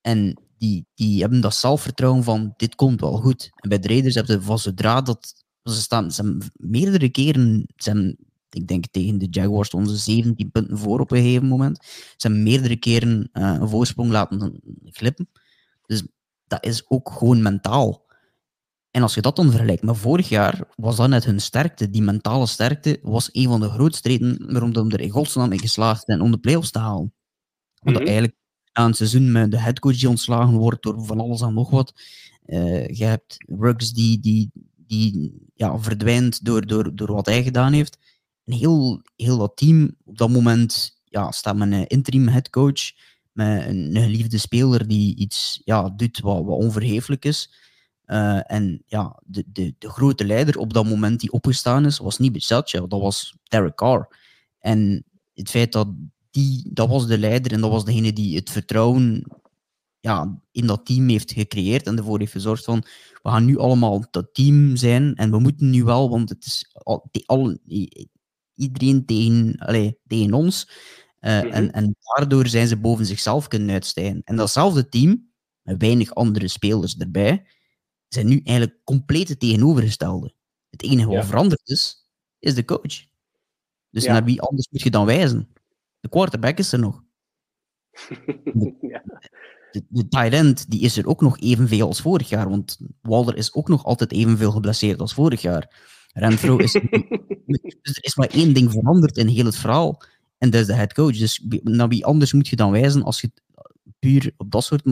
En 0.00 0.38
die, 0.58 0.86
die 0.94 1.20
hebben 1.20 1.40
dat 1.40 1.54
zelfvertrouwen 1.54 2.24
van 2.24 2.54
dit 2.56 2.74
komt 2.74 3.00
wel 3.00 3.16
goed. 3.16 3.50
En 3.54 3.68
bij 3.68 3.78
de 3.78 3.88
Raiders 3.88 4.14
hebben 4.14 4.34
ze 4.34 4.42
van 4.42 4.58
zodra 4.58 5.00
dat... 5.00 5.42
Ze 5.62 5.74
staan 5.74 6.12
ze 6.12 6.38
meerdere 6.52 7.08
keren... 7.08 7.66
Ze 7.76 8.16
ik 8.54 8.66
denk 8.66 8.84
tegen 8.90 9.18
de 9.18 9.26
Jaguars 9.30 9.70
onze 9.70 9.96
17 9.96 10.50
punten 10.50 10.78
voor 10.78 11.00
op 11.00 11.10
een 11.10 11.22
gegeven 11.22 11.46
moment. 11.46 11.84
Ze 11.84 12.26
hebben 12.26 12.42
meerdere 12.42 12.76
keren 12.76 13.30
uh, 13.32 13.56
een 13.60 13.68
voorsprong 13.68 14.10
laten 14.10 14.60
glippen. 14.84 15.28
Dus 15.86 16.02
dat 16.46 16.64
is 16.64 16.90
ook 16.90 17.10
gewoon 17.10 17.42
mentaal. 17.42 18.04
En 18.90 19.02
als 19.02 19.14
je 19.14 19.20
dat 19.20 19.36
dan 19.36 19.50
vergelijkt 19.50 19.82
met 19.82 19.96
vorig 19.96 20.28
jaar, 20.28 20.68
was 20.76 20.96
dat 20.96 21.08
net 21.08 21.24
hun 21.24 21.40
sterkte. 21.40 21.90
Die 21.90 22.02
mentale 22.02 22.46
sterkte 22.46 22.98
was 23.02 23.28
een 23.32 23.48
van 23.48 23.60
de 23.60 23.68
grootste 23.68 24.08
redenen 24.08 24.52
waarom 24.52 24.90
er 24.90 25.00
in 25.00 25.10
godsnaam 25.10 25.52
in 25.52 25.58
geslaagd 25.58 26.04
zijn 26.06 26.20
om 26.20 26.30
de 26.30 26.38
playoffs 26.38 26.70
te 26.70 26.78
halen. 26.78 27.14
Want 27.80 27.98
mm 27.98 28.04
eigenlijk 28.04 28.36
aan 28.72 28.86
het 28.86 28.96
seizoen 28.96 29.32
met 29.32 29.50
de 29.50 29.58
headcoach 29.58 29.96
die 29.96 30.08
ontslagen 30.08 30.54
wordt 30.54 30.82
door 30.82 31.04
van 31.04 31.20
alles 31.20 31.40
en 31.40 31.54
nog 31.54 31.70
wat. 31.70 31.92
Uh, 32.46 32.88
je 32.88 33.04
hebt 33.04 33.36
Ruggs 33.58 33.92
die, 33.92 34.20
die, 34.20 34.50
die 34.76 35.34
ja, 35.54 35.78
verdwijnt 35.78 36.44
door, 36.44 36.66
door, 36.66 36.96
door 36.96 37.12
wat 37.12 37.26
hij 37.26 37.42
gedaan 37.42 37.72
heeft 37.72 37.98
heel, 38.44 39.02
heel 39.16 39.38
dat 39.38 39.56
team 39.56 39.96
op 40.04 40.18
dat 40.18 40.30
moment 40.30 41.00
ja, 41.04 41.30
staat 41.30 41.60
een 41.60 41.86
interim 41.86 42.28
headcoach, 42.28 42.92
met 43.32 43.66
een, 43.66 43.90
geliefde 43.92 44.38
speler 44.38 44.88
die 44.88 45.16
iets 45.16 45.60
ja, 45.64 45.90
doet 45.96 46.20
wat, 46.20 46.44
wat 46.44 46.58
onvergeeflijk 46.58 47.24
is. 47.24 47.62
Uh, 48.06 48.52
en 48.52 48.82
ja, 48.86 49.20
de, 49.24 49.44
de, 49.46 49.74
de 49.78 49.88
grote 49.88 50.24
leider 50.24 50.58
op 50.58 50.72
dat 50.72 50.86
moment 50.86 51.20
die 51.20 51.32
opgestaan 51.32 51.86
is, 51.86 51.98
was 51.98 52.18
niet 52.18 52.32
Bisaccia, 52.32 52.80
dat 52.80 53.00
was 53.00 53.36
Derek 53.42 53.74
Carr. 53.74 54.08
En 54.58 55.04
het 55.34 55.50
feit 55.50 55.72
dat 55.72 55.88
die, 56.30 56.70
dat 56.72 56.88
was 56.88 57.06
de 57.06 57.18
leider 57.18 57.52
en 57.52 57.60
dat 57.60 57.70
was 57.70 57.84
degene 57.84 58.12
die 58.12 58.36
het 58.36 58.50
vertrouwen 58.50 59.24
ja, 60.00 60.42
in 60.50 60.66
dat 60.66 60.86
team 60.86 61.08
heeft 61.08 61.32
gecreëerd 61.32 61.86
en 61.86 61.96
ervoor 61.96 62.18
heeft 62.18 62.32
gezorgd 62.32 62.64
van 62.64 62.84
we 63.22 63.30
gaan 63.30 63.44
nu 63.44 63.58
allemaal 63.58 64.04
dat 64.10 64.34
team 64.34 64.76
zijn 64.76 65.14
en 65.14 65.30
we 65.30 65.38
moeten 65.38 65.70
nu 65.70 65.84
wel, 65.84 66.10
want 66.10 66.28
het 66.28 66.44
is 66.46 66.70
al, 66.72 67.10
al, 67.26 67.56
iedereen 68.54 69.04
tegen, 69.06 69.56
tegen 70.06 70.32
ons. 70.32 70.70
Uh, 71.20 71.34
mm 71.34 71.40
-hmm. 71.40 71.52
en, 71.52 71.72
en 71.72 71.96
daardoor 71.98 72.46
zijn 72.46 72.68
ze 72.68 72.76
boven 72.76 73.06
zichzelf 73.06 73.48
kunnen 73.48 73.70
uitstijgen. 73.70 74.22
En 74.24 74.36
datzelfde 74.36 74.88
team, 74.88 75.32
met 75.62 75.80
weinig 75.80 76.14
andere 76.14 76.48
spelers 76.48 76.96
erbij, 76.96 77.46
zijn 78.08 78.26
nu 78.26 78.40
eigenlijk 78.44 78.78
compleet 78.84 79.28
het 79.28 79.40
tegenovergestelde. 79.40 80.34
Het 80.70 80.82
enige 80.82 81.08
wat 81.08 81.16
ja. 81.16 81.24
veranderd 81.24 81.68
is, 81.68 82.08
is 82.38 82.54
de 82.54 82.64
coach. 82.64 83.06
Dus 83.90 84.04
ja. 84.04 84.12
naar 84.12 84.24
wie 84.24 84.40
anders 84.40 84.68
moet 84.70 84.82
je 84.82 84.90
dan 84.90 85.06
wijzen? 85.06 85.48
De 86.00 86.08
quarterback 86.08 86.58
is 86.58 86.72
er 86.72 86.78
nog. 86.78 87.02
De, 88.28 88.74
ja. 88.92 89.02
de, 89.70 89.84
de 89.88 90.08
tight 90.08 90.32
end 90.32 90.70
die 90.70 90.80
is 90.80 90.96
er 90.96 91.06
ook 91.06 91.20
nog 91.20 91.38
evenveel 91.40 91.86
als 91.86 92.00
vorig 92.00 92.28
jaar, 92.28 92.48
want 92.48 92.78
Walder 93.02 93.36
is 93.36 93.54
ook 93.54 93.68
nog 93.68 93.84
altijd 93.84 94.12
evenveel 94.12 94.50
geblesseerd 94.50 95.00
als 95.00 95.14
vorig 95.14 95.42
jaar. 95.42 95.92
Renfro 96.14 96.56
is. 96.56 96.72
dus 96.72 96.82
er 97.96 98.04
is 98.04 98.16
maar 98.16 98.28
één 98.28 98.52
ding 98.52 98.70
veranderd 98.70 99.16
in 99.16 99.26
heel 99.26 99.44
het 99.44 99.56
verhaal. 99.56 100.02
En 100.38 100.50
dat 100.50 100.60
is 100.60 100.66
de 100.66 100.74
head 100.74 100.92
coach. 100.92 101.16
Dus 101.16 101.44
naar 101.62 101.88
wie 101.88 102.04
anders 102.04 102.32
moet 102.32 102.48
je 102.48 102.56
dan 102.56 102.70
wijzen 102.70 103.02
als 103.02 103.20
je 103.20 103.30
het 103.34 103.42
puur 103.98 104.32
op 104.36 104.50
dat 104.50 104.64
soort 104.64 104.82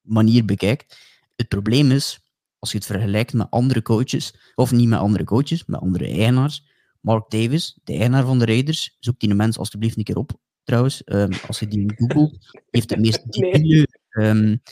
manier 0.00 0.44
bekijkt. 0.44 0.96
Het 1.36 1.48
probleem 1.48 1.90
is, 1.90 2.20
als 2.58 2.72
je 2.72 2.78
het 2.78 2.86
vergelijkt 2.86 3.32
met 3.32 3.50
andere 3.50 3.82
coaches, 3.82 4.34
of 4.54 4.72
niet 4.72 4.88
met 4.88 4.98
andere 4.98 5.24
coaches, 5.24 5.64
met 5.64 5.80
andere 5.80 6.06
eigenaars. 6.06 6.70
Mark 7.00 7.30
Davis, 7.30 7.78
de 7.84 7.92
eigenaar 7.92 8.24
van 8.24 8.38
de 8.38 8.44
Raiders, 8.44 8.96
zoek 9.00 9.20
die 9.20 9.34
mens 9.34 9.58
alstublieft 9.58 9.96
een 9.96 10.04
keer 10.04 10.16
op, 10.16 10.32
trouwens. 10.62 11.02
Um, 11.04 11.30
als 11.46 11.58
je 11.58 11.66
die 11.66 11.92
googelt, 11.96 12.60
heeft 12.70 12.88
de 12.88 12.96
meest 12.96 13.32
debiele 13.32 13.88
um, 14.10 14.62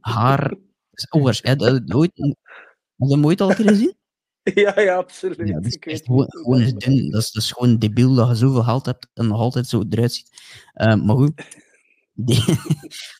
haar... 0.00 0.54
Oh, 1.10 1.22
waarschijnlijk, 1.22 1.70
heb 1.70 1.88
je 2.96 3.14
hem 3.14 3.26
ooit 3.26 3.40
al 3.40 3.50
een 3.50 3.56
keer 3.56 3.68
gezien? 3.68 3.97
Ja, 4.64 4.80
ja, 4.80 4.96
absoluut. 4.96 5.48
Ja, 5.48 5.54
dat 5.54 5.64
is 5.64 5.76
echt 5.76 6.04
gewoon, 6.04 6.26
gewoon 6.28 6.60
eens 6.60 6.72
dun. 6.72 7.10
Dat 7.10 7.22
is, 7.22 7.30
dat 7.32 7.42
is 7.42 7.52
gewoon 7.52 7.78
debiel 7.78 8.14
dat 8.14 8.28
je 8.28 8.34
zoveel 8.34 8.62
geld 8.62 8.86
hebt 8.86 9.08
en 9.14 9.26
nog 9.26 9.40
altijd 9.40 9.66
zo 9.66 9.84
eruit 9.88 10.12
ziet. 10.12 10.30
Uh, 10.74 10.94
maar 10.94 11.16
goed, 11.16 11.32
die, 12.26 12.44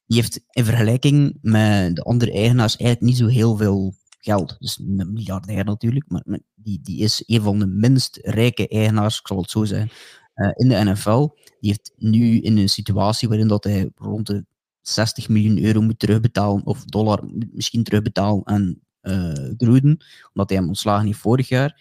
die, 0.07 0.17
heeft 0.17 0.41
in 0.51 0.65
vergelijking 0.65 1.39
met 1.41 1.97
de 1.97 2.03
andere 2.03 2.33
eigenaars 2.33 2.77
eigenlijk 2.77 3.11
niet 3.11 3.21
zo 3.21 3.27
heel 3.27 3.57
veel 3.57 3.95
geld. 4.19 4.57
Dus 4.59 4.79
een 4.79 5.13
miljardair 5.13 5.65
natuurlijk, 5.65 6.05
maar 6.09 6.41
die, 6.55 6.81
die 6.83 6.99
is 6.99 7.23
een 7.27 7.43
van 7.43 7.59
de 7.59 7.67
minst 7.67 8.19
rijke 8.23 8.69
eigenaars, 8.69 9.19
ik 9.19 9.27
zal 9.27 9.41
het 9.41 9.51
zo 9.51 9.65
zeggen, 9.65 9.91
uh, 10.35 10.51
in 10.55 10.69
de 10.69 10.75
NFL. 10.75 11.29
Die 11.61 11.71
heeft 11.71 11.93
nu 11.97 12.41
in 12.41 12.57
een 12.57 12.69
situatie 12.69 13.29
waarin 13.29 13.49
dat 13.49 13.65
hij 13.65 13.91
rond 13.95 14.27
de 14.27 14.47
60 14.81 15.29
miljoen 15.29 15.65
euro 15.65 15.81
moet 15.81 15.99
terugbetalen, 15.99 16.67
of 16.67 16.85
dollar 16.85 17.25
misschien 17.53 17.83
terugbetalen 17.83 18.47
aan 18.47 18.81
uh, 19.09 19.55
Gruden, 19.57 20.05
omdat 20.33 20.49
hij 20.49 20.59
hem 20.59 20.69
ontslagen 20.69 21.07
heeft 21.07 21.19
vorig 21.19 21.49
jaar. 21.49 21.81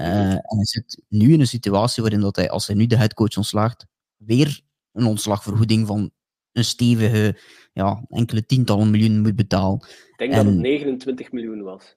Uh, 0.00 0.30
en 0.30 0.56
hij 0.56 0.64
zit 0.64 1.02
nu 1.08 1.32
in 1.32 1.40
een 1.40 1.46
situatie 1.46 2.02
waarin 2.02 2.20
dat 2.20 2.36
hij, 2.36 2.50
als 2.50 2.66
hij 2.66 2.76
nu 2.76 2.86
de 2.86 2.96
headcoach 2.96 3.36
ontslaagt, 3.36 3.86
weer 4.16 4.60
een 4.92 5.04
ontslagvergoeding 5.04 5.86
van 5.86 6.10
een 6.52 6.64
stevige, 6.64 7.40
ja, 7.72 8.04
enkele 8.08 8.46
tientallen 8.46 8.90
miljoen 8.90 9.20
moet 9.20 9.36
betalen. 9.36 9.86
Ik 10.10 10.14
denk 10.16 10.34
dat 10.34 10.44
het 10.44 10.54
29 10.54 11.32
miljoen 11.32 11.62
was. 11.62 11.96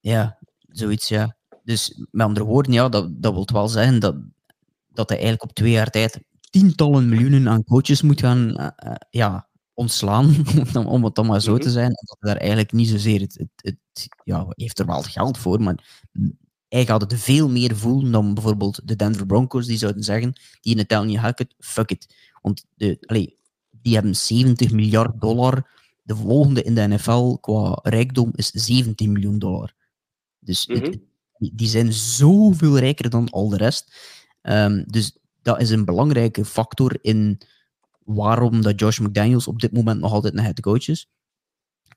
Ja, 0.00 0.38
zoiets, 0.58 1.08
ja. 1.08 1.36
Dus 1.62 2.06
met 2.10 2.26
andere 2.26 2.46
woorden, 2.46 2.72
ja, 2.72 2.88
dat, 2.88 3.22
dat 3.22 3.32
wil 3.32 3.48
wel 3.52 3.68
zeggen 3.68 4.00
dat, 4.00 4.16
dat 4.88 5.08
hij 5.08 5.18
eigenlijk 5.18 5.50
op 5.50 5.54
twee 5.54 5.70
jaar 5.70 5.90
tijd 5.90 6.20
tientallen 6.50 7.08
miljoenen 7.08 7.48
aan 7.48 7.64
coaches 7.64 8.02
moet 8.02 8.20
gaan 8.20 8.60
uh, 8.60 8.94
ja, 9.10 9.48
ontslaan, 9.74 10.44
om 10.86 11.04
het 11.04 11.14
dan 11.14 11.26
maar 11.26 11.40
zo 11.40 11.56
te 11.56 11.64
mhm. 11.64 11.72
zijn. 11.72 11.90
En 11.90 12.06
dat 12.06 12.16
daar 12.20 12.36
eigenlijk 12.36 12.72
niet 12.72 12.88
zozeer 12.88 13.20
het, 13.20 13.34
het, 13.38 13.50
het, 13.56 14.08
ja, 14.24 14.46
heeft 14.48 14.78
er 14.78 14.86
wel 14.86 15.02
geld 15.02 15.38
voor, 15.38 15.62
maar 15.62 16.08
hij 16.68 16.86
gaat 16.86 17.00
het 17.00 17.14
veel 17.14 17.48
meer 17.48 17.76
voelen 17.76 18.12
dan 18.12 18.34
bijvoorbeeld 18.34 18.80
de 18.84 18.96
Denver 18.96 19.26
Broncos, 19.26 19.66
die 19.66 19.78
zouden 19.78 20.02
zeggen, 20.02 20.32
die 20.60 20.72
in 20.72 20.78
het 20.78 20.88
tel 20.88 21.04
niet 21.04 21.18
hakken, 21.18 21.48
fuck 21.58 21.90
it. 21.90 22.14
Want 22.42 22.64
de, 22.74 22.96
allee, 23.00 23.38
die 23.70 23.94
hebben 23.94 24.16
70 24.16 24.72
miljard 24.72 25.20
dollar. 25.20 25.72
De 26.02 26.16
volgende 26.16 26.62
in 26.62 26.74
de 26.74 26.86
NFL 26.88 27.34
qua 27.40 27.78
rijkdom 27.82 28.30
is 28.34 28.50
17 28.50 29.12
miljoen 29.12 29.38
dollar. 29.38 29.74
Dus 30.38 30.66
mhm. 30.66 30.94
die 31.38 31.68
zijn 31.68 31.92
zoveel 31.92 32.78
rijker 32.78 33.10
dan 33.10 33.30
al 33.30 33.48
de 33.48 33.56
rest. 33.56 33.96
Um, 34.42 34.84
dus 34.86 35.18
dat 35.42 35.60
is 35.60 35.70
een 35.70 35.84
belangrijke 35.84 36.44
factor 36.44 36.98
in 37.00 37.40
waarom 38.04 38.62
dat 38.62 38.80
Josh 38.80 38.98
McDaniels 38.98 39.46
op 39.46 39.60
dit 39.60 39.72
moment 39.72 40.00
nog 40.00 40.12
altijd 40.12 40.34
een 40.34 40.44
head 40.44 40.60
coach 40.60 40.88
is, 40.88 41.08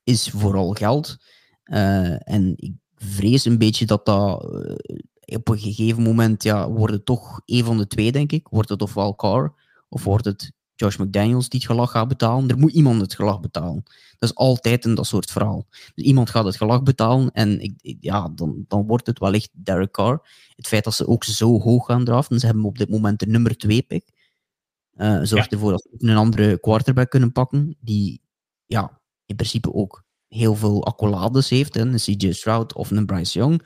is 0.03 0.29
vooral 0.29 0.73
geld. 0.73 1.17
Uh, 1.65 2.29
en 2.29 2.53
ik 2.55 2.73
vrees 2.95 3.45
een 3.45 3.57
beetje 3.57 3.85
dat 3.85 4.05
dat 4.05 4.43
uh, 4.43 5.35
op 5.35 5.47
een 5.47 5.59
gegeven 5.59 6.03
moment, 6.03 6.43
ja, 6.43 6.69
wordt 6.69 7.05
toch 7.05 7.41
een 7.45 7.63
van 7.63 7.77
de 7.77 7.87
twee, 7.87 8.11
denk 8.11 8.31
ik. 8.31 8.47
Wordt 8.47 8.69
het 8.69 8.81
ofwel 8.81 9.15
Carr, 9.15 9.53
of 9.89 10.03
wordt 10.03 10.25
het 10.25 10.51
Josh 10.75 10.97
McDaniels 10.97 11.49
die 11.49 11.59
het 11.59 11.69
gelag 11.69 11.91
gaat 11.91 12.07
betalen. 12.07 12.49
Er 12.49 12.57
moet 12.57 12.71
iemand 12.71 13.01
het 13.01 13.15
gelag 13.15 13.39
betalen. 13.39 13.83
Dat 14.17 14.29
is 14.29 14.35
altijd 14.35 14.85
een 14.85 14.95
dat 14.95 15.07
soort 15.07 15.31
verhaal. 15.31 15.65
Dus 15.69 16.05
iemand 16.05 16.29
gaat 16.29 16.45
het 16.45 16.55
gelag 16.55 16.83
betalen 16.83 17.31
en 17.31 17.59
ik, 17.59 17.97
ja, 17.99 18.31
dan, 18.35 18.65
dan 18.67 18.87
wordt 18.87 19.07
het 19.07 19.19
wellicht 19.19 19.49
Derek 19.53 19.91
Carr. 19.91 20.21
Het 20.55 20.67
feit 20.67 20.83
dat 20.83 20.93
ze 20.93 21.07
ook 21.07 21.23
zo 21.23 21.59
hoog 21.59 21.85
gaan 21.85 22.03
draften, 22.03 22.39
ze 22.39 22.45
hebben 22.45 22.63
op 22.63 22.77
dit 22.77 22.89
moment 22.89 23.19
de 23.19 23.27
nummer 23.27 23.57
2 23.57 23.81
pick. 23.81 24.09
Uh, 24.97 25.19
zorgt 25.23 25.51
ervoor 25.51 25.71
dat 25.71 25.81
ze 25.81 26.09
een 26.09 26.17
andere 26.17 26.59
quarterback 26.59 27.09
kunnen 27.09 27.31
pakken, 27.31 27.77
die 27.79 28.21
ja, 28.65 29.01
in 29.25 29.35
principe 29.35 29.73
ook 29.73 30.03
heel 30.27 30.55
veel 30.55 30.85
accolades 30.85 31.49
heeft. 31.49 31.73
Hè? 31.73 31.81
Een 31.81 31.95
CJ 31.95 32.31
Stroud 32.31 32.73
of 32.73 32.91
een 32.91 33.05
Bryce 33.05 33.39
Young. 33.39 33.65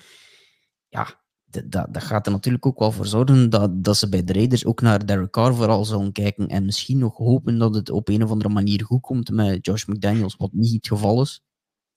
Ja, 0.88 1.22
dat, 1.46 1.94
dat 1.94 2.04
gaat 2.04 2.26
er 2.26 2.32
natuurlijk 2.32 2.66
ook 2.66 2.80
wel 2.80 2.92
voor 2.92 3.06
zorgen 3.06 3.50
dat, 3.50 3.84
dat 3.84 3.98
ze 3.98 4.10
bij 4.10 4.24
de 4.24 4.34
Raiders 4.34 4.66
ook 4.66 4.82
naar 4.82 5.06
Derek 5.06 5.32
Carr 5.32 5.56
vooral 5.56 5.86
zullen 5.86 6.12
kijken 6.12 6.48
en 6.48 6.66
misschien 6.66 6.98
nog 6.98 7.18
hopen 7.18 7.58
dat 7.58 7.76
het 7.76 7.90
op 7.90 8.08
een 8.08 8.24
of 8.24 8.32
andere 8.32 8.50
manier 8.50 8.84
goed 8.84 9.02
komt 9.02 9.30
met 9.30 9.66
Josh 9.66 9.86
McDaniels, 9.86 10.36
wat 10.36 10.54
niet 10.54 10.74
het 10.74 10.88
geval 10.88 11.22
is. 11.22 11.42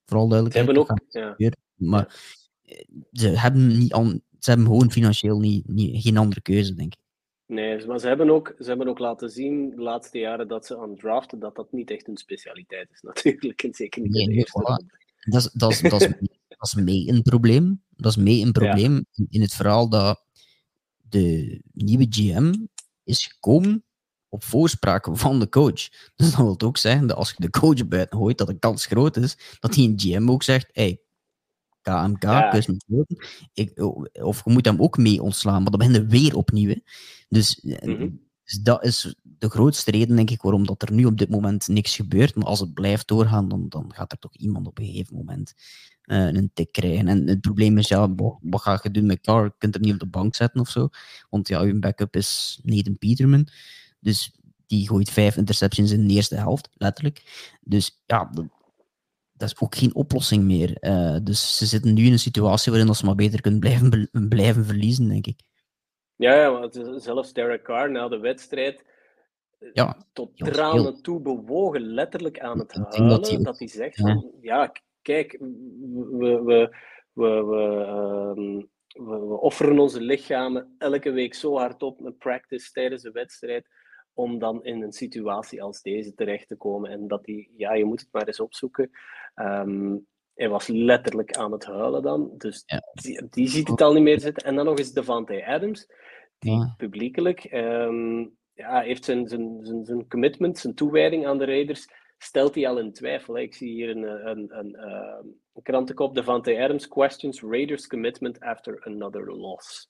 Vooral 0.04 0.28
duidelijk. 0.28 0.58
Ze 0.58 0.64
hebben 0.64 0.82
ook, 0.82 1.00
ja. 1.36 1.52
Maar 1.74 2.20
eh, 2.62 2.84
ze 3.12 3.28
hebben, 3.28 3.66
niet 3.66 3.92
an, 3.92 4.22
ze 4.38 4.50
hebben 4.50 4.66
gewoon 4.66 4.90
financieel 4.90 5.38
niet, 5.38 5.68
niet, 5.68 6.02
geen 6.02 6.16
andere 6.16 6.40
keuze, 6.40 6.74
denk 6.74 6.92
ik. 6.92 7.02
Nee, 7.46 7.86
maar 7.86 8.00
ze 8.00 8.06
hebben, 8.06 8.30
ook, 8.30 8.54
ze 8.58 8.64
hebben 8.64 8.88
ook 8.88 8.98
laten 8.98 9.30
zien 9.30 9.70
de 9.70 9.82
laatste 9.82 10.18
jaren 10.18 10.48
dat 10.48 10.66
ze 10.66 10.78
aan 10.78 10.96
draften, 10.96 11.38
dat 11.38 11.56
dat 11.56 11.72
niet 11.72 11.90
echt 11.90 12.06
hun 12.06 12.16
specialiteit 12.16 12.90
is, 12.90 13.00
natuurlijk. 13.12 13.62
En 13.62 13.74
zeker 13.74 14.02
niet 14.02 14.12
nee, 14.12 14.26
nee, 14.26 14.44
voilà. 14.48 14.86
dat, 15.30 15.42
is, 15.42 15.50
dat, 15.52 15.70
is, 15.70 15.80
dat, 15.80 16.00
is, 16.00 16.08
dat 16.48 16.66
is 16.66 16.74
mee 16.74 17.08
een 17.08 17.22
probleem. 17.22 17.82
Dat 17.96 18.10
is 18.10 18.16
mee 18.16 18.40
een 18.40 18.52
probleem 18.52 19.06
in 19.28 19.40
het 19.40 19.54
verhaal 19.54 19.88
dat 19.88 20.24
de 21.08 21.60
nieuwe 21.72 22.06
GM 22.08 22.54
is 23.04 23.26
gekomen 23.26 23.84
op 24.28 24.44
voorspraak 24.44 25.08
van 25.12 25.40
de 25.40 25.48
coach. 25.48 25.88
Dus 26.16 26.30
dat 26.30 26.36
wil 26.36 26.60
ook 26.60 26.76
zeggen 26.76 27.06
dat 27.06 27.16
als 27.16 27.30
je 27.30 27.36
de 27.38 27.50
coach 27.50 27.88
buiten 27.88 28.18
gooit, 28.18 28.38
dat 28.38 28.46
de 28.46 28.58
kans 28.58 28.86
groot 28.86 29.16
is 29.16 29.36
dat 29.60 29.72
die 29.72 29.88
een 29.88 30.00
GM 30.00 30.30
ook 30.30 30.42
zegt: 30.42 30.68
hey, 30.72 31.00
KMK, 31.84 32.22
ja. 32.22 32.62
ik, 33.52 33.82
Of 34.22 34.44
je 34.44 34.50
moet 34.50 34.64
hem 34.64 34.80
ook 34.80 34.96
mee 34.96 35.22
ontslaan, 35.22 35.62
maar 35.62 35.70
dan 35.70 35.80
ben 35.80 35.92
je 35.92 36.06
weer 36.06 36.36
opnieuw. 36.36 36.74
Dus, 37.28 37.60
mm 37.62 38.22
dus 38.44 38.58
dat 38.62 38.84
is 38.84 39.14
de 39.22 39.48
grootste 39.48 39.90
reden, 39.90 40.16
denk 40.16 40.30
ik, 40.30 40.42
waarom 40.42 40.66
dat 40.66 40.82
er 40.82 40.92
nu 40.92 41.04
op 41.04 41.18
dit 41.18 41.28
moment 41.28 41.68
niks 41.68 41.96
gebeurt. 41.96 42.34
Maar 42.34 42.46
als 42.46 42.60
het 42.60 42.74
blijft 42.74 43.08
doorgaan, 43.08 43.48
dan, 43.48 43.68
dan 43.68 43.92
gaat 43.94 44.12
er 44.12 44.18
toch 44.18 44.34
iemand 44.34 44.66
op 44.66 44.78
een 44.78 44.84
gegeven 44.84 45.16
moment 45.16 45.54
uh, 46.04 46.26
een 46.26 46.50
tik 46.54 46.72
krijgen. 46.72 47.08
En 47.08 47.26
het 47.26 47.40
probleem 47.40 47.78
is, 47.78 47.88
ja, 47.88 48.14
wat 48.40 48.60
ga 48.60 48.80
je 48.82 48.90
doen 48.90 49.06
met 49.06 49.20
Carr? 49.20 49.44
Je 49.44 49.52
kunt 49.58 49.74
hem 49.74 49.82
niet 49.82 49.92
op 49.92 49.98
de 49.98 50.06
bank 50.06 50.34
zetten 50.34 50.60
of 50.60 50.68
zo. 50.68 50.88
Want 51.30 51.48
ja, 51.48 51.60
uw 51.60 51.78
backup 51.78 52.16
is 52.16 52.60
Nathan 52.62 52.98
Peterman. 52.98 53.48
Dus 54.00 54.32
die 54.66 54.88
gooit 54.88 55.10
vijf 55.10 55.36
interceptions 55.36 55.90
in 55.90 56.08
de 56.08 56.14
eerste 56.14 56.36
helft, 56.36 56.68
letterlijk. 56.74 57.22
Dus 57.60 58.02
ja, 58.06 58.30
dat, 59.36 59.50
is 59.50 59.60
ook 59.60 59.74
geen 59.74 59.94
oplossing 59.94 60.44
meer. 60.44 60.76
Uh, 60.80 61.16
dus 61.22 61.56
ze 61.56 61.66
zitten 61.66 61.94
nu 61.94 62.04
in 62.04 62.12
een 62.12 62.18
situatie 62.18 62.72
waarin 62.72 62.94
ze 62.94 63.04
maar 63.04 63.14
beter 63.14 63.40
kunnen 63.40 63.60
blijven, 63.60 64.08
blijven 64.28 64.64
verliezen, 64.64 65.08
denk 65.08 65.26
ik. 65.26 65.40
Ja, 66.16 66.34
ja 66.34 66.50
want 66.52 66.80
zelfs 66.96 67.32
Derek 67.32 67.62
Carr 67.62 67.90
na 67.90 68.08
de 68.08 68.18
wedstrijd 68.18 68.84
ja, 69.72 69.96
tot 70.12 70.36
tranen 70.36 71.02
toe 71.02 71.20
bewogen, 71.20 71.80
letterlijk 71.80 72.40
aan 72.40 72.58
het 72.58 72.72
huilen, 72.72 73.08
dat 73.08 73.28
hij, 73.28 73.42
dat 73.42 73.58
hij 73.58 73.68
zegt 73.68 73.96
ja. 73.96 74.04
van, 74.04 74.32
ja, 74.40 74.72
kijk, 75.02 75.36
we, 75.40 76.42
we, 76.44 76.76
we, 77.12 77.44
we, 77.44 77.86
um, 78.36 78.68
we, 78.88 79.26
we 79.26 79.40
offeren 79.40 79.78
onze 79.78 80.00
lichamen 80.00 80.74
elke 80.78 81.10
week 81.10 81.34
zo 81.34 81.56
hard 81.56 81.82
op 81.82 82.00
met 82.00 82.18
practice 82.18 82.72
tijdens 82.72 83.02
de 83.02 83.10
wedstrijd, 83.10 83.66
om 84.14 84.38
dan 84.38 84.64
in 84.64 84.82
een 84.82 84.92
situatie 84.92 85.62
als 85.62 85.82
deze 85.82 86.14
terecht 86.14 86.48
te 86.48 86.56
komen. 86.56 86.90
En 86.90 87.08
dat 87.08 87.24
die, 87.24 87.52
ja, 87.56 87.74
je 87.74 87.84
moet 87.84 88.00
het 88.00 88.08
maar 88.12 88.26
eens 88.26 88.40
opzoeken. 88.40 88.90
Um, 89.34 90.06
hij 90.34 90.48
was 90.48 90.66
letterlijk 90.66 91.36
aan 91.36 91.52
het 91.52 91.64
huilen 91.64 92.02
dan. 92.02 92.34
Dus 92.38 92.62
ja. 92.66 92.82
die, 92.92 93.28
die, 93.30 93.48
ziet 93.48 93.68
het 93.68 93.80
al 93.80 93.92
niet 93.92 94.02
meer 94.02 94.20
zitten. 94.20 94.46
En 94.46 94.54
dan 94.54 94.64
nog 94.64 94.78
eens 94.78 94.92
Devante 94.92 95.46
Adams, 95.46 95.86
die 96.38 96.52
ja. 96.52 96.74
publiekelijk 96.76 97.52
um, 97.52 98.36
ja, 98.54 98.80
heeft 98.80 99.04
zijn, 99.04 99.28
zijn, 99.28 99.58
zijn, 99.62 99.84
zijn 99.84 100.08
commitment, 100.08 100.58
zijn 100.58 100.74
toewijding 100.74 101.26
aan 101.26 101.38
de 101.38 101.44
Raiders, 101.44 101.88
stelt 102.18 102.54
hij 102.54 102.68
al 102.68 102.78
in 102.78 102.92
twijfel. 102.92 103.38
Ik 103.38 103.54
zie 103.54 103.70
hier 103.70 103.90
een, 103.90 104.02
een, 104.02 104.58
een, 104.58 104.58
een, 104.58 105.36
een 105.54 105.62
krantenkop, 105.62 106.14
Devante 106.14 106.58
Adams 106.58 106.88
questions 106.88 107.42
Raiders 107.42 107.86
commitment 107.86 108.40
after 108.40 108.82
another 108.84 109.34
loss. 109.34 109.88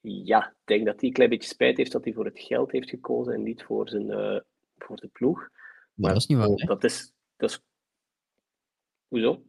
Ja, 0.00 0.46
ik 0.46 0.56
denk 0.64 0.86
dat 0.86 1.00
hij 1.00 1.08
een 1.08 1.14
klein 1.14 1.30
beetje 1.30 1.48
spijt 1.48 1.76
heeft 1.76 1.92
dat 1.92 2.04
hij 2.04 2.12
voor 2.12 2.24
het 2.24 2.40
geld 2.40 2.72
heeft 2.72 2.90
gekozen 2.90 3.34
en 3.34 3.42
niet 3.42 3.62
voor, 3.62 3.88
zijn, 3.88 4.06
uh, 4.06 4.40
voor 4.76 4.96
de 4.96 5.08
ploeg. 5.12 5.48
Maar 5.94 6.12
dat 6.12 6.20
is 6.20 6.26
niet 6.26 6.38
waar. 6.38 6.66
Dat 6.66 6.84
is, 6.84 7.12
dat 7.36 7.50
is... 7.50 7.62
Hoezo? 9.08 9.42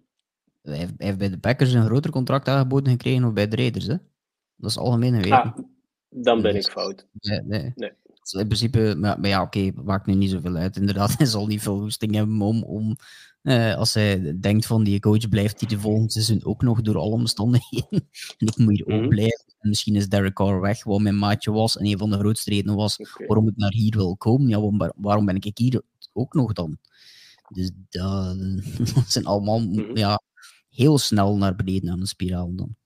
Hij 0.61 0.77
heeft, 0.77 0.93
hij 0.97 1.05
heeft 1.05 1.17
bij 1.17 1.29
de 1.29 1.39
Packers 1.39 1.73
een 1.73 1.85
groter 1.85 2.11
contract 2.11 2.47
aangeboden 2.47 2.91
gekregen 2.91 3.21
dan 3.21 3.33
bij 3.33 3.47
de 3.47 3.55
Raiders. 3.55 3.87
Hè? 3.87 3.95
Dat 4.55 4.69
is 4.69 4.77
algemeen 4.77 5.15
weten. 5.15 5.31
Ah, 5.31 5.57
dan 6.09 6.41
ben 6.41 6.53
dus 6.53 6.65
ik 6.65 6.71
fout. 6.71 7.07
Nee, 7.11 7.41
nee. 7.41 7.73
nee. 7.75 7.91
in 8.31 8.47
principe, 8.47 8.95
maar, 8.97 9.19
maar 9.19 9.29
ja, 9.29 9.41
oké, 9.41 9.59
okay, 9.59 9.83
maakt 9.83 10.05
nu 10.05 10.13
niet 10.13 10.29
zoveel 10.29 10.55
uit. 10.55 10.77
Inderdaad, 10.81 11.17
hij 11.17 11.25
zal 11.25 11.47
niet 11.47 11.61
veel 11.61 11.79
hoesting 11.79 12.15
hebben 12.15 12.41
om, 12.41 12.63
om 12.63 12.95
uh, 13.43 13.75
als 13.75 13.93
hij 13.93 14.39
denkt 14.39 14.65
van 14.65 14.83
die 14.83 14.99
coach 14.99 15.29
blijft 15.29 15.59
hij 15.59 15.69
de 15.69 15.79
volgende 15.79 16.11
seizoen 16.11 16.45
ook 16.45 16.61
nog 16.61 16.81
door 16.81 16.97
alle 16.97 17.13
omstandigheden. 17.13 18.09
en 18.37 18.47
ik 18.47 18.57
moet 18.57 18.77
hier 18.77 18.85
ook 18.85 18.99
mhm. 18.99 19.07
blijven. 19.07 19.53
En 19.59 19.69
misschien 19.69 19.95
is 19.95 20.09
Derek 20.09 20.33
Carr 20.33 20.61
weg, 20.61 20.83
wat 20.83 20.99
mijn 20.99 21.19
maatje 21.19 21.51
was. 21.51 21.77
En 21.77 21.85
een 21.85 21.97
van 21.97 22.09
de 22.09 22.17
grootste 22.17 22.49
redenen 22.49 22.75
was 22.75 22.97
okay. 22.97 23.27
waarom 23.27 23.47
ik 23.47 23.55
naar 23.55 23.73
hier 23.73 23.95
wil 23.95 24.17
komen. 24.17 24.47
Ja, 24.47 24.59
waarom, 24.59 24.93
waarom 24.95 25.25
ben 25.25 25.35
ik 25.35 25.57
hier 25.57 25.81
ook 26.13 26.33
nog 26.33 26.53
dan? 26.53 26.77
Dus 27.49 27.71
dat, 27.89 28.37
dat 28.95 29.05
zijn 29.07 29.25
allemaal, 29.25 29.59
mm 29.59 29.73
-hmm. 29.73 29.97
ja, 29.97 30.21
heel 30.69 30.97
snel 30.97 31.37
naar 31.37 31.55
beneden 31.55 31.91
aan 31.91 31.99
de 31.99 32.07
spiraal 32.07 32.55
dan. 32.55 32.77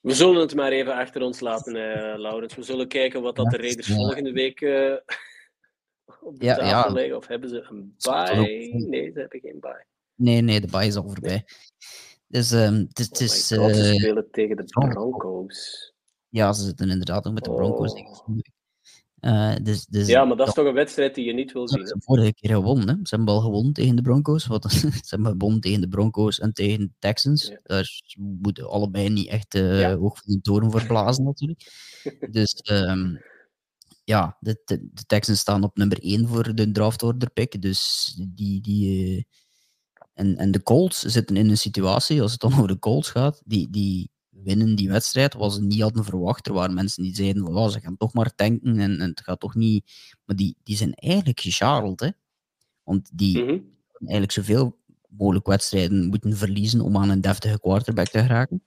We 0.00 0.14
zullen 0.14 0.40
het 0.40 0.54
maar 0.54 0.72
even 0.72 0.94
achter 0.94 1.22
ons 1.22 1.40
laten, 1.40 1.74
uh, 1.74 2.18
Laurens. 2.18 2.54
We 2.54 2.62
zullen 2.62 2.88
kijken 2.88 3.22
wat 3.22 3.36
dat 3.36 3.50
de 3.50 3.56
Raiders 3.56 3.86
volgende 3.86 4.32
week 4.32 4.60
uh, 4.60 4.94
op 6.20 6.38
de 6.38 6.44
ja, 6.44 6.54
tafel. 6.54 7.16
Of 7.16 7.26
hebben 7.26 7.48
ze 7.48 7.66
een 7.68 7.94
bye? 7.98 8.34
Nee, 8.88 9.10
ze 9.12 9.20
hebben 9.20 9.40
geen 9.40 9.60
bye. 9.60 9.84
Nee, 10.14 10.40
nee, 10.40 10.60
de 10.60 10.66
bye 10.66 10.86
is 10.86 10.96
al 10.96 11.08
voorbij. 11.08 11.44
Dus 12.26 12.50
um, 12.52 12.74
het, 12.88 12.98
het 12.98 13.16
oh 13.16 13.26
is... 13.26 13.52
God, 13.56 13.76
ze 13.76 13.94
spelen 13.94 14.28
tegen 14.30 14.56
de 14.56 14.64
Broncos. 14.64 15.92
Ja, 16.28 16.52
ze 16.52 16.62
zitten 16.62 16.90
inderdaad 16.90 17.26
ook 17.26 17.34
met 17.34 17.44
de 17.44 17.50
Broncos. 17.50 17.92
Oh. 17.92 18.38
Uh, 19.20 19.54
dus, 19.62 19.86
dus, 19.86 20.06
ja, 20.06 20.24
maar 20.24 20.36
dat 20.36 20.48
is 20.48 20.54
toch 20.54 20.66
een 20.66 20.74
wedstrijd 20.74 21.14
die 21.14 21.24
je 21.24 21.32
niet 21.32 21.52
wil 21.52 21.68
zien. 21.68 21.78
Ze 21.78 21.84
hebben 21.84 22.02
vorige 22.02 22.34
keer 22.34 22.50
gewonnen. 22.50 22.88
Hè? 22.88 22.94
Ze 23.02 23.16
hebben 23.16 23.34
al 23.34 23.40
gewonnen 23.40 23.72
tegen 23.72 23.96
de 23.96 24.02
Broncos. 24.02 24.46
Wat, 24.46 24.70
ze 24.72 24.88
hebben 25.02 25.30
gewonnen 25.30 25.60
tegen 25.60 25.80
de 25.80 25.88
Broncos 25.88 26.38
en 26.38 26.52
tegen 26.52 26.78
de 26.78 26.90
Texans. 26.98 27.48
Ja. 27.48 27.60
Daar 27.62 28.00
moeten 28.18 28.68
allebei 28.68 29.08
niet 29.08 29.28
echt 29.28 29.54
uh, 29.54 29.80
ja. 29.80 29.96
hoog 29.96 30.18
van 30.18 30.34
de 30.34 30.40
toren 30.40 30.70
voor 30.70 30.86
blazen, 30.86 31.24
natuurlijk. 31.24 31.60
dus 32.30 32.62
um, 32.70 33.20
ja, 34.04 34.36
de, 34.40 34.62
de, 34.64 34.90
Texans 35.06 35.38
staan 35.38 35.62
op 35.62 35.76
nummer 35.76 36.02
1 36.02 36.28
voor 36.28 36.54
de 36.54 36.70
draft 36.70 37.02
order 37.02 37.30
pick. 37.30 37.62
Dus 37.62 38.12
die. 38.28 38.60
die 38.60 39.16
uh, 39.16 39.22
en, 40.14 40.36
en 40.36 40.50
de 40.50 40.62
Colts 40.62 41.00
zitten 41.00 41.36
in 41.36 41.50
een 41.50 41.58
situatie, 41.58 42.22
als 42.22 42.32
het 42.32 42.40
dan 42.40 42.52
over 42.56 42.68
de 42.68 42.78
Colts 42.78 43.10
gaat, 43.10 43.42
die, 43.44 43.70
die 43.70 44.10
winnen 44.28 44.74
die 44.74 44.88
wedstrijd, 44.88 45.34
wat 45.34 45.52
ze 45.52 45.62
niet 45.62 45.80
hadden 45.80 46.04
verwacht. 46.04 46.46
Er 46.46 46.52
waren 46.52 46.74
mensen 46.74 47.02
die 47.02 47.14
zeiden 47.14 47.44
van, 47.44 47.56
oh, 47.56 47.68
ze 47.68 47.80
gaan 47.80 47.96
toch 47.96 48.12
maar 48.12 48.34
tanken 48.34 48.78
en, 48.78 49.00
en, 49.00 49.08
het 49.08 49.20
gaat 49.20 49.40
toch 49.40 49.54
niet... 49.54 49.92
Maar 50.24 50.36
die, 50.36 50.56
die 50.62 50.76
zijn 50.76 50.94
eigenlijk 50.94 51.40
gecharreld, 51.40 52.00
hè. 52.00 52.10
Want 52.82 53.10
die 53.12 53.42
mm 53.42 53.48
-hmm. 53.48 53.64
eigenlijk 53.98 54.32
zoveel 54.32 54.78
mogelijk 55.08 55.46
wedstrijden 55.46 56.06
moeten 56.06 56.36
verliezen 56.36 56.80
om 56.80 56.96
aan 56.96 57.10
een 57.10 57.20
deftige 57.20 57.60
quarterback 57.60 58.08
te 58.08 58.18
geraken. 58.18 58.62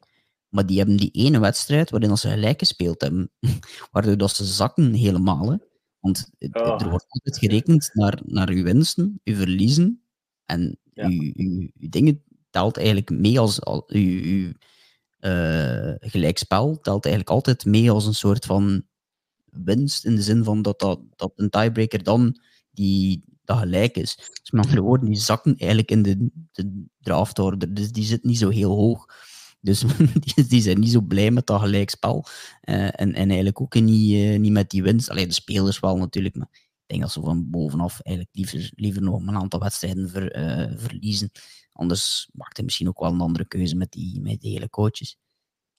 Maar 0.53 0.65
die 0.65 0.77
hebben 0.77 0.97
die 0.97 1.11
ene 1.11 1.39
wedstrijd 1.39 1.89
waarin 1.89 2.17
ze 2.17 2.29
gelijk 2.29 2.59
gespeeld 2.59 3.01
hebben, 3.01 3.31
waardoor 3.91 4.17
dat 4.17 4.31
ze 4.31 4.45
zakken 4.45 4.93
helemaal. 4.93 5.51
Hè. 5.51 5.57
Want 5.99 6.29
oh. 6.39 6.81
er 6.81 6.89
wordt 6.89 7.05
altijd 7.07 7.37
gerekend 7.37 7.89
naar, 7.93 8.21
naar 8.25 8.49
uw 8.49 8.63
winsten, 8.63 9.19
uw 9.23 9.35
verliezen. 9.35 10.03
En 10.45 10.77
ja. 10.93 11.07
uw, 11.07 11.31
uw, 11.35 11.69
uw, 11.79 11.89
dingen 11.89 12.23
telt 12.49 12.77
eigenlijk 12.77 13.09
mee 13.09 13.39
als, 13.39 13.61
als 13.61 13.83
uw, 13.87 14.21
uw 14.23 14.51
uh, 15.19 15.93
gelijkspel 15.99 16.79
telt 16.79 17.05
eigenlijk 17.05 17.35
altijd 17.35 17.65
mee 17.65 17.91
als 17.91 18.05
een 18.05 18.15
soort 18.15 18.45
van 18.45 18.83
winst. 19.45 20.05
In 20.05 20.15
de 20.15 20.21
zin 20.21 20.43
van 20.43 20.61
dat, 20.61 20.79
dat, 20.79 20.99
dat 21.15 21.31
een 21.35 21.49
tiebreaker 21.49 22.03
dan 22.03 22.39
die, 22.71 23.23
dat 23.43 23.57
gelijk 23.57 23.95
is. 23.97 24.15
Dus 24.15 24.51
met 24.51 24.63
andere 24.63 24.81
woorden, 24.81 25.09
die 25.09 25.19
zakken 25.19 25.55
eigenlijk 25.57 25.91
in 25.91 26.01
de, 26.03 26.29
de 26.51 26.85
draftorder. 26.99 27.73
Dus 27.73 27.91
die 27.91 28.05
zit 28.05 28.23
niet 28.23 28.37
zo 28.37 28.49
heel 28.49 28.75
hoog. 28.75 29.31
Dus 29.63 29.83
die, 30.35 30.47
die 30.47 30.61
zijn 30.61 30.79
niet 30.79 30.91
zo 30.91 31.01
blij 31.01 31.31
met 31.31 31.45
dat 31.45 31.61
gelijkspel. 31.61 32.25
Uh, 32.63 32.83
en, 32.83 33.13
en 33.13 33.27
eigenlijk 33.27 33.61
ook 33.61 33.73
niet, 33.73 34.11
uh, 34.11 34.39
niet 34.39 34.51
met 34.51 34.69
die 34.69 34.83
winst. 34.83 35.09
Alleen 35.09 35.27
de 35.27 35.33
spelers 35.33 35.79
wel 35.79 35.97
natuurlijk. 35.97 36.35
Maar 36.35 36.49
ik 36.51 36.83
denk 36.85 37.01
dat 37.01 37.11
ze 37.11 37.21
van 37.21 37.49
bovenaf 37.49 37.99
eigenlijk 38.01 38.35
liever, 38.35 38.71
liever 38.75 39.01
nog 39.01 39.27
een 39.27 39.37
aantal 39.37 39.59
wedstrijden 39.59 40.09
ver, 40.09 40.37
uh, 40.37 40.77
verliezen. 40.77 41.31
Anders 41.71 42.29
maakt 42.33 42.55
hij 42.55 42.65
misschien 42.65 42.87
ook 42.87 42.99
wel 42.99 43.11
een 43.11 43.21
andere 43.21 43.45
keuze 43.45 43.75
met 43.75 43.91
die, 43.91 44.21
met 44.21 44.41
die 44.41 44.51
hele 44.51 44.69
coaches. 44.69 45.17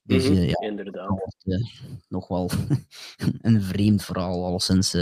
Dus 0.01 0.29
mm 0.29 0.35
-hmm, 0.35 0.43
ja, 0.43 0.59
inderdaad. 0.59 1.35
Nog 2.07 2.27
wel 2.27 2.49
een 3.41 3.61
vreemd 3.61 4.03
verhaal, 4.03 4.45
alleszins. 4.45 4.93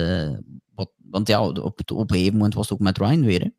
Wat, 0.75 0.91
want 0.97 1.27
ja, 1.27 1.47
op, 1.47 1.91
op 1.91 2.09
een 2.09 2.15
gegeven 2.15 2.33
moment 2.33 2.53
was 2.53 2.69
het 2.69 2.79
ook 2.79 2.85
met 2.85 2.97
Ryan 2.97 3.25
weer. 3.25 3.41
Hè? 3.41 3.49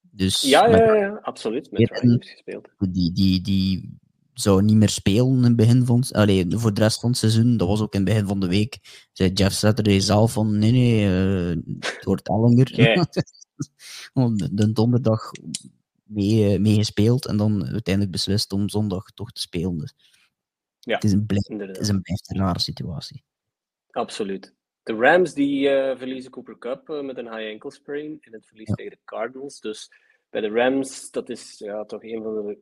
Dus 0.00 0.40
ja, 0.40 0.66
ja, 0.66 0.76
ja, 0.76 0.94
ja, 0.94 1.18
absoluut. 1.22 1.70
Met 1.70 1.90
Ryan 1.90 2.10
heeft 2.10 2.30
gespeeld. 2.30 2.68
Die, 2.78 3.12
die, 3.12 3.40
die 3.40 3.98
zou 4.34 4.62
niet 4.62 4.76
meer 4.76 4.88
spelen 4.88 5.36
in 5.36 5.42
het 5.42 5.56
begin 5.56 5.86
van 5.86 6.04
allee, 6.10 6.46
voor 6.48 6.74
de 6.74 6.80
rest 6.80 7.00
van 7.00 7.10
het 7.10 7.18
seizoen. 7.18 7.56
Dat 7.56 7.68
was 7.68 7.80
ook 7.80 7.94
in 7.94 8.00
het 8.00 8.08
begin 8.08 8.26
van 8.26 8.40
de 8.40 8.48
week. 8.48 8.78
Zei 9.12 9.32
Jeff 9.32 9.54
Saturday 9.54 10.00
zelf 10.00 10.32
van 10.32 10.58
nee, 10.58 10.72
nee, 10.72 11.08
uh, 11.08 11.62
het 11.80 12.04
wordt 12.04 12.28
Ellinger. 12.28 12.70
de 14.52 14.72
donderdag 14.72 15.30
mee, 16.02 16.58
mee 16.58 16.74
gespeeld 16.74 17.26
en 17.26 17.36
dan 17.36 17.66
uiteindelijk 17.66 18.14
beslist 18.14 18.52
om 18.52 18.68
zondag 18.68 19.10
toch 19.10 19.32
te 19.32 19.40
spelen. 19.40 19.78
Dus 19.78 19.94
ja, 20.80 20.94
het 20.94 21.04
is 21.04 21.12
een, 21.12 21.26
blijft, 21.26 21.48
het 21.48 21.78
is 21.78 21.88
een, 21.88 22.02
rare 22.26 22.60
situatie. 22.60 23.24
Absoluut. 23.90 24.54
De 24.82 24.94
Rams 24.94 25.34
die 25.34 25.68
uh, 25.68 25.96
verliezen 25.96 26.30
Cooper 26.30 26.58
Cup 26.58 26.88
uh, 26.88 27.02
met 27.02 27.18
een 27.18 27.34
high 27.34 27.52
ankle 27.52 27.72
sprain 27.72 28.18
in 28.20 28.32
het 28.32 28.46
verlies 28.46 28.68
ja. 28.68 28.74
tegen 28.74 28.90
de 28.90 28.98
Cardinals. 29.04 29.60
Dus 29.60 29.90
bij 30.30 30.40
de 30.40 30.48
Rams, 30.48 31.10
dat 31.10 31.28
is 31.28 31.58
ja, 31.58 31.84
toch 31.84 32.02
een 32.02 32.22
van 32.22 32.34
de 32.34 32.58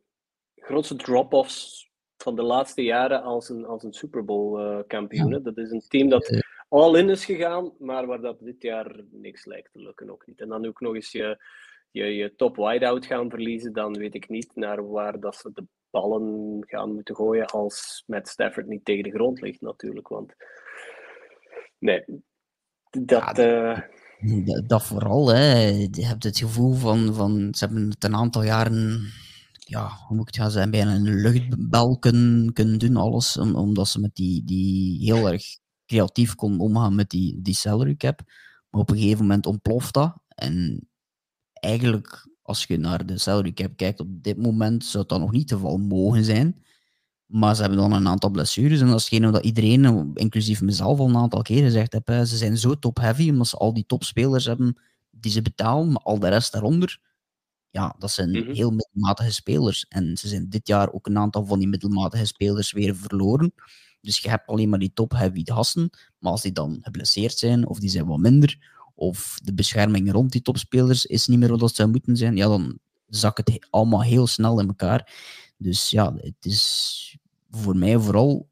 grootste 0.63 0.95
drop-offs 0.95 1.91
van 2.17 2.35
de 2.35 2.43
laatste 2.43 2.83
jaren 2.83 3.23
als 3.23 3.49
een, 3.49 3.65
als 3.65 3.83
een 3.83 3.93
Super 3.93 4.25
Bowl 4.25 4.59
uh, 4.59 4.79
kampioen. 4.87 5.31
Ja. 5.31 5.39
Dat 5.39 5.57
is 5.57 5.71
een 5.71 5.83
team 5.87 6.09
dat 6.09 6.43
all 6.69 6.99
in 6.99 7.09
is 7.09 7.25
gegaan, 7.25 7.71
maar 7.79 8.05
waar 8.05 8.21
dat 8.21 8.39
dit 8.39 8.61
jaar 8.61 9.01
niks 9.11 9.45
lijkt 9.45 9.71
te 9.71 9.79
lukken 9.79 10.09
ook 10.09 10.27
niet. 10.27 10.41
En 10.41 10.47
dan 10.47 10.67
ook 10.67 10.79
nog 10.79 10.95
eens 10.95 11.11
je 11.11 11.37
je, 11.93 12.15
je 12.15 12.35
top 12.35 12.55
wideout 12.55 13.05
gaan 13.05 13.29
verliezen, 13.29 13.73
dan 13.73 13.97
weet 13.97 14.15
ik 14.15 14.29
niet 14.29 14.51
naar 14.55 14.89
waar 14.89 15.19
dat 15.19 15.35
ze 15.35 15.51
de 15.53 15.65
ballen 15.89 16.57
gaan 16.67 16.93
moeten 16.93 17.15
gooien 17.15 17.45
als 17.45 18.03
met 18.05 18.27
Stafford 18.27 18.67
niet 18.67 18.85
tegen 18.85 19.03
de 19.03 19.11
grond 19.11 19.41
ligt 19.41 19.61
natuurlijk. 19.61 20.07
Want 20.07 20.33
nee, 21.77 22.03
dat... 22.89 23.37
Ja, 23.37 23.89
uh... 24.19 24.67
dat, 24.67 24.83
vooral, 24.83 25.27
hè. 25.27 25.67
Je 25.91 26.05
hebt 26.05 26.23
het 26.23 26.37
gevoel 26.37 26.73
van, 26.73 27.13
van 27.13 27.53
ze 27.55 27.65
hebben 27.65 27.89
het 27.89 28.03
een 28.03 28.15
aantal 28.15 28.43
jaren 28.43 29.11
ja, 29.73 29.97
hoe 30.07 30.17
moet 30.17 30.27
ik 30.27 30.33
het 30.33 30.43
gaan 30.43 30.51
zeggen, 30.51 30.71
bijna 30.71 30.95
een 30.95 31.21
luchtbel 31.21 31.99
kunnen, 31.99 32.53
kunnen 32.53 32.79
doen, 32.79 32.95
alles, 32.95 33.37
om, 33.37 33.55
omdat 33.55 33.87
ze 33.87 33.99
met 33.99 34.15
die, 34.15 34.43
die 34.43 35.03
heel 35.03 35.31
erg 35.31 35.43
creatief 35.85 36.35
konden 36.35 36.59
omgaan 36.59 36.95
met 36.95 37.09
die, 37.09 37.41
die 37.41 37.55
salary 37.55 37.95
cap. 37.95 38.21
Maar 38.69 38.81
op 38.81 38.89
een 38.89 38.97
gegeven 38.97 39.21
moment 39.21 39.45
ontploft 39.45 39.93
dat. 39.93 40.17
En 40.27 40.87
eigenlijk, 41.53 42.27
als 42.41 42.63
je 42.63 42.77
naar 42.77 43.05
de 43.05 43.17
salary 43.17 43.53
cap 43.53 43.75
kijkt 43.75 43.99
op 43.99 44.07
dit 44.23 44.37
moment, 44.37 44.85
zou 44.85 45.03
dat 45.07 45.19
nog 45.19 45.31
niet 45.31 45.49
het 45.49 45.59
geval 45.59 45.77
mogen 45.77 46.23
zijn. 46.23 46.63
Maar 47.25 47.55
ze 47.55 47.61
hebben 47.61 47.79
dan 47.79 47.93
een 47.93 48.07
aantal 48.07 48.29
blessures. 48.29 48.81
En 48.81 48.87
dat 48.87 48.99
is 48.99 49.09
hetgene 49.09 49.31
dat 49.31 49.43
iedereen, 49.43 50.11
inclusief 50.13 50.61
mezelf, 50.61 50.99
al 50.99 51.09
een 51.09 51.17
aantal 51.17 51.41
keren 51.41 51.63
gezegd 51.63 51.93
heeft. 52.05 52.29
Ze 52.29 52.37
zijn 52.37 52.57
zo 52.57 52.79
top-heavy, 52.79 53.29
omdat 53.29 53.47
ze 53.47 53.57
al 53.57 53.73
die 53.73 53.85
topspelers 53.85 54.45
hebben 54.45 54.77
die 55.11 55.31
ze 55.31 55.41
betalen, 55.41 55.91
maar 55.91 56.03
al 56.03 56.19
de 56.19 56.27
rest 56.27 56.51
daaronder, 56.51 56.99
ja, 57.73 57.95
dat 57.99 58.11
zijn 58.11 58.29
mm-hmm. 58.29 58.53
heel 58.53 58.71
middelmatige 58.71 59.31
spelers. 59.31 59.85
En 59.89 60.17
ze 60.17 60.27
zijn 60.27 60.49
dit 60.49 60.67
jaar 60.67 60.91
ook 60.91 61.07
een 61.07 61.17
aantal 61.17 61.45
van 61.45 61.59
die 61.59 61.67
middelmatige 61.67 62.25
spelers 62.25 62.71
weer 62.71 62.95
verloren. 62.95 63.53
Dus 64.01 64.19
je 64.19 64.29
hebt 64.29 64.47
alleen 64.47 64.69
maar 64.69 64.79
die 64.79 64.93
top-heavy 64.93 65.41
gasten. 65.45 65.89
Maar 66.19 66.31
als 66.31 66.41
die 66.41 66.51
dan 66.51 66.79
geblesseerd 66.81 67.37
zijn, 67.37 67.67
of 67.67 67.79
die 67.79 67.89
zijn 67.89 68.05
wat 68.05 68.19
minder, 68.19 68.57
of 68.95 69.39
de 69.43 69.53
bescherming 69.53 70.11
rond 70.11 70.31
die 70.31 70.41
topspelers 70.41 71.05
is 71.05 71.27
niet 71.27 71.39
meer 71.39 71.49
wat 71.49 71.59
dat 71.59 71.75
zou 71.75 71.89
moeten 71.89 72.17
zijn, 72.17 72.35
ja, 72.35 72.47
dan 72.47 72.79
zakt 73.07 73.37
het 73.37 73.67
allemaal 73.69 74.03
heel 74.03 74.27
snel 74.27 74.59
in 74.59 74.67
elkaar. 74.67 75.13
Dus 75.57 75.89
ja, 75.89 76.13
het 76.15 76.45
is 76.45 77.17
voor 77.51 77.77
mij 77.77 77.99
vooral 77.99 78.49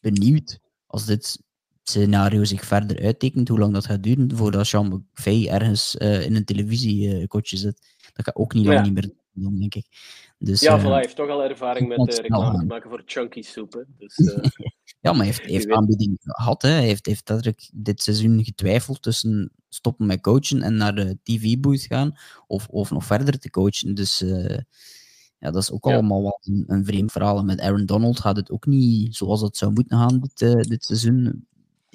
benieuwd 0.00 0.58
als 0.86 1.04
dit 1.04 1.38
scenario 1.82 2.44
zich 2.44 2.64
verder 2.64 3.02
uittekent, 3.02 3.48
hoe 3.48 3.58
lang 3.58 3.72
dat 3.72 3.86
gaat 3.86 4.02
duren 4.02 4.36
voordat 4.36 4.66
Sean 4.66 4.88
McVay 4.88 5.46
ergens 5.46 5.96
uh, 5.98 6.24
in 6.24 6.34
een 6.34 6.44
televisiekotje 6.44 7.56
zit. 7.56 7.90
Dat 8.12 8.24
gaat 8.24 8.36
ook 8.36 8.54
niet 8.54 8.66
lang 8.66 8.78
ja. 8.78 8.84
niet 8.84 8.94
meer 8.94 9.10
doen, 9.32 9.58
denk 9.58 9.74
ik. 9.74 9.86
Dus, 10.38 10.60
ja, 10.60 10.76
uh, 10.76 10.84
hij 10.84 11.00
heeft 11.00 11.16
toch 11.16 11.28
al 11.28 11.44
ervaring 11.44 11.88
met 11.88 11.98
uh, 11.98 12.16
reclame 12.16 12.58
te 12.58 12.64
maken 12.64 12.90
voor 12.90 13.02
chunky 13.06 13.42
soep. 13.42 13.84
Dus, 13.98 14.18
uh, 14.18 14.36
ja, 15.00 15.12
maar 15.12 15.16
hij 15.16 15.24
heeft, 15.26 15.40
heeft 15.44 15.70
aanbieding 15.70 16.16
gehad. 16.20 16.62
Hè. 16.62 16.68
Hij 16.68 16.86
heeft, 16.86 17.06
heeft 17.06 17.70
dit 17.74 18.02
seizoen 18.02 18.44
getwijfeld 18.44 19.02
tussen 19.02 19.52
stoppen 19.68 20.06
met 20.06 20.20
coachen 20.20 20.62
en 20.62 20.76
naar 20.76 20.94
de 20.94 21.18
TV-booth 21.22 21.80
gaan, 21.82 22.14
of, 22.46 22.68
of 22.68 22.90
nog 22.90 23.04
verder 23.04 23.38
te 23.38 23.50
coachen. 23.50 23.94
Dus 23.94 24.18
ja, 25.38 25.50
dat 25.50 25.62
is 25.62 25.72
ook 25.72 25.84
ja. 25.84 25.92
allemaal 25.92 26.22
wel 26.22 26.40
een, 26.42 26.64
een, 26.66 26.84
vreemd 26.84 27.12
verhaal. 27.12 27.38
En 27.38 27.46
met 27.46 27.60
Aaron 27.60 27.86
Donald 27.86 28.20
gaat 28.20 28.36
het 28.36 28.50
ook 28.50 28.66
niet 28.66 29.16
zoals 29.16 29.40
het 29.40 29.56
zou 29.56 29.72
moeten 29.72 29.98
gaan 29.98 30.20
dit, 30.20 30.68
dit 30.68 30.84
seizoen. 30.84 31.46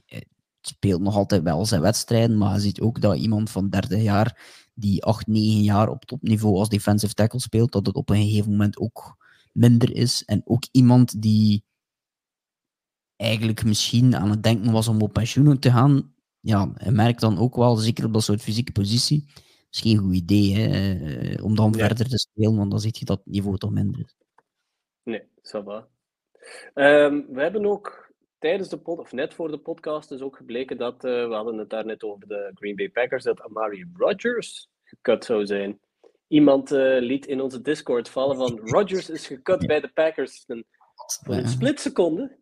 Hij 0.05 0.23
speelt 0.61 1.01
nog 1.01 1.15
altijd 1.15 1.43
wel 1.43 1.65
zijn 1.65 1.81
wedstrijden, 1.81 2.37
maar 2.37 2.53
je 2.53 2.59
ziet 2.59 2.81
ook 2.81 3.01
dat 3.01 3.17
iemand 3.17 3.49
van 3.49 3.69
30 3.69 4.01
jaar 4.01 4.37
die 4.77 5.03
8, 5.03 5.27
9 5.27 5.63
jaar 5.63 5.89
op 5.89 6.05
topniveau 6.05 6.57
als 6.57 6.69
defensive 6.69 7.13
tackle 7.13 7.39
speelt, 7.39 7.71
dat 7.71 7.85
het 7.85 7.95
op 7.95 8.09
een 8.09 8.23
gegeven 8.23 8.51
moment 8.51 8.77
ook 8.77 9.17
minder 9.53 9.95
is. 9.95 10.23
En 10.25 10.41
ook 10.45 10.63
iemand 10.71 11.21
die 11.21 11.63
eigenlijk 13.15 13.63
misschien 13.63 14.15
aan 14.15 14.29
het 14.29 14.43
denken 14.43 14.71
was 14.71 14.87
om 14.87 15.01
op 15.01 15.13
pensioen 15.13 15.59
te 15.59 15.71
gaan, 15.71 16.13
ja, 16.39 16.71
hij 16.73 16.91
merkt 16.91 17.21
dan 17.21 17.37
ook 17.37 17.55
wel, 17.55 17.75
zeker 17.75 18.05
op 18.05 18.13
dat 18.13 18.23
soort 18.23 18.41
fysieke 18.41 18.71
positie, 18.71 19.25
is 19.69 19.81
geen 19.81 19.97
goed 19.97 20.13
idee 20.13 20.55
hè, 20.55 20.93
eh, 20.93 21.43
om 21.43 21.55
dan 21.55 21.73
verder 21.73 22.07
te 22.09 22.17
spelen, 22.17 22.55
want 22.55 22.71
dan 22.71 22.79
zie 22.79 22.95
je 22.99 23.05
dat 23.05 23.17
het 23.17 23.27
niveau 23.27 23.57
toch 23.57 23.71
minder 23.71 23.99
is. 23.99 24.15
Nee, 25.03 25.23
ça 25.41 25.63
va. 25.63 25.87
Um, 26.73 27.25
we 27.29 27.41
hebben 27.41 27.65
ook 27.65 28.06
tijdens 28.39 28.69
de 28.69 28.77
pod, 28.77 28.99
of 28.99 29.11
net 29.11 29.33
voor 29.33 29.51
de 29.51 29.57
podcast, 29.57 30.11
is 30.11 30.21
ook 30.21 30.35
gebleken 30.35 30.77
dat, 30.77 31.05
uh, 31.05 31.27
we 31.27 31.33
hadden 31.33 31.57
het 31.57 31.69
daar 31.69 31.85
net 31.85 32.03
over 32.03 32.27
de 32.27 32.51
Green 32.53 32.75
Bay 32.75 32.89
Packers, 32.89 33.23
dat 33.23 33.41
Amari 33.41 33.85
Rodgers 33.93 34.69
gekut 34.83 35.25
zou 35.25 35.45
zijn. 35.45 35.79
iemand 36.27 36.69
liet 36.99 37.25
in 37.25 37.41
onze 37.41 37.61
Discord 37.61 38.09
vallen 38.09 38.35
van 38.35 38.59
Rodgers 38.73 39.09
is 39.09 39.27
gekut 39.27 39.67
bij 39.67 39.79
de 39.79 39.87
Packers. 39.87 40.45
En 40.47 40.65
voor 41.23 41.35
een 41.35 41.47
splitseconde 41.47 42.37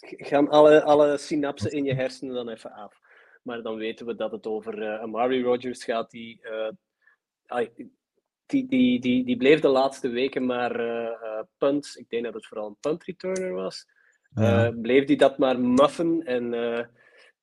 gaan 0.00 0.48
alle, 0.48 0.82
alle 0.82 1.18
synapsen 1.18 1.70
in 1.70 1.84
je 1.84 1.94
hersenen 1.94 2.34
dan 2.34 2.48
even 2.48 2.72
af. 2.72 3.00
Maar 3.42 3.62
dan 3.62 3.76
weten 3.76 4.06
we 4.06 4.14
dat 4.14 4.32
het 4.32 4.46
over 4.46 4.82
uh, 4.82 5.00
Amari 5.00 5.42
Rodgers 5.42 5.84
gaat, 5.84 6.10
die, 6.10 6.40
die, 8.46 8.68
die, 8.68 9.00
die, 9.00 9.24
die 9.24 9.36
bleef 9.36 9.60
de 9.60 9.68
laatste 9.68 10.08
weken 10.08 10.46
maar 10.46 10.80
punts. 11.58 11.96
Ik 11.96 12.08
denk 12.08 12.24
dat 12.24 12.34
het 12.34 12.46
vooral 12.46 12.66
een 12.66 12.80
punt 12.80 13.04
returner 13.04 13.52
was. 13.52 13.86
Ja. 14.34 14.70
bleef 14.70 15.04
die 15.04 15.16
dat 15.16 15.38
maar 15.38 15.60
muffen 15.60 16.22
en 16.22 16.52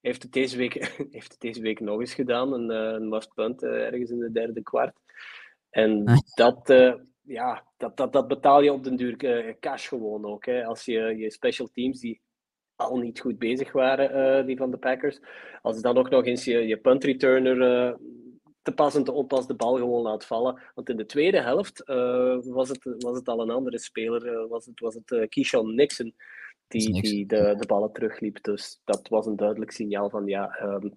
heeft, 0.02 0.24
het 0.24 0.32
deze 0.32 0.58
week, 0.58 0.74
heeft 1.12 1.32
het 1.32 1.42
deze 1.42 1.62
week 1.62 1.80
nog 1.80 2.00
eens 2.00 2.14
gedaan. 2.14 2.54
Een, 2.54 2.70
een 2.70 3.10
muffed 3.10 3.34
punt 3.34 3.64
ergens 3.64 4.10
in 4.10 4.20
de 4.20 4.32
derde 4.32 4.62
kwart. 4.62 5.00
En 5.70 6.06
ah. 6.06 6.18
dat, 6.36 6.70
ja, 7.24 7.64
dat, 7.78 7.98
dat, 7.98 8.14
dat 8.14 8.28
betaal 8.28 8.62
je 8.62 8.74
op 8.74 8.84
den 8.84 8.96
duur 8.96 9.24
uh, 9.24 9.54
cash 9.60 9.88
gewoon 9.88 10.26
ook. 10.26 10.46
Hè. 10.46 10.66
Als 10.66 10.86
je 10.86 11.00
je 11.18 11.32
special 11.32 11.68
teams, 11.68 12.00
die 12.00 12.22
al 12.76 12.98
niet 12.98 13.20
goed 13.20 13.40
bezig 13.40 13.72
waren, 13.72 14.40
uh, 14.40 14.46
die 14.46 14.58
van 14.58 14.72
de 14.72 14.78
Packers, 14.78 15.20
als 15.62 15.82
dan 15.82 15.98
ook 15.98 16.10
nog 16.10 16.26
eens 16.26 16.44
je, 16.44 16.68
je 16.68 16.78
punt 16.78 17.04
returner 17.04 17.88
uh, 17.88 17.96
te 18.62 18.72
pas 18.72 18.96
en 18.96 19.04
te 19.04 19.12
onpas 19.12 19.48
de 19.48 19.56
bal 19.56 19.76
gewoon 19.76 20.02
laat 20.02 20.26
vallen. 20.26 20.62
Want 20.76 20.90
in 20.90 20.98
de 20.98 21.06
tweede 21.06 21.42
helft 21.42 21.84
was, 22.46 22.70
het, 22.70 22.84
was 22.84 23.18
het 23.18 23.28
al 23.28 23.42
een 23.42 23.50
andere 23.50 23.80
speler, 23.80 24.48
was 24.48 24.66
het, 24.66 24.80
was 24.80 24.94
het 24.94 25.30
Keyshawn 25.30 25.76
Nixon 25.76 26.16
die, 26.68 27.02
die 27.02 27.26
de, 27.26 27.56
de 27.58 27.66
ballen 27.66 27.92
terugliep. 27.92 28.44
Dus 28.44 28.82
dat 28.84 29.08
was 29.08 29.26
een 29.26 29.36
duidelijk 29.36 29.72
signaal 29.72 30.10
van 30.10 30.26
ja, 30.26 30.60
um, 30.62 30.96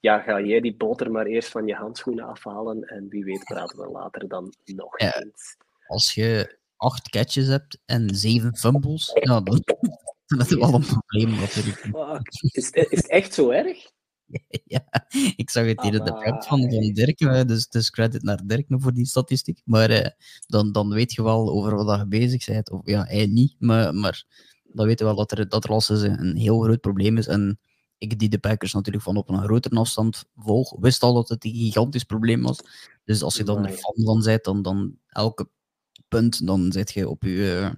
ja, 0.00 0.18
ga 0.18 0.40
jij 0.40 0.60
die 0.60 0.76
boter 0.76 1.10
maar 1.10 1.26
eerst 1.26 1.48
van 1.48 1.66
je 1.66 1.74
handschoenen 1.74 2.24
afhalen 2.24 2.82
en 2.82 3.08
wie 3.08 3.24
weet 3.24 3.44
praten 3.44 3.78
we 3.78 3.90
later 3.90 4.28
dan 4.28 4.54
nog 4.64 4.98
eens. 4.98 5.56
Als 5.86 6.14
je 6.14 6.58
acht 6.76 7.08
catches 7.08 7.46
hebt 7.46 7.78
en 7.84 8.14
zeven 8.14 8.56
fumbles, 8.56 9.10
ja, 9.14 9.40
dan, 9.40 9.62
dan 10.26 10.40
is 10.40 10.50
het 10.50 10.58
wel 10.58 10.74
een 10.74 10.86
probleem. 10.86 11.42
Is, 12.52 12.70
is 12.70 12.86
het 12.88 13.08
echt 13.08 13.34
zo 13.34 13.50
erg? 13.50 13.90
Ja, 14.64 14.84
ik 15.36 15.50
zag 15.50 15.66
het 15.66 15.82
hier 15.82 15.94
in 15.94 16.04
de 16.04 16.12
prep 16.12 16.42
van, 16.42 16.70
van 16.70 16.92
Dirk, 16.92 17.48
dus, 17.48 17.68
dus 17.68 17.90
credit 17.90 18.22
naar 18.22 18.40
Dirk 18.46 18.66
voor 18.68 18.92
die 18.92 19.06
statistiek. 19.06 19.60
Maar 19.64 19.90
eh, 19.90 20.10
dan, 20.46 20.72
dan 20.72 20.88
weet 20.88 21.12
je 21.12 21.22
wel 21.22 21.50
over 21.50 21.84
wat 21.84 21.98
je 21.98 22.06
bezig 22.06 22.46
bent. 22.46 22.70
Of 22.70 22.80
ja, 22.84 23.04
hij 23.04 23.26
niet, 23.26 23.54
maar, 23.58 23.94
maar 23.94 24.24
dan 24.74 24.86
weten 24.86 25.06
we 25.06 25.14
wel 25.14 25.26
dat 25.26 25.38
er, 25.38 25.48
dat 25.48 25.64
er 25.64 25.70
als 25.70 25.88
een, 25.88 26.36
heel 26.36 26.60
groot 26.60 26.80
probleem 26.80 27.18
is. 27.18 27.26
En 27.26 27.58
ik 27.98 28.18
die 28.18 28.28
de 28.28 28.38
Packers 28.38 28.72
natuurlijk 28.72 29.04
van 29.04 29.16
op 29.16 29.28
een 29.28 29.42
grotere 29.42 29.76
afstand 29.76 30.24
volg, 30.36 30.76
wist 30.80 31.02
al 31.02 31.14
dat 31.14 31.28
het 31.28 31.44
een 31.44 31.54
gigantisch 31.54 32.04
probleem 32.04 32.42
was. 32.42 32.58
Dus 33.04 33.22
als 33.22 33.36
je 33.36 33.44
dan 33.44 33.66
er 33.66 33.72
fan 33.72 34.04
van 34.04 34.22
bent, 34.22 34.44
dan, 34.44 34.62
dan 34.62 34.98
elke 35.06 35.48
punt, 36.08 36.46
dan 36.46 36.72
zit 36.72 36.92
je 36.92 37.08
op 37.08 37.22
je, 37.22 37.70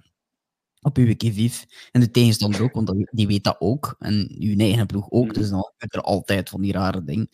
op 0.81 0.97
je 0.97 1.15
kivief. 1.15 1.65
En 1.91 2.01
de 2.01 2.11
tegenstander 2.11 2.61
ook, 2.61 2.73
want 2.73 2.93
die 3.11 3.27
weet 3.27 3.43
dat 3.43 3.55
ook. 3.59 3.95
En 3.99 4.35
je 4.39 4.57
eigen 4.57 4.85
ploeg 4.85 5.11
ook, 5.11 5.33
dus 5.33 5.49
dan 5.49 5.71
je 5.77 5.87
er 5.87 6.01
altijd 6.01 6.49
van 6.49 6.61
die 6.61 6.71
rare 6.71 7.03
dingen. 7.03 7.29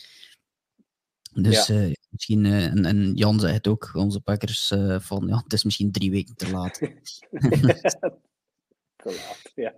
Dus 1.33 1.67
ja. 1.67 1.75
uh, 1.75 1.93
misschien, 2.09 2.45
uh, 2.45 2.65
en, 2.65 2.85
en, 2.85 3.13
Jan 3.13 3.39
zei 3.39 3.53
het 3.53 3.67
ook, 3.67 3.91
onze 3.93 4.19
Packers, 4.19 4.71
uh, 4.71 4.99
van 4.99 5.27
ja, 5.27 5.38
het 5.43 5.53
is 5.53 5.63
misschien 5.63 5.91
drie 5.91 6.11
weken 6.11 6.35
te 6.35 6.51
laat. 6.51 6.79
Ja, 9.56 9.76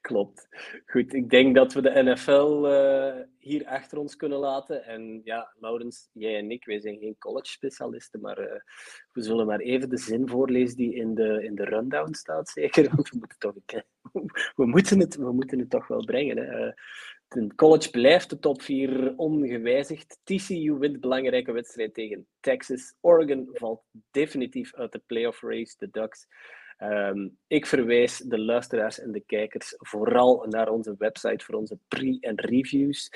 klopt. 0.00 0.48
Goed, 0.86 1.14
ik 1.14 1.30
denk 1.30 1.54
dat 1.54 1.72
we 1.72 1.82
de 1.82 2.02
NFL 2.02 2.64
eh, 2.66 3.24
hier 3.38 3.66
achter 3.66 3.98
ons 3.98 4.16
kunnen 4.16 4.38
laten. 4.38 4.84
En 4.84 5.20
ja, 5.24 5.52
Laurens, 5.60 6.08
jij 6.12 6.38
en 6.38 6.50
ik, 6.50 6.64
wij 6.64 6.80
zijn 6.80 6.98
geen 6.98 7.18
college-specialisten, 7.18 8.20
maar 8.20 8.38
uh, 8.40 8.60
we 9.12 9.22
zullen 9.22 9.46
maar 9.46 9.60
even 9.60 9.88
de 9.88 9.98
zin 9.98 10.28
voorlezen 10.28 10.76
die 10.76 10.94
in 10.94 11.14
de, 11.14 11.44
in 11.44 11.54
de 11.54 11.64
rundown 11.64 12.12
staat, 12.12 12.48
zeker. 12.48 12.88
Want 12.94 13.10
we 13.10 13.16
moeten, 13.18 13.38
toch, 13.38 13.54
we 14.56 14.66
moeten, 14.66 15.00
het, 15.00 15.16
we 15.16 15.32
moeten 15.32 15.58
het 15.58 15.70
toch 15.70 15.86
wel 15.86 16.04
brengen. 16.04 16.36
Hè. 16.36 16.66
Uh, 16.66 17.48
college 17.56 17.90
blijft 17.90 18.30
de 18.30 18.38
top 18.38 18.62
4 18.62 19.14
ongewijzigd. 19.16 20.20
TCU 20.24 20.74
wint 20.78 21.00
belangrijke 21.00 21.52
wedstrijd 21.52 21.94
tegen 21.94 22.26
Texas. 22.40 22.94
Oregon 23.00 23.48
valt 23.52 23.82
definitief 24.10 24.74
uit 24.74 24.92
de 24.92 25.02
playoff 25.06 25.42
race. 25.42 25.74
De 25.78 25.88
Ducks 25.90 26.26
Um, 26.82 27.38
ik 27.46 27.66
verwijs 27.66 28.18
de 28.18 28.38
luisteraars 28.38 29.00
en 29.00 29.12
de 29.12 29.20
kijkers 29.20 29.74
vooral 29.76 30.46
naar 30.48 30.68
onze 30.68 30.94
website 30.98 31.44
voor 31.44 31.54
onze 31.54 31.78
pre- 31.88 32.18
en 32.20 32.40
reviews. 32.40 33.10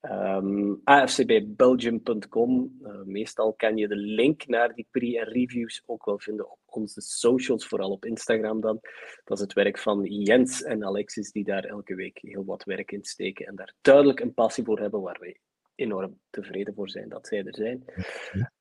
Um, 0.00 0.10
ehm, 0.10 0.74
afcbbelgium.com. 0.84 2.78
Uh, 2.82 3.02
meestal 3.04 3.52
kan 3.52 3.76
je 3.76 3.88
de 3.88 3.96
link 3.96 4.46
naar 4.46 4.74
die 4.74 4.86
pre- 4.90 5.18
en 5.18 5.28
reviews 5.28 5.82
ook 5.86 6.04
wel 6.04 6.18
vinden 6.18 6.50
op 6.50 6.58
onze 6.64 7.00
socials, 7.00 7.66
vooral 7.66 7.90
op 7.90 8.04
Instagram 8.04 8.60
dan. 8.60 8.80
Dat 9.24 9.36
is 9.36 9.42
het 9.42 9.52
werk 9.52 9.78
van 9.78 10.04
Jens 10.04 10.62
en 10.62 10.84
Alexis, 10.84 11.32
die 11.32 11.44
daar 11.44 11.64
elke 11.64 11.94
week 11.94 12.18
heel 12.22 12.44
wat 12.44 12.64
werk 12.64 12.92
in 12.92 13.04
steken 13.04 13.46
en 13.46 13.56
daar 13.56 13.74
duidelijk 13.80 14.20
een 14.20 14.34
passie 14.34 14.64
voor 14.64 14.80
hebben, 14.80 15.00
waar 15.00 15.18
wij 15.20 15.40
enorm 15.74 16.20
tevreden 16.30 16.74
voor 16.74 16.90
zijn 16.90 17.08
dat 17.08 17.26
zij 17.26 17.44
er 17.44 17.54
zijn. 17.54 17.84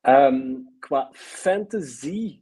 Um, 0.02 0.76
qua 0.80 1.10
fantasy 1.14 2.42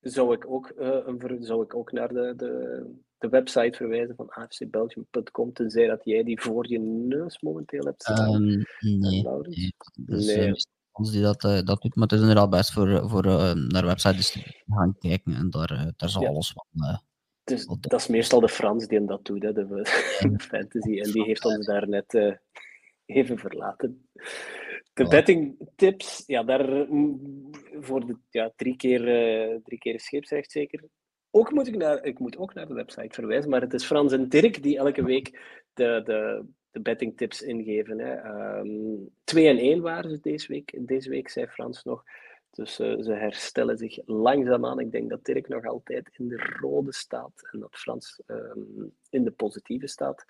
zou 0.00 0.34
ik 0.34 0.46
ook, 0.46 0.72
uh, 0.78 0.98
een, 1.04 1.42
zou 1.42 1.62
ik 1.62 1.74
ook 1.74 1.92
naar 1.92 2.08
de, 2.08 2.32
de, 2.36 2.84
de 3.18 3.28
website 3.28 3.76
verwijzen 3.76 4.16
van 4.16 4.28
afcbelgium.com, 4.28 5.52
tenzij 5.52 5.86
dat 5.86 6.04
jij 6.04 6.22
die 6.22 6.40
voor 6.40 6.68
je 6.68 6.78
neus 6.78 7.40
momenteel 7.40 7.84
hebt 7.84 8.02
staan. 8.02 8.34
Um, 8.34 8.64
nee, 8.80 8.98
nee. 8.98 9.74
Dus, 9.94 10.26
nee. 10.26 10.52
Ons 10.92 11.12
die 11.12 11.22
dat, 11.22 11.44
uh, 11.44 11.62
dat 11.62 11.82
doet, 11.82 11.94
maar 11.94 12.08
het 12.08 12.12
is 12.12 12.20
inderdaad 12.20 12.50
best 12.50 12.72
voor, 12.72 13.08
voor 13.08 13.24
naar 13.56 13.86
websites 13.86 14.30
te 14.30 14.62
gaan 14.66 14.96
kijken 14.98 15.34
en 15.34 15.50
daar, 15.50 15.92
daar 15.96 16.08
zal 16.08 16.22
ja. 16.22 16.28
alles 16.28 16.52
van. 16.52 17.00
Dus 17.44 17.66
dat 17.66 18.00
is 18.00 18.06
meestal 18.06 18.40
de 18.40 18.48
Frans 18.48 18.86
die 18.86 19.04
dat 19.04 19.24
doet, 19.24 19.42
hè, 19.42 19.52
de, 19.52 19.66
de 20.32 20.38
fantasy, 20.38 21.00
en 21.00 21.12
die 21.12 21.24
heeft 21.24 21.44
ons 21.44 21.66
daar 21.66 21.88
net 21.88 22.40
even 23.06 23.38
verlaten. 23.38 24.08
De 24.92 25.08
betting 25.08 25.68
tips, 25.76 26.22
ja, 26.26 26.42
daar 26.42 26.86
mm, 26.88 27.50
voor 27.80 28.06
de 28.06 28.16
ja, 28.30 28.52
drie 28.56 28.76
keer, 28.76 29.00
uh, 29.00 29.56
drie 29.62 29.78
keer 29.78 30.00
scheepsrecht 30.00 30.50
zeker. 30.50 30.82
Ook 31.30 31.52
moet 31.52 31.66
ik, 31.66 31.76
naar, 31.76 32.04
ik 32.04 32.18
moet 32.18 32.38
ook 32.38 32.54
naar 32.54 32.66
de 32.66 32.74
website 32.74 33.14
verwijzen, 33.14 33.50
maar 33.50 33.60
het 33.60 33.74
is 33.74 33.84
Frans 33.84 34.12
en 34.12 34.28
Dirk 34.28 34.62
die 34.62 34.78
elke 34.78 35.04
week 35.04 35.40
de, 35.72 36.00
de, 36.04 36.44
de 36.70 36.80
betting 36.80 37.16
tips 37.16 37.42
ingeven. 37.42 37.98
Hè. 37.98 38.28
Um, 38.58 39.10
twee 39.24 39.48
en 39.48 39.58
één 39.58 39.80
waren 39.80 40.10
ze 40.10 40.20
deze 40.20 40.52
week. 40.52 40.78
Deze 40.80 41.10
week 41.10 41.28
zei 41.28 41.46
Frans 41.46 41.82
nog. 41.84 42.04
Dus 42.50 42.80
uh, 42.80 43.00
ze 43.00 43.12
herstellen 43.12 43.76
zich 43.78 43.98
langzaamaan. 44.04 44.80
Ik 44.80 44.92
denk 44.92 45.10
dat 45.10 45.24
Dirk 45.24 45.48
nog 45.48 45.64
altijd 45.64 46.08
in 46.12 46.28
de 46.28 46.56
rode 46.60 46.92
staat 46.92 47.48
en 47.52 47.60
dat 47.60 47.76
Frans 47.76 48.22
um, 48.26 48.92
in 49.10 49.24
de 49.24 49.30
positieve 49.30 49.86
staat. 49.86 50.24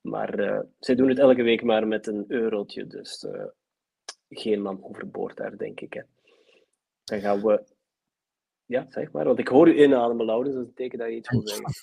Maar 0.00 0.40
uh, 0.40 0.60
zij 0.78 0.94
doen 0.94 1.08
het 1.08 1.18
elke 1.18 1.42
week 1.42 1.62
maar 1.62 1.88
met 1.88 2.06
een 2.06 2.24
eurotje. 2.28 2.86
Dus 2.86 3.24
uh, 3.24 3.44
geen 4.30 4.62
man 4.62 4.84
overboord 4.84 5.36
daar, 5.36 5.56
denk 5.56 5.80
ik. 5.80 5.92
Hè. 5.92 6.02
Dan 7.04 7.20
gaan 7.20 7.42
we. 7.42 7.64
Ja, 8.64 8.86
zeg 8.88 9.12
maar. 9.12 9.24
Want 9.24 9.38
ik 9.38 9.48
hoor 9.48 9.68
u 9.68 9.82
inademen, 9.82 10.26
Laurens. 10.26 10.54
Dat 10.54 10.62
is 10.62 10.68
een 10.68 10.74
teken 10.74 10.98
dat 10.98 11.08
je 11.08 11.16
iets 11.16 11.30
wil 11.30 11.48
zeggen. 11.48 11.74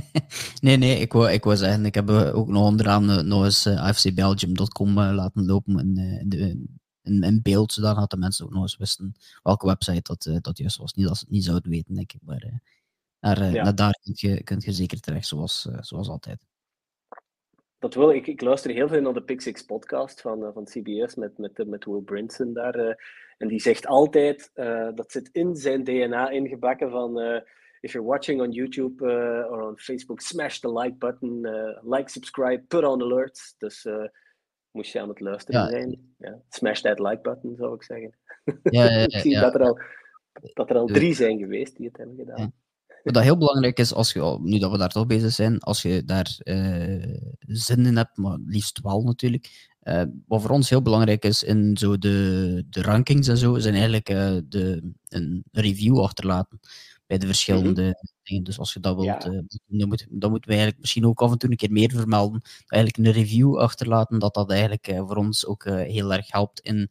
nee, 0.66 0.76
nee. 0.76 1.00
Ik 1.00 1.12
wou, 1.12 1.30
ik 1.30 1.44
wou 1.44 1.56
zeggen, 1.56 1.84
ik 1.84 1.94
heb 1.94 2.08
eh, 2.08 2.36
ook 2.36 2.48
nog 2.48 2.66
onderaan 2.66 3.10
uh, 3.10 3.20
nog 3.20 3.44
eens 3.44 3.66
uh, 3.66 3.82
afcbelgium.com 3.82 4.94
laten 5.00 5.46
lopen 5.46 5.78
in, 5.78 5.96
in, 6.30 6.78
in, 7.02 7.22
in, 7.22 7.42
beeld, 7.42 7.72
zodat 7.72 8.10
de 8.10 8.16
mensen 8.16 8.44
ook 8.44 8.52
nog 8.52 8.62
eens 8.62 8.76
wisten 8.76 9.14
welke 9.42 9.66
website 9.66 10.00
dat, 10.02 10.42
dat 10.44 10.58
juist 10.58 10.76
was. 10.76 10.92
Niet 10.92 11.06
dat 11.06 11.16
ze 11.16 11.24
het 11.24 11.32
niet 11.32 11.44
zouden 11.44 11.70
weten, 11.70 11.94
denk 11.94 12.12
ik. 12.12 12.20
Maar 12.22 12.60
naar, 13.20 13.52
ja. 13.52 13.62
naar 13.62 13.74
daar 13.74 13.98
kunt 14.02 14.20
je, 14.20 14.42
kunt 14.42 14.64
je 14.64 14.72
zeker 14.72 15.00
terecht, 15.00 15.26
zoals, 15.26 15.68
zoals 15.80 16.08
altijd 16.08 16.46
dat 17.82 17.94
wil 17.94 18.10
ik. 18.10 18.26
Ik 18.26 18.40
luister 18.40 18.70
heel 18.70 18.88
veel 18.88 19.00
naar 19.00 19.12
de 19.12 19.22
Pixix 19.22 19.62
podcast 19.62 20.20
van, 20.20 20.42
uh, 20.42 20.48
van 20.52 20.64
CBS 20.64 21.14
met, 21.14 21.38
met, 21.38 21.66
met 21.66 21.84
Will 21.84 22.00
Brinson 22.00 22.52
daar. 22.52 22.78
Uh, 22.78 22.94
en 23.38 23.48
die 23.48 23.60
zegt 23.60 23.86
altijd, 23.86 24.50
uh, 24.54 24.88
dat 24.94 25.12
zit 25.12 25.28
in 25.32 25.56
zijn 25.56 25.84
DNA 25.84 26.30
ingebakken 26.30 26.90
van 26.90 27.20
if 27.80 27.92
you're 27.92 28.08
watching 28.08 28.40
on 28.40 28.50
YouTube 28.50 29.04
or 29.50 29.60
on 29.68 29.78
Facebook, 29.78 30.20
smash 30.20 30.58
the 30.58 30.72
like 30.72 30.94
button, 30.94 31.40
like, 31.82 32.10
subscribe, 32.10 32.62
put 32.68 32.84
on 32.84 33.02
alerts. 33.02 33.54
Dus 33.58 33.88
moest 34.70 34.92
je 34.92 35.00
aan 35.00 35.08
het 35.08 35.20
luisteren 35.20 35.60
ja. 35.60 35.68
zijn, 35.68 36.14
ja, 36.18 36.40
smash 36.48 36.80
that 36.80 36.98
like 36.98 37.20
button 37.20 37.56
zou 37.56 37.74
ik 37.74 37.82
zeggen. 37.82 38.18
Ja, 38.62 38.84
ja, 38.84 39.06
ik 39.06 39.18
zie 39.18 39.40
dat 39.40 39.54
er 39.54 39.62
al, 39.62 39.78
dat 40.54 40.70
er 40.70 40.76
al 40.76 40.86
drie 40.86 41.14
zijn 41.14 41.38
geweest 41.38 41.76
die 41.76 41.86
het 41.86 41.96
hebben 41.96 42.16
gedaan. 42.16 42.52
Wat 43.02 43.14
dat 43.14 43.22
heel 43.22 43.38
belangrijk 43.38 43.78
is, 43.78 43.94
als 43.94 44.12
je, 44.12 44.38
nu 44.42 44.58
dat 44.58 44.70
we 44.70 44.78
daar 44.78 44.88
toch 44.88 45.06
bezig 45.06 45.32
zijn, 45.32 45.60
als 45.60 45.82
je 45.82 46.04
daar 46.04 46.38
uh, 46.44 47.16
zin 47.38 47.86
in 47.86 47.96
hebt, 47.96 48.16
maar 48.16 48.38
liefst 48.46 48.80
wel 48.80 49.02
natuurlijk. 49.02 49.70
Uh, 49.82 50.02
wat 50.26 50.40
voor 50.40 50.50
ons 50.50 50.70
heel 50.70 50.82
belangrijk 50.82 51.24
is 51.24 51.42
in 51.42 51.76
zo 51.76 51.98
de, 51.98 52.64
de 52.70 52.82
rankings 52.82 53.28
en 53.28 53.36
zo, 53.36 53.58
zijn 53.58 53.74
eigenlijk 53.74 54.10
uh, 54.10 54.36
de, 54.48 54.92
een 55.08 55.44
review 55.50 56.00
achterlaten 56.00 56.60
bij 57.06 57.18
de 57.18 57.26
verschillende 57.26 57.82
mm 57.82 57.86
-hmm. 57.86 58.10
dingen. 58.22 58.44
Dus 58.44 58.58
als 58.58 58.72
je 58.72 58.80
dat 58.80 58.94
wilt, 58.94 59.06
ja. 59.06 59.18
dan, 59.66 59.88
moet, 59.88 60.06
dan 60.10 60.30
moeten 60.30 60.48
we 60.48 60.56
eigenlijk 60.56 60.78
misschien 60.80 61.06
ook 61.06 61.22
af 61.22 61.32
en 61.32 61.38
toe 61.38 61.50
een 61.50 61.56
keer 61.56 61.72
meer 61.72 61.90
vermelden. 61.90 62.40
Eigenlijk 62.66 63.06
een 63.06 63.22
review 63.22 63.58
achterlaten, 63.58 64.18
dat 64.18 64.34
dat 64.34 64.50
eigenlijk 64.50 64.92
voor 64.96 65.16
ons 65.16 65.46
ook 65.46 65.64
heel 65.64 66.12
erg 66.12 66.32
helpt 66.32 66.60
in 66.60 66.90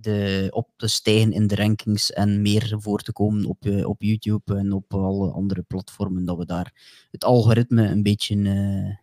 de, 0.00 0.48
op 0.50 0.68
te 0.76 0.86
stijgen 0.86 1.32
in 1.32 1.46
de 1.46 1.54
rankings 1.54 2.12
en 2.12 2.42
meer 2.42 2.76
voor 2.78 3.00
te 3.00 3.12
komen 3.12 3.44
op, 3.44 3.64
uh, 3.64 3.88
op 3.88 4.02
YouTube 4.02 4.56
en 4.56 4.72
op 4.72 4.94
alle 4.94 5.30
andere 5.30 5.62
platformen, 5.62 6.24
dat 6.24 6.38
we 6.38 6.44
daar 6.44 7.06
het 7.10 7.24
algoritme 7.24 7.88
een 7.88 8.02
beetje 8.02 8.36
uh, 8.36 8.96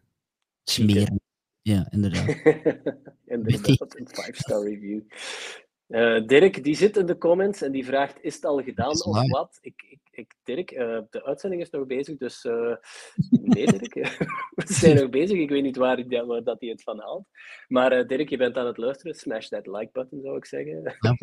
smeren. 0.63 1.19
Ja, 1.61 1.88
inderdaad. 1.89 2.27
inderdaad, 3.26 3.95
een 3.95 4.07
5-star 4.07 4.63
review. 4.63 5.01
Uh, 5.88 6.26
Dirk, 6.26 6.64
die 6.64 6.76
zit 6.76 6.98
in 6.98 7.06
de 7.06 7.18
comments 7.18 7.62
en 7.62 7.72
die 7.72 7.86
vraagt: 7.86 8.24
Is 8.24 8.36
het 8.36 8.45
al 8.45 8.64
gedaan 8.64 9.03
of 9.03 9.30
wat? 9.30 9.57
Ik, 9.62 9.86
ik, 9.90 9.99
ik 10.12 10.34
Dirk, 10.44 10.72
uh, 10.72 10.99
de 11.10 11.24
uitzending 11.24 11.62
is 11.62 11.70
nog 11.70 11.86
bezig, 11.86 12.18
dus 12.18 12.44
uh, 12.44 12.76
nee, 13.53 13.66
Dirk, 13.66 13.94
we 14.56 14.74
zijn 14.74 14.95
nog 14.95 15.10
bezig. 15.10 15.40
Ik 15.40 15.49
weet 15.49 15.64
niet 15.64 15.76
waar, 15.76 15.99
ik, 15.99 16.24
waar 16.26 16.44
dat 16.44 16.60
hij 16.60 16.70
het 16.70 16.84
van 16.84 16.99
haalt. 16.99 17.28
Maar 17.68 18.07
Dirk, 18.07 18.30
je 18.30 18.38
bent 18.38 18.57
aan 18.57 18.66
het 18.66 18.78
luisteren. 18.78 19.16
Smash 19.16 19.48
that 19.48 19.68
like 19.68 19.90
button, 19.91 20.22
zou 20.22 20.38
ik 20.38 20.45
zeggen. 20.45 20.82
Ja. 20.82 21.18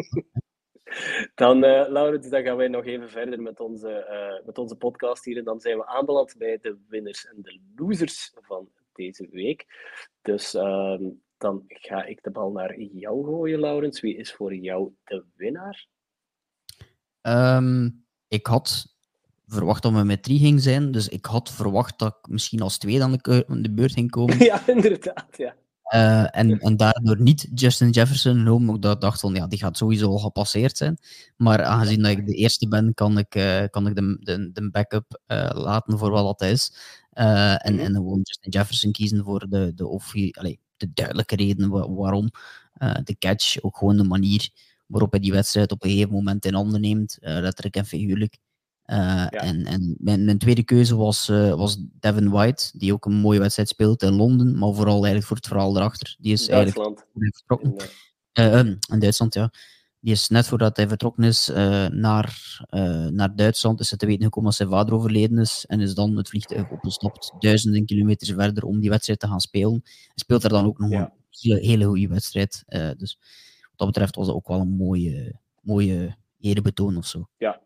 dan, 1.34 1.58
Laurens, 1.58 2.28
dan 2.28 2.42
gaan 2.42 2.56
wij 2.56 2.68
nog 2.68 2.84
even 2.84 3.10
verder 3.10 3.42
met 3.42 3.60
onze, 3.60 4.40
met 4.46 4.58
onze 4.58 4.76
podcast 4.76 5.24
hier. 5.24 5.36
En 5.36 5.44
dan 5.44 5.60
zijn 5.60 5.76
we 5.76 5.86
aanbeland 5.86 6.34
bij 6.38 6.58
de 6.60 6.78
winners 6.88 7.26
en 7.26 7.42
de 7.42 7.60
losers 7.76 8.32
van 8.40 8.68
deze 8.92 9.28
week. 9.30 9.66
Dus 10.22 10.54
ehm, 10.54 11.02
dan 11.42 11.64
ga 11.66 12.04
ik 12.04 12.22
de 12.22 12.30
bal 12.30 12.52
naar 12.52 12.80
jou 12.80 13.24
gooien, 13.24 13.60
Laurens. 13.60 14.00
Wie 14.00 14.16
is 14.16 14.32
voor 14.32 14.54
jou 14.54 14.92
de 15.04 15.24
winnaar? 15.36 15.86
Um, 17.22 18.04
ik 18.28 18.46
had 18.46 18.94
verwacht 19.46 19.82
dat 19.82 19.92
we 19.92 20.02
met 20.02 20.22
drie 20.22 20.38
ging 20.38 20.60
zijn, 20.60 20.90
dus 20.90 21.08
ik 21.08 21.24
had 21.24 21.50
verwacht 21.50 21.98
dat 21.98 22.18
ik 22.20 22.30
misschien 22.30 22.60
als 22.60 22.78
tweede 22.78 23.02
aan 23.02 23.12
de, 23.12 23.44
de 23.48 23.72
beurt 23.72 23.92
ging 23.92 24.10
komen. 24.10 24.38
ja, 24.44 24.68
inderdaad, 24.68 25.36
ja. 25.36 25.54
Uh, 25.94 26.38
en, 26.38 26.60
en 26.60 26.76
daardoor 26.76 27.20
niet 27.20 27.48
Justin 27.54 27.90
Jefferson 27.90 28.48
omdat 28.48 28.94
ik 28.94 29.00
dacht 29.00 29.20
van 29.20 29.34
ja, 29.34 29.46
die 29.46 29.58
gaat 29.58 29.76
sowieso 29.76 30.08
al 30.08 30.18
gepasseerd 30.18 30.76
zijn. 30.76 30.98
Maar 31.36 31.62
aangezien 31.62 32.02
dat 32.02 32.10
ik 32.10 32.26
de 32.26 32.34
eerste 32.34 32.68
ben, 32.68 32.94
kan 32.94 33.18
ik, 33.18 33.34
uh, 33.34 33.64
kan 33.70 33.86
ik 33.86 33.94
de, 33.94 34.16
de, 34.20 34.52
de 34.52 34.70
backup 34.70 35.20
uh, 35.26 35.50
laten 35.54 35.98
voor 35.98 36.10
wat 36.10 36.38
dat 36.38 36.48
is. 36.48 36.74
en, 37.10 37.74
mhm. 37.74 37.84
en 37.84 37.94
gewoon 37.94 38.20
Justin 38.22 38.50
Jefferson 38.50 38.92
kiezen 38.92 39.24
voor 39.24 39.48
de, 39.48 39.74
de, 39.74 39.86
of, 39.86 40.12
allez, 40.30 40.56
de 40.82 40.90
duidelijke 40.94 41.36
reden 41.36 41.94
waarom. 41.96 42.30
Uh, 42.78 42.94
de 43.04 43.16
catch, 43.18 43.62
ook 43.62 43.76
gewoon 43.76 43.96
de 43.96 44.04
manier 44.04 44.50
waarop 44.86 45.10
hij 45.10 45.20
die 45.20 45.32
wedstrijd 45.32 45.72
op 45.72 45.84
een 45.84 45.90
gegeven 45.90 46.12
moment 46.12 46.44
in 46.44 46.54
handen 46.54 46.80
neemt, 46.80 47.18
uh, 47.20 47.38
letterlijk 47.38 47.76
en 47.76 47.86
figuurlijk. 47.86 48.38
Uh, 48.86 48.96
ja. 48.96 49.28
En, 49.30 49.64
en 49.64 49.96
mijn, 49.98 50.24
mijn, 50.24 50.38
tweede 50.38 50.62
keuze 50.62 50.96
was, 50.96 51.26
was 51.26 51.78
Devin 52.00 52.30
White, 52.30 52.70
die 52.74 52.92
ook 52.92 53.04
een 53.04 53.12
mooie 53.12 53.38
wedstrijd 53.38 53.68
speelt 53.68 54.02
in 54.02 54.12
Londen, 54.12 54.58
maar 54.58 54.74
vooral 54.74 54.94
eigenlijk 54.94 55.26
voor 55.26 55.36
het 55.36 55.46
verhaal 55.46 55.76
erachter. 55.76 56.16
Die 56.18 56.32
is 56.32 56.46
Duitsland. 56.46 56.86
eigenlijk 56.86 57.36
vertrokken. 57.36 57.88
In, 58.32 58.78
in 58.92 58.98
Duitsland, 58.98 59.34
ja. 59.34 59.50
Die 60.02 60.12
is 60.12 60.28
net 60.28 60.48
voordat 60.48 60.76
hij 60.76 60.88
vertrokken 60.88 61.24
is 61.24 61.48
uh, 61.48 61.86
naar, 61.86 62.58
uh, 62.70 63.06
naar 63.06 63.36
Duitsland, 63.36 63.80
is 63.80 63.88
hij 63.88 63.98
te 63.98 64.06
weten 64.06 64.24
gekomen 64.24 64.48
dat 64.48 64.58
zijn 64.58 64.68
vader 64.68 64.94
overleden 64.94 65.38
is 65.38 65.64
en 65.68 65.80
is 65.80 65.94
dan 65.94 66.16
het 66.16 66.28
vliegtuig 66.28 66.70
opgestapt, 66.70 67.32
duizenden 67.38 67.84
kilometers 67.84 68.30
verder 68.30 68.64
om 68.64 68.80
die 68.80 68.90
wedstrijd 68.90 69.20
te 69.20 69.26
gaan 69.26 69.40
spelen. 69.40 69.80
Hij 69.82 70.12
speelt 70.14 70.44
er 70.44 70.50
dan 70.50 70.64
ook 70.64 70.78
nog 70.78 70.90
ja. 70.90 71.00
een 71.00 71.10
hele, 71.30 71.60
hele 71.60 71.84
goede 71.84 72.08
wedstrijd. 72.08 72.62
Uh, 72.68 72.90
dus 72.96 73.18
wat 73.60 73.76
dat 73.76 73.86
betreft 73.86 74.16
was 74.16 74.26
het 74.26 74.36
ook 74.36 74.48
wel 74.48 74.60
een 74.60 74.76
mooie, 74.76 75.40
mooie 75.60 76.16
erebetoon 76.40 76.96
of 76.96 77.06
zo. 77.06 77.28
Ja, 77.36 77.60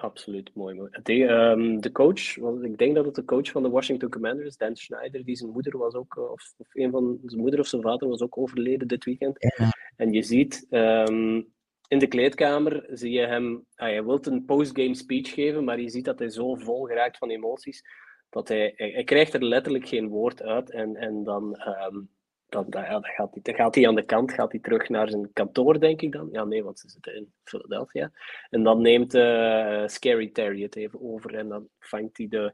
absoluut. 0.00 0.50
Mooi. 0.54 0.74
mooi. 0.74 0.90
De, 1.02 1.22
um, 1.22 1.80
de 1.80 1.92
coach, 1.92 2.36
want 2.36 2.64
ik 2.64 2.78
denk 2.78 2.94
dat 2.94 3.04
het 3.04 3.14
de 3.14 3.24
coach 3.24 3.50
van 3.50 3.62
de 3.62 3.68
Washington 3.68 4.10
Commanders, 4.10 4.56
Dan 4.56 4.76
Schneider, 4.76 5.24
die 5.24 5.36
zijn 5.36 5.50
moeder 5.50 5.78
was 5.78 5.94
ook, 5.94 6.16
of, 6.16 6.54
of 6.56 6.74
een 6.74 6.90
van 6.90 7.18
zijn 7.24 7.40
moeder 7.40 7.60
of 7.60 7.66
zijn 7.66 7.82
vader 7.82 8.08
was 8.08 8.20
ook 8.20 8.38
overleden 8.38 8.88
dit 8.88 9.04
weekend. 9.04 9.36
Ja. 9.56 9.70
En 9.96 10.12
je 10.12 10.22
ziet 10.22 10.66
um, 10.70 11.52
in 11.88 11.98
de 11.98 12.06
kleedkamer, 12.06 12.86
zie 12.90 13.10
je 13.12 13.26
hem, 13.26 13.64
ah, 13.74 13.88
hij 13.88 14.04
wil 14.04 14.18
een 14.22 14.44
postgame 14.44 14.94
speech 14.94 15.34
geven, 15.34 15.64
maar 15.64 15.80
je 15.80 15.90
ziet 15.90 16.04
dat 16.04 16.18
hij 16.18 16.30
zo 16.30 16.54
vol 16.54 16.84
geraakt 16.84 17.18
van 17.18 17.30
emoties, 17.30 17.82
dat 18.30 18.48
hij, 18.48 18.72
hij, 18.76 18.90
hij 18.90 19.04
krijgt 19.04 19.34
er 19.34 19.44
letterlijk 19.44 19.88
geen 19.88 20.08
woord 20.08 20.42
uit. 20.42 20.70
En, 20.70 20.96
en 20.96 21.24
dan, 21.24 21.62
um, 21.92 22.10
dan, 22.48 22.66
ja, 22.70 22.90
dan, 22.90 23.04
gaat 23.04 23.32
hij, 23.32 23.42
dan 23.42 23.54
gaat 23.54 23.74
hij 23.74 23.88
aan 23.88 23.94
de 23.94 24.04
kant, 24.04 24.32
gaat 24.32 24.52
hij 24.52 24.60
terug 24.60 24.88
naar 24.88 25.08
zijn 25.08 25.32
kantoor, 25.32 25.80
denk 25.80 26.02
ik 26.02 26.12
dan. 26.12 26.28
Ja, 26.32 26.44
nee, 26.44 26.64
want 26.64 26.78
ze 26.78 26.88
zitten 26.88 27.14
in 27.14 27.32
Philadelphia. 27.44 28.12
En 28.50 28.62
dan 28.62 28.80
neemt 28.80 29.14
uh, 29.14 29.86
Scary 29.86 30.28
Terry 30.28 30.62
het 30.62 30.76
even 30.76 31.00
over 31.02 31.34
en 31.34 31.48
dan 31.48 31.68
vangt 31.78 32.16
hij 32.16 32.28
de, 32.28 32.52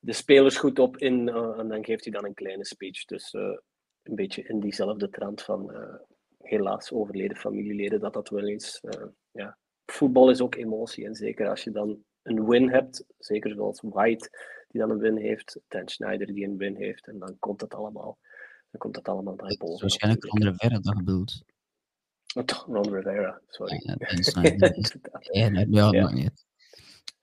de 0.00 0.12
spelers 0.12 0.56
goed 0.56 0.78
op 0.78 0.96
in, 0.96 1.28
uh, 1.28 1.58
en 1.58 1.68
dan 1.68 1.84
geeft 1.84 2.04
hij 2.04 2.12
dan 2.12 2.24
een 2.24 2.34
kleine 2.34 2.64
speech. 2.64 3.04
Dus 3.04 3.32
uh, 3.32 3.56
een 4.02 4.14
beetje 4.14 4.42
in 4.42 4.60
diezelfde 4.60 5.08
trant 5.08 5.42
van 5.42 5.72
helaas 6.38 6.92
overleden 6.92 7.36
familieleden, 7.36 8.00
dat 8.00 8.12
dat 8.12 8.28
wel 8.28 8.46
eens. 8.46 8.80
Ja. 9.30 9.58
Voetbal 9.86 10.30
is 10.30 10.40
ook 10.40 10.54
emotie. 10.54 11.04
En 11.04 11.14
zeker 11.14 11.48
als 11.48 11.64
je 11.64 11.70
dan 11.70 12.02
een 12.22 12.48
win 12.48 12.70
hebt, 12.70 13.04
zeker 13.18 13.52
zoals 13.54 13.80
White, 13.80 14.30
die 14.68 14.80
dan 14.80 14.90
een 14.90 14.98
win 14.98 15.16
heeft, 15.16 15.60
Dan 15.68 15.88
Schneider 15.88 16.26
die 16.26 16.44
een 16.44 16.56
win 16.56 16.76
heeft, 16.76 17.06
en 17.06 17.18
dan 17.18 17.36
komt 17.38 17.60
het 17.60 17.74
allemaal, 17.74 18.18
dan 18.70 18.80
komt 18.80 18.96
het 18.96 19.08
allemaal 19.08 19.34
naar 19.34 19.56
boven. 19.58 19.80
Waarschijnlijk 19.80 20.24
Ron 20.24 20.42
Rivera 20.42 20.78
dat 20.78 20.96
bedoeld. 20.96 21.42
Oh, 22.34 22.44
Ron 22.66 22.94
Rivera, 22.94 23.40
sorry. 23.46 23.80
Ja, 23.84 23.94
ja, 25.50 25.66
ja, 25.70 25.90
ja. 25.90 26.12
niet. 26.12 26.46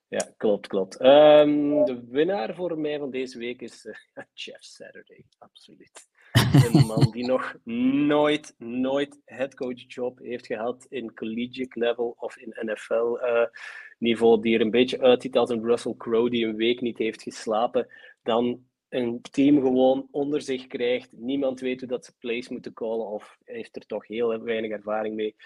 Ja, 0.08 0.30
klopt, 0.36 0.66
klopt. 0.66 1.00
Um, 1.00 1.84
de 1.84 2.04
winnaar 2.08 2.54
voor 2.54 2.78
mij 2.78 2.98
van 2.98 3.10
deze 3.10 3.38
week 3.38 3.62
is 3.62 3.84
uh, 3.84 3.94
Jeff 4.44 4.64
Saturday, 4.64 5.24
absoluut. 5.38 6.08
Een 6.32 6.86
man 6.86 7.10
die 7.10 7.26
nog 7.26 7.56
nooit, 7.64 8.54
nooit 8.58 9.20
headcoach-job 9.24 10.18
heeft 10.18 10.46
gehad 10.46 10.86
in 10.88 11.14
collegiate 11.14 11.78
level 11.78 12.14
of 12.18 12.36
in 12.36 12.56
NFL-niveau. 12.60 14.36
Uh, 14.36 14.42
die 14.42 14.54
er 14.54 14.60
een 14.60 14.70
beetje 14.70 15.00
uitziet 15.00 15.36
als 15.36 15.50
een 15.50 15.64
Russell 15.64 15.94
Crowe 15.96 16.30
die 16.30 16.46
een 16.46 16.56
week 16.56 16.80
niet 16.80 16.98
heeft 16.98 17.22
geslapen. 17.22 17.86
Dan 18.22 18.64
een 18.88 19.20
team 19.20 19.60
gewoon 19.60 20.08
onder 20.10 20.42
zich 20.42 20.66
krijgt. 20.66 21.12
Niemand 21.12 21.60
weet 21.60 21.80
hoe 21.80 21.88
dat 21.88 22.04
ze 22.04 22.16
plays 22.18 22.48
moeten 22.48 22.72
callen 22.72 23.06
of 23.06 23.36
heeft 23.44 23.76
er 23.76 23.86
toch 23.86 24.06
heel 24.06 24.42
weinig 24.42 24.70
ervaring 24.70 25.14
mee. 25.14 25.36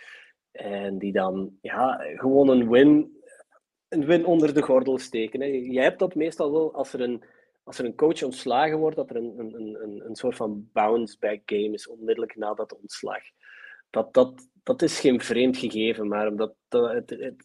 En 0.53 0.99
die 0.99 1.13
dan 1.13 1.59
ja, 1.61 1.97
gewoon 2.15 2.49
een 2.49 2.71
win, 2.71 3.23
een 3.89 4.05
win 4.05 4.25
onder 4.25 4.55
de 4.55 4.63
gordel 4.63 4.99
steken. 4.99 5.73
Je 5.73 5.81
hebt 5.81 5.99
dat 5.99 6.15
meestal 6.15 6.53
wel 6.53 6.75
als 6.75 6.93
er 6.93 7.01
een 7.01 7.25
als 7.71 7.79
er 7.79 7.85
een 7.85 7.95
coach 7.95 8.23
ontslagen 8.23 8.79
wordt, 8.79 8.97
dat 8.97 9.11
er 9.11 9.17
een, 9.17 9.39
een, 9.39 9.83
een, 9.83 10.03
een 10.05 10.15
soort 10.15 10.37
van 10.37 10.69
bounce-back 10.73 11.41
game 11.45 11.73
is 11.73 11.89
onmiddellijk 11.89 12.37
na 12.37 12.55
dat 12.55 12.79
ontslag. 12.81 13.23
Dat, 13.91 14.15
dat, 14.15 14.49
dat 14.63 14.83
is 14.83 15.01
geen 15.01 15.21
vreemd 15.21 15.57
gegeven, 15.57 16.09
maar 16.09 16.29
omdat 16.29 16.55
dat, 16.69 16.93
het, 16.93 17.37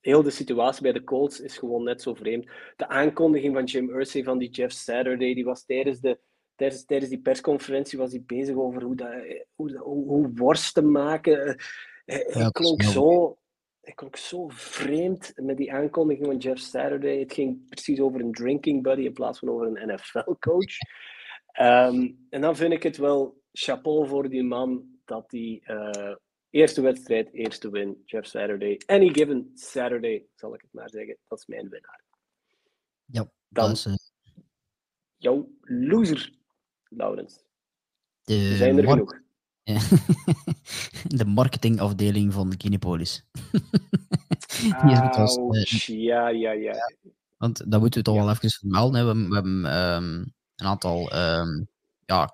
heel 0.00 0.22
de 0.22 0.30
situatie 0.30 0.82
bij 0.82 0.92
de 0.92 1.04
Colts 1.04 1.40
is 1.40 1.58
gewoon 1.58 1.82
net 1.82 2.02
zo 2.02 2.14
vreemd. 2.14 2.50
De 2.76 2.88
aankondiging 2.88 3.54
van 3.54 3.64
Jim 3.64 3.90
Irsay 3.90 4.22
van 4.22 4.38
die 4.38 4.50
Jeff 4.50 4.72
Saturday, 4.72 5.34
die 5.34 5.44
was 5.44 5.64
tijdens, 5.64 6.00
de, 6.00 6.18
tijdens, 6.54 6.84
tijdens 6.84 7.10
die 7.10 7.20
persconferentie 7.20 7.98
was 7.98 8.10
hij 8.10 8.22
bezig 8.26 8.56
over 8.56 8.82
hoe, 8.82 8.96
dat, 8.96 9.12
hoe, 9.54 9.78
hoe, 9.78 10.06
hoe 10.06 10.30
worst 10.34 10.74
te 10.74 10.82
maken. 10.82 11.56
Hij, 12.04 12.48
klonk 12.50 12.82
zo 12.82 13.38
ik 13.88 13.96
klonk 13.96 14.16
zo 14.16 14.48
vreemd 14.48 15.32
met 15.36 15.56
die 15.56 15.72
aankondiging 15.72 16.26
van 16.26 16.36
Jeff 16.36 16.60
Saturday. 16.60 17.18
Het 17.18 17.32
ging 17.32 17.68
precies 17.68 18.00
over 18.00 18.20
een 18.20 18.32
drinking 18.32 18.82
buddy 18.82 19.02
in 19.02 19.12
plaats 19.12 19.38
van 19.38 19.50
over 19.50 19.66
een 19.66 19.94
NFL-coach. 19.94 20.76
Ehm, 21.52 22.08
en 22.30 22.40
dan 22.40 22.56
vind 22.56 22.72
ik 22.72 22.82
het 22.82 22.96
wel 22.96 23.40
chapeau 23.52 24.06
voor 24.06 24.28
die 24.28 24.42
man 24.42 24.84
dat 25.04 25.30
die 25.30 25.62
uh, 25.66 26.14
eerste 26.50 26.80
wedstrijd, 26.80 27.32
eerste 27.32 27.70
win, 27.70 28.02
Jeff 28.04 28.26
Saturday. 28.26 28.80
Any 28.86 29.08
given 29.08 29.50
Saturday, 29.54 30.26
zal 30.34 30.54
ik 30.54 30.60
het 30.60 30.72
maar 30.72 30.90
zeggen. 30.90 31.16
Dat 31.28 31.38
is 31.38 31.46
mijn 31.46 31.68
winnaar. 31.68 32.04
Ja, 33.04 33.30
dan 33.48 33.70
is, 33.70 33.86
uh... 33.86 33.94
jouw 35.16 35.50
loser, 35.60 36.32
Laurens. 36.88 37.44
De 38.22 38.56
zijn 38.56 38.78
er 38.78 38.88
genoeg. 38.88 39.20
de 41.18 41.24
marketingafdeling 41.24 42.32
van 42.32 42.56
Kinepolis. 42.56 43.24
uh, 44.64 45.04
ja, 45.86 46.28
ja, 46.28 46.52
ja. 46.52 46.74
Want 47.36 47.70
dat 47.70 47.80
moeten 47.80 47.98
we 47.98 48.06
toch 48.06 48.14
ja. 48.14 48.20
wel 48.24 48.30
even 48.30 48.50
vermelden. 48.50 49.06
We, 49.06 49.28
we 49.28 49.34
hebben 49.34 49.64
um, 49.64 50.34
een 50.56 50.66
aantal 50.66 51.14
um, 51.14 51.68
ja, 52.04 52.32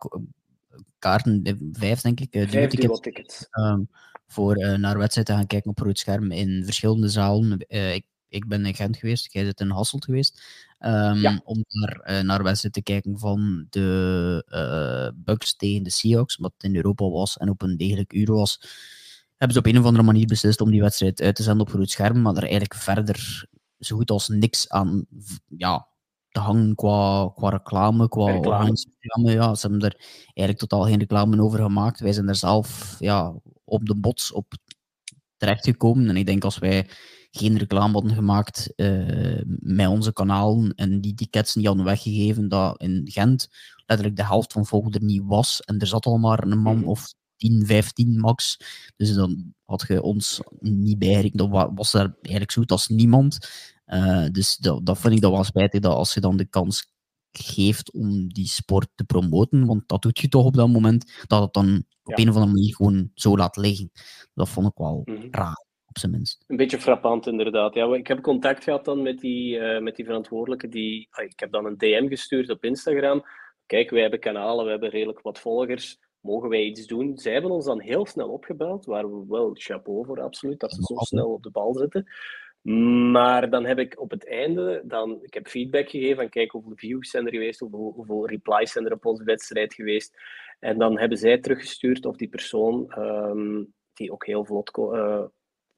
kaarten, 0.98 1.40
eh, 1.42 1.54
vijf 1.72 2.00
denk 2.00 2.20
ik, 2.20 2.34
uh, 2.34 2.48
vijf 2.48 2.70
tickets, 2.70 3.00
tickets. 3.00 3.46
Um, 3.50 3.88
voor 4.26 4.58
uh, 4.58 4.74
naar 4.74 4.98
wedstrijden 4.98 5.34
te 5.34 5.40
gaan 5.40 5.48
kijken 5.48 5.70
op 5.70 5.78
rood 5.78 5.98
scherm 5.98 6.32
in 6.32 6.64
verschillende 6.64 7.08
zalen. 7.08 7.64
ik 7.68 8.04
ik 8.28 8.48
ben 8.48 8.66
in 8.66 8.74
Gent 8.74 8.96
geweest, 8.96 9.32
jij 9.32 9.44
zit 9.44 9.60
in 9.60 9.70
Hasselt 9.70 10.04
geweest. 10.04 10.42
Um, 10.80 11.14
ja. 11.14 11.40
Om 11.44 11.64
naar, 11.68 12.24
naar 12.24 12.42
wedstrijden 12.42 12.82
te 12.82 12.92
kijken 12.92 13.18
van 13.18 13.66
de 13.70 15.12
Bucks 15.16 15.56
tegen 15.56 15.82
de 15.82 15.90
Seahawks, 15.90 16.36
wat 16.36 16.52
in 16.58 16.76
Europa 16.76 17.08
was 17.08 17.36
en 17.36 17.48
op 17.48 17.62
een 17.62 17.76
degelijk 17.76 18.12
uur 18.12 18.32
was. 18.32 18.60
Hebben 19.36 19.52
ze 19.52 19.58
op 19.58 19.66
een 19.66 19.78
of 19.78 19.84
andere 19.84 20.04
manier 20.04 20.26
beslist 20.26 20.60
om 20.60 20.70
die 20.70 20.80
wedstrijd 20.80 21.20
uit 21.20 21.36
te 21.36 21.42
zenden 21.42 21.66
op 21.66 21.72
groot 21.72 21.90
scherm, 21.90 22.22
maar 22.22 22.36
er 22.36 22.42
eigenlijk 22.42 22.74
verder 22.74 23.48
zo 23.78 23.96
goed 23.96 24.10
als 24.10 24.28
niks 24.28 24.68
aan 24.68 25.06
ja, 25.48 25.86
te 26.34 26.40
hangen 26.40 26.74
qua, 26.74 27.30
qua 27.34 27.48
reclame, 27.48 28.08
qua 28.08 28.32
reclame. 28.32 28.76
Ja, 29.22 29.54
ze 29.54 29.66
hebben 29.66 29.88
er 29.88 29.96
eigenlijk 30.24 30.58
totaal 30.58 30.84
geen 30.84 30.98
reclame 30.98 31.42
over 31.42 31.58
gemaakt. 31.58 32.00
Wij 32.00 32.12
zijn 32.12 32.28
er 32.28 32.36
zelf 32.36 32.96
ja, 32.98 33.34
op 33.64 33.86
de 33.86 33.96
bots 33.96 34.32
op 34.32 34.54
terechtgekomen. 35.36 36.08
En 36.08 36.16
ik 36.16 36.26
denk 36.26 36.44
als 36.44 36.58
wij 36.58 36.88
geen 37.30 37.58
reclame 37.58 37.92
hadden 37.92 38.14
gemaakt 38.14 38.72
uh, 38.76 39.42
met 39.60 39.86
onze 39.86 40.12
kanalen 40.12 40.74
en 40.74 41.00
die 41.00 41.14
tickets 41.14 41.54
niet 41.54 41.66
hadden 41.66 41.84
weggegeven, 41.84 42.48
dat 42.48 42.80
in 42.80 43.00
Gent 43.04 43.48
letterlijk 43.86 44.16
de 44.16 44.24
helft 44.24 44.52
van 44.52 44.66
volk 44.66 44.94
er 44.94 45.02
niet 45.02 45.22
was. 45.24 45.60
En 45.60 45.78
er 45.78 45.86
zat 45.86 46.06
al 46.06 46.18
maar 46.18 46.42
een 46.42 46.58
man 46.58 46.78
mhm. 46.78 46.88
of 46.88 47.14
10, 47.36 47.66
15 47.66 48.20
max. 48.20 48.56
Dus 48.96 49.14
dan 49.14 49.54
had 49.64 49.84
je 49.88 50.02
ons 50.02 50.40
niet 50.60 50.98
bijgerekend. 50.98 51.38
Dan 51.38 51.74
was 51.74 51.94
er 51.94 52.14
eigenlijk 52.22 52.50
zo 52.50 52.62
als 52.66 52.88
niemand. 52.88 53.38
Uh, 53.86 54.26
dus 54.30 54.56
dat, 54.56 54.86
dat 54.86 54.98
vind 54.98 55.14
ik 55.14 55.20
dat 55.20 55.30
wel 55.30 55.44
spijtig, 55.44 55.80
dat 55.80 55.94
als 55.94 56.14
je 56.14 56.20
dan 56.20 56.36
de 56.36 56.48
kans 56.48 56.92
geeft 57.32 57.92
om 57.92 58.28
die 58.28 58.46
sport 58.46 58.88
te 58.94 59.04
promoten, 59.04 59.66
want 59.66 59.88
dat 59.88 60.02
doet 60.02 60.18
je 60.18 60.28
toch 60.28 60.44
op 60.44 60.54
dat 60.54 60.68
moment, 60.68 61.24
dat 61.26 61.42
het 61.42 61.52
dan 61.52 61.84
op 62.02 62.18
een 62.18 62.28
of 62.28 62.34
andere 62.34 62.52
manier 62.52 62.74
gewoon 62.74 63.10
zo 63.14 63.36
laat 63.36 63.56
liggen. 63.56 63.90
Dat 64.34 64.48
vond 64.48 64.66
ik 64.66 64.72
wel 64.74 65.02
mhm. 65.04 65.28
raar, 65.30 65.64
op 65.86 65.98
zijn 65.98 66.12
minst. 66.12 66.44
Een 66.46 66.56
beetje 66.56 66.80
frappant, 66.80 67.26
inderdaad. 67.26 67.74
Ja, 67.74 67.94
ik 67.94 68.06
heb 68.06 68.20
contact 68.20 68.64
gehad 68.64 68.84
dan 68.84 69.02
met 69.02 69.18
die, 69.20 69.58
uh, 69.58 69.80
met 69.80 69.96
die 69.96 70.04
verantwoordelijke. 70.04 70.68
Die, 70.68 71.08
ah, 71.10 71.24
ik 71.24 71.40
heb 71.40 71.52
dan 71.52 71.66
een 71.66 71.78
DM 71.78 72.08
gestuurd 72.08 72.50
op 72.50 72.64
Instagram. 72.64 73.24
Kijk, 73.66 73.90
wij 73.90 74.00
hebben 74.00 74.20
kanalen, 74.20 74.64
we 74.64 74.70
hebben 74.70 74.90
redelijk 74.90 75.20
wat 75.20 75.38
volgers. 75.38 75.98
Mogen 76.20 76.48
wij 76.48 76.64
iets 76.64 76.86
doen? 76.86 77.18
Zij 77.18 77.32
hebben 77.32 77.50
ons 77.50 77.64
dan 77.64 77.80
heel 77.80 78.06
snel 78.06 78.28
opgebeld, 78.28 78.84
waar 78.84 79.10
we 79.10 79.24
wel 79.28 79.50
chapeau 79.52 80.04
voor, 80.06 80.20
absoluut, 80.20 80.60
dat 80.60 80.72
ze 80.72 80.82
zo 80.82 80.94
snel 80.96 81.32
op 81.32 81.42
de 81.42 81.50
bal 81.50 81.74
zitten. 81.74 82.06
Maar 83.10 83.50
dan 83.50 83.64
heb 83.64 83.78
ik 83.78 84.00
op 84.00 84.10
het 84.10 84.26
einde, 84.26 84.82
dan, 84.84 85.18
ik 85.22 85.34
heb 85.34 85.48
feedback 85.48 85.90
gegeven 85.90 86.16
van 86.16 86.28
kijk 86.28 86.50
hoeveel 86.50 86.76
views 86.76 87.10
zijn 87.10 87.26
er 87.26 87.32
geweest, 87.32 87.60
hoeveel, 87.60 87.92
hoeveel 87.94 88.28
replies 88.28 88.72
zijn 88.72 88.86
er 88.86 88.92
op 88.92 89.06
onze 89.06 89.24
wedstrijd 89.24 89.74
geweest. 89.74 90.16
En 90.60 90.78
dan 90.78 90.98
hebben 90.98 91.18
zij 91.18 91.38
teruggestuurd 91.38 92.06
of 92.06 92.16
die 92.16 92.28
persoon, 92.28 92.92
um, 92.98 93.74
die 93.92 94.12
ook 94.12 94.26
heel 94.26 94.44
vlot 94.44 94.78
uh, 94.78 95.24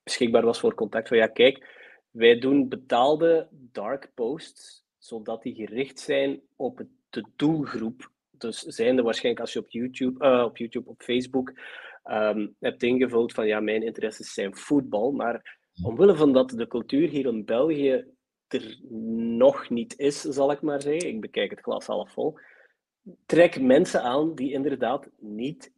beschikbaar 0.02 0.44
was 0.44 0.60
voor 0.60 0.74
contact, 0.74 1.08
van 1.08 1.16
ja 1.16 1.26
kijk, 1.26 1.66
wij 2.10 2.38
doen 2.38 2.68
betaalde 2.68 3.48
dark 3.50 4.10
posts, 4.14 4.84
zodat 4.98 5.42
die 5.42 5.54
gericht 5.54 6.00
zijn 6.00 6.40
op 6.56 6.84
de 7.10 7.24
doelgroep. 7.36 8.10
Dus 8.30 8.60
zijn 8.60 8.98
er 8.98 9.04
waarschijnlijk 9.04 9.44
als 9.44 9.52
je 9.52 9.58
op 9.58 9.70
YouTube, 9.70 10.26
uh, 10.26 10.44
op, 10.44 10.56
YouTube 10.56 10.88
op 10.88 11.02
Facebook 11.02 11.52
um, 12.04 12.56
hebt 12.60 12.82
ingevuld 12.82 13.32
van 13.32 13.46
ja, 13.46 13.60
mijn 13.60 13.82
interesses 13.82 14.32
zijn 14.32 14.56
voetbal, 14.56 15.12
maar 15.12 15.58
omwille 15.82 16.16
van 16.16 16.32
dat 16.32 16.50
de 16.50 16.66
cultuur 16.66 17.08
hier 17.08 17.26
in 17.26 17.44
België 17.44 18.04
er 18.48 18.78
nog 19.36 19.70
niet 19.70 19.98
is, 19.98 20.20
zal 20.20 20.50
ik 20.50 20.62
maar 20.62 20.82
zeggen, 20.82 21.08
ik 21.08 21.20
bekijk 21.20 21.50
het 21.50 21.60
glas 21.60 21.86
half 21.86 22.12
vol, 22.12 22.38
trek 23.26 23.60
mensen 23.60 24.02
aan 24.02 24.34
die 24.34 24.52
inderdaad 24.52 25.10
niet 25.18 25.74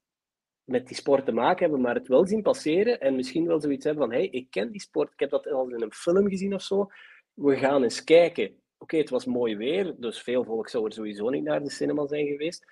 met 0.64 0.86
die 0.86 0.96
sport 0.96 1.24
te 1.24 1.32
maken 1.32 1.60
hebben, 1.60 1.80
maar 1.80 1.94
het 1.94 2.08
wel 2.08 2.26
zien 2.26 2.42
passeren 2.42 3.00
en 3.00 3.16
misschien 3.16 3.46
wel 3.46 3.60
zoiets 3.60 3.84
hebben 3.84 4.04
van, 4.04 4.12
hey, 4.12 4.28
ik 4.28 4.50
ken 4.50 4.70
die 4.70 4.80
sport, 4.80 5.12
ik 5.12 5.20
heb 5.20 5.30
dat 5.30 5.50
al 5.50 5.68
in 5.68 5.82
een 5.82 5.92
film 5.92 6.28
gezien 6.28 6.54
of 6.54 6.62
zo, 6.62 6.86
we 7.34 7.56
gaan 7.56 7.82
eens 7.82 8.04
kijken. 8.04 8.56
Oké, 8.78 8.96
het 8.96 9.10
was 9.10 9.24
mooi 9.24 9.56
weer, 9.56 9.94
dus 9.98 10.22
veel 10.22 10.44
volk 10.44 10.68
zou 10.68 10.84
er 10.84 10.92
sowieso 10.92 11.28
niet 11.28 11.44
naar 11.44 11.62
de 11.62 11.70
cinema 11.70 12.06
zijn 12.06 12.26
geweest, 12.26 12.64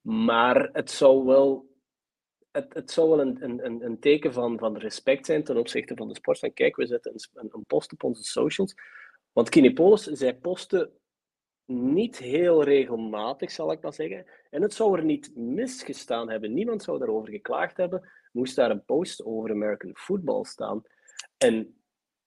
maar 0.00 0.68
het 0.72 0.90
zou 0.90 1.24
wel 1.24 1.71
het, 2.52 2.74
het 2.74 2.90
zou 2.90 3.08
wel 3.08 3.20
een, 3.20 3.64
een, 3.64 3.84
een 3.84 3.98
teken 3.98 4.32
van, 4.32 4.58
van 4.58 4.76
respect 4.76 5.26
zijn 5.26 5.44
ten 5.44 5.56
opzichte 5.56 5.94
van 5.96 6.08
de 6.08 6.14
sport. 6.14 6.50
Kijk, 6.54 6.76
we 6.76 6.86
zetten 6.86 7.12
een, 7.32 7.48
een 7.52 7.64
post 7.66 7.92
op 7.92 8.04
onze 8.04 8.22
socials. 8.22 8.74
Want 9.32 9.48
Kinepolis, 9.48 10.02
zij 10.02 10.36
posten 10.36 10.90
niet 11.64 12.18
heel 12.18 12.62
regelmatig, 12.62 13.50
zal 13.50 13.72
ik 13.72 13.82
maar 13.82 13.92
zeggen. 13.92 14.26
En 14.50 14.62
het 14.62 14.74
zou 14.74 14.98
er 14.98 15.04
niet 15.04 15.36
misgestaan 15.36 16.30
hebben. 16.30 16.52
Niemand 16.52 16.82
zou 16.82 16.98
daarover 16.98 17.30
geklaagd 17.30 17.76
hebben. 17.76 18.10
Moest 18.32 18.56
daar 18.56 18.70
een 18.70 18.84
post 18.84 19.24
over 19.24 19.50
American 19.50 19.90
football 19.94 20.44
staan. 20.44 20.82
En 21.36 21.82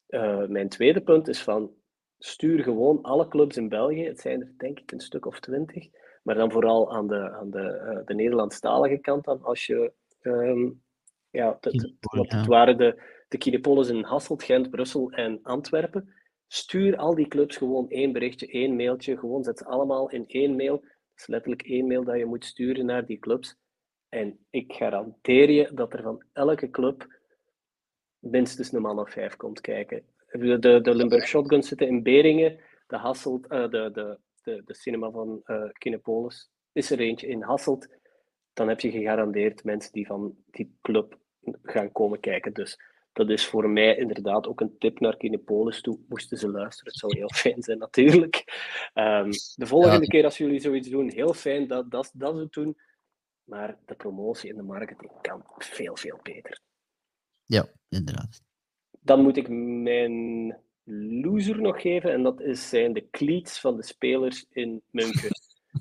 uh, 0.07 0.45
mijn 0.45 0.69
tweede 0.69 1.01
punt 1.01 1.27
is 1.27 1.43
van, 1.43 1.73
stuur 2.17 2.63
gewoon 2.63 3.01
alle 3.01 3.27
clubs 3.27 3.57
in 3.57 3.69
België. 3.69 4.05
Het 4.05 4.19
zijn 4.19 4.41
er 4.41 4.53
denk 4.57 4.79
ik 4.79 4.91
een 4.91 4.99
stuk 4.99 5.25
of 5.25 5.39
twintig. 5.39 5.87
Maar 6.23 6.35
dan 6.35 6.51
vooral 6.51 6.93
aan 6.93 7.07
de, 7.07 7.31
aan 7.31 7.51
de, 7.51 7.91
uh, 7.93 8.05
de 8.05 8.13
Nederlandstalige 8.13 8.97
kant 8.97 9.25
dan, 9.25 9.43
als 9.43 9.65
je 9.65 9.93
Um, 10.25 10.83
ja, 11.29 11.57
het, 11.59 11.93
het, 12.11 12.45
waren 12.45 12.77
de, 12.77 13.01
de 13.27 13.37
Kinepolis 13.37 13.89
in 13.89 14.03
Hasselt, 14.03 14.43
Gent, 14.43 14.69
Brussel 14.69 15.11
en 15.11 15.39
Antwerpen. 15.43 16.13
Stuur 16.47 16.97
al 16.97 17.15
die 17.15 17.27
clubs 17.27 17.57
gewoon 17.57 17.89
één 17.89 18.11
berichtje, 18.11 18.47
één 18.47 18.75
mailtje. 18.75 19.17
Gewoon 19.17 19.43
zet 19.43 19.57
ze 19.57 19.65
allemaal 19.65 20.09
in 20.09 20.27
één 20.27 20.55
mail. 20.55 20.79
Dat 20.79 20.89
is 21.15 21.27
letterlijk 21.27 21.61
één 21.61 21.87
mail 21.87 22.03
dat 22.03 22.17
je 22.17 22.25
moet 22.25 22.45
sturen 22.45 22.85
naar 22.85 23.05
die 23.05 23.19
clubs. 23.19 23.55
En 24.09 24.39
ik 24.49 24.73
garandeer 24.73 25.49
je 25.49 25.71
dat 25.73 25.93
er 25.93 26.01
van 26.01 26.23
elke 26.33 26.69
club 26.69 27.07
minstens 28.19 28.71
een 28.71 28.81
man 28.81 28.99
of 28.99 29.11
vijf 29.11 29.35
komt 29.35 29.61
kijken. 29.61 30.03
De, 30.31 30.59
de, 30.59 30.81
de 30.81 30.95
Limburg 30.95 31.27
Shotguns 31.27 31.67
zitten 31.67 31.87
in 31.87 32.03
Beringen. 32.03 32.59
De, 32.87 32.97
Hasselt, 32.97 33.51
uh, 33.51 33.69
de, 33.69 33.89
de, 33.93 34.19
de, 34.43 34.61
de 34.65 34.73
cinema 34.73 35.11
van 35.11 35.41
uh, 35.45 35.69
Kinepolis 35.71 36.49
is 36.71 36.91
er 36.91 36.99
eentje 36.99 37.27
in 37.27 37.41
Hasselt 37.41 37.87
dan 38.55 38.67
heb 38.67 38.79
je 38.79 38.91
gegarandeerd 38.91 39.63
mensen 39.63 39.91
die 39.91 40.05
van 40.05 40.35
die 40.51 40.77
club 40.81 41.17
gaan 41.63 41.91
komen 41.91 42.19
kijken. 42.19 42.53
Dus 42.53 42.79
dat 43.13 43.29
is 43.29 43.45
voor 43.45 43.69
mij 43.69 43.97
inderdaad 43.97 44.47
ook 44.47 44.61
een 44.61 44.77
tip 44.77 44.99
naar 44.99 45.17
Kinepolis 45.17 45.81
toe. 45.81 45.99
Moesten 46.07 46.37
ze 46.37 46.49
luisteren, 46.49 46.91
het 46.91 46.99
zou 46.99 47.17
heel 47.17 47.31
fijn 47.43 47.63
zijn 47.63 47.77
natuurlijk. 47.77 48.35
Um, 48.93 49.29
de 49.55 49.65
volgende 49.65 50.07
keer 50.07 50.23
als 50.23 50.37
jullie 50.37 50.59
zoiets 50.59 50.89
doen, 50.89 51.09
heel 51.09 51.33
fijn 51.33 51.67
dat, 51.67 51.91
dat, 51.91 52.11
dat 52.13 52.37
ze 52.37 52.47
doen. 52.49 52.77
Maar 53.43 53.77
de 53.85 53.95
promotie 53.95 54.49
en 54.49 54.55
de 54.55 54.63
marketing 54.63 55.11
kan 55.21 55.43
veel, 55.57 55.97
veel 55.97 56.19
beter. 56.23 56.59
Ja, 57.43 57.67
inderdaad. 57.89 58.41
Dan 58.99 59.21
moet 59.21 59.37
ik 59.37 59.49
mijn 59.83 60.57
loser 61.21 61.61
nog 61.61 61.81
geven. 61.81 62.11
En 62.11 62.23
dat 62.23 62.41
is, 62.41 62.69
zijn 62.69 62.93
de 62.93 63.09
cleats 63.09 63.59
van 63.59 63.75
de 63.75 63.83
spelers 63.83 64.45
in 64.49 64.81
München. 64.89 65.31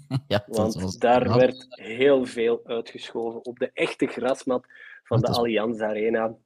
ja, 0.28 0.44
Want 0.46 1.00
daar 1.00 1.36
werd 1.36 1.66
heel 1.68 2.26
veel 2.26 2.60
uitgeschoven 2.64 3.44
op 3.44 3.58
de 3.58 3.70
echte 3.72 4.06
grasmat 4.06 4.66
van 5.02 5.20
de 5.20 5.28
Allianz 5.28 5.80
Arena. 5.80 6.36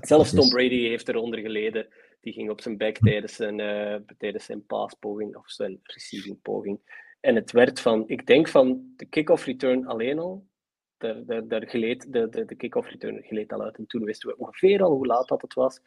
Zelfs 0.00 0.30
Tom 0.30 0.48
Brady 0.48 0.88
heeft 0.88 1.08
eronder 1.08 1.40
geleden. 1.40 1.86
Die 2.20 2.32
ging 2.32 2.50
op 2.50 2.60
zijn 2.60 2.76
bek 2.76 2.98
tijdens 2.98 3.34
zijn, 3.34 3.58
uh, 3.58 3.96
tijdens 4.18 4.44
zijn 4.44 4.66
paaspoging 4.66 5.36
of 5.36 5.50
zijn 5.50 5.80
receiving 5.82 6.42
poging. 6.42 6.80
En 7.20 7.34
het 7.34 7.52
werd 7.52 7.80
van, 7.80 8.04
ik 8.06 8.26
denk 8.26 8.48
van 8.48 8.92
de 8.96 9.06
kick-off 9.06 9.44
return 9.44 9.86
alleen 9.86 10.18
al. 10.18 10.46
Daar, 10.98 11.24
daar, 11.26 11.48
daar 11.48 11.66
gleed, 11.66 12.12
de, 12.12 12.28
de, 12.28 12.44
de 12.44 12.54
kick-off 12.54 12.88
return 12.88 13.22
gleed 13.22 13.52
al 13.52 13.62
uit. 13.62 13.76
En 13.76 13.86
toen 13.86 14.04
wisten 14.04 14.28
we 14.28 14.38
ongeveer 14.38 14.82
al 14.82 14.90
hoe 14.90 15.06
laat 15.06 15.28
dat 15.28 15.42
het 15.42 15.54
was. 15.54 15.80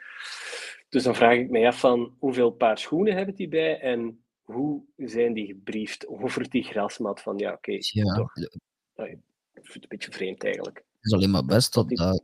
Dus 0.89 1.03
dan 1.03 1.15
vraag 1.15 1.37
ik 1.37 1.49
me 1.49 1.67
af 1.67 1.79
van 1.79 2.15
hoeveel 2.19 2.51
paar 2.51 2.77
schoenen 2.77 3.15
hebben 3.15 3.35
die 3.35 3.47
bij 3.47 3.79
en 3.79 4.24
hoe 4.45 4.83
zijn 4.97 5.33
die 5.33 5.45
gebriefd 5.45 6.07
over 6.07 6.49
die 6.49 6.63
grasmat? 6.63 7.21
Van 7.21 7.37
ja, 7.37 7.53
oké, 7.53 7.77
ja. 7.79 8.15
toch. 8.15 8.35
ik 8.35 9.19
vind 9.53 9.73
het 9.73 9.83
een 9.83 9.89
beetje 9.89 10.11
vreemd 10.11 10.43
eigenlijk. 10.43 10.77
Het 10.77 11.05
is 11.05 11.13
alleen 11.13 11.31
maar 11.31 11.45
best 11.45 11.73
dat, 11.73 11.89
dat, 11.89 12.23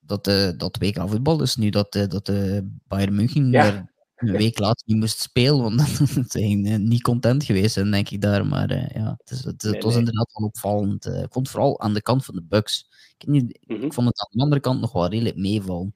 dat, 0.00 0.28
uh, 0.28 0.50
dat 0.56 0.76
WK 0.78 1.08
voetbal 1.08 1.42
is 1.42 1.56
nu 1.56 1.70
dat, 1.70 1.94
uh, 1.94 2.06
dat 2.08 2.28
uh, 2.28 2.58
Bayern 2.88 3.14
München 3.14 3.50
ja. 3.50 3.90
een 4.16 4.32
week 4.32 4.58
later 4.58 4.82
niet 4.86 4.98
moest 4.98 5.20
spelen, 5.20 5.62
want 5.62 5.80
ze 5.90 6.24
zijn 6.26 6.88
niet 6.88 7.02
content 7.02 7.44
geweest 7.44 7.72
zijn, 7.72 7.90
denk 7.90 8.08
ik 8.08 8.20
daar. 8.20 8.46
Maar 8.46 8.98
ja, 8.98 9.14
het, 9.18 9.30
is, 9.30 9.44
het, 9.44 9.62
het 9.62 9.82
was 9.82 9.96
inderdaad 9.96 10.32
wel 10.32 10.46
opvallend. 10.48 11.06
ik 11.06 11.32
vond 11.32 11.50
vooral 11.50 11.80
aan 11.80 11.94
de 11.94 12.02
kant 12.02 12.24
van 12.24 12.34
de 12.34 12.42
Bucks. 12.42 12.90
Ik, 13.18 13.26
niet, 13.26 13.58
ik 13.60 13.78
mhm. 13.78 13.90
vond 13.90 14.08
het 14.08 14.20
aan 14.20 14.28
de 14.30 14.42
andere 14.42 14.60
kant 14.60 14.80
nog 14.80 14.92
wel 14.92 15.08
redelijk 15.08 15.36
meevallen. 15.36 15.92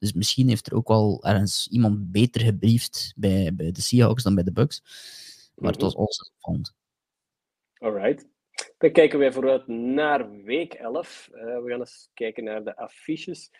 Dus 0.00 0.12
misschien 0.12 0.48
heeft 0.48 0.66
er 0.66 0.76
ook 0.76 0.88
wel 0.88 1.24
ergens 1.24 1.68
iemand 1.68 2.12
beter 2.12 2.40
gebriefd 2.40 3.12
bij, 3.16 3.54
bij 3.54 3.72
de 3.72 3.80
Seahawks 3.80 4.22
dan 4.22 4.34
bij 4.34 4.44
de 4.44 4.52
Bucks. 4.52 4.82
Maar 5.54 5.72
het 5.72 5.80
was 5.80 5.92
mhm. 5.92 6.02
ons 6.02 6.30
opvallend. 6.34 6.74
Alright. 7.78 8.28
Dan 8.78 8.92
kijken 8.92 9.18
wij 9.18 9.32
vooruit 9.32 9.66
naar 9.66 10.30
week 10.42 10.72
11. 10.74 11.28
Uh, 11.32 11.40
eh, 11.40 11.62
we 11.62 11.70
gaan 11.70 11.80
eens 11.80 12.10
kijken 12.14 12.44
naar 12.44 12.64
de 12.64 12.76
affiches. 12.76 13.50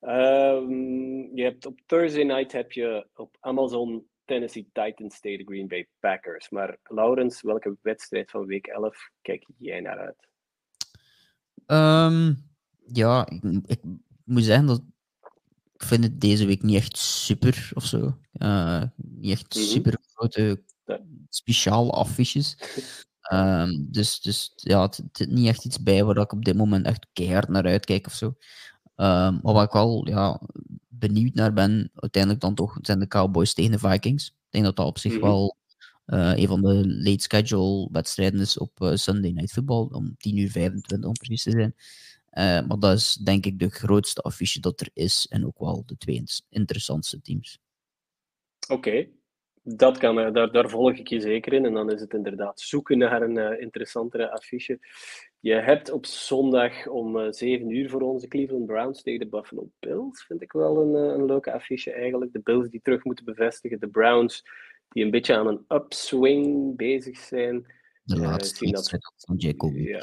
Um, 0.00 1.36
je 1.36 1.42
hebt 1.42 1.66
op 1.66 1.80
Thursday 1.86 2.22
night 2.22 2.52
heb 2.52 2.72
je 2.72 3.08
op 3.14 3.36
Amazon 3.40 4.08
Tennessee 4.24 4.68
Titans 4.72 5.20
tegen 5.20 5.46
Green 5.46 5.68
Bay 5.68 5.88
Packers. 6.00 6.50
Maar 6.50 6.78
Laurens, 6.82 7.42
welke 7.42 7.76
wedstrijd 7.82 8.30
van 8.30 8.46
week 8.46 8.66
11 8.66 9.10
kijk 9.22 9.46
jij 9.58 9.80
naar 9.80 9.98
uit? 9.98 10.28
Um, 11.66 12.36
ja, 12.86 13.28
ik, 13.28 13.42
ik, 13.66 13.80
moet 14.24 14.44
zeggen 14.44 14.66
dat 14.66 14.82
vind 15.82 16.04
het 16.04 16.20
deze 16.20 16.46
week 16.46 16.62
niet 16.62 16.76
echt 16.76 16.96
super 16.96 17.70
of 17.74 17.84
zo. 17.84 18.18
Uh, 18.32 18.82
niet 18.96 19.30
echt 19.30 19.54
mm 19.54 19.62
-hmm. 19.62 19.70
super 19.70 19.98
grote 20.14 20.62
speciale 21.28 21.90
affiches. 21.90 22.56
Um, 23.32 23.88
dus, 23.92 24.20
dus 24.20 24.52
ja, 24.54 24.82
het 24.82 25.02
zit 25.12 25.30
niet 25.30 25.46
echt 25.46 25.64
iets 25.64 25.82
bij 25.82 26.04
waar 26.04 26.16
ik 26.16 26.32
op 26.32 26.44
dit 26.44 26.56
moment 26.56 26.86
echt 26.86 27.06
keihard 27.12 27.48
naar 27.48 27.64
uitkijk 27.64 28.06
of 28.06 28.12
zo. 28.12 28.26
Um, 28.26 29.40
maar 29.42 29.52
waar 29.52 29.64
ik 29.64 29.72
wel 29.72 30.08
ja, 30.08 30.40
benieuwd 30.88 31.34
naar 31.34 31.52
ben, 31.52 31.90
uiteindelijk 31.94 32.42
dan 32.42 32.54
toch, 32.54 32.78
zijn 32.82 32.98
de 32.98 33.08
Cowboys 33.08 33.54
tegen 33.54 33.70
de 33.70 33.78
Vikings. 33.78 34.26
Ik 34.26 34.34
denk 34.50 34.64
dat 34.64 34.76
dat 34.76 34.86
op 34.86 34.98
zich 34.98 35.12
mm 35.12 35.18
-hmm. 35.18 35.26
wel 35.26 35.56
uh, 36.06 36.36
een 36.36 36.46
van 36.46 36.62
de 36.62 36.88
late 36.88 37.22
schedule 37.22 37.88
wedstrijden 37.92 38.40
is 38.40 38.58
op 38.58 38.80
uh, 38.80 38.94
Sunday 38.94 39.30
Night 39.30 39.52
Football, 39.52 39.88
om 39.90 40.16
10 40.16 40.36
uur 40.36 40.50
25 40.50 41.08
om 41.08 41.14
precies 41.14 41.42
te 41.42 41.50
zijn. 41.50 41.74
Eh, 42.36 42.66
maar 42.66 42.78
dat 42.78 42.96
is 42.96 43.14
denk 43.14 43.46
ik 43.46 43.58
de 43.58 43.70
grootste 43.70 44.20
affiche 44.20 44.60
dat 44.60 44.80
er 44.80 44.90
is 44.92 45.26
en 45.30 45.46
ook 45.46 45.58
wel 45.58 45.82
de 45.86 45.96
twee 45.96 46.22
interessantste 46.48 47.20
teams. 47.20 47.58
Oké, 48.68 49.08
dat 49.62 49.98
kan, 49.98 50.20
eh, 50.20 50.32
daar, 50.32 50.52
daar 50.52 50.68
volg 50.68 50.92
ik 50.92 51.08
je 51.08 51.20
zeker 51.20 51.52
in. 51.52 51.64
En 51.64 51.72
dan 51.72 51.92
is 51.92 52.00
het 52.00 52.12
inderdaad 52.12 52.60
zoeken 52.60 52.98
naar 52.98 53.22
een 53.22 53.36
uh, 53.36 53.60
interessantere 53.60 54.30
affiche. 54.30 54.78
Je 55.40 55.52
hebt 55.52 55.90
op 55.90 56.06
zondag 56.06 56.86
om 56.86 57.16
uh, 57.16 57.26
7 57.30 57.70
uur 57.70 57.90
voor 57.90 58.00
onze 58.00 58.28
Cleveland 58.28 58.66
Browns 58.66 59.02
tegen 59.02 59.20
de 59.20 59.28
Buffalo 59.28 59.70
Bills. 59.78 60.24
Vind 60.24 60.42
ik 60.42 60.52
wel 60.52 60.82
een, 60.82 60.94
een 60.94 61.24
leuke 61.24 61.52
affiche 61.52 61.92
eigenlijk. 61.92 62.32
De 62.32 62.40
Bills 62.40 62.68
die 62.68 62.80
terug 62.82 63.04
moeten 63.04 63.24
bevestigen. 63.24 63.80
De 63.80 63.88
Browns 63.88 64.42
die 64.88 65.04
een 65.04 65.10
beetje 65.10 65.36
aan 65.36 65.46
een 65.46 65.64
upswing 65.68 66.76
bezig 66.76 67.18
zijn. 67.18 67.74
De 68.02 68.18
laatste 68.18 68.70
wedstrijd 68.70 69.12
van 69.16 69.36
Jacoby 69.36 69.80
ja, 69.80 70.00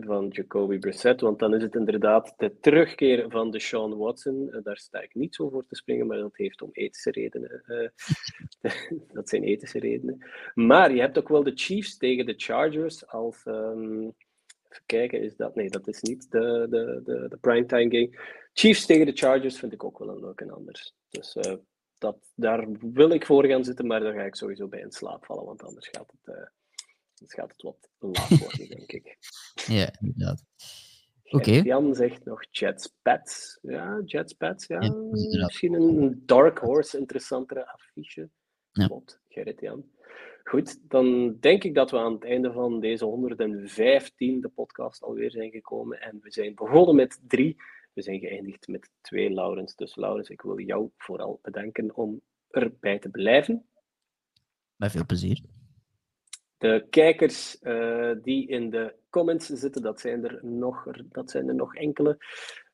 van 0.00 0.28
Jacoby 0.28 0.78
Brissett, 0.78 1.20
want 1.20 1.38
dan 1.38 1.54
is 1.54 1.62
het 1.62 1.74
inderdaad 1.74 2.34
de 2.36 2.58
terugkeer 2.60 3.30
van 3.30 3.50
de 3.50 3.60
Sean 3.60 3.96
Watson. 3.96 4.48
Uh, 4.50 4.58
daar 4.62 4.76
sta 4.76 5.00
ik 5.00 5.14
niet 5.14 5.34
zo 5.34 5.48
voor 5.48 5.66
te 5.66 5.74
springen, 5.74 6.06
maar 6.06 6.18
dat 6.18 6.36
heeft 6.36 6.62
om 6.62 6.70
ethische 6.72 7.10
redenen. 7.10 7.62
Uh, 7.66 7.88
dat 9.16 9.28
zijn 9.28 9.42
ethische 9.42 9.78
redenen. 9.78 10.24
Maar 10.54 10.94
je 10.94 11.00
hebt 11.00 11.18
ook 11.18 11.28
wel 11.28 11.42
de 11.42 11.52
Chiefs 11.54 11.96
tegen 11.96 12.26
de 12.26 12.34
Chargers 12.36 13.06
als... 13.06 13.44
Um, 13.46 14.14
even 14.68 14.86
kijken, 14.86 15.20
is 15.20 15.36
dat... 15.36 15.54
Nee, 15.54 15.70
dat 15.70 15.88
is 15.88 16.00
niet 16.00 16.30
de, 16.30 16.66
de, 16.70 17.00
de, 17.04 17.26
de 17.28 17.36
primetime 17.36 17.90
game. 17.90 18.18
Chiefs 18.52 18.86
tegen 18.86 19.06
de 19.06 19.12
Chargers 19.12 19.58
vind 19.58 19.72
ik 19.72 19.84
ook 19.84 19.98
wel 19.98 20.08
een 20.08 20.20
leuke 20.20 20.50
anders. 20.50 20.94
Dus 21.08 21.36
uh, 21.36 21.54
dat, 21.98 22.16
daar 22.34 22.66
wil 22.80 23.10
ik 23.10 23.26
voor 23.26 23.46
gaan 23.46 23.64
zitten, 23.64 23.86
maar 23.86 24.00
daar 24.00 24.14
ga 24.14 24.22
ik 24.22 24.34
sowieso 24.34 24.68
bij 24.68 24.80
in 24.80 24.92
slaap 24.92 25.24
vallen, 25.24 25.44
want 25.44 25.62
anders 25.62 25.88
gaat 25.88 26.12
het 26.22 26.52
dan 27.30 27.44
gaat 27.44 27.52
het 27.52 27.62
wat 27.62 27.88
laat 27.98 28.38
worden, 28.38 28.68
denk 28.68 28.92
ik. 28.92 29.16
Ja, 29.66 29.92
inderdaad. 30.00 30.44
Oké. 31.24 31.36
Okay. 31.36 31.60
Jan 31.60 31.94
zegt 31.94 32.24
nog 32.24 32.44
Jets 32.50 32.94
Pets. 33.02 33.58
Ja, 33.62 34.02
Jets 34.04 34.32
Pets, 34.32 34.66
ja. 34.66 34.80
ja 34.80 34.92
misschien 35.44 35.74
een 35.74 36.22
Dark 36.26 36.58
Horse 36.58 36.98
interessantere 36.98 37.72
affiche. 37.72 38.30
Ja. 38.72 38.86
Klopt, 38.86 39.20
Gerrit 39.28 39.60
Jan. 39.60 39.84
Goed, 40.44 40.90
dan 40.90 41.36
denk 41.40 41.64
ik 41.64 41.74
dat 41.74 41.90
we 41.90 41.98
aan 41.98 42.12
het 42.12 42.24
einde 42.24 42.52
van 42.52 42.80
deze 42.80 43.04
115e 43.04 44.54
podcast 44.54 45.02
alweer 45.02 45.30
zijn 45.30 45.50
gekomen. 45.50 46.00
En 46.00 46.18
we 46.20 46.30
zijn 46.30 46.54
begonnen 46.54 46.94
met 46.94 47.20
drie. 47.26 47.56
We 47.92 48.02
zijn 48.02 48.18
geëindigd 48.18 48.68
met 48.68 48.90
twee, 49.00 49.30
Laurens. 49.30 49.74
Dus 49.74 49.96
Laurens, 49.96 50.28
ik 50.28 50.40
wil 50.40 50.60
jou 50.60 50.90
vooral 50.96 51.38
bedanken 51.42 51.96
om 51.96 52.20
erbij 52.50 52.98
te 52.98 53.08
blijven. 53.08 53.66
Met 54.76 54.90
veel 54.90 55.06
plezier. 55.06 55.40
De 56.64 56.86
kijkers 56.90 57.56
uh, 57.62 58.12
die 58.22 58.48
in 58.48 58.70
de 58.70 58.94
comments 59.10 59.46
zitten, 59.46 59.82
dat 59.82 60.00
zijn 60.00 60.24
er 60.24 60.38
nog, 60.44 60.86
dat 61.02 61.30
zijn 61.30 61.48
er 61.48 61.54
nog 61.54 61.74
enkele. 61.74 62.18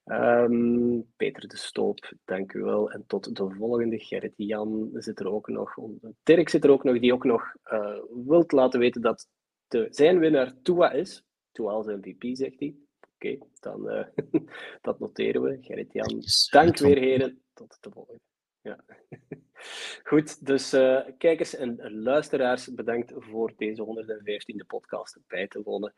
Um, 0.05 1.07
Peter 1.17 1.49
de 1.49 1.57
Stoop, 1.57 2.13
dank 2.25 2.53
u 2.53 2.63
wel. 2.63 2.91
En 2.91 3.05
tot 3.07 3.37
de 3.37 3.51
volgende. 3.51 3.99
Gerrit 3.99 4.33
Jan 4.37 4.91
zit 4.93 5.21
er 5.21 5.29
ook 5.29 5.49
nog. 5.49 5.77
Dirk 6.23 6.49
zit 6.49 6.65
er 6.65 6.71
ook 6.71 6.85
nog, 6.85 6.99
die 6.99 7.13
ook 7.13 7.25
nog 7.25 7.55
uh, 7.73 7.99
wilt 8.27 8.53
laten 8.53 8.81
weten 8.81 9.03
dat 9.03 9.29
de, 9.69 9.87
zijn 9.91 10.19
winnaar 10.19 10.55
Tua 10.63 10.91
is. 10.93 11.25
Tua 11.53 11.71
als 11.71 11.87
MVP, 11.87 12.37
zegt 12.37 12.61
hij. 12.61 12.77
Oké, 13.15 13.27
okay, 13.29 13.49
dan 13.61 13.91
uh, 13.91 14.07
dat 14.87 14.99
noteren 14.99 15.43
we. 15.43 15.59
Gerrit 15.61 15.93
Jan, 15.93 16.23
dank 16.51 16.79
weer 16.79 16.99
heren. 16.99 17.43
Tot 17.53 17.79
de 17.81 17.91
volgende. 17.91 18.30
Ja. 18.63 18.85
Goed, 20.11 20.47
dus 20.47 20.75
uh, 20.75 21.01
kijkers 21.19 21.55
en 21.55 21.93
luisteraars, 22.03 22.75
bedankt 22.75 23.13
voor 23.17 23.53
deze 23.57 23.85
115e 23.85 24.67
podcast 24.67 25.19
bij 25.27 25.49
te 25.49 25.63
wonen. 25.63 25.93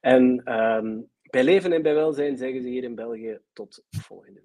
En 0.00 0.52
um, 0.52 1.10
bij 1.22 1.44
leven 1.44 1.72
en 1.72 1.82
bij 1.82 1.94
welzijn 1.94 2.36
zeggen 2.36 2.62
ze 2.62 2.68
hier 2.68 2.84
in 2.84 2.94
België 2.94 3.40
tot 3.52 3.84
volgende 3.90 4.40
week. 4.40 4.44